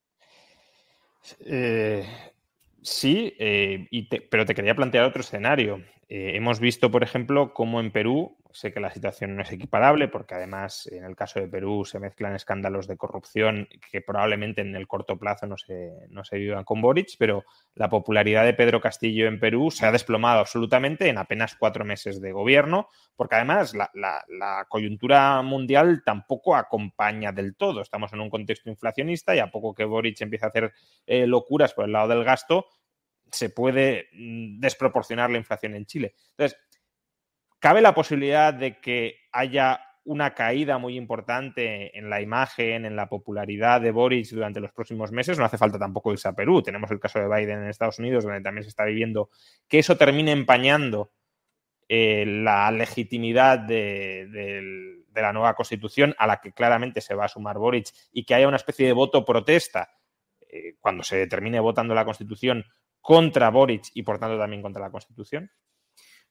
Eh, 1.40 2.06
sí, 2.80 3.34
eh, 3.36 3.88
pero 4.30 4.46
te 4.46 4.54
quería 4.54 4.76
plantear 4.76 5.04
otro 5.04 5.22
escenario. 5.22 5.82
Eh, 6.08 6.36
hemos 6.36 6.60
visto, 6.60 6.90
por 6.90 7.02
ejemplo, 7.02 7.52
cómo 7.52 7.80
en 7.80 7.90
Perú, 7.90 8.36
sé 8.52 8.72
que 8.72 8.78
la 8.78 8.92
situación 8.92 9.34
no 9.34 9.42
es 9.42 9.50
equiparable, 9.50 10.06
porque 10.06 10.34
además 10.34 10.86
en 10.86 11.04
el 11.04 11.16
caso 11.16 11.40
de 11.40 11.48
Perú 11.48 11.84
se 11.84 11.98
mezclan 11.98 12.36
escándalos 12.36 12.86
de 12.86 12.96
corrupción 12.96 13.68
que 13.90 14.00
probablemente 14.00 14.60
en 14.60 14.76
el 14.76 14.86
corto 14.86 15.18
plazo 15.18 15.46
no 15.48 15.58
se, 15.58 15.92
no 16.10 16.24
se 16.24 16.38
vivan 16.38 16.62
con 16.62 16.80
Boric, 16.80 17.16
pero 17.18 17.44
la 17.74 17.88
popularidad 17.88 18.44
de 18.44 18.54
Pedro 18.54 18.80
Castillo 18.80 19.26
en 19.26 19.40
Perú 19.40 19.72
se 19.72 19.84
ha 19.84 19.90
desplomado 19.90 20.38
absolutamente 20.38 21.08
en 21.08 21.18
apenas 21.18 21.56
cuatro 21.56 21.84
meses 21.84 22.20
de 22.20 22.30
gobierno, 22.30 22.88
porque 23.16 23.34
además 23.34 23.74
la, 23.74 24.66
coyuntura 24.68 25.42
mundial 25.42 26.02
tampoco 26.04 26.54
acompaña 26.54 27.32
del 27.32 27.56
todo. 27.56 27.80
Estamos 27.80 28.12
en 28.12 28.20
un 28.20 28.30
contexto 28.30 28.70
inflacionista 28.70 29.34
y 29.34 29.40
a 29.40 29.50
poco 29.50 29.74
que 29.74 29.84
Boric 29.84 30.20
empiece 30.20 30.46
a 30.46 30.48
hacer 30.48 30.72
eh, 31.06 31.26
locuras 31.26 31.74
por 31.74 31.84
el 31.84 31.92
lado 31.92 32.08
del 32.08 32.24
gasto, 32.24 32.66
se 33.30 33.50
puede 33.50 34.08
mm, 34.12 34.60
desproporcionar 34.60 35.30
la 35.30 35.38
inflación 35.38 35.74
en 35.74 35.86
Chile. 35.86 36.14
Entonces, 36.30 36.58
¿cabe 37.58 37.80
la 37.80 37.94
posibilidad 37.94 38.54
de 38.54 38.80
que 38.80 39.16
haya 39.32 39.80
una 40.04 40.34
caída 40.34 40.78
muy 40.78 40.96
importante 40.96 41.96
en 41.98 42.08
la 42.08 42.20
imagen, 42.20 42.84
en 42.84 42.94
la 42.94 43.08
popularidad 43.08 43.80
de 43.80 43.90
Boris 43.90 44.32
durante 44.32 44.60
los 44.60 44.72
próximos 44.72 45.10
meses? 45.10 45.38
No 45.38 45.44
hace 45.44 45.58
falta 45.58 45.78
tampoco 45.78 46.12
irse 46.12 46.28
a 46.28 46.32
Perú. 46.32 46.62
Tenemos 46.62 46.90
el 46.90 47.00
caso 47.00 47.18
de 47.18 47.26
Biden 47.26 47.62
en 47.62 47.68
Estados 47.68 47.98
Unidos, 47.98 48.24
donde 48.24 48.40
también 48.40 48.62
se 48.62 48.68
está 48.68 48.84
viviendo 48.84 49.30
que 49.68 49.80
eso 49.80 49.96
termine 49.96 50.30
empañando 50.30 51.12
eh, 51.88 52.24
la 52.26 52.70
legitimidad 52.72 53.60
de, 53.60 55.04
la 55.14 55.32
nueva 55.32 55.54
constitución 55.54 56.14
a 56.18 56.26
la 56.26 56.40
que 56.40 56.52
claramente 56.52 57.00
se 57.00 57.14
va 57.14 57.26
a 57.26 57.28
sumar 57.28 57.58
Boric 57.58 57.88
y 58.12 58.24
que 58.24 58.34
haya 58.34 58.48
una 58.48 58.56
especie 58.56 58.86
de 58.86 58.92
voto 58.92 59.24
protesta 59.24 59.90
eh, 60.40 60.74
cuando 60.80 61.04
se 61.04 61.26
termine 61.28 61.60
votando 61.60 61.94
la 61.94 62.04
constitución 62.04 62.64
contra 63.06 63.50
Boric 63.50 63.92
y 63.94 64.02
por 64.02 64.18
tanto 64.18 64.36
también 64.36 64.62
contra 64.62 64.82
la 64.82 64.90
Constitución? 64.90 65.48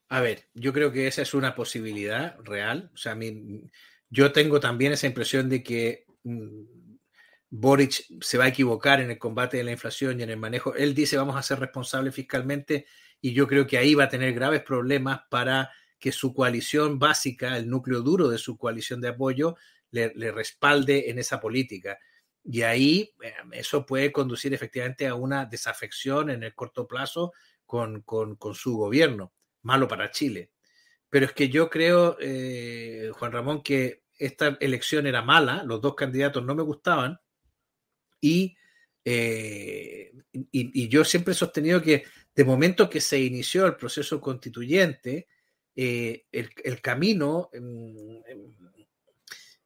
A 0.09 0.19
ver, 0.19 0.49
yo 0.53 0.73
creo 0.73 0.91
que 0.91 1.07
esa 1.07 1.21
es 1.21 1.34
una 1.34 1.55
posibilidad 1.55 2.38
real. 2.43 2.91
O 2.93 2.97
sea, 2.97 3.17
yo 4.09 4.34
tengo 4.34 4.59
también 4.59 4.91
esa 4.91 5.07
impresión 5.07 5.47
de 5.47 5.63
que 5.63 6.05
mm, 6.26 6.97
Boric 7.49 8.03
se 8.19 8.38
va 8.38 8.43
a 8.43 8.49
equivocar 8.49 8.99
en 8.99 9.09
el 9.09 9.17
combate 9.17 9.55
de 9.55 9.63
la 9.63 9.71
inflación 9.71 10.19
y 10.19 10.23
en 10.23 10.32
el 10.32 10.38
manejo. 10.38 10.76
Él 10.76 10.93
dice 10.93 11.15
vamos 11.15 11.38
a 11.38 11.43
ser 11.43 11.61
responsables 11.61 12.13
fiscalmente 12.13 12.88
y 13.21 13.32
yo 13.32 13.47
creo 13.47 13.65
que 13.65 13.78
ahí 13.78 13.95
va 13.95 14.03
a 14.03 14.09
tener 14.09 14.34
graves 14.34 14.61
problemas 14.61 15.21
para 15.30 15.71
que 15.97 16.11
su 16.11 16.34
coalición 16.34 16.99
básica, 16.99 17.55
el 17.55 17.69
núcleo 17.69 18.01
duro 18.01 18.28
de 18.28 18.38
su 18.38 18.57
coalición 18.57 18.99
de 18.99 19.07
apoyo, 19.07 19.55
le 19.91 20.32
respalde 20.34 21.09
en 21.09 21.19
esa 21.19 21.39
política. 21.39 21.97
Y 22.47 22.61
ahí 22.61 23.11
eh, 23.23 23.33
eso 23.53 23.85
puede 23.85 24.11
conducir 24.11 24.53
efectivamente 24.53 25.07
a 25.07 25.15
una 25.15 25.45
desafección 25.45 26.29
en 26.29 26.43
el 26.43 26.53
corto 26.53 26.87
plazo 26.87 27.33
con, 27.65 28.03
su 28.53 28.77
gobierno. 28.77 29.33
Malo 29.63 29.87
para 29.87 30.11
Chile. 30.11 30.51
Pero 31.09 31.25
es 31.25 31.33
que 31.33 31.49
yo 31.49 31.69
creo, 31.69 32.17
eh, 32.19 33.09
Juan 33.13 33.31
Ramón, 33.31 33.63
que 33.63 34.03
esta 34.17 34.57
elección 34.59 35.07
era 35.07 35.23
mala, 35.23 35.63
los 35.63 35.81
dos 35.81 35.95
candidatos 35.95 36.45
no 36.45 36.53
me 36.53 36.61
gustaban 36.61 37.19
y, 38.21 38.55
eh, 39.03 40.13
y, 40.51 40.87
yo 40.87 41.03
siempre 41.03 41.31
he 41.31 41.35
sostenido 41.35 41.81
que 41.81 42.05
de 42.33 42.43
momento 42.45 42.89
que 42.89 43.01
se 43.01 43.19
inició 43.19 43.65
el 43.65 43.75
proceso 43.75 44.21
constituyente, 44.21 45.27
el, 45.75 46.23
el, 46.31 46.81
camino, 46.81 47.49
mm, 47.53 48.17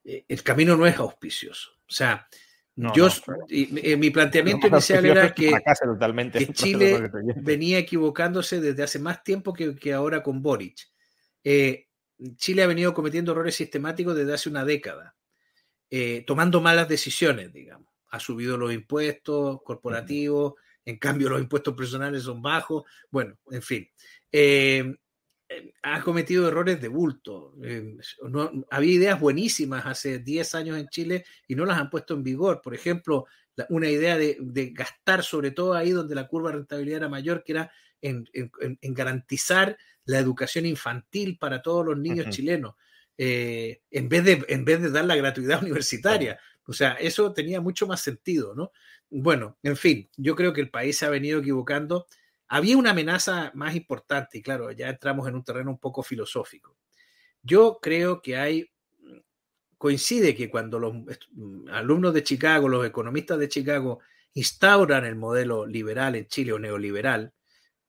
el 0.04 0.44
camino 0.44 0.76
no 0.78 0.88
es 0.88 0.98
auspicioso. 0.98 1.72
O 1.88 1.92
sea, 1.92 2.28
yo, 2.96 3.08
eh, 3.50 3.98
mi 3.98 4.10
planteamiento 4.10 4.68
inicial 4.68 5.06
era 5.06 5.34
que, 5.34 5.52
Chile 6.54 7.12
venía 7.38 7.78
equivocándose 7.78 8.62
desde 8.62 8.84
hace 8.84 9.00
más 9.00 9.24
tiempo 9.24 9.54
que, 9.54 9.94
ahora 9.94 10.24
con 10.24 10.42
Boric. 10.42 10.80
Eh, 11.44 11.88
Chile 12.36 12.64
ha 12.64 12.68
venido 12.68 12.94
cometiendo 12.94 13.32
errores 13.32 13.56
sistemáticos 13.56 14.16
desde 14.16 14.34
hace 14.34 14.50
una 14.50 14.64
década, 14.66 15.16
eh, 15.90 16.24
tomando 16.26 16.62
malas 16.62 16.88
decisiones, 16.88 17.52
digamos. 17.52 17.90
Ha 18.12 18.20
subido 18.20 18.58
los 18.58 18.74
impuestos 18.74 19.60
corporativos, 19.64 20.54
en 20.86 20.98
cambio 20.98 21.30
los 21.30 21.42
impuestos 21.42 21.76
personales 21.76 22.24
son 22.24 22.42
bajos. 22.42 22.84
Bueno, 23.10 23.38
en 23.52 23.62
fin 23.62 23.90
ha 25.82 26.02
cometido 26.02 26.48
errores 26.48 26.82
de 26.82 26.88
bulto. 26.88 27.54
Eh, 27.64 27.98
había 28.70 28.94
ideas 28.94 29.20
buenísimas 29.20 29.86
hace 29.86 30.20
10 30.20 30.56
años 30.56 30.78
en 30.78 30.88
Chile 30.90 31.26
y 31.48 31.56
no 31.56 31.66
las 31.66 31.78
han 31.78 31.90
puesto 31.90 32.14
en 32.14 32.24
vigor. 32.24 32.62
Por 32.62 32.76
ejemplo, 32.76 33.26
una 33.70 33.90
idea 33.90 34.18
de, 34.18 34.38
gastar 34.74 35.24
sobre 35.24 35.52
todo 35.52 35.74
ahí 35.74 35.92
donde 35.92 36.16
la 36.16 36.28
curva 36.28 36.52
de 36.52 36.58
rentabilidad 36.58 36.98
era 36.98 37.10
mayor, 37.10 37.44
que 37.44 37.54
era 37.54 37.72
en, 38.02 38.26
garantizar 38.82 39.78
la 40.06 40.20
educación 40.20 40.66
infantil 40.66 41.38
para 41.38 41.62
todos 41.62 41.86
los 41.86 41.98
niños 41.98 42.30
chilenos, 42.30 42.76
eh, 43.18 43.82
en, 43.92 44.08
vez 44.08 44.24
de, 44.24 44.46
en 44.48 44.66
vez 44.66 44.82
de 44.82 44.92
dar 44.92 45.06
la 45.06 45.16
gratuidad 45.16 45.62
universitaria. 45.64 46.40
O 46.66 46.74
sea, 46.74 46.94
eso 46.94 47.34
tenía 47.34 47.60
mucho 47.60 47.88
más 47.88 48.02
sentido, 48.02 48.54
¿no? 48.54 48.72
Bueno, 49.10 49.58
en 49.64 49.76
fin, 49.76 50.08
yo 50.18 50.36
creo 50.36 50.54
que 50.54 50.62
el 50.62 50.70
país 50.70 51.00
se 51.00 51.06
ha 51.06 51.10
venido 51.10 51.40
equivocando 51.40 52.06
había 52.50 52.78
una 52.78 52.92
amenaza 52.92 53.52
más 53.54 53.76
importante 53.76 54.40
y 54.40 54.42
claro, 54.42 54.72
ya 54.72 54.90
entramos 54.90 55.28
en 55.28 55.36
un 55.36 55.44
terreno 55.44 55.70
un 55.70 55.78
poco 55.78 56.02
filosófico. 56.02 56.76
Yo 57.44 57.80
creo 57.80 58.22
que 58.22 58.38
hay, 58.38 58.72
coincide 59.78 60.36
que 60.36 60.50
cuando 60.50 60.80
los 60.80 60.94
alumnos 61.72 62.14
de 62.14 62.24
Chicago, 62.24 62.68
los 62.68 62.86
economistas 62.86 63.38
de 63.38 63.50
Chicago, 63.50 64.00
instauran 64.34 65.06
el 65.06 65.16
modelo 65.16 65.66
liberal 65.66 66.16
en 66.16 66.28
Chile 66.28 66.52
o 66.54 66.60
neoliberal, 66.60 67.34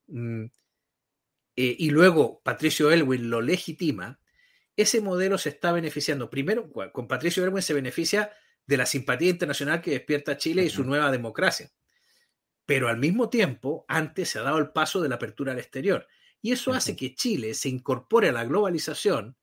mm, 0.09 0.45
eh, 1.57 1.77
y 1.79 1.91
luego 1.91 2.41
Patricio 2.43 2.91
Elwin 2.91 3.31
lo 3.31 3.41
legitima, 3.41 4.21
ese 4.77 5.01
modelo 5.01 5.39
se 5.39 5.49
está 5.51 5.73
beneficiando. 5.73 6.31
Primero, 6.31 6.71
con 6.93 7.09
Patricio 7.09 7.45
Elwin 7.45 7.63
se 7.63 7.75
beneficia 7.75 8.31
de 8.67 8.77
la 8.77 8.87
simpatía 8.87 9.31
internacional 9.31 9.81
que 9.81 9.91
despierta 9.93 10.37
Chile 10.37 10.65
y 10.65 10.71
su 10.71 10.85
nueva 10.85 11.11
democracia 11.11 11.71
pero 12.71 12.87
al 12.87 12.99
mismo 12.99 13.29
tiempo, 13.29 13.85
antes 13.89 14.29
se 14.29 14.39
ha 14.39 14.43
dado 14.43 14.59
el 14.59 14.71
paso 14.71 15.01
de 15.01 15.09
la 15.09 15.16
apertura 15.16 15.51
al 15.51 15.59
exterior. 15.59 16.07
Y 16.41 16.53
eso 16.53 16.73
hace 16.73 16.95
que 16.95 17.16
Chile 17.16 17.53
se 17.53 17.68
incorpore 17.68 18.29
a 18.29 18.33
la 18.33 18.45
globalización 18.45 19.35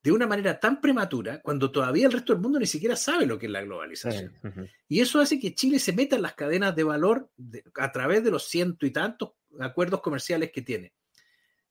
de 0.00 0.12
una 0.12 0.28
manera 0.28 0.60
tan 0.60 0.80
prematura 0.80 1.40
cuando 1.42 1.72
todavía 1.72 2.06
el 2.06 2.12
resto 2.12 2.32
del 2.32 2.40
mundo 2.40 2.60
ni 2.60 2.66
siquiera 2.66 2.94
sabe 2.94 3.26
lo 3.26 3.36
que 3.36 3.46
es 3.46 3.52
la 3.52 3.62
globalización. 3.62 4.32
Y 4.86 5.00
eso 5.00 5.18
hace 5.18 5.40
que 5.40 5.56
Chile 5.56 5.80
se 5.80 5.92
meta 5.92 6.14
en 6.14 6.22
las 6.22 6.34
cadenas 6.34 6.76
de 6.76 6.84
valor 6.84 7.28
a 7.74 7.90
través 7.90 8.22
de 8.22 8.30
los 8.30 8.44
ciento 8.44 8.86
y 8.86 8.92
tantos 8.92 9.30
acuerdos 9.58 10.00
comerciales 10.00 10.52
que 10.52 10.62
tiene. 10.62 10.92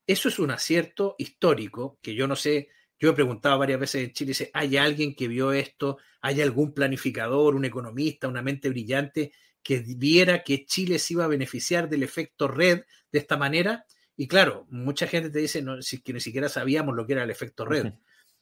Eso 0.05 0.27
es 0.27 0.39
un 0.39 0.51
acierto 0.51 1.15
histórico 1.17 1.99
que 2.01 2.15
yo 2.15 2.27
no 2.27 2.35
sé, 2.35 2.67
yo 2.99 3.11
he 3.11 3.13
preguntado 3.13 3.57
varias 3.57 3.79
veces 3.79 4.03
en 4.03 4.11
Chile, 4.11 4.51
¿hay 4.51 4.75
alguien 4.75 5.15
que 5.15 5.29
vio 5.29 5.53
esto? 5.53 5.99
¿Hay 6.19 6.41
algún 6.41 6.73
planificador, 6.73 7.55
un 7.55 7.63
economista, 7.63 8.27
una 8.27 8.41
mente 8.41 8.67
brillante 8.67 9.31
que 9.67 9.83
viera 9.85 10.43
que 10.43 10.63
Chile 10.63 10.97
se 10.97 11.11
iba 11.11 11.25
a 11.25 11.27
beneficiar 11.27 11.89
del 11.89 12.01
efecto 12.01 12.47
red 12.47 12.83
de 13.11 13.19
esta 13.19 13.35
manera. 13.35 13.85
Y 14.15 14.25
claro, 14.25 14.65
mucha 14.69 15.07
gente 15.07 15.29
te 15.29 15.39
dice 15.39 15.61
no, 15.61 15.75
que 16.05 16.13
ni 16.13 16.21
siquiera 16.21 16.47
sabíamos 16.47 16.95
lo 16.95 17.05
que 17.05 17.11
era 17.11 17.23
el 17.23 17.31
efecto 17.31 17.65
red. 17.65 17.91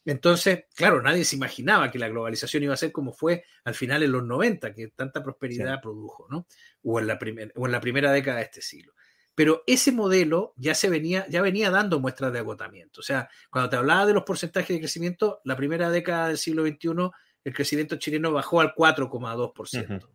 Entonces, 0.06 0.66
claro, 0.76 1.02
nadie 1.02 1.26
se 1.26 1.36
imaginaba 1.36 1.90
que 1.90 1.98
la 1.98 2.10
globalización 2.10 2.62
iba 2.62 2.76
a 2.76 2.78
ser 2.78 2.92
como 2.92 3.12
fue 3.12 3.44
al 3.64 3.74
final 3.74 4.04
en 4.04 4.12
los 4.12 4.24
90, 4.24 4.72
que 4.76 4.90
tanta 4.90 5.24
prosperidad 5.24 5.82
produjo, 5.82 6.28
¿no? 6.30 6.46
O 6.84 7.00
en, 7.00 7.08
la 7.08 7.18
o 7.56 7.66
en 7.66 7.72
la 7.72 7.82
primera 7.82 8.12
década 8.12 8.38
de 8.38 8.44
este 8.44 8.62
siglo. 8.62 8.94
Pero 9.34 9.64
ese 9.66 9.92
modelo 9.92 10.54
ya 10.58 10.76
se 10.76 10.90
venía, 10.90 11.26
ya 11.28 11.42
venía 11.42 11.72
dando 11.72 12.00
muestras 12.00 12.34
de 12.34 12.40
agotamiento. 12.40 13.00
O 13.00 13.04
sea, 13.04 13.30
cuando 13.50 13.72
te 13.72 13.78
hablaba 13.78 14.06
de 14.06 14.14
los 14.14 14.26
porcentajes 14.26 14.76
de 14.76 14.80
crecimiento, 14.80 15.42
la 15.44 15.56
primera 15.56 15.90
década 15.90 16.28
del 16.28 16.38
siglo 16.38 16.68
XXI, 16.68 17.10
el 17.44 17.54
crecimiento 17.56 17.96
chileno 17.96 18.32
bajó 18.32 18.62
al 18.62 18.76
4,2%. 18.76 20.08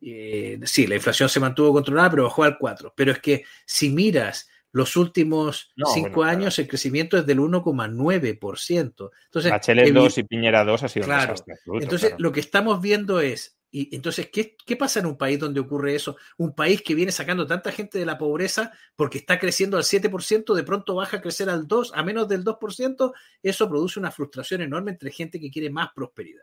Eh, 0.00 0.58
sí, 0.64 0.86
la 0.86 0.94
inflación 0.94 1.28
se 1.28 1.40
mantuvo 1.40 1.72
controlada, 1.72 2.10
pero 2.10 2.24
bajó 2.24 2.44
al 2.44 2.58
4. 2.58 2.94
Pero 2.96 3.12
es 3.12 3.18
que 3.18 3.44
si 3.66 3.90
miras 3.90 4.48
los 4.72 4.96
últimos 4.96 5.72
cinco 5.92 6.22
años, 6.22 6.58
el 6.58 6.68
crecimiento 6.68 7.18
es 7.18 7.26
del 7.26 7.40
1,9%. 7.40 9.10
Entonces, 9.24 9.50
Bachelet 9.50 9.92
2 9.92 10.18
y 10.18 10.22
Piñera 10.22 10.64
2 10.64 10.82
ha 10.82 10.88
sido 10.88 11.06
claro, 11.06 11.34
Entonces, 11.80 12.14
lo 12.18 12.30
que 12.30 12.40
estamos 12.40 12.80
viendo 12.80 13.20
es, 13.20 13.58
y 13.72 13.94
entonces, 13.94 14.28
¿qué, 14.32 14.56
¿qué, 14.64 14.76
pasa 14.76 15.00
en 15.00 15.06
un 15.06 15.16
país 15.16 15.38
donde 15.38 15.60
ocurre 15.60 15.94
eso? 15.94 16.16
Un 16.38 16.54
país 16.54 16.82
que 16.82 16.94
viene 16.94 17.12
sacando 17.12 17.46
tanta 17.46 17.70
gente 17.70 17.98
de 17.98 18.06
la 18.06 18.18
pobreza 18.18 18.72
porque 18.96 19.18
está 19.18 19.38
creciendo 19.38 19.76
al 19.76 19.84
7%, 19.84 20.54
de 20.54 20.62
pronto 20.62 20.94
baja 20.96 21.18
a 21.18 21.20
crecer 21.20 21.48
al 21.50 21.66
2, 21.68 21.92
a 21.94 22.02
menos 22.02 22.28
del 22.28 22.44
2%, 22.44 23.12
eso 23.42 23.68
produce 23.68 23.98
una 24.00 24.10
frustración 24.10 24.62
enorme 24.62 24.92
entre 24.92 25.10
gente 25.10 25.40
que 25.40 25.50
quiere 25.50 25.70
más 25.70 25.90
prosperidad. 25.94 26.42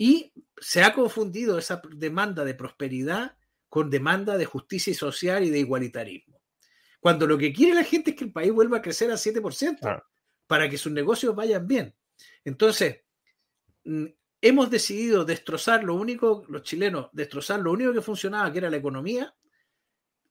Y 0.00 0.32
se 0.58 0.82
ha 0.82 0.94
confundido 0.94 1.58
esa 1.58 1.82
demanda 1.94 2.42
de 2.42 2.54
prosperidad 2.54 3.36
con 3.68 3.90
demanda 3.90 4.38
de 4.38 4.46
justicia 4.46 4.94
social 4.94 5.44
y 5.44 5.50
de 5.50 5.58
igualitarismo. 5.58 6.40
Cuando 7.00 7.26
lo 7.26 7.36
que 7.36 7.52
quiere 7.52 7.74
la 7.74 7.84
gente 7.84 8.12
es 8.12 8.16
que 8.16 8.24
el 8.24 8.32
país 8.32 8.50
vuelva 8.50 8.78
a 8.78 8.82
crecer 8.82 9.10
al 9.10 9.18
7% 9.18 10.02
para 10.46 10.70
que 10.70 10.78
sus 10.78 10.90
negocios 10.90 11.36
vayan 11.36 11.68
bien. 11.68 11.94
Entonces, 12.46 13.02
mm, 13.84 14.06
hemos 14.40 14.70
decidido 14.70 15.26
destrozar 15.26 15.84
lo 15.84 15.94
único, 15.96 16.46
los 16.48 16.62
chilenos, 16.62 17.10
destrozar 17.12 17.60
lo 17.60 17.70
único 17.70 17.92
que 17.92 18.00
funcionaba, 18.00 18.50
que 18.50 18.58
era 18.58 18.70
la 18.70 18.78
economía, 18.78 19.34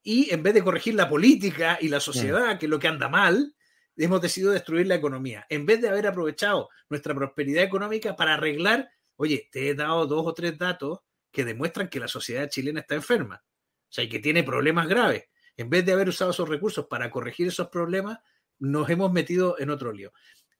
y 0.01 0.33
en 0.33 0.41
vez 0.41 0.55
de 0.55 0.63
corregir 0.63 0.95
la 0.95 1.07
política 1.07 1.77
y 1.79 1.89
la 1.89 1.99
sociedad, 1.99 2.57
que 2.57 2.65
es 2.65 2.69
lo 2.71 2.79
que 2.79 2.87
anda 2.87 3.07
mal, 3.07 3.53
hemos 3.95 4.19
decidido 4.19 4.51
destruir 4.51 4.87
la 4.87 4.95
economía. 4.95 5.45
En 5.47 5.67
vez 5.67 5.79
de 5.79 5.89
haber 5.89 6.07
aprovechado 6.07 6.69
nuestra 6.89 7.13
prosperidad 7.13 7.63
económica 7.63 8.15
para 8.15 8.33
arreglar, 8.33 8.89
oye, 9.19 9.49
te 9.51 9.69
he 9.69 9.75
dado 9.75 10.07
dos 10.07 10.25
o 10.25 10.33
tres 10.33 10.57
datos 10.57 10.99
que 11.29 11.43
demuestran 11.43 11.89
que 11.89 11.99
la 11.99 12.07
sociedad 12.07 12.49
chilena 12.49 12.79
está 12.79 12.95
enferma, 12.95 13.43
o 13.43 13.91
sea, 13.91 14.05
y 14.05 14.09
que 14.09 14.19
tiene 14.19 14.43
problemas 14.43 14.87
graves. 14.87 15.25
En 15.57 15.69
vez 15.69 15.85
de 15.85 15.91
haber 15.91 16.07
usado 16.07 16.31
esos 16.31 16.47
recursos 16.47 16.87
para 16.87 17.11
corregir 17.11 17.47
esos 17.47 17.67
problemas, 17.67 18.19
nos 18.59 18.89
hemos 18.89 19.11
metido 19.11 19.59
en 19.59 19.71
otro 19.71 19.91
lío. 19.91 20.13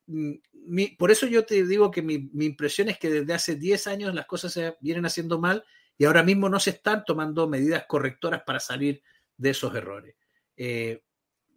Mm, 0.07 0.34
por 0.97 1.10
eso 1.10 1.26
yo 1.26 1.45
te 1.45 1.66
digo 1.66 1.89
que 1.89 2.01
mi, 2.01 2.30
impresión 2.45 2.89
es 2.89 2.99
que 2.99 3.10
desde 3.10 3.34
hace 3.34 3.55
10 3.55 3.88
años 3.88 4.14
las 4.14 4.26
cosas 4.26 4.51
se 4.51 4.76
vienen 4.82 5.05
haciendo 5.05 5.39
mal 5.39 5.64
y 5.97 6.03
ahora 6.03 6.22
mismo 6.22 6.49
no 6.49 6.60
se 6.60 6.72
están 6.72 7.05
tomando 7.05 7.47
medidas 7.47 7.86
correctoras 7.88 8.43
para 8.45 8.60
salir 8.60 9.01
de 9.38 9.51
esos 9.51 9.74
errores. 9.74 10.16
Eh, 10.57 11.01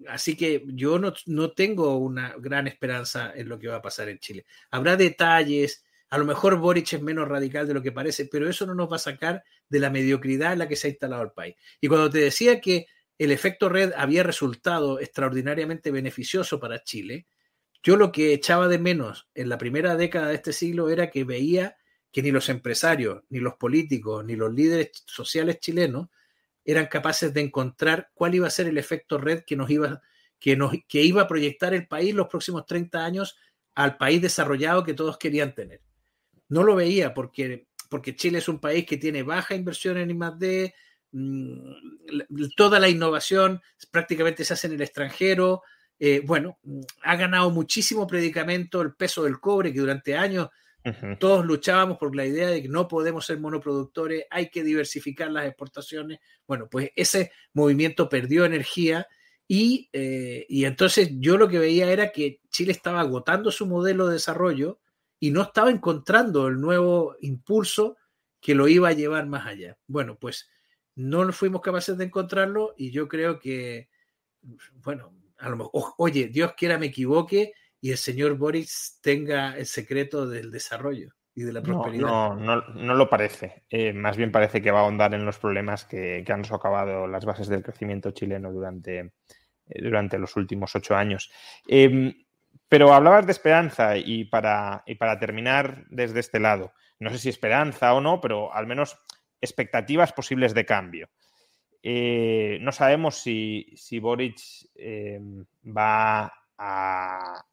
así 0.06 0.36
que 0.36 0.62
yo 0.68 1.00
no, 1.00 1.12
no, 1.26 1.50
tengo 1.50 1.96
una 1.96 2.36
gran 2.38 2.68
esperanza 2.68 3.32
en 3.34 3.48
lo 3.48 3.58
que 3.58 3.66
va 3.66 3.76
a 3.76 3.82
pasar 3.82 4.08
en 4.08 4.20
Chile. 4.20 4.46
Habrá 4.70 4.96
detalles, 4.96 5.84
a 6.12 6.18
lo 6.18 6.26
mejor 6.26 6.58
Boric 6.58 6.92
es 6.92 7.00
menos 7.00 7.26
radical 7.26 7.66
de 7.66 7.72
lo 7.72 7.80
que 7.80 7.90
parece, 7.90 8.26
pero 8.26 8.46
eso 8.46 8.66
no 8.66 8.74
nos 8.74 8.92
va 8.92 8.96
a 8.96 8.98
sacar 8.98 9.42
de 9.70 9.78
la 9.78 9.88
mediocridad 9.88 10.52
en 10.52 10.58
la 10.58 10.68
que 10.68 10.76
se 10.76 10.86
ha 10.86 10.90
instalado 10.90 11.22
el 11.22 11.30
país. 11.30 11.56
Y 11.80 11.88
cuando 11.88 12.10
te 12.10 12.18
decía 12.18 12.60
que 12.60 12.86
el 13.16 13.32
efecto 13.32 13.70
red 13.70 13.94
había 13.96 14.22
resultado 14.22 15.00
extraordinariamente 15.00 15.90
beneficioso 15.90 16.60
para 16.60 16.84
Chile, 16.84 17.28
yo 17.82 17.96
lo 17.96 18.12
que 18.12 18.34
echaba 18.34 18.68
de 18.68 18.78
menos 18.78 19.30
en 19.34 19.48
la 19.48 19.56
primera 19.56 19.96
década 19.96 20.28
de 20.28 20.34
este 20.34 20.52
siglo 20.52 20.90
era 20.90 21.08
que 21.08 21.24
veía 21.24 21.78
que 22.12 22.20
ni 22.20 22.30
los 22.30 22.50
empresarios, 22.50 23.22
ni 23.30 23.38
los 23.38 23.54
políticos, 23.54 24.22
ni 24.22 24.36
los 24.36 24.52
líderes 24.52 24.90
sociales 25.06 25.60
chilenos 25.60 26.08
eran 26.62 26.88
capaces 26.88 27.32
de 27.32 27.40
encontrar 27.40 28.10
cuál 28.12 28.34
iba 28.34 28.46
a 28.46 28.50
ser 28.50 28.66
el 28.66 28.76
efecto 28.76 29.16
red 29.16 29.44
que 29.46 29.56
nos 29.56 29.70
iba, 29.70 30.02
que 30.38 30.56
nos, 30.56 30.74
que 30.86 31.00
iba 31.00 31.22
a 31.22 31.26
proyectar 31.26 31.72
el 31.72 31.88
país 31.88 32.14
los 32.14 32.28
próximos 32.28 32.66
30 32.66 33.02
años 33.02 33.38
al 33.74 33.96
país 33.96 34.20
desarrollado 34.20 34.84
que 34.84 34.92
todos 34.92 35.16
querían 35.16 35.54
tener. 35.54 35.80
No 36.52 36.62
lo 36.62 36.76
veía 36.76 37.14
porque, 37.14 37.66
porque 37.88 38.14
Chile 38.14 38.38
es 38.38 38.46
un 38.46 38.60
país 38.60 38.84
que 38.84 38.98
tiene 38.98 39.22
baja 39.22 39.54
inversión 39.54 39.96
en 39.96 40.10
I+D, 40.10 40.74
mm, 41.12 41.72
toda 42.54 42.78
la 42.78 42.90
innovación 42.90 43.62
prácticamente 43.90 44.44
se 44.44 44.52
hace 44.52 44.66
en 44.66 44.74
el 44.74 44.82
extranjero, 44.82 45.62
eh, 45.98 46.20
bueno, 46.22 46.58
ha 47.04 47.16
ganado 47.16 47.48
muchísimo 47.50 48.06
predicamento 48.06 48.82
el 48.82 48.94
peso 48.94 49.22
del 49.22 49.40
cobre, 49.40 49.72
que 49.72 49.80
durante 49.80 50.14
años 50.14 50.50
todos 51.20 51.46
luchábamos 51.46 51.96
por 51.96 52.14
la 52.14 52.26
idea 52.26 52.48
de 52.48 52.60
que 52.60 52.68
no 52.68 52.86
podemos 52.86 53.24
ser 53.24 53.40
monoproductores, 53.40 54.24
hay 54.28 54.50
que 54.50 54.62
diversificar 54.62 55.30
las 55.30 55.46
exportaciones. 55.46 56.18
Bueno, 56.46 56.68
pues 56.70 56.90
ese 56.96 57.32
movimiento 57.54 58.10
perdió 58.10 58.44
energía 58.44 59.06
y, 59.48 59.88
eh, 59.92 60.44
y 60.50 60.66
entonces 60.66 61.12
yo 61.14 61.38
lo 61.38 61.48
que 61.48 61.60
veía 61.60 61.90
era 61.90 62.12
que 62.12 62.40
Chile 62.50 62.72
estaba 62.72 63.00
agotando 63.00 63.50
su 63.50 63.66
modelo 63.66 64.08
de 64.08 64.14
desarrollo 64.14 64.80
y 65.22 65.30
no 65.30 65.42
estaba 65.42 65.70
encontrando 65.70 66.48
el 66.48 66.60
nuevo 66.60 67.14
impulso 67.20 67.96
que 68.40 68.56
lo 68.56 68.66
iba 68.66 68.88
a 68.88 68.92
llevar 68.92 69.24
más 69.28 69.46
allá. 69.46 69.78
Bueno, 69.86 70.16
pues 70.18 70.50
no 70.96 71.32
fuimos 71.32 71.60
capaces 71.60 71.96
de 71.96 72.06
encontrarlo 72.06 72.74
y 72.76 72.90
yo 72.90 73.06
creo 73.06 73.38
que, 73.38 73.88
bueno, 74.82 75.14
a 75.38 75.48
lo 75.48 75.58
mejor, 75.58 75.92
oye, 75.98 76.26
Dios 76.26 76.54
quiera 76.56 76.76
me 76.76 76.86
equivoque 76.86 77.52
y 77.80 77.92
el 77.92 77.98
señor 77.98 78.36
Boris 78.36 78.98
tenga 79.00 79.56
el 79.56 79.66
secreto 79.66 80.26
del 80.26 80.50
desarrollo 80.50 81.14
y 81.36 81.44
de 81.44 81.52
la 81.52 81.62
prosperidad. 81.62 82.04
No, 82.08 82.34
no, 82.34 82.60
no, 82.74 82.94
lo 82.96 83.08
parece. 83.08 83.62
Eh, 83.70 83.92
más 83.92 84.16
bien 84.16 84.32
parece 84.32 84.60
que 84.60 84.72
va 84.72 84.80
a 84.80 84.82
ahondar 84.82 85.14
en 85.14 85.24
los 85.24 85.38
problemas 85.38 85.84
que, 85.84 86.24
han 86.26 86.44
socavado 86.44 87.06
las 87.06 87.24
bases 87.24 87.46
del 87.46 87.62
crecimiento 87.62 88.10
chileno 88.10 88.50
durante, 88.50 88.98
eh, 88.98 89.82
durante 89.82 90.18
los 90.18 90.34
últimos 90.34 90.74
ocho 90.74 90.96
años. 90.96 91.30
Em, 91.68 92.12
pero 92.72 92.94
hablabas 92.94 93.26
de 93.26 93.32
esperanza 93.32 93.98
y 93.98 94.24
para, 94.24 94.82
y 94.86 94.94
para 94.94 95.18
terminar 95.18 95.84
desde 95.90 96.20
este 96.20 96.40
lado, 96.40 96.72
no 97.00 97.10
sé 97.10 97.18
si 97.18 97.28
esperanza 97.28 97.92
o 97.92 98.00
no, 98.00 98.18
pero 98.18 98.50
al 98.54 98.66
menos 98.66 98.96
expectativas 99.42 100.14
posibles 100.14 100.54
de 100.54 100.64
cambio. 100.64 101.10
Eh, 101.82 102.56
no 102.62 102.72
sabemos 102.72 103.16
si, 103.16 103.66
si 103.76 103.98
Boric 103.98 104.40
em, 104.74 105.44
va 105.66 106.32
a, 106.56 107.44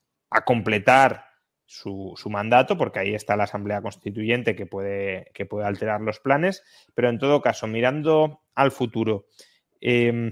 completar 0.46 1.26
su, 1.66 2.16
mandato, 2.30 2.78
porque 2.78 3.00
ahí 3.00 3.14
está 3.14 3.36
la 3.36 3.44
Asamblea 3.44 3.82
Constituyente 3.82 4.56
que 4.56 4.68
puede, 4.68 5.32
que 5.34 5.46
puede 5.46 5.68
alterar 5.68 6.00
los 6.00 6.22
planes, 6.22 6.64
pero 6.96 7.10
en 7.10 7.20
todo 7.20 7.42
caso, 7.42 7.68
mirando 7.68 8.40
al 8.56 8.72
futuro, 8.72 9.26
em, 9.82 10.32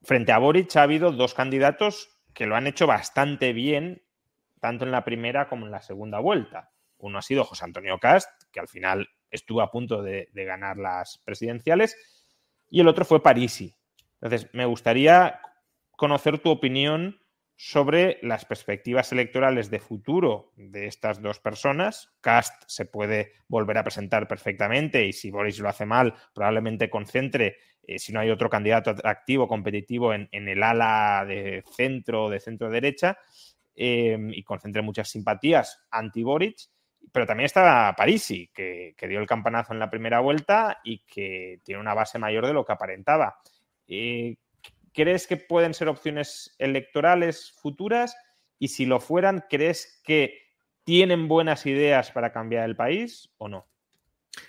frente 0.00 0.30
a 0.30 0.38
Boric 0.38 0.76
ha 0.76 0.82
habido 0.82 1.10
dos 1.10 1.34
candidatos 1.34 2.19
que 2.34 2.46
lo 2.46 2.56
han 2.56 2.66
hecho 2.66 2.86
bastante 2.86 3.52
bien, 3.52 4.02
tanto 4.60 4.84
en 4.84 4.90
la 4.90 5.04
primera 5.04 5.48
como 5.48 5.66
en 5.66 5.72
la 5.72 5.82
segunda 5.82 6.18
vuelta. 6.18 6.70
Uno 6.98 7.18
ha 7.18 7.22
sido 7.22 7.44
José 7.44 7.64
Antonio 7.64 7.98
Cast, 7.98 8.28
que 8.52 8.60
al 8.60 8.68
final 8.68 9.08
estuvo 9.30 9.62
a 9.62 9.70
punto 9.70 10.02
de 10.02 10.28
ganar 10.32 10.76
las 10.76 11.18
presidenciales, 11.24 11.96
y 12.68 12.80
el 12.80 12.88
otro 12.88 13.04
fue 13.04 13.22
Parisi. 13.22 13.76
Entonces, 14.20 14.48
me 14.52 14.64
gustaría 14.66 15.40
conocer 15.92 16.38
tu 16.38 16.50
opinión 16.50 17.19
sobre 17.62 18.18
las 18.22 18.46
perspectivas 18.46 19.12
electorales 19.12 19.68
de 19.68 19.80
futuro 19.80 20.50
de 20.56 20.86
estas 20.86 21.20
dos 21.20 21.40
personas. 21.40 22.10
Cast 22.22 22.62
se 22.66 22.86
puede 22.86 23.34
volver 23.48 23.76
a 23.76 23.84
presentar 23.84 24.26
perfectamente 24.26 25.06
y 25.06 25.12
si 25.12 25.30
Boris 25.30 25.58
lo 25.58 25.68
hace 25.68 25.84
mal, 25.84 26.14
probablemente 26.32 26.88
concentre, 26.88 27.58
eh, 27.82 27.98
si 27.98 28.14
no 28.14 28.20
hay 28.20 28.30
otro 28.30 28.48
candidato 28.48 28.88
atractivo, 28.88 29.46
competitivo 29.46 30.14
en, 30.14 30.30
el 30.32 30.62
ala 30.62 31.26
de 31.28 31.62
centro 31.76 32.24
o 32.24 32.30
de 32.30 32.40
centro 32.40 32.70
derecha 32.70 33.18
eh, 33.76 34.16
y 34.30 34.42
concentre 34.42 34.80
muchas 34.80 35.10
simpatías 35.10 35.82
anti-Boric. 35.90 36.56
Pero 37.12 37.26
también 37.26 37.44
está 37.44 37.94
Parisi, 37.94 38.48
que, 38.54 38.94
dio 39.06 39.20
el 39.20 39.26
campanazo 39.26 39.74
en 39.74 39.80
la 39.80 39.90
primera 39.90 40.20
vuelta 40.20 40.80
y 40.82 41.00
que 41.00 41.60
tiene 41.62 41.78
una 41.78 41.92
base 41.92 42.18
mayor 42.18 42.46
de 42.46 42.54
lo 42.54 42.64
que 42.64 42.72
aparentaba. 42.72 43.36
Eh, 43.86 44.36
¿Crees 44.92 45.26
que 45.26 45.36
pueden 45.36 45.74
ser 45.74 45.88
opciones 45.88 46.54
electorales 46.58 47.52
futuras? 47.52 48.16
Y 48.58 48.68
si 48.68 48.86
lo 48.86 49.00
fueran, 49.00 49.44
¿crees 49.48 50.00
que 50.04 50.42
tienen 50.84 51.28
buenas 51.28 51.66
ideas 51.66 52.10
para 52.10 52.32
cambiar 52.32 52.68
el 52.68 52.76
país 52.76 53.30
o 53.38 53.48
no? 53.48 53.68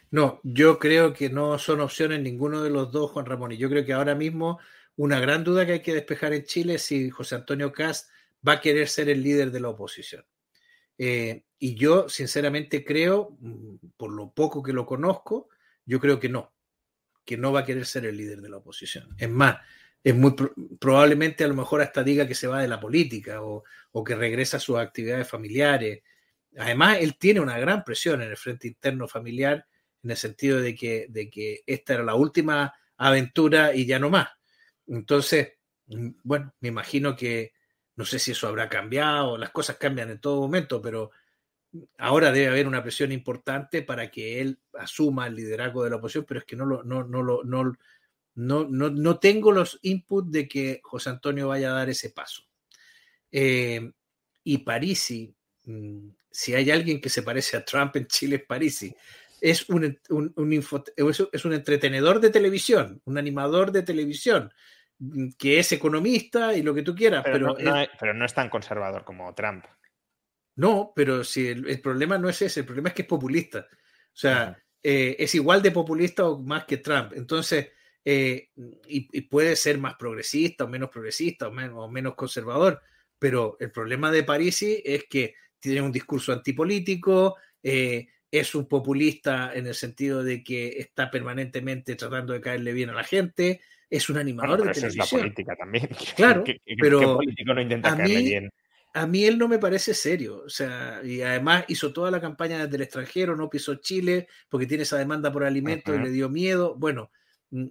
No, 0.10 0.39
yo 0.44 0.80
creo 0.80 1.14
que 1.14 1.30
no 1.30 1.58
son 1.58 1.82
opciones 1.82 2.22
ninguno 2.22 2.62
de 2.64 2.70
los 2.70 2.92
dos, 2.92 3.12
Juan 3.12 3.26
Ramón. 3.26 3.52
Y 3.52 3.58
yo 3.58 3.70
creo 3.70 3.86
que 3.86 3.94
ahora 3.94 4.16
mismo 4.16 4.60
una 4.96 5.20
gran 5.20 5.44
duda 5.44 5.66
que 5.66 5.74
hay 5.74 5.82
que 5.82 5.94
despejar 5.94 6.34
en 6.34 6.44
Chile 6.44 6.76
es 6.76 6.84
si 6.84 7.10
José 7.10 7.36
Antonio 7.36 7.72
Cast 7.72 8.10
va 8.48 8.54
a 8.54 8.62
querer 8.62 8.88
ser 8.88 9.10
el 9.10 9.24
líder 9.24 9.52
de 9.52 9.60
la 9.60 9.70
oposición. 9.70 10.26
Eh, 10.98 11.46
y 11.58 11.76
yo, 11.76 12.10
sinceramente, 12.10 12.84
creo, 12.84 13.38
mm, 13.39 13.76
por 13.98 14.12
lo 14.12 14.32
poco 14.32 14.62
que 14.62 14.74
lo 14.74 14.86
conozco, 14.86 15.50
yo 15.86 16.00
creo 16.00 16.20
que 16.20 16.30
no, 16.30 16.54
que 17.26 17.38
no 17.38 17.52
va 17.52 17.62
a 17.62 17.66
querer 17.66 17.86
ser 17.86 18.06
el 18.06 18.18
líder 18.18 18.42
de 18.42 18.50
la 18.50 18.58
oposición. 18.58 19.16
Es 19.18 19.30
más, 19.30 19.58
es 20.04 20.16
muy 20.16 20.34
probablemente 20.80 21.43
a 21.43 21.47
lo 21.47 21.54
mejor 21.54 21.82
hasta 21.82 22.04
diga 22.04 22.28
que 22.28 22.36
se 22.36 22.47
va 22.47 22.62
de 22.62 22.68
la 22.68 22.80
política 22.80 23.41
o, 23.41 23.64
que 24.04 24.16
regresa 24.16 24.58
a 24.58 24.60
sus 24.60 24.78
actividades 24.78 25.28
familiares. 25.28 26.02
Además, 26.58 26.97
él 27.02 27.18
tiene 27.18 27.39
una 27.39 27.60
gran 27.60 27.84
presión 27.84 28.22
en 28.22 28.30
el 28.30 28.38
frente 28.38 28.68
interno 28.68 29.08
familiar 29.08 29.66
en 30.04 30.12
el 30.12 30.18
sentido 30.18 30.60
de 30.60 30.74
que, 30.74 31.06
de 31.10 31.30
que 31.30 31.62
esta 31.68 31.93
era 31.93 32.04
la 32.04 32.16
última 32.16 32.74
aventura 32.97 33.76
y 33.76 33.86
ya 33.86 33.99
no 33.99 34.10
más. 34.10 34.30
Entonces, 34.88 35.54
mm, 35.88 36.10
bueno, 36.24 36.54
me 36.60 36.70
imagino 36.70 37.16
que, 37.16 37.54
no 37.95 38.06
sé 38.06 38.18
si 38.18 38.32
eso 38.32 38.47
habrá 38.47 38.70
cambiado, 38.70 39.38
las 39.38 39.52
cosas 39.52 39.78
cambian 39.78 40.10
en 40.10 40.20
todo 40.20 40.41
momento, 40.41 40.82
pero 40.82 41.12
ahora 41.97 42.32
debe 42.32 42.47
haber 42.47 42.68
una 42.68 42.82
presión 42.82 43.12
importante 43.12 43.84
para 43.84 44.10
que 44.10 44.41
él 44.41 44.60
asuma 44.74 45.28
el 45.28 45.36
liderazgo 45.36 45.84
de 45.84 45.91
la 45.91 45.97
oposición, 45.97 46.26
pero 46.28 46.39
es 46.39 46.45
que 46.45 46.56
no 46.56 46.66
lo, 46.66 46.84
no, 46.84 47.04
no, 47.04 47.43
no, 47.43 47.74
no, 48.36 48.65
no, 48.65 48.89
no 48.89 49.19
tengo 49.19 49.51
los 49.51 49.79
inputs 49.82 50.32
de 50.32 50.47
que 50.47 50.79
José 50.84 51.09
Antonio 51.09 51.49
vaya 51.49 51.71
a 51.71 51.75
dar 51.75 51.89
ese 51.89 52.09
paso. 52.11 52.43
Eh, 53.32 53.91
y 54.43 54.57
Parisi, 54.59 55.34
mm, 55.65 56.09
si 56.29 56.53
hay 56.53 56.71
alguien 56.71 57.01
que 57.01 57.09
se 57.09 57.23
parece 57.23 57.57
a 57.57 57.65
Trump 57.65 57.95
en 57.95 58.07
Chile, 58.07 58.38
es 58.38 58.43
Parisi. 58.43 58.95
Es 59.39 59.69
un, 59.69 59.99
un, 60.09 60.63
es 61.34 61.45
un 61.45 61.53
entretenedor 61.53 62.19
de 62.19 62.29
televisión, 62.29 63.01
un 63.05 63.17
animador 63.17 63.71
de 63.71 63.82
televisión 63.82 64.51
que 65.37 65.59
es 65.59 65.71
economista 65.71 66.53
y 66.53 66.62
lo 66.62 66.74
que 66.74 66.83
tú 66.83 66.95
quieras. 66.95 67.24
Pero, 67.24 67.55
pero, 67.55 67.71
no, 67.71 67.82
es, 67.82 67.89
pero 67.99 68.13
no, 68.13 68.25
es, 68.25 68.33
tan 68.33 68.49
conservador 68.49 69.03
como 69.03 69.33
Trump. 69.33 69.66
No, 70.55 70.93
pero 70.95 71.24
si 71.24 71.47
el, 71.47 71.82
problema 71.82 72.17
no 72.17 72.29
es 72.29 72.41
ese, 72.41 72.59
el 72.59 72.66
problema 72.66 72.89
es 72.89 72.95
que 72.95 73.01
es 73.01 73.08
populista. 73.08 73.67
O 73.70 74.17
sea, 74.17 74.62
eh, 74.83 75.16
es 75.17 75.33
igual 75.33 75.62
de 75.62 75.71
populista 75.71 76.28
o 76.28 76.39
más 76.39 76.66
que 76.66 76.78
Trump. 76.78 77.13
Entonces, 77.16 77.70
eh, 78.03 78.49
y, 78.87 79.21
puede 79.21 79.55
ser 79.55 79.78
más 79.78 79.95
progresista 79.95 80.63
o 80.63 80.67
menos 80.67 80.89
progresista 80.89 81.47
o 81.47 81.51
menos, 81.51 81.75
o 81.78 81.87
menos 81.87 82.15
conservador, 82.15 82.82
pero 83.19 83.57
el 83.59 83.71
problema 83.71 84.11
de 84.11 84.23
Parisi 84.23 84.82
es 84.83 85.05
que 85.05 85.36
tiene 85.59 85.82
un 85.82 85.91
discurso 85.91 86.33
antipolítico, 86.33 87.37
eh, 87.61 88.07
es 88.32 88.55
un 88.55 88.67
populista 88.67 89.51
en 89.53 89.67
el 89.67 89.75
sentido 89.75 90.23
de 90.23 90.43
que 90.43 90.79
está 90.79 91.11
permanentemente 91.11 91.95
tratando 91.95 92.33
de 92.33 92.41
caerle 92.41 92.73
bien 92.73 92.89
a 92.89 92.93
la 92.93 93.03
gente, 93.03 93.61
es 93.89 94.09
un 94.09 94.17
animador 94.17 94.63
de 94.63 94.71
televisión. 94.71 95.03
es 95.03 95.11
la 95.11 95.19
política 95.19 95.55
también. 95.55 95.89
Claro, 96.15 96.43
pero 96.79 96.99
¿qué 96.99 97.05
político 97.05 97.53
no 97.53 97.61
intenta 97.61 97.95
caerle 97.95 98.21
bien? 98.21 98.49
A 98.93 99.05
mí 99.05 99.23
él 99.23 99.37
no 99.37 99.47
me 99.47 99.59
parece 99.59 99.93
serio, 99.93 100.43
o 100.45 100.49
sea, 100.49 101.01
y 101.03 101.21
además 101.21 101.63
hizo 101.69 101.93
toda 101.93 102.11
la 102.11 102.19
campaña 102.19 102.65
desde 102.65 102.75
el 102.75 102.82
extranjero, 102.82 103.37
no 103.37 103.49
pisó 103.49 103.75
Chile 103.75 104.28
porque 104.49 104.65
tiene 104.65 104.83
esa 104.83 104.97
demanda 104.97 105.32
por 105.32 105.45
alimentos 105.45 105.95
y 105.95 105.99
le 105.99 106.09
dio 106.09 106.28
miedo. 106.28 106.75
Bueno, 106.75 107.09
mm, 107.51 107.67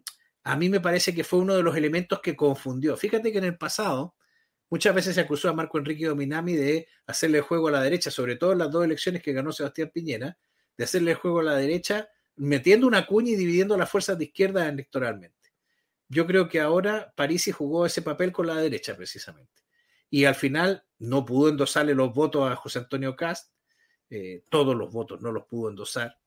a 0.51 0.57
mí 0.57 0.69
me 0.69 0.81
parece 0.81 1.15
que 1.15 1.23
fue 1.23 1.39
uno 1.39 1.55
de 1.55 1.63
los 1.63 1.77
elementos 1.77 2.21
que 2.21 2.35
confundió. 2.35 2.97
Fíjate 2.97 3.31
que 3.31 3.39
en 3.39 3.45
el 3.45 3.57
pasado 3.57 4.17
muchas 4.69 4.93
veces 4.93 5.15
se 5.15 5.21
acusó 5.21 5.49
a 5.49 5.53
Marco 5.53 5.79
Enrique 5.79 6.07
Dominami 6.07 6.57
de 6.57 6.89
hacerle 7.07 7.41
juego 7.41 7.69
a 7.69 7.71
la 7.71 7.81
derecha, 7.81 8.11
sobre 8.11 8.35
todo 8.35 8.51
en 8.51 8.59
las 8.59 8.73
dos 8.73 8.85
elecciones 8.85 9.23
que 9.23 9.33
ganó 9.33 9.53
Sebastián 9.53 9.93
Piñera, 9.95 10.37
de 10.77 10.85
hacerle 10.85 11.15
juego 11.15 11.39
a 11.39 11.45
la 11.45 11.55
derecha, 11.55 12.09
metiendo 12.35 12.89
una 12.89 13.07
cuña 13.07 13.31
y 13.31 13.37
dividiendo 13.37 13.79
las 13.79 13.89
fuerzas 13.89 14.19
de 14.19 14.25
izquierda 14.25 14.69
electoralmente. 14.69 15.53
Yo 16.09 16.27
creo 16.27 16.49
que 16.49 16.59
ahora 16.59 17.13
Parisi 17.15 17.53
jugó 17.53 17.87
ese 17.87 18.03
papel 18.03 18.33
con 18.33 18.49
la 18.49 18.57
derecha 18.57 18.97
precisamente. 18.97 19.63
Y 20.11 20.25
al 20.25 20.35
final 20.35 20.85
no 20.99 21.25
pudo 21.25 21.51
endosarle 21.51 21.95
los 21.95 22.13
votos 22.13 22.51
a 22.51 22.57
José 22.57 22.81
Antonio 22.81 23.15
Cast, 23.15 23.53
eh, 24.11 24.43
todos 24.51 24.75
los 24.75 24.93
votos 24.93 25.21
no 25.23 25.31
los 25.31 25.45
pudo 25.45 25.71
endosar. 25.71 26.19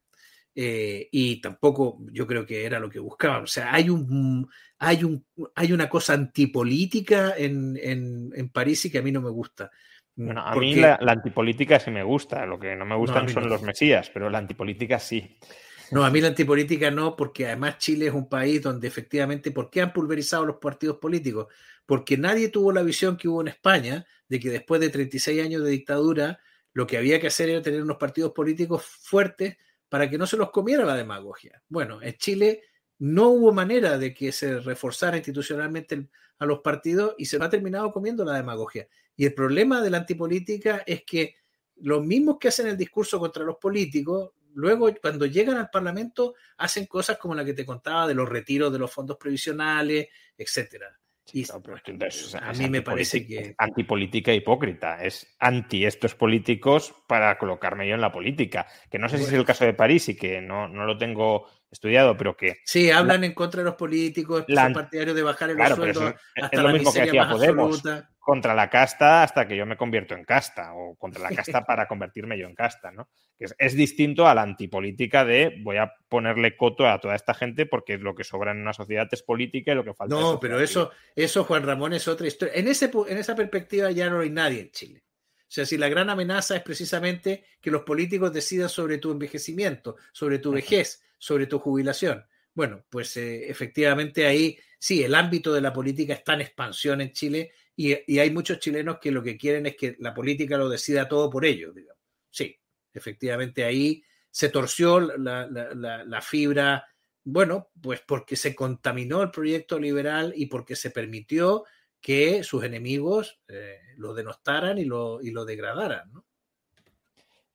Eh, 0.56 1.10
y 1.12 1.42
tampoco 1.42 2.00
yo 2.12 2.28
creo 2.28 2.46
que 2.46 2.66
era 2.66 2.80
lo 2.80 2.90
que 2.90 3.00
buscaban. 3.00 3.44
O 3.44 3.48
sea, 3.48 3.74
hay, 3.74 3.90
un, 3.90 4.48
hay, 4.78 5.04
un, 5.04 5.26
hay 5.56 5.74
una 5.74 5.90
cosa 5.90 6.14
antipolítica 6.14 7.34
en, 7.38 7.78
en, 7.82 8.32
en 8.36 8.50
París 8.50 8.86
y 8.86 8.92
que 8.92 9.00
a 9.00 9.02
mí 9.02 9.12
no 9.12 9.22
me 9.22 9.32
gusta. 9.32 9.72
Bueno, 10.16 10.42
a 10.42 10.56
mí 10.56 10.76
la, 10.76 11.00
antipolítica 11.08 11.80
sí 11.80 11.90
me 11.90 12.04
gusta, 12.04 12.46
lo 12.46 12.60
que 12.60 12.76
no 12.76 12.86
me 12.86 12.96
gustan 12.96 13.28
son 13.30 13.50
los 13.50 13.64
mesías, 13.64 14.12
pero 14.14 14.30
la 14.30 14.38
antipolítica 14.38 15.00
sí. 15.00 15.38
No, 15.90 16.06
a 16.06 16.12
mí 16.12 16.22
la 16.22 16.30
antipolítica 16.30 16.92
no, 16.92 17.16
porque 17.16 17.48
además 17.48 17.80
Chile 17.80 18.08
es 18.08 18.14
un 18.14 18.30
país 18.30 18.62
donde 18.62 18.88
efectivamente, 18.88 19.52
¿por 19.52 19.70
qué 19.72 19.82
han 19.82 19.92
pulverizado 19.92 20.46
los 20.46 20.58
partidos 20.58 20.98
políticos? 20.98 21.48
Porque 21.86 22.18
nadie 22.18 22.50
tuvo 22.50 22.72
la 22.72 22.84
visión 22.84 23.18
que 23.18 23.28
hubo 23.28 23.42
en 23.42 23.48
España 23.48 24.06
de 24.28 24.40
que 24.40 24.50
después 24.50 24.80
de 24.82 24.90
36 24.90 25.42
años 25.42 25.64
de 25.64 25.72
dictadura, 25.72 26.40
lo 26.74 26.86
que 26.86 26.98
había 26.98 27.20
que 27.20 27.28
hacer 27.28 27.50
era 27.50 27.62
tener 27.62 27.82
unos 27.82 27.98
partidos 27.98 28.34
políticos 28.34 28.86
fuertes 28.86 29.58
para 29.94 30.10
que 30.10 30.18
no 30.18 30.26
se 30.26 30.38
los 30.38 30.50
comiera 30.50 30.86
la 30.86 30.96
demagogia. 30.96 31.62
Bueno, 31.70 32.02
en 32.02 32.16
Chile 32.16 32.64
no 32.98 33.30
hubo 33.30 33.54
manera 33.54 34.00
de 34.00 34.12
que 34.12 34.32
se 34.32 34.60
reforzara 34.60 35.18
institucionalmente 35.18 36.10
a 36.40 36.48
los 36.48 36.62
partidos 36.62 37.14
y 37.20 37.26
se 37.28 37.38
lo 37.38 37.46
ha 37.46 37.50
terminado 37.52 37.92
comiendo 37.92 38.26
la 38.26 38.34
demagogia. 38.34 38.88
Y 39.16 39.26
el 39.26 39.36
problema 39.36 39.84
de 39.84 39.92
la 39.92 39.98
antipolítica 39.98 40.82
es 40.88 41.04
que 41.04 41.36
los 41.76 42.04
mismos 42.04 42.38
que 42.40 42.48
hacen 42.48 42.66
el 42.66 42.76
discurso 42.76 43.20
contra 43.20 43.44
los 43.44 43.58
políticos, 43.58 44.32
luego 44.56 44.90
cuando 45.00 45.28
llegan 45.28 45.58
al 45.58 45.70
Parlamento 45.70 46.34
hacen 46.58 46.88
cosas 46.88 47.20
como 47.20 47.36
la 47.36 47.46
que 47.46 47.54
te 47.54 47.64
contaba 47.64 48.08
de 48.08 48.16
los 48.16 48.28
retiros 48.28 48.74
de 48.74 48.80
los 48.80 48.92
fondos 48.92 49.18
previsionales, 49.18 50.08
etcétera. 50.36 51.00
A 52.42 52.54
mí 52.54 52.70
me 52.70 52.82
parece 52.82 53.26
que... 53.26 53.56
Antipolítica 53.58 54.34
hipócrita, 54.34 55.04
es 55.04 55.36
anti 55.40 55.86
estos 55.86 56.16
políticos 56.16 56.94
para 57.08 57.38
colocarme 57.38 57.88
yo 57.88 57.96
en 57.96 58.02
la 58.02 58.12
política. 58.12 58.68
Que 58.90 59.00
no 59.00 59.08
sé 59.08 59.18
si 59.18 59.24
es 59.24 59.34
el 59.34 59.46
caso 59.46 59.66
de 59.66 59.74
París 59.74 60.10
y 60.10 60.16
que 60.16 60.42
no, 60.42 60.68
no 60.68 60.86
lo 60.86 60.98
tengo 60.98 61.48
estudiado, 61.74 62.16
pero 62.18 62.38
que... 62.38 62.60
Sí, 62.66 62.90
hablan 62.90 63.24
en 63.24 63.34
contra 63.34 63.60
de 63.60 63.66
los 63.66 63.76
políticos, 63.76 64.46
son 64.48 64.74
partidarios 64.74 65.16
de 65.16 65.24
bajar 65.24 65.50
el 65.50 65.56
claro, 65.58 65.76
sueldos 65.76 66.16
hasta 66.36 66.58
es 66.58 66.64
lo 66.64 66.70
mismo 66.70 66.94
que 66.94 67.02
hacía 67.02 67.30
Podemos. 67.30 67.84
Contra 68.20 68.54
la 68.56 68.70
casta 68.70 69.22
hasta 69.22 69.46
que 69.46 69.58
yo 69.58 69.66
me 69.66 69.76
convierto 69.76 70.16
en 70.16 70.24
casta, 70.24 70.74
o 70.74 70.96
contra 70.96 71.22
la 71.22 71.36
casta 71.36 71.66
para 71.66 71.88
convertirme 71.90 72.40
yo 72.40 72.48
en 72.48 72.56
casta, 72.56 72.90
¿no? 72.90 73.10
Que 73.38 73.48
es, 73.58 73.76
distinto 73.76 74.26
a 74.26 74.34
la 74.34 74.44
antipolítica 74.44 75.26
de 75.26 75.60
voy 75.62 75.76
a 75.76 75.92
ponerle 76.08 76.56
coto 76.56 76.88
a 76.88 77.02
toda 77.02 77.16
esta 77.16 77.34
gente 77.34 77.66
porque 77.66 77.98
lo 77.98 78.16
que 78.16 78.24
sobra 78.24 78.52
en 78.52 78.62
una 78.62 78.72
sociedad 78.72 79.10
es 79.12 79.24
política 79.24 79.74
y 79.74 79.76
lo 79.76 79.84
que 79.84 79.94
falta 79.94 80.16
no, 80.16 80.40
pero 80.40 80.62
eso, 80.62 80.92
eso, 81.16 81.44
Juan 81.44 81.64
Ramón, 81.64 81.92
es 81.92 82.08
otra 82.08 82.28
historia. 82.28 82.54
En, 82.56 82.70
ese, 82.70 82.90
en 83.08 83.18
esa 83.18 83.36
perspectiva 83.36 83.92
ya 83.92 84.10
no 84.10 84.22
hay 84.22 84.30
nadie 84.30 84.62
en 84.62 84.72
Chile. 84.72 85.04
O 85.54 85.56
sea, 85.56 85.68
si 85.68 85.78
la 85.78 85.88
gran 85.88 86.10
amenaza 86.10 86.56
es 86.56 86.64
precisamente 86.64 87.44
que 87.62 87.70
los 87.70 87.84
políticos 87.84 88.34
decidan 88.34 88.70
sobre 88.70 88.98
tu 88.98 89.12
envejecimiento, 89.12 89.98
sobre 90.12 90.40
tu 90.40 90.52
vejez, 90.52 91.04
sobre 91.20 91.46
tu 91.46 91.60
jubilación. 91.60 92.26
Bueno, 92.56 92.84
pues 92.90 93.16
eh, 93.18 93.52
efectivamente 93.52 94.26
ahí 94.26 94.58
sí, 94.80 95.04
el 95.04 95.14
ámbito 95.14 95.54
de 95.54 95.62
la 95.62 95.72
política 95.72 96.16
está 96.16 96.34
en 96.34 96.42
expansión 96.42 97.02
en 97.02 97.12
Chile 97.12 97.52
y, 97.76 97.94
hay 98.18 98.32
muchos 98.32 98.58
chilenos 98.58 98.98
que 99.00 99.12
lo 99.12 99.22
que 99.22 99.38
quieren 99.38 99.68
es 99.68 99.76
que 99.76 99.96
la 100.00 100.12
política 100.12 100.58
lo 100.58 100.70
decida 100.70 101.08
todo 101.08 101.30
por 101.30 101.46
ellos. 101.46 101.76
Digamos. 101.76 102.02
Sí, 102.32 102.60
efectivamente 102.92 103.64
ahí 103.64 104.04
se 104.32 104.50
torció 104.50 105.00
la, 105.00 106.22
fibra, 106.24 106.88
bueno, 107.24 107.70
pues 107.80 108.02
porque 108.02 108.36
se 108.36 108.56
contaminó 108.56 109.22
el 109.22 109.30
proyecto 109.30 109.78
liberal 109.78 110.34
y 110.36 110.48
porque 110.48 110.76
se 110.76 110.90
permitió 110.90 111.66
que 112.04 112.44
sus 112.44 112.66
enemigos 112.66 113.42
eh, 113.48 113.80
lo 113.96 114.14
denostaran 114.14 114.78
y 114.78 114.84
lo, 114.84 115.22
y 115.22 115.32
lo 115.32 115.46
degradaran. 115.46 116.12
¿no? 116.12 116.26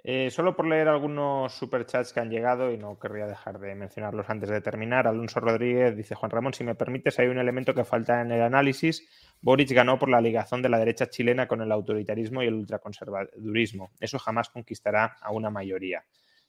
Eh, 0.02 0.30
solo 0.30 0.56
por 0.56 0.66
leer 0.66 0.88
algunos 0.88 1.52
superchats 1.52 2.14
que 2.14 2.20
han 2.20 2.30
llegado, 2.30 2.72
y 2.72 2.78
no 2.78 2.98
querría 2.98 3.26
dejar 3.26 3.58
de 3.58 3.74
mencionarlos 3.74 4.30
antes 4.30 4.48
de 4.48 4.62
terminar, 4.62 5.06
Alonso 5.06 5.38
Rodríguez 5.38 5.94
dice, 5.94 6.14
Juan 6.14 6.30
Ramón, 6.30 6.54
si 6.54 6.64
me 6.64 6.74
permites, 6.74 7.18
hay 7.18 7.26
un 7.26 7.36
elemento 7.36 7.74
que 7.74 7.84
falta 7.84 8.22
en 8.22 8.32
el 8.32 8.40
análisis. 8.40 9.06
Boric 9.42 9.70
ganó 9.72 9.98
por 9.98 10.08
la 10.08 10.22
ligación 10.22 10.62
de 10.62 10.70
la 10.70 10.78
derecha 10.78 11.10
chilena 11.10 11.46
con 11.46 11.60
el 11.60 11.70
autoritarismo 11.70 12.42
y 12.42 12.46
el 12.46 12.54
ultraconservadurismo. 12.54 13.92
Eso 14.00 14.18
jamás 14.18 14.48
conquistará 14.48 15.18
a 15.20 15.30
una 15.30 15.50
mayoría. 15.50 16.06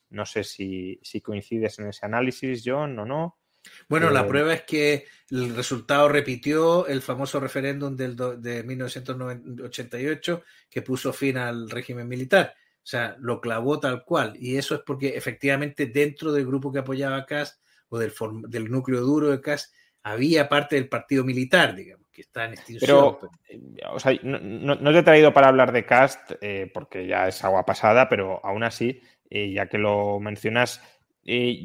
No 0.10 0.26
sé 0.26 0.46
si, 0.46 1.02
coincides 1.22 1.80
en 1.80 1.88
ese 1.88 2.06
análisis, 2.06 2.64
John, 2.66 2.98
o 2.98 3.06
no. 3.06 3.39
Bueno, 3.88 4.10
la 4.10 4.22
eh, 4.22 4.26
prueba 4.26 4.54
es 4.54 4.64
que 4.64 5.06
el 5.32 5.56
resultado 5.56 6.10
repitió 6.10 6.88
el 6.88 7.02
famoso 7.02 7.40
referéndum 7.40 7.96
del 7.96 8.16
de 8.16 8.64
1988 8.64 10.44
que 10.70 10.82
puso 10.82 11.14
fin 11.14 11.38
al 11.38 11.70
régimen 11.70 12.08
militar. 12.08 12.54
O 12.78 12.88
sea, 12.90 13.16
lo 13.20 13.40
clavó 13.40 13.80
tal 13.80 14.04
cual. 14.04 14.34
Y 14.40 14.58
eso 14.58 14.76
es 14.76 14.82
porque 14.86 15.10
efectivamente 15.10 15.88
dentro 15.88 16.32
del 16.32 16.46
grupo 16.46 16.72
que 16.72 16.80
apoyaba 16.80 17.18
a 17.18 17.26
Cast 17.26 17.62
o 17.90 18.00
del, 18.00 18.14
del 18.48 18.72
núcleo 18.72 19.02
duro 19.02 19.30
de 19.30 19.42
Cast 19.42 19.74
había 20.04 20.48
parte 20.50 20.76
del 20.76 20.90
partido 20.90 21.24
militar, 21.24 21.76
digamos, 21.76 22.08
que 22.12 22.22
está 22.22 22.46
en 22.46 22.54
extinción. 22.54 23.18
Pero, 23.20 23.32
eh, 23.50 23.82
o 23.92 24.00
sea, 24.00 24.14
no, 24.24 24.78
te 24.78 25.00
he 25.00 25.04
traído 25.04 25.34
para 25.34 25.50
hablar 25.50 25.72
de 25.72 25.86
Cast 25.86 26.32
eh, 26.42 26.72
porque 26.74 27.06
ya 27.06 27.28
es 27.28 27.44
agua 27.44 27.66
pasada, 27.66 28.10
pero 28.10 28.44
aún 28.44 28.64
así, 28.64 29.02
eh, 29.30 29.52
ya 29.54 29.68
que 29.68 29.78
lo 29.78 30.20
mencionas, 30.20 30.82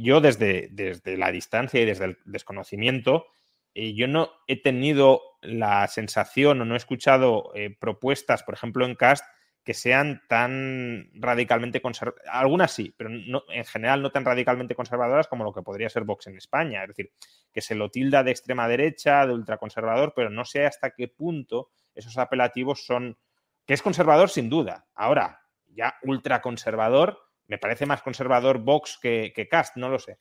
yo 0.03 0.21
desde, 0.21 0.69
desde 0.71 1.17
la 1.17 1.31
distancia 1.31 1.81
y 1.81 1.85
desde 1.85 2.05
el 2.05 2.19
desconocimiento, 2.25 3.27
yo 3.75 4.07
no 4.09 4.31
he 4.47 4.61
tenido 4.61 5.23
la 5.41 5.87
sensación 5.89 6.61
o 6.61 6.65
no 6.65 6.75
he 6.75 6.77
escuchado 6.77 7.53
propuestas, 7.81 8.43
por 8.43 8.55
ejemplo, 8.55 8.85
en 8.85 8.95
Cast, 8.95 9.25
que 9.65 9.73
sean 9.73 10.21
tan 10.29 11.09
radicalmente 11.15 11.81
conservadoras, 11.81 12.29
algunas 12.31 12.71
sí, 12.71 12.95
pero 12.99 13.09
en 13.09 13.65
general 13.65 14.03
no 14.03 14.11
tan 14.11 14.27
radicalmente 14.27 14.75
conservadoras 14.75 15.27
como 15.27 15.43
lo 15.43 15.55
que 15.55 15.63
podría 15.63 15.89
ser 15.89 16.05
Vox 16.05 16.27
en 16.27 16.37
España. 16.37 16.83
Es 16.83 16.89
decir, 16.89 17.13
que 17.51 17.63
se 17.63 17.75
lo 17.75 17.91
tilda 17.91 18.23
de 18.23 18.31
extrema 18.31 18.69
derecha, 18.69 19.27
de 19.27 19.33
ultraconservador, 19.33 20.13
pero 20.15 20.29
no 20.29 20.45
sé 20.45 20.67
hasta 20.67 20.91
qué 20.91 21.09
punto 21.09 21.71
esos 21.95 22.19
apelativos 22.19 22.85
son, 22.85 23.17
que 23.65 23.73
es 23.73 23.81
conservador 23.81 24.29
sin 24.29 24.51
duda. 24.51 24.87
Ahora, 24.95 25.41
ya 25.69 25.97
ultraconservador, 26.03 27.24
me 27.49 27.59
parece 27.59 27.87
más 27.87 28.03
conservador 28.03 28.59
Vox 28.59 28.99
que, 29.01 29.33
que 29.35 29.49
Cast, 29.49 29.77
no 29.77 29.89
lo 29.89 29.99
sé. 29.99 30.19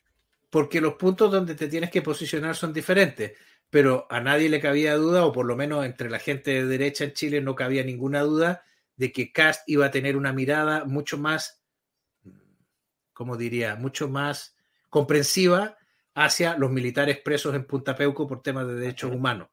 Porque 0.49 0.81
los 0.81 0.95
puntos 0.95 1.31
donde 1.31 1.55
te 1.55 1.67
tienes 1.67 1.89
que 1.89 2.01
posicionar 2.01 2.55
son 2.55 2.73
diferentes 2.73 3.33
pero 3.73 4.05
a 4.11 4.19
nadie 4.19 4.49
le 4.49 4.59
cabía 4.59 4.93
duda, 4.97 5.25
o 5.25 5.31
por 5.31 5.47
lo 5.47 5.55
menos 5.55 5.83
entre 5.83 6.07
la 6.07 6.19
gente 6.19 6.51
de 6.51 6.67
derecha 6.67 7.05
en 7.05 7.13
Chile 7.13 7.41
no 7.41 7.55
cabía 7.55 7.83
ninguna 7.83 8.21
duda 8.21 8.63
de 8.97 9.11
que 9.11 9.31
Cast 9.31 9.67
iba 9.67 9.87
a 9.87 9.89
tener 9.89 10.15
una 10.15 10.31
mirada 10.31 10.85
mucho 10.85 11.17
más, 11.17 11.63
como 13.13 13.35
diría, 13.35 13.75
mucho 13.75 14.07
más 14.07 14.55
comprensiva 14.91 15.75
hacia 16.13 16.55
los 16.55 16.69
militares 16.69 17.17
presos 17.17 17.55
en 17.55 17.65
Punta 17.65 17.95
Peuco 17.95 18.27
por 18.27 18.43
temas 18.43 18.67
de 18.67 18.75
derechos 18.75 19.11
humanos. 19.11 19.47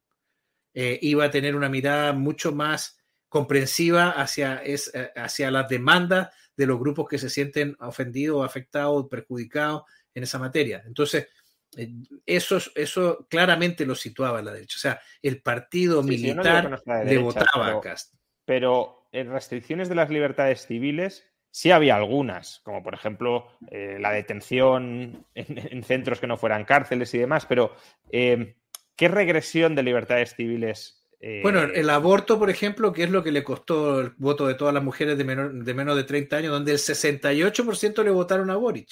Eh, 0.74 0.98
iba 1.00 1.24
a 1.24 1.30
tener 1.30 1.56
una 1.56 1.70
mirada 1.70 2.12
mucho 2.12 2.52
más 2.52 3.00
comprensiva 3.30 4.10
hacia, 4.10 4.56
es, 4.56 4.94
eh, 4.94 5.12
hacia 5.16 5.50
las 5.50 5.66
demandas 5.66 6.28
de 6.60 6.66
los 6.66 6.78
grupos 6.78 7.08
que 7.08 7.16
se 7.16 7.30
sienten 7.30 7.74
ofendidos, 7.80 8.44
afectados, 8.44 9.08
perjudicados 9.08 9.84
en 10.12 10.24
esa 10.24 10.38
materia. 10.38 10.82
Entonces, 10.86 11.26
eh, 11.74 11.90
eso, 12.26 12.58
eso 12.74 13.26
claramente 13.30 13.86
lo 13.86 13.94
situaba 13.94 14.42
la 14.42 14.52
derecha. 14.52 14.76
O 14.76 14.80
sea, 14.80 15.00
el 15.22 15.40
partido 15.40 16.02
militar 16.02 16.82
le 17.06 17.16
votaba 17.16 17.68
a 17.68 17.80
Cast. 17.80 18.14
Pero 18.44 19.08
en 19.10 19.30
restricciones 19.30 19.88
de 19.88 19.94
las 19.94 20.10
libertades 20.10 20.66
civiles 20.66 21.26
sí 21.50 21.70
había 21.70 21.96
algunas, 21.96 22.60
como 22.60 22.82
por 22.82 22.92
ejemplo 22.92 23.48
eh, 23.70 23.96
la 23.98 24.12
detención 24.12 25.26
en, 25.34 25.82
centros 25.82 26.20
que 26.20 26.26
no 26.26 26.36
fueran 26.36 26.66
cárceles 26.66 27.14
y 27.14 27.18
demás, 27.18 27.46
pero 27.46 27.74
eh, 28.12 28.56
¿qué 28.96 29.08
regresión 29.08 29.74
de 29.74 29.82
libertades 29.82 30.34
civiles 30.34 30.99
Eh, 31.22 31.40
bueno, 31.42 31.60
el 31.62 31.90
aborto, 31.90 32.38
por 32.38 32.48
ejemplo, 32.48 32.92
que 32.92 33.04
es 33.04 33.10
lo 33.10 33.22
que 33.22 33.30
le 33.30 33.44
costó 33.44 34.00
el 34.00 34.14
voto 34.16 34.46
de 34.46 34.54
todas 34.54 34.72
las 34.72 34.82
mujeres 34.82 35.18
de, 35.18 35.24
menor, 35.24 35.52
de 35.52 35.74
menos 35.74 35.94
de 35.96 36.04
30 36.04 36.36
años, 36.36 36.52
donde 36.52 36.72
el 36.72 36.78
68% 36.78 38.02
le 38.02 38.10
votaron 38.10 38.50
a 38.50 38.56
Boric. 38.56 38.88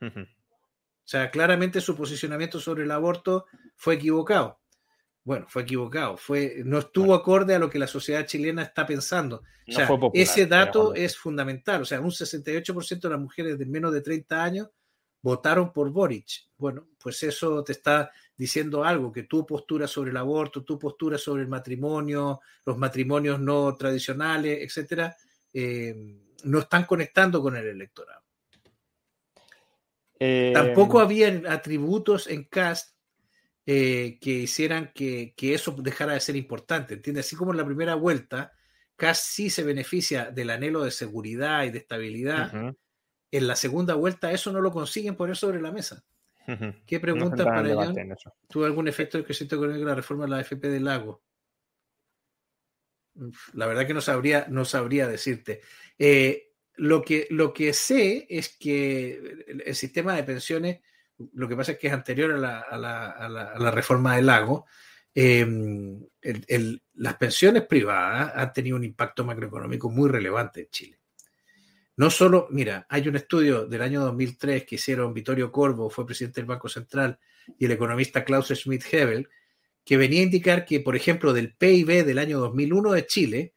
O 0.00 1.08
sea, 1.08 1.30
claramente 1.30 1.80
su 1.80 1.96
posicionamiento 1.96 2.60
sobre 2.60 2.84
el 2.84 2.90
aborto 2.90 3.46
fue 3.74 3.94
equivocado. 3.94 4.60
Bueno, 5.24 5.46
fue 5.48 5.62
equivocado, 5.62 6.16
fue, 6.16 6.62
no 6.64 6.78
estuvo 6.78 7.12
acorde 7.12 7.56
a 7.56 7.58
lo 7.58 7.68
que 7.68 7.80
la 7.80 7.88
sociedad 7.88 8.24
chilena 8.26 8.62
está 8.62 8.86
pensando. 8.86 9.42
O 9.68 9.72
sea, 9.72 9.88
ese 10.14 10.46
dato 10.46 10.94
es 10.94 11.16
fundamental. 11.16 11.82
O 11.82 11.84
sea, 11.84 12.00
un 12.00 12.12
68% 12.12 13.00
de 13.00 13.10
las 13.10 13.20
mujeres 13.20 13.58
de 13.58 13.66
menos 13.66 13.92
de 13.92 14.02
30 14.02 14.44
años 14.44 14.68
votaron 15.26 15.72
por 15.72 15.90
Boric. 15.90 16.46
Bueno, 16.56 16.86
pues 17.02 17.20
eso 17.24 17.64
te 17.64 17.72
está 17.72 18.12
diciendo 18.36 18.84
algo, 18.84 19.10
que 19.10 19.24
tu 19.24 19.44
postura 19.44 19.88
sobre 19.88 20.12
el 20.12 20.16
aborto, 20.16 20.62
tu 20.62 20.78
postura 20.78 21.18
sobre 21.18 21.42
el 21.42 21.48
matrimonio, 21.48 22.40
los 22.64 22.78
matrimonios 22.78 23.40
no 23.40 23.74
tradicionales, 23.74 24.60
etcétera, 24.62 25.16
eh, 25.52 26.16
no 26.44 26.60
están 26.60 26.84
conectando 26.84 27.42
con 27.42 27.56
el 27.56 27.66
electorado. 27.66 28.22
Eh, 30.20 30.52
Tampoco 30.54 31.00
había 31.00 31.42
atributos 31.48 32.28
en 32.28 32.44
Cast 32.44 32.94
eh, 33.66 34.18
que 34.20 34.30
hicieran 34.30 34.92
que, 34.94 35.34
eso 35.40 35.72
dejara 35.72 36.12
de 36.12 36.20
ser 36.20 36.36
importante, 36.36 36.94
¿entiendes? 36.94 37.26
Así 37.26 37.34
como 37.34 37.50
en 37.50 37.56
la 37.56 37.66
primera 37.66 37.96
vuelta, 37.96 38.52
casi 38.94 39.50
se 39.50 39.64
beneficia 39.64 40.30
del 40.30 40.50
anhelo 40.50 40.84
de 40.84 40.92
seguridad 40.92 41.64
y 41.64 41.70
de 41.70 41.78
estabilidad, 41.78 42.76
en 43.30 43.46
la 43.46 43.56
segunda 43.56 43.94
vuelta 43.94 44.32
eso 44.32 44.52
no 44.52 44.60
lo 44.60 44.70
consiguen 44.70 45.16
poner 45.16 45.36
sobre 45.36 45.60
la 45.60 45.72
mesa. 45.72 46.04
¿Qué 46.86 47.00
preguntas 47.00 47.44
para 47.44 47.68
ello? 47.68 47.92
¿Tuvo 48.48 48.66
algún 48.66 48.86
efecto 48.86 49.18
del 49.18 49.24
crecimiento 49.24 49.56
económico 49.56 49.84
de 49.84 49.90
la 49.90 49.96
reforma 49.96 50.24
de 50.24 50.30
la 50.30 50.36
AFP 50.38 50.68
del 50.68 50.84
lago? 50.84 51.22
La 53.54 53.66
verdad 53.66 53.86
que 53.86 53.94
no 53.94 54.00
sabría, 54.00 54.46
no 54.48 54.64
sabría 54.64 55.08
decirte. 55.08 55.62
Eh, 55.98 56.52
lo, 56.76 57.02
que, 57.02 57.26
lo 57.30 57.52
que 57.52 57.72
sé 57.72 58.26
es 58.28 58.56
que 58.56 59.44
el 59.48 59.74
sistema 59.74 60.14
de 60.14 60.22
pensiones 60.22 60.80
lo 61.32 61.48
que 61.48 61.56
pasa 61.56 61.72
es 61.72 61.78
que 61.78 61.86
es 61.86 61.92
anterior 61.92 62.32
a 62.32 62.36
la, 62.36 62.60
a 62.60 62.76
la, 62.76 63.10
a 63.10 63.28
la, 63.58 63.70
reforma 63.70 64.16
del 64.16 64.26
lago. 64.26 64.66
Em, 65.14 66.04
las 66.94 67.16
pensiones 67.16 67.64
privadas 67.64 68.32
han 68.34 68.52
tenido 68.52 68.76
un 68.76 68.84
impacto 68.84 69.24
macroeconómico 69.24 69.88
muy 69.88 70.10
relevante 70.10 70.60
en 70.60 70.68
Chile. 70.68 70.98
No 71.96 72.10
solo, 72.10 72.46
mira, 72.50 72.86
hay 72.88 73.08
un 73.08 73.16
estudio 73.16 73.66
del 73.66 73.82
año 73.82 74.02
2003 74.02 74.64
que 74.64 74.74
hicieron 74.74 75.14
Vittorio 75.14 75.50
Corvo, 75.50 75.88
fue 75.88 76.06
presidente 76.06 76.40
del 76.40 76.46
Banco 76.46 76.68
Central, 76.68 77.18
y 77.58 77.64
el 77.64 77.72
economista 77.72 78.24
Klaus 78.24 78.50
Schmidt-Hebel, 78.50 79.28
que 79.84 79.96
venía 79.96 80.20
a 80.20 80.24
indicar 80.24 80.64
que, 80.64 80.80
por 80.80 80.96
ejemplo, 80.96 81.32
del 81.32 81.54
PIB 81.54 82.04
del 82.04 82.18
año 82.18 82.38
2001 82.40 82.92
de 82.92 83.06
Chile, 83.06 83.54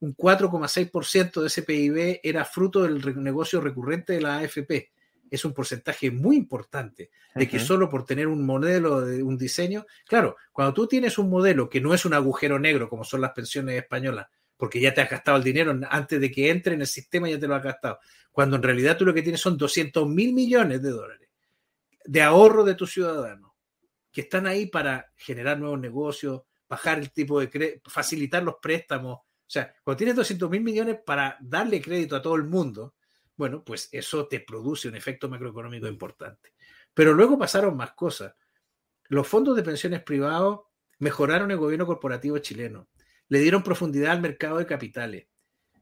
un 0.00 0.16
4,6% 0.16 1.40
de 1.40 1.46
ese 1.46 1.62
PIB 1.62 2.20
era 2.22 2.44
fruto 2.44 2.82
del 2.82 3.22
negocio 3.22 3.60
recurrente 3.60 4.14
de 4.14 4.20
la 4.20 4.38
AFP 4.38 4.92
es 5.32 5.46
un 5.46 5.54
porcentaje 5.54 6.10
muy 6.10 6.36
importante 6.36 7.10
de 7.34 7.48
que 7.48 7.58
solo 7.58 7.88
por 7.88 8.04
tener 8.04 8.26
un 8.26 8.44
modelo, 8.44 9.00
de 9.00 9.22
un 9.22 9.38
diseño, 9.38 9.86
claro, 10.06 10.36
cuando 10.52 10.74
tú 10.74 10.86
tienes 10.86 11.16
un 11.16 11.30
modelo 11.30 11.70
que 11.70 11.80
no 11.80 11.94
es 11.94 12.04
un 12.04 12.12
agujero 12.12 12.58
negro 12.58 12.90
como 12.90 13.02
son 13.02 13.22
las 13.22 13.32
pensiones 13.32 13.78
españolas, 13.78 14.26
porque 14.62 14.80
ya 14.80 14.94
te 14.94 15.00
has 15.00 15.10
gastado 15.10 15.38
el 15.38 15.42
dinero 15.42 15.76
antes 15.90 16.20
de 16.20 16.30
que 16.30 16.48
entre 16.48 16.74
en 16.74 16.82
el 16.82 16.86
sistema, 16.86 17.28
ya 17.28 17.36
te 17.36 17.48
lo 17.48 17.56
has 17.56 17.64
gastado, 17.64 17.98
cuando 18.30 18.54
en 18.54 18.62
realidad 18.62 18.96
tú 18.96 19.04
lo 19.04 19.12
que 19.12 19.20
tienes 19.20 19.40
son 19.40 19.58
200 19.58 20.08
mil 20.08 20.32
millones 20.32 20.80
de 20.80 20.90
dólares 20.90 21.28
de 22.04 22.22
ahorro 22.22 22.62
de 22.62 22.76
tus 22.76 22.92
ciudadanos, 22.92 23.50
que 24.12 24.20
están 24.20 24.46
ahí 24.46 24.66
para 24.66 25.10
generar 25.16 25.58
nuevos 25.58 25.80
negocios, 25.80 26.42
bajar 26.68 27.00
el 27.00 27.10
tipo 27.10 27.40
de 27.40 27.50
crédito, 27.50 27.90
facilitar 27.90 28.44
los 28.44 28.54
préstamos. 28.62 29.16
O 29.16 29.26
sea, 29.48 29.74
cuando 29.82 29.96
tienes 29.96 30.14
200 30.14 30.48
mil 30.48 30.62
millones 30.62 31.00
para 31.04 31.36
darle 31.40 31.82
crédito 31.82 32.14
a 32.14 32.22
todo 32.22 32.36
el 32.36 32.44
mundo, 32.44 32.94
bueno, 33.34 33.64
pues 33.64 33.88
eso 33.90 34.28
te 34.28 34.38
produce 34.38 34.86
un 34.86 34.94
efecto 34.94 35.28
macroeconómico 35.28 35.88
importante. 35.88 36.54
Pero 36.94 37.14
luego 37.14 37.36
pasaron 37.36 37.76
más 37.76 37.94
cosas. 37.94 38.32
Los 39.08 39.26
fondos 39.26 39.56
de 39.56 39.64
pensiones 39.64 40.04
privados 40.04 40.60
mejoraron 41.00 41.50
el 41.50 41.56
gobierno 41.56 41.84
corporativo 41.84 42.38
chileno, 42.38 42.86
le 43.28 43.40
dieron 43.40 43.62
profundidad 43.62 44.12
al 44.12 44.20
mercado 44.20 44.58
de 44.58 44.66
capitales. 44.66 45.26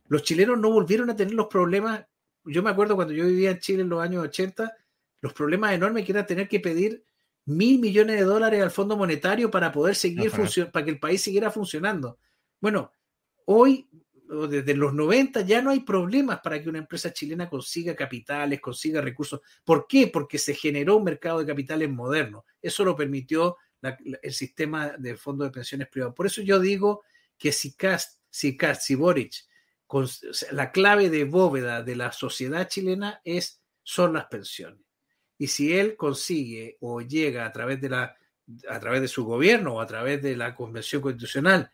Los 0.09 0.23
chilenos 0.23 0.59
no 0.59 0.71
volvieron 0.71 1.11
a 1.11 1.17
tener 1.17 1.35
los 1.35 1.47
problemas. 1.47 2.05
Yo 2.45 2.63
me 2.63 2.71
acuerdo 2.71 2.97
cuando 2.97 3.15
yo 3.15 3.27
vivía 3.27 3.53
en 3.53 3.59
Chile 3.59 3.83
en 3.83 3.89
los 3.89 4.03
años 4.03 4.25
80, 4.25 4.73
los 5.21 5.33
problemas 5.33 5.73
enormes 5.73 6.05
que 6.05 6.13
era 6.13 6.27
tener 6.27 6.49
que 6.49 6.61
pedir 6.61 7.05
mil 7.47 7.81
millones 7.81 8.17
de 8.17 8.25
dólares 8.25 8.63
al 8.63 8.71
Fondo 8.71 8.97
Monetario 8.97 9.51
para 9.51 9.73
poder 9.73 9.95
seguir 9.95 10.31
funcionando, 10.31 10.73
para 10.73 10.85
que 10.85 10.91
el 10.91 11.01
país 11.01 11.23
siguiera 11.23 11.51
funcionando. 11.51 12.19
Bueno, 12.61 12.93
hoy 13.47 13.89
desde 14.49 14.77
los 14.77 14.95
90 14.95 15.41
ya 15.41 15.61
no 15.61 15.71
hay 15.71 15.81
problemas 15.81 16.41
para 16.41 16.63
que 16.63 16.69
una 16.69 16.79
empresa 16.79 17.13
chilena 17.13 17.49
consiga 17.49 17.97
capitales, 17.97 18.61
consiga 18.61 19.01
recursos. 19.01 19.41
¿Por 19.65 19.87
qué? 19.89 20.07
Porque 20.07 20.39
se 20.39 20.55
generó 20.55 20.97
un 20.97 21.05
mercado 21.05 21.41
de 21.41 21.47
capitales 21.47 21.91
moderno. 21.91 22.45
Eso 22.63 22.85
lo 22.85 22.95
permitió 22.95 23.57
el 24.23 24.33
sistema 24.33 24.91
de 24.99 25.17
fondos 25.17 25.49
de 25.49 25.53
pensiones 25.53 25.89
privados. 25.89 26.15
Por 26.15 26.27
eso 26.27 26.43
yo 26.43 26.61
digo 26.61 27.03
que 27.41 27.51
si 27.51 27.73
Cast, 27.75 28.21
si 28.31 28.57
Cast, 28.57 28.83
si 28.83 28.95
Boric, 28.95 29.33
la 30.53 30.71
clave 30.71 31.11
de 31.11 31.25
bóveda 31.25 31.83
de 31.83 31.97
la 31.97 32.13
sociedad 32.13 32.69
chilena 32.69 33.21
es, 33.25 33.61
son 33.83 34.13
las 34.13 34.27
pensiones. 34.27 34.85
Y 35.37 35.49
si 35.49 35.77
él 35.77 35.97
consigue 35.97 36.77
o 36.81 37.01
llega 37.01 37.45
a 37.45 37.53
través 37.53 37.81
de 37.81 37.89
la 37.89 38.17
a 38.69 38.81
través 38.81 39.01
de 39.01 39.09
su 39.09 39.25
gobierno 39.25 39.75
o 39.75 39.81
a 39.81 39.87
través 39.87 40.21
de 40.23 40.37
la 40.37 40.55
convención 40.55 41.01
constitucional 41.01 41.71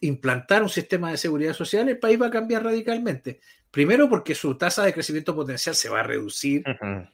implantar 0.00 0.62
un 0.62 0.68
sistema 0.68 1.10
de 1.10 1.16
seguridad 1.16 1.54
social, 1.54 1.88
el 1.88 1.98
país 1.98 2.20
va 2.20 2.26
a 2.26 2.30
cambiar 2.30 2.62
radicalmente. 2.64 3.40
Primero 3.70 4.08
porque 4.08 4.34
su 4.34 4.56
tasa 4.56 4.84
de 4.84 4.92
crecimiento 4.92 5.34
potencial 5.34 5.74
se 5.74 5.88
va 5.88 6.00
a 6.00 6.04
reducir, 6.04 6.62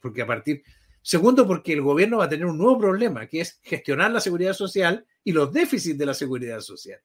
porque 0.01 0.23
a 0.23 0.27
partir... 0.27 0.62
Segundo 1.01 1.47
porque 1.47 1.73
el 1.73 1.81
gobierno 1.81 2.19
va 2.19 2.24
a 2.24 2.28
tener 2.28 2.45
un 2.45 2.59
nuevo 2.59 2.78
problema, 2.78 3.27
que 3.28 3.40
es 3.40 3.61
gestionar 3.62 4.11
la 4.11 4.20
seguridad 4.20 4.53
social 4.53 5.07
y 5.23 5.32
los 5.32 5.53
déficits 5.53 5.97
de 5.97 6.05
la 6.05 6.12
seguridad 6.12 6.61
social. 6.61 7.01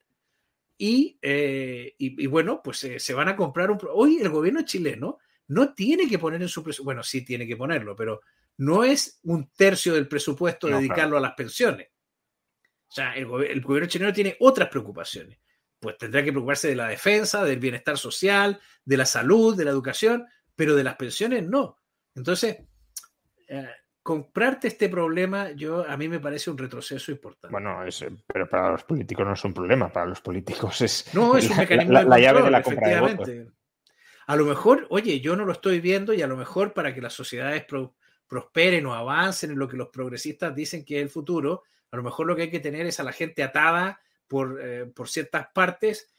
Y, 0.78 1.18
eh, 1.22 1.96
y, 1.98 2.28
bueno, 2.28 2.62
pues 2.64 2.84
eh, 2.84 3.00
se 3.00 3.14
van 3.14 3.30
a 3.30 3.36
comprar 3.36 3.72
un... 3.72 3.80
Hoy 3.94 4.18
el 4.18 4.30
gobierno 4.30 4.64
chileno 4.64 5.20
no 5.48 5.74
tiene 5.74 6.08
que 6.08 6.20
poner 6.20 6.42
en 6.42 6.50
su 6.50 6.64
presupuesto, 6.64 6.84
bueno, 6.84 7.04
sí 7.04 7.24
tiene 7.24 7.48
que 7.48 7.56
ponerlo, 7.56 7.96
pero 7.96 8.22
no 8.58 8.84
es 8.84 9.20
un 9.24 9.52
tercio 9.52 9.94
del 9.94 10.08
presupuesto 10.08 10.68
dedicarlo 10.68 11.18
a 11.18 11.22
las 11.22 11.34
pensiones. 11.34 11.90
O 12.88 12.92
sea, 12.96 13.16
el, 13.16 13.28
el, 13.44 13.62
gobierno 13.62 13.88
chileno 13.88 14.14
tiene 14.14 14.36
otras 14.40 14.70
preocupaciones 14.70 15.40
pues 15.84 15.98
tendrá 15.98 16.24
que 16.24 16.32
preocuparse 16.32 16.70
de 16.70 16.76
la 16.78 16.88
defensa, 16.88 17.44
del 17.44 17.60
bienestar 17.60 17.98
social, 17.98 18.60
de 18.86 18.98
la 18.98 19.06
salud, 19.06 19.56
de 19.56 19.66
la 19.66 19.72
educación, 19.72 20.26
pero 20.56 20.76
de 20.76 20.84
las 20.84 20.96
pensiones 20.96 21.46
no. 21.46 21.78
Entonces, 22.16 22.58
eh, 23.50 23.70
comprarte 24.04 24.68
este 24.68 24.90
problema, 24.90 25.52
yo 25.52 25.90
a 25.90 25.96
mí 25.96 26.10
me 26.10 26.20
parece 26.20 26.52
un 26.52 26.58
retroceso 26.58 27.12
importante. 27.12 27.52
Bueno, 27.52 27.86
es, 27.86 28.06
pero 28.28 28.50
para 28.50 28.72
los 28.72 28.84
políticos 28.84 29.26
no 29.26 29.34
es 29.34 29.44
un 29.46 29.54
problema, 29.54 29.92
para 29.92 30.08
los 30.08 30.20
políticos 30.20 30.82
es, 30.82 31.10
no, 31.14 31.38
es 31.38 31.50
un 31.50 31.58
mecanismo 31.58 31.94
la, 31.94 32.04
de 32.04 32.22
llave 32.22 32.42
de 32.42 32.52
la 32.52 32.62
compra 32.62 32.90
de 32.90 33.48
A 34.28 34.36
lo 34.36 34.44
mejor, 34.44 34.86
oye, 34.90 35.22
yo 35.22 35.38
no 35.38 35.46
lo 35.46 35.54
estoy 35.54 35.80
viendo 35.80 36.14
y 36.14 36.22
a 36.22 36.28
lo 36.28 36.36
mejor 36.36 36.74
para 36.74 36.94
que 36.94 37.02
las 37.02 37.14
sociedades 37.14 37.66
prosperen 38.28 38.86
o 38.86 38.94
avancen 38.94 39.52
en 39.52 39.60
lo 39.60 39.70
que 39.70 39.78
los 39.78 39.88
progresistas 39.88 40.54
dicen 40.54 40.84
que 40.84 40.98
es 40.98 41.04
el 41.04 41.10
futuro, 41.10 41.64
a 41.90 41.96
lo 41.96 42.04
mejor 42.04 42.28
lo 42.28 42.36
que 42.36 42.44
hay 42.44 42.52
que 42.52 42.60
tener 42.60 42.86
es 42.86 43.00
a 43.00 43.04
la 43.04 43.14
gente 43.14 43.42
atada 43.42 44.02
eh, 44.60 44.92
por, 44.94 45.08
ciertas 45.08 45.48
partes, 45.54 46.14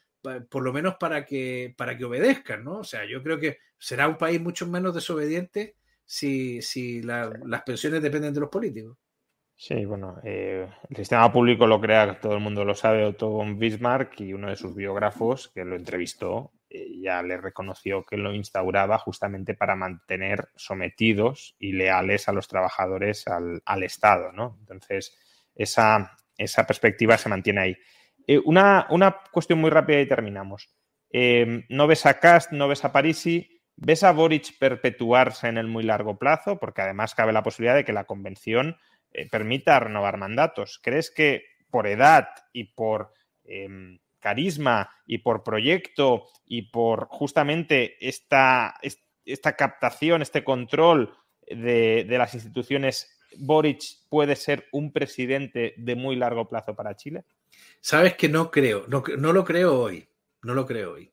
por 0.49 0.63
lo 0.63 0.73
menos 0.73 0.95
para 0.95 1.23
que, 1.23 1.75
para 1.77 1.95
que 1.95 2.05
obedezcan, 2.05 2.63
¿no? 2.63 2.79
O 2.79 2.83
sea, 2.83 3.05
yo 3.05 3.21
creo 3.21 3.37
que 3.39 3.59
será 3.77 4.07
un 4.07 4.17
país 4.17 4.41
mucho 4.41 4.65
menos 4.65 4.95
desobediente 4.95 5.75
si, 6.05 6.61
si 6.61 7.01
las 7.01 7.63
pensiones 7.65 8.01
dependen 8.01 8.33
de 8.33 8.39
los 8.39 8.49
políticos. 8.49 8.97
Sí, 9.57 9.85
bueno, 9.85 10.19
eh, 10.23 10.67
el 10.89 10.95
sistema 10.97 11.31
público 11.31 11.65
lo 11.65 11.79
crea, 11.79 12.19
todo 12.19 12.33
el 12.33 12.41
mundo 12.41 12.65
lo 12.65 12.75
sabe, 12.75 13.05
Otto 13.05 13.29
von 13.29 13.57
Bismarck, 13.57 14.19
y 14.19 14.33
uno 14.33 14.49
de 14.49 14.57
sus 14.57 14.75
biógrafos 14.75 15.47
que 15.47 15.63
lo 15.63 15.77
entrevistó 15.77 16.51
eh, 16.69 16.99
ya 17.01 17.23
le 17.23 17.37
reconoció 17.37 18.05
que 18.05 18.17
lo 18.17 18.33
instauraba 18.33 18.97
justamente 18.97 19.53
para 19.53 19.77
mantener 19.77 20.49
sometidos 20.57 21.55
y 21.57 21.71
leales 21.71 22.27
a 22.27 22.33
los 22.33 22.49
trabajadores 22.49 23.27
al, 23.27 23.61
al 23.65 23.83
Estado, 23.83 24.33
¿no? 24.33 24.57
Entonces, 24.59 25.17
esa, 25.55 26.17
esa 26.37 26.67
perspectiva 26.67 27.17
se 27.17 27.29
mantiene 27.29 27.61
ahí. 27.61 27.77
Eh, 28.27 28.41
una, 28.43 28.87
cuestión 29.31 29.59
muy 29.59 29.69
rápida 29.69 30.01
y 30.01 30.07
terminamos. 30.07 30.69
No 31.69 31.87
ves 31.87 32.05
a 32.05 32.19
Cast, 32.19 32.51
no 32.51 32.67
ves 32.67 32.83
a 32.83 32.91
Parisi, 32.91 33.54
ves 33.77 34.03
a 34.03 34.11
Boric 34.11 34.57
perpetuarse 34.57 35.47
en 35.47 35.57
el 35.57 35.67
muy 35.67 35.83
largo 35.83 36.17
plazo, 36.17 36.57
porque 36.57 36.81
además 36.81 37.15
cabe 37.15 37.33
la 37.33 37.43
posibilidad 37.43 37.75
de 37.75 37.85
que 37.85 37.93
la 37.93 38.05
convención 38.05 38.77
eh, 39.11 39.27
permita 39.29 39.79
renovar 39.79 40.17
mandatos. 40.17 40.79
¿Crees 40.81 41.11
que 41.11 41.45
por 41.69 41.87
edad 41.87 42.27
y 42.53 42.65
por 42.65 43.13
em, 43.43 43.99
carisma 44.19 44.89
y 45.05 45.19
por 45.19 45.43
proyecto 45.43 46.27
y 46.45 46.63
por 46.63 47.07
justamente 47.09 47.95
esta, 47.99 48.75
esta 49.25 49.55
captación, 49.55 50.21
este 50.21 50.43
control 50.43 51.13
de, 51.47 52.05
las 52.09 52.33
instituciones 52.33 53.19
Boric 53.37 53.83
puede 54.09 54.35
ser 54.35 54.67
un 54.71 54.91
presidente 54.91 55.73
de 55.77 55.95
muy 55.95 56.15
largo 56.15 56.47
plazo 56.47 56.75
para 56.75 56.95
Chile? 56.95 57.25
Sabes 57.81 58.15
que 58.15 58.29
no 58.29 58.49
creo, 58.49 58.85
no, 58.87 59.03
no 59.17 59.33
lo 59.33 59.43
creo 59.43 59.79
hoy, 59.79 60.07
no 60.41 60.53
lo 60.53 60.65
creo 60.65 60.93
hoy. 60.93 61.11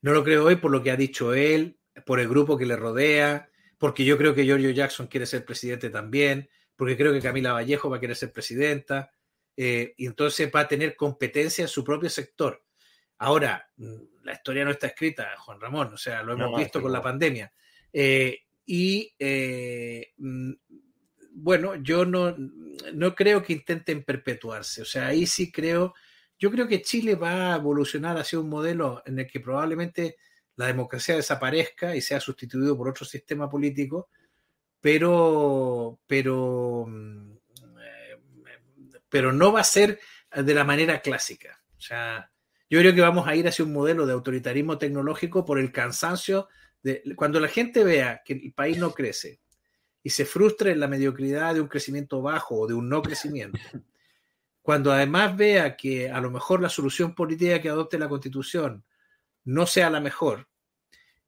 No 0.00 0.12
lo 0.12 0.24
creo 0.24 0.44
hoy 0.44 0.56
por 0.56 0.70
lo 0.70 0.82
que 0.82 0.90
ha 0.90 0.96
dicho 0.96 1.34
él, 1.34 1.78
por 2.06 2.20
el 2.20 2.28
grupo 2.28 2.56
que 2.56 2.66
le 2.66 2.76
rodea, 2.76 3.50
porque 3.78 4.04
yo 4.04 4.16
creo 4.18 4.34
que 4.34 4.44
Giorgio 4.44 4.70
Jackson 4.70 5.06
quiere 5.06 5.26
ser 5.26 5.44
presidente 5.44 5.90
también, 5.90 6.48
porque 6.76 6.96
creo 6.96 7.12
que 7.12 7.20
Camila 7.20 7.52
Vallejo 7.52 7.90
va 7.90 7.96
a 7.96 8.00
querer 8.00 8.16
ser 8.16 8.32
presidenta, 8.32 9.10
eh, 9.56 9.94
y 9.96 10.06
entonces 10.06 10.50
va 10.54 10.60
a 10.60 10.68
tener 10.68 10.94
competencia 10.94 11.62
en 11.62 11.68
su 11.68 11.82
propio 11.82 12.08
sector. 12.08 12.62
Ahora, 13.18 13.68
mm, 13.76 14.24
la 14.24 14.32
historia 14.32 14.64
no 14.64 14.70
está 14.70 14.86
escrita, 14.86 15.34
Juan 15.38 15.60
Ramón, 15.60 15.92
o 15.92 15.96
sea, 15.96 16.22
lo 16.22 16.34
hemos 16.34 16.56
visto 16.56 16.80
con 16.80 16.92
la 16.92 17.02
pandemia. 17.02 17.52
Eh, 17.92 18.38
y 18.64 19.12
eh, 19.18 20.12
mm, 20.16 20.52
bueno, 21.32 21.76
yo 21.76 22.04
no, 22.04 22.36
no 22.36 23.14
creo 23.14 23.42
que 23.42 23.54
intenten 23.54 24.04
perpetuarse, 24.04 24.82
o 24.82 24.84
sea, 24.84 25.08
ahí 25.08 25.26
sí 25.26 25.50
creo, 25.50 25.94
yo 26.38 26.50
creo 26.50 26.68
que 26.68 26.82
Chile 26.82 27.14
va 27.14 27.54
a 27.54 27.56
evolucionar 27.56 28.16
hacia 28.16 28.38
un 28.38 28.48
modelo 28.48 29.02
en 29.06 29.18
el 29.18 29.26
que 29.26 29.40
probablemente 29.40 30.16
la 30.56 30.66
democracia 30.66 31.16
desaparezca 31.16 31.96
y 31.96 32.00
sea 32.00 32.20
sustituido 32.20 32.76
por 32.76 32.88
otro 32.88 33.04
sistema 33.04 33.48
político, 33.48 34.08
pero, 34.80 35.98
pero, 36.06 36.86
mm, 36.88 37.32
pero 39.08 39.32
no 39.32 39.52
va 39.52 39.60
a 39.60 39.64
ser 39.64 40.00
de 40.34 40.54
la 40.54 40.64
manera 40.64 41.00
clásica. 41.00 41.62
O 41.76 41.80
sea, 41.80 42.30
yo 42.68 42.80
creo 42.80 42.94
que 42.94 43.00
vamos 43.00 43.26
a 43.26 43.34
ir 43.34 43.48
hacia 43.48 43.64
un 43.64 43.72
modelo 43.72 44.06
de 44.06 44.12
autoritarismo 44.12 44.78
tecnológico 44.78 45.44
por 45.44 45.58
el 45.58 45.72
cansancio 45.72 46.48
de 46.82 47.02
cuando 47.16 47.40
la 47.40 47.48
gente 47.48 47.82
vea 47.82 48.22
que 48.24 48.34
el 48.34 48.52
país 48.52 48.78
no 48.78 48.92
crece 48.92 49.40
y 50.02 50.10
se 50.10 50.24
frustra 50.24 50.70
en 50.70 50.80
la 50.80 50.88
mediocridad 50.88 51.54
de 51.54 51.60
un 51.60 51.68
crecimiento 51.68 52.22
bajo 52.22 52.56
o 52.60 52.66
de 52.66 52.74
un 52.74 52.88
no 52.88 53.02
crecimiento. 53.02 53.58
Cuando 54.68 54.92
además 54.92 55.34
vea 55.34 55.78
que 55.78 56.10
a 56.10 56.20
lo 56.20 56.30
mejor 56.30 56.60
la 56.60 56.68
solución 56.68 57.14
política 57.14 57.58
que 57.58 57.70
adopte 57.70 57.98
la 57.98 58.06
Constitución 58.06 58.84
no 59.44 59.64
sea 59.64 59.88
la 59.88 59.98
mejor, 59.98 60.46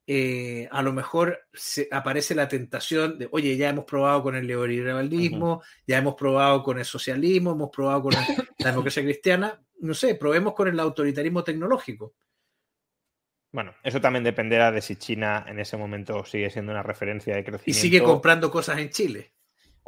eh, 0.06 0.68
a 0.70 0.82
lo 0.82 0.92
mejor 0.92 1.48
se, 1.50 1.88
aparece 1.90 2.34
la 2.34 2.48
tentación 2.48 3.18
de, 3.18 3.30
oye, 3.32 3.56
ya 3.56 3.70
hemos 3.70 3.86
probado 3.86 4.22
con 4.22 4.36
el 4.36 4.46
neoliberalismo, 4.46 5.62
ya 5.86 5.96
hemos 5.96 6.16
probado 6.16 6.62
con 6.62 6.80
el 6.80 6.84
socialismo, 6.84 7.52
hemos 7.52 7.70
probado 7.70 8.02
con 8.02 8.12
la 8.12 8.26
democracia 8.58 9.02
cristiana, 9.02 9.58
no 9.78 9.94
sé, 9.94 10.16
probemos 10.16 10.52
con 10.52 10.68
el 10.68 10.78
autoritarismo 10.78 11.42
tecnológico. 11.42 12.12
Bueno, 13.52 13.74
eso 13.82 14.02
también 14.02 14.22
dependerá 14.22 14.70
de 14.70 14.82
si 14.82 14.96
China 14.96 15.46
en 15.48 15.60
ese 15.60 15.78
momento 15.78 16.26
sigue 16.26 16.50
siendo 16.50 16.72
una 16.72 16.82
referencia 16.82 17.34
de 17.34 17.42
crecimiento. 17.42 17.70
Y 17.70 17.72
sigue 17.72 18.02
comprando 18.02 18.50
cosas 18.50 18.80
en 18.80 18.90
Chile. 18.90 19.32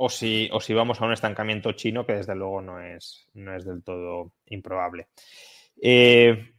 O 0.05 0.09
si, 0.09 0.49
o 0.53 0.59
si 0.59 0.74
vamos 0.74 1.01
a 1.01 1.05
un 1.05 1.12
estancamiento 1.12 1.70
chino, 1.73 2.05
que 2.05 2.15
desde 2.15 2.35
luego 2.35 2.61
no 2.61 2.81
es, 2.81 3.29
no 3.35 3.55
es 3.55 3.65
del 3.65 3.85
todo 3.85 4.33
improbable. 4.47 5.07
Eh, 5.81 6.55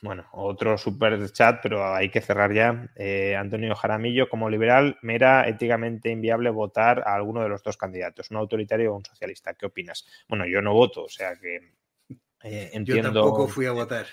bueno, 0.00 0.26
otro 0.32 0.78
super 0.78 1.32
chat, 1.32 1.58
pero 1.60 1.92
hay 1.92 2.10
que 2.10 2.20
cerrar 2.20 2.54
ya. 2.54 2.88
Eh, 2.94 3.34
Antonio 3.34 3.74
Jaramillo, 3.74 4.28
como 4.28 4.48
liberal, 4.48 4.98
me 5.02 5.16
era 5.16 5.48
éticamente 5.48 6.10
inviable 6.10 6.50
votar 6.50 7.02
a 7.04 7.16
alguno 7.16 7.42
de 7.42 7.48
los 7.48 7.60
dos 7.64 7.76
candidatos, 7.76 8.30
un 8.30 8.36
autoritario 8.36 8.92
o 8.92 8.96
un 8.98 9.04
socialista. 9.04 9.54
¿Qué 9.54 9.66
opinas? 9.66 10.06
Bueno, 10.28 10.46
yo 10.46 10.62
no 10.62 10.74
voto, 10.74 11.04
o 11.04 11.08
sea 11.08 11.34
que 11.34 11.56
eh, 12.44 12.70
entiendo. 12.72 13.08
Yo 13.08 13.14
tampoco 13.14 13.48
fui 13.48 13.66
a 13.66 13.72
votar. 13.72 14.06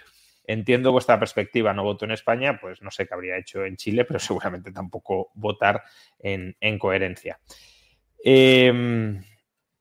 Entiendo 0.47 0.91
vuestra 0.91 1.19
perspectiva, 1.19 1.73
no 1.73 1.83
voto 1.83 2.05
en 2.05 2.11
España, 2.11 2.57
pues 2.59 2.81
no 2.81 2.89
sé 2.89 3.05
qué 3.05 3.13
habría 3.13 3.37
hecho 3.37 3.65
en 3.65 3.77
Chile, 3.77 4.03
pero 4.03 4.19
seguramente 4.19 4.71
tampoco 4.71 5.29
votar 5.35 5.83
en, 6.17 6.55
en 6.59 6.79
coherencia. 6.79 7.39
Eh, 8.23 9.21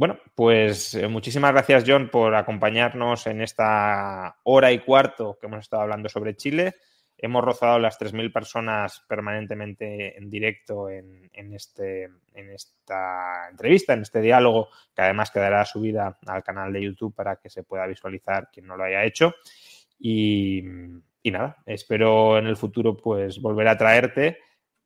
bueno, 0.00 0.18
pues 0.34 0.94
eh, 0.94 1.08
muchísimas 1.08 1.52
gracias, 1.52 1.84
John, 1.86 2.08
por 2.08 2.34
acompañarnos 2.34 3.26
en 3.26 3.42
esta 3.42 4.38
hora 4.44 4.72
y 4.72 4.78
cuarto 4.78 5.36
que 5.38 5.46
hemos 5.46 5.60
estado 5.60 5.82
hablando 5.82 6.08
sobre 6.08 6.36
Chile. 6.36 6.76
Hemos 7.18 7.44
rozado 7.44 7.78
las 7.78 8.00
3.000 8.00 8.32
personas 8.32 9.04
permanentemente 9.06 10.16
en 10.16 10.30
directo 10.30 10.88
en, 10.88 11.28
este, 11.52 12.04
en 12.32 12.50
esta 12.50 13.50
entrevista, 13.50 13.92
en 13.92 14.00
este 14.00 14.22
diálogo, 14.22 14.70
que 14.96 15.02
además 15.02 15.30
quedará 15.30 15.66
subida 15.66 16.18
al 16.26 16.42
canal 16.42 16.72
de 16.72 16.80
YouTube 16.80 17.14
para 17.14 17.36
que 17.36 17.50
se 17.50 17.62
pueda 17.62 17.86
visualizar 17.86 18.48
quien 18.50 18.66
no 18.66 18.78
lo 18.78 18.84
haya 18.84 19.04
hecho. 19.04 19.34
Y, 19.98 20.62
nada, 21.24 21.58
espero 21.66 22.38
en 22.38 22.46
el 22.46 22.56
futuro 22.56 22.96
pues 22.96 23.38
volver 23.38 23.68
a 23.68 23.76
traerte 23.76 24.38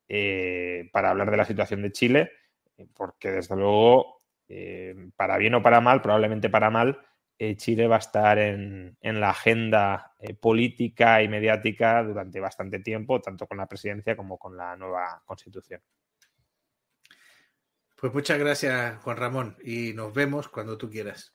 eh, 0.09 0.91
para 0.93 1.11
hablar 1.11 1.31
de 1.31 1.37
la 1.37 1.45
situación 1.45 1.83
de 1.83 1.93
Chile, 1.93 2.33
porque 2.95 3.31
desde 3.31 3.57
luego 3.57 4.25
eh, 4.49 4.95
para 5.17 5.39
bien 5.39 5.55
o 5.55 5.63
para 5.63 5.81
mal, 5.81 6.03
probablemente 6.03 6.51
para 6.51 6.71
mal, 6.71 7.01
eh, 7.39 7.57
Chile 7.57 7.89
va 7.89 7.97
a 7.97 7.99
estar 7.99 8.39
en, 8.39 8.97
la 9.01 9.31
agenda 9.31 10.15
eh, 10.21 10.35
política 10.35 11.23
y 11.23 11.29
mediática 11.29 12.03
durante 12.03 12.41
bastante 12.41 12.81
tiempo, 12.81 13.21
tanto 13.21 13.47
con 13.47 13.59
la 13.59 13.67
presidencia 13.67 14.17
como 14.17 14.39
con 14.39 14.57
la 14.57 14.77
nueva 14.77 15.23
constitución. 15.25 15.81
Pues 17.97 18.13
muchas 18.13 18.39
gracias, 18.39 18.99
Juan 19.03 19.17
Ramón, 19.17 19.57
y 19.65 19.93
nos 19.95 20.13
vemos 20.13 20.49
cuando 20.49 20.77
tú 20.77 20.91
quieras. 20.91 21.35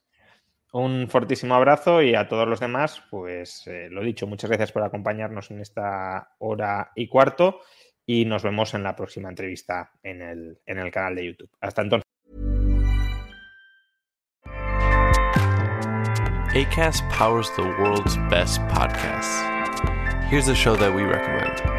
Un 0.71 1.09
fortísimo 1.09 1.55
abrazo 1.55 2.03
y 2.03 2.13
a 2.13 2.27
todos 2.27 2.47
los 2.47 2.59
demás, 2.59 3.01
pues 3.09 3.67
lo 3.89 4.03
dicho, 4.03 4.27
muchas 4.27 4.51
gracias 4.51 4.71
por 4.71 4.83
acompañarnos 4.83 5.49
en 5.49 5.61
esta 5.61 6.35
hora 6.37 6.91
y 6.95 7.07
cuarto 7.07 7.61
y 8.09 8.25
nos 8.25 8.41
vemos 8.41 8.73
en 8.73 8.81
la 8.81 8.95
próxima 8.95 9.29
entrevista 9.29 9.91
en 10.01 10.23
el, 10.23 10.91
canal 10.91 11.13
de 11.13 11.27
YouTube. 11.27 11.49
Hasta 11.61 11.83
entonces. 11.83 12.03
ACAST 16.55 17.03
powers 17.11 17.51
the 17.55 17.61
world's 17.61 18.17
best 18.31 18.61
podcasts. 18.61 19.43
Here's 20.31 20.47
a 20.47 20.55
show 20.55 20.75
that 20.75 20.91
we 20.91 21.03
recommend. 21.03 21.78